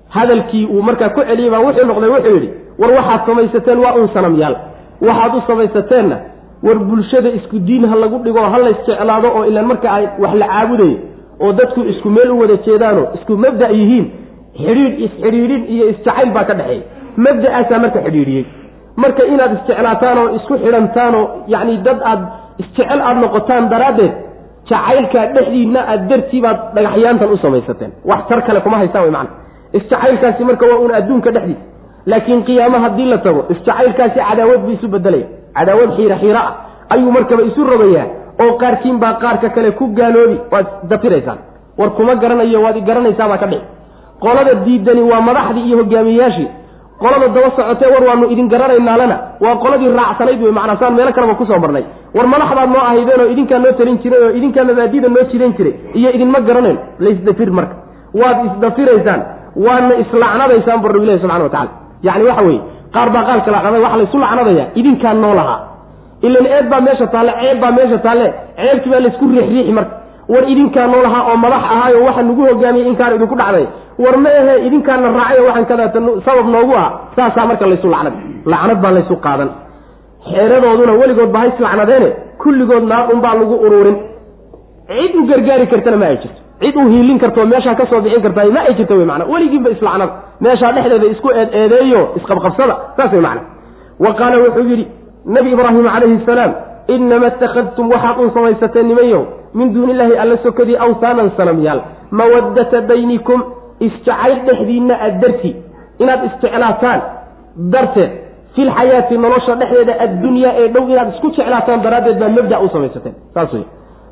hadalkii 0.09 0.65
uu 0.65 0.81
markaa 0.81 1.09
ku 1.09 1.21
celiyey 1.29 1.49
baa 1.53 1.61
wuxuu 1.65 1.85
noqday 1.91 2.09
wuxuu 2.15 2.33
yidhi 2.35 2.49
war 2.81 2.91
waxaad 2.97 3.21
samaysateen 3.29 3.79
waa 3.85 3.93
un 4.01 4.07
sanamyaal 4.13 4.55
waxaad 5.07 5.35
u 5.37 5.41
samaysateenna 5.47 6.17
war 6.65 6.77
bulshada 6.89 7.29
isku 7.39 7.59
diin 7.67 7.85
ha 7.91 7.95
lagu 7.95 8.17
dhigo 8.25 8.41
ha 8.53 8.57
la 8.63 8.69
isjeclaado 8.75 9.27
oo 9.37 9.43
ilaan 9.49 9.67
marka 9.71 9.87
ay 9.97 10.05
wax 10.23 10.33
la 10.41 10.47
caabudayo 10.53 10.97
oo 11.43 11.51
dadku 11.59 11.81
isku 11.91 12.09
meel 12.09 12.31
u 12.31 12.39
wada 12.41 12.55
jeedaanoo 12.65 13.05
isku 13.17 13.37
mabda' 13.43 13.69
yihiin 13.79 14.05
xidhiidh 14.63 14.95
isxidhiidhin 15.05 15.61
iyo 15.73 15.85
isjacayl 15.93 16.31
baa 16.37 16.43
ka 16.49 16.53
dhexeeya. 16.53 16.83
Mabda'aasaa 17.25 17.79
marka 17.83 17.99
xidhiidhiyey 18.05 18.45
marka 19.03 19.23
inaad 19.33 19.51
isjeclaataan 19.57 20.17
oo 20.21 20.27
isku 20.37 20.53
xidhantaan 20.63 21.13
oo 21.19 21.25
yacni 21.53 21.75
dad 21.87 21.99
aad 22.11 22.21
isjecel 22.61 22.99
aada 23.07 23.19
noqotaan 23.23 23.69
daraaddeed 23.73 24.13
jacaylkaa 24.69 25.25
dhexdiinna 25.35 25.79
aad 25.93 26.01
dartii 26.09 26.41
baad 26.45 26.57
dhagaxyaantan 26.75 27.29
u 27.33 27.37
samaysateen. 27.43 27.91
Wax 28.09 28.21
tar 28.29 28.39
kale 28.47 28.59
kuma 28.65 28.77
haystaan 28.81 29.03
way 29.05 29.11
macana 29.11 29.31
isjacaylkaasi 29.77 30.41
marka 30.49 30.65
waa 30.71 30.79
un 30.85 30.91
adduunka 30.99 31.31
dhexdiisa. 31.35 31.63
Laakiin 32.11 32.41
qiyaamo 32.47 32.77
haddii 32.85 33.07
la 33.13 33.17
tago 33.25 33.41
isjacaylkaasi 33.53 34.19
cadaawad 34.29 34.59
buu 34.65 34.71
isu 34.77 34.87
bedelaya 34.93 35.27
cadaawad 35.57 35.89
xiira 35.97 36.15
xiira 36.23 36.39
ah. 36.49 36.53
Ayuu 36.93 37.11
markaba 37.17 37.41
isu 37.49 37.61
rogayaa 37.71 38.07
oo 38.43 38.51
qaarkiin 38.61 38.97
baa 39.03 39.13
qaarka 39.23 39.47
kale 39.55 39.71
ku 39.79 39.85
gaaloobi. 39.97 40.37
Waad 40.51 40.67
dafiraysaan. 40.91 41.39
War 41.79 41.89
kuma 41.97 42.13
garanayo 42.21 42.59
waad 42.65 42.77
i 42.77 42.81
garanaysaabaa 42.89 43.37
ka 43.43 43.47
dhici. 43.51 43.65
Qolada 44.23 44.53
diidani 44.65 45.01
waa 45.11 45.21
madaxdii 45.29 45.65
iyo 45.67 45.77
hogaamiyeyaashii 45.81 46.47
qolada 47.01 47.27
daba 47.35 47.49
socotee 47.57 47.89
war 47.93 48.03
waanu 48.09 48.25
idin 48.33 48.47
garanaynaalana 48.53 49.17
waa 49.43 49.55
qoladii 49.63 49.91
raacsanayd 49.99 50.41
wey 50.45 50.51
macnaa 50.59 50.77
saan 50.81 50.93
meelo 50.97 51.11
kaleba 51.17 51.35
ku 51.39 51.45
soo 51.49 51.59
marnay. 51.63 51.83
War 52.15 52.25
madaxdaad 52.33 52.69
noo 52.75 52.81
ahaydeen 52.89 53.21
oo 53.23 53.27
idinkaa 53.33 53.59
noo 53.63 53.71
talin 53.79 53.97
jiray 54.03 54.21
oo 54.25 54.31
idinkaa 54.39 54.63
mabaadida 54.69 55.07
noo 55.15 55.23
jiran 55.31 55.51
jiray 55.57 55.73
iyo 55.99 56.09
idinma 56.15 56.39
garanayn. 56.47 56.77
Laysdafir 57.05 57.49
marka. 57.57 57.75
Waad 58.21 58.37
isdafiraysaan 58.49 59.21
waadna 59.65 59.93
islacnadaysaan 60.03 60.79
bu 60.83 60.87
rabbi 60.93 61.05
ilahi 61.07 61.19
subxana 61.23 61.43
wa 61.43 61.49
tacala 61.55 61.71
yacni 62.07 62.23
waxa 62.29 62.43
weeye 62.47 62.61
qaar 62.95 63.09
baa 63.15 63.23
qaarka 63.29 63.49
lacnaday 63.55 63.81
waxa 63.85 63.97
laysu 64.01 64.17
lacnadaya 64.23 64.65
idinkaan 64.79 65.17
noo 65.23 65.33
lahaa 65.39 65.59
ilan 66.27 66.45
eed 66.55 66.65
baa 66.71 66.81
meesha 66.87 67.07
taalle 67.13 67.31
ceeb 67.41 67.57
baa 67.63 67.71
meesha 67.77 67.97
taalle 68.05 68.27
ceebkii 68.59 68.91
baa 68.93 68.99
laysku 69.05 69.25
riixriixi 69.33 69.73
marka 69.77 69.93
war 70.33 70.43
idinkaa 70.53 70.87
noolahaa 70.93 71.23
oo 71.31 71.37
madax 71.43 71.63
ahaayo 71.73 71.99
waxa 72.07 72.21
nagu 72.29 72.41
hogaamiyey 72.49 72.87
inkaan 72.91 73.15
idinku 73.17 73.35
dhacday. 73.41 73.65
War 74.03 74.15
ma 74.23 74.29
ahe 74.41 74.53
idinkaana 74.67 75.07
raacayo 75.17 75.41
waxaan 75.47 75.65
kadaata 75.71 75.99
sabab 76.27 76.47
noogu 76.55 76.73
ah 76.83 76.87
saasaa 77.15 77.45
marka 77.49 77.65
laysu 77.71 77.87
lacnad. 77.93 78.13
Lacnad 78.51 78.79
baa 78.83 78.91
laysu 78.97 79.15
qaadan. 79.25 79.49
Xeeradooduna 80.31 80.93
weligood 81.01 81.31
ba 81.35 81.39
hays 81.43 81.57
lacnadeene 81.65 82.09
kulligood 82.41 82.83
naar 82.91 83.03
unbaa 83.13 83.33
lagu 83.39 83.55
ururin. 83.65 83.97
Cid 84.89 85.13
u 85.15 85.25
gargaari 85.29 85.65
kartana 85.71 85.97
ma 86.01 86.05
ay 86.11 86.17
jirto. 86.21 86.39
Cid 86.61 86.75
u 86.75 86.87
hiilin 86.91 87.19
karto 87.23 87.45
meeshaa 87.51 87.75
ka 87.79 87.85
soo 87.89 88.01
bixin 88.05 88.21
kartaa 88.25 88.45
ma 88.55 88.61
ay 88.69 88.73
jirto 88.79 88.93
wey 88.99 89.05
mana 89.11 89.23
weligiinba 89.31 89.69
islacnada 89.75 90.13
meeshaa 90.45 90.71
dhexdeeda 90.75 91.07
isku 91.13 91.27
eed 91.39 91.49
eedeeyo 91.61 92.01
isqabqabsada 92.19 92.75
saas 92.97 93.11
wey 93.15 93.21
macna. 93.27 93.41
Wa 94.03 94.11
qaala 94.19 94.35
wuxuu 94.43 94.65
yidhi 94.71 94.85
nabi 95.35 95.49
ibraahim 95.55 95.83
calayhi 95.93 96.19
salaam 96.29 96.51
inama 96.95 97.27
ittakhadtum 97.31 97.85
waxaad 97.93 98.17
un 98.23 98.29
samaysateen 98.37 98.87
nimanyow 98.91 99.23
min 99.59 99.73
duuni 99.73 99.91
illaahi 99.93 100.15
alla 100.23 100.37
sokadii 100.45 100.77
awsaanan 100.85 101.31
sanamyaal 101.37 101.81
mawaddata 102.19 102.81
baynikum 102.89 103.39
isjacayl 103.87 104.37
dhexdiinna 104.47 104.95
aad 105.05 105.15
darti 105.23 105.51
inaad 106.03 106.21
isjeclaataan 106.29 106.99
darteed 107.73 108.11
filxayaati 108.55 109.17
nolosha 109.25 109.55
dhexdeeda 109.61 109.93
addunyaa 110.05 110.53
ee 110.61 110.67
dhow 110.75 110.85
inaad 110.93 111.09
isku 111.15 111.27
jeclaataan 111.37 111.81
daraaddeed 111.85 112.17
baa 112.23 112.29
mabda 112.37 112.59
u 112.65 112.69
samaysateen 112.75 113.15
saas 113.35 113.53
wey 113.55 113.65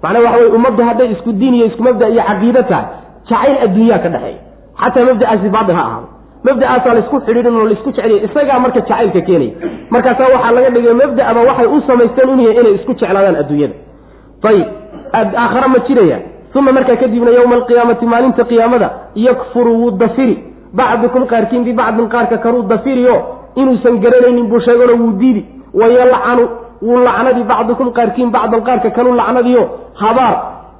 macnaa 0.03 0.21
waxa 0.25 0.37
weye 0.41 0.51
ummaddu 0.57 0.83
hadday 0.89 1.07
isku 1.15 1.31
diin 1.41 1.53
iyo 1.59 1.65
isku 1.71 1.83
mabda 1.89 2.05
iyo 2.13 2.23
caqiido 2.29 2.61
tahay 2.71 2.85
jacayl 3.29 3.55
adduunyaa 3.65 3.99
ka 4.05 4.09
dhexeeya 4.15 4.39
xataa 4.81 5.05
mabda'aasi 5.09 5.49
baatil 5.55 5.75
ha 5.79 5.83
ahaado 5.89 6.07
mabda'aasaa 6.45 6.93
laysku 6.97 7.17
xidhiidhin 7.25 7.55
oo 7.59 7.65
laysku 7.69 7.89
jeceliya 7.91 8.23
isagaa 8.27 8.59
marka 8.63 8.79
jacaylka 8.81 9.21
keenaya. 9.27 9.51
Markaasaa 9.93 10.29
waxaa 10.33 10.51
laga 10.57 10.69
dhigay 10.75 10.93
mabda'aba 11.01 11.41
waxay 11.49 11.67
u 11.75 11.77
samaysteen 11.87 12.29
un 12.33 12.39
yahay 12.45 12.59
inay 12.61 12.73
isku 12.79 12.91
jeclaadaan 12.99 13.35
adduunyada. 13.41 13.73
Ayib 14.49 14.67
aakhara 15.13 15.67
ma 15.73 15.79
jiraya. 15.87 16.17
Uma 16.57 16.71
markaa 16.77 16.95
kadibna 17.01 17.31
yowma 17.37 17.55
alqiyaamati 17.59 18.05
maalinta 18.11 18.43
qiyaamada 18.49 18.87
yakfuru 19.25 19.71
wuu 19.81 19.91
dafiri 20.01 20.35
bacdukum 20.79 21.23
qaarkiin 21.31 21.63
bibacdin 21.67 22.07
qaarka 22.13 22.37
karuu 22.43 22.63
dafiriyo. 22.71 23.15
Inuusan 23.61 23.95
garanaynin 24.03 24.47
buu 24.51 24.59
sheegano 24.65 24.93
wuu 25.01 25.11
diidi. 25.19 25.41
Wayalcanu 25.79 26.43
wuu 26.81 26.97
lacnadi. 27.05 27.41
Bacdukum 27.51 27.87
qaarkiin 27.97 28.29
bacdan 28.35 28.61
qaarka 28.67 28.89
kalu 28.97 29.11
lacnadiyo. 29.19 29.63
Habaar 30.01 30.35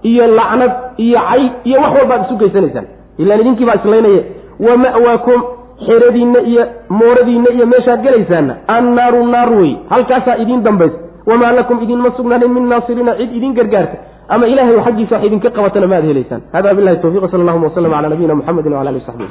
iyo 0.10 0.26
lacnad 0.40 0.72
iyo 1.06 1.20
cay 1.30 1.44
iyo 1.70 1.78
wax 1.84 1.94
walbaad 1.98 2.22
isu 2.26 2.36
geysanaysaan 2.42 2.86
ilaan 3.22 3.40
idinkii 3.42 3.66
baa 3.70 3.76
islaynaya 3.82 4.22
wa 4.66 4.78
ma'waakum 4.78 5.40
xeradiinna 5.88 6.40
iyo 6.52 6.64
mooradiinna 6.90 7.50
iyo 7.56 7.66
meeshaad 7.74 8.02
gelaysaanna 8.06 8.54
annaaru 8.68 9.28
naar 9.28 9.50
wey 9.60 9.74
halkaasaa 9.90 10.38
idiin 10.44 10.64
dambaysa. 10.64 10.98
Wamaa 11.28 11.52
lakum 11.52 11.84
idinma 11.84 12.10
sugnaanin 12.18 12.52
min 12.56 12.70
naasiriina 12.72 13.16
cid 13.20 13.36
idin 13.36 13.54
gargaarta. 13.54 13.98
Ama 14.30 14.48
ilahay 14.48 14.80
xaggiisa 14.86 15.16
wax 15.16 15.26
idinka 15.28 15.50
qabatana 15.50 15.88
ma 15.88 15.96
ad 16.00 16.06
helaysaan. 16.10 16.42
Hada 16.54 16.74
bilahi 16.74 16.98
tawfiq 17.04 17.24
sal 17.32 17.42
allahuma 17.42 17.68
waslm 17.68 17.92
cala 17.92 18.10
nabiyina 18.10 18.36
muxamedi 18.40 18.70
wala 18.70 18.90
ali 18.90 19.02
w 19.08 19.28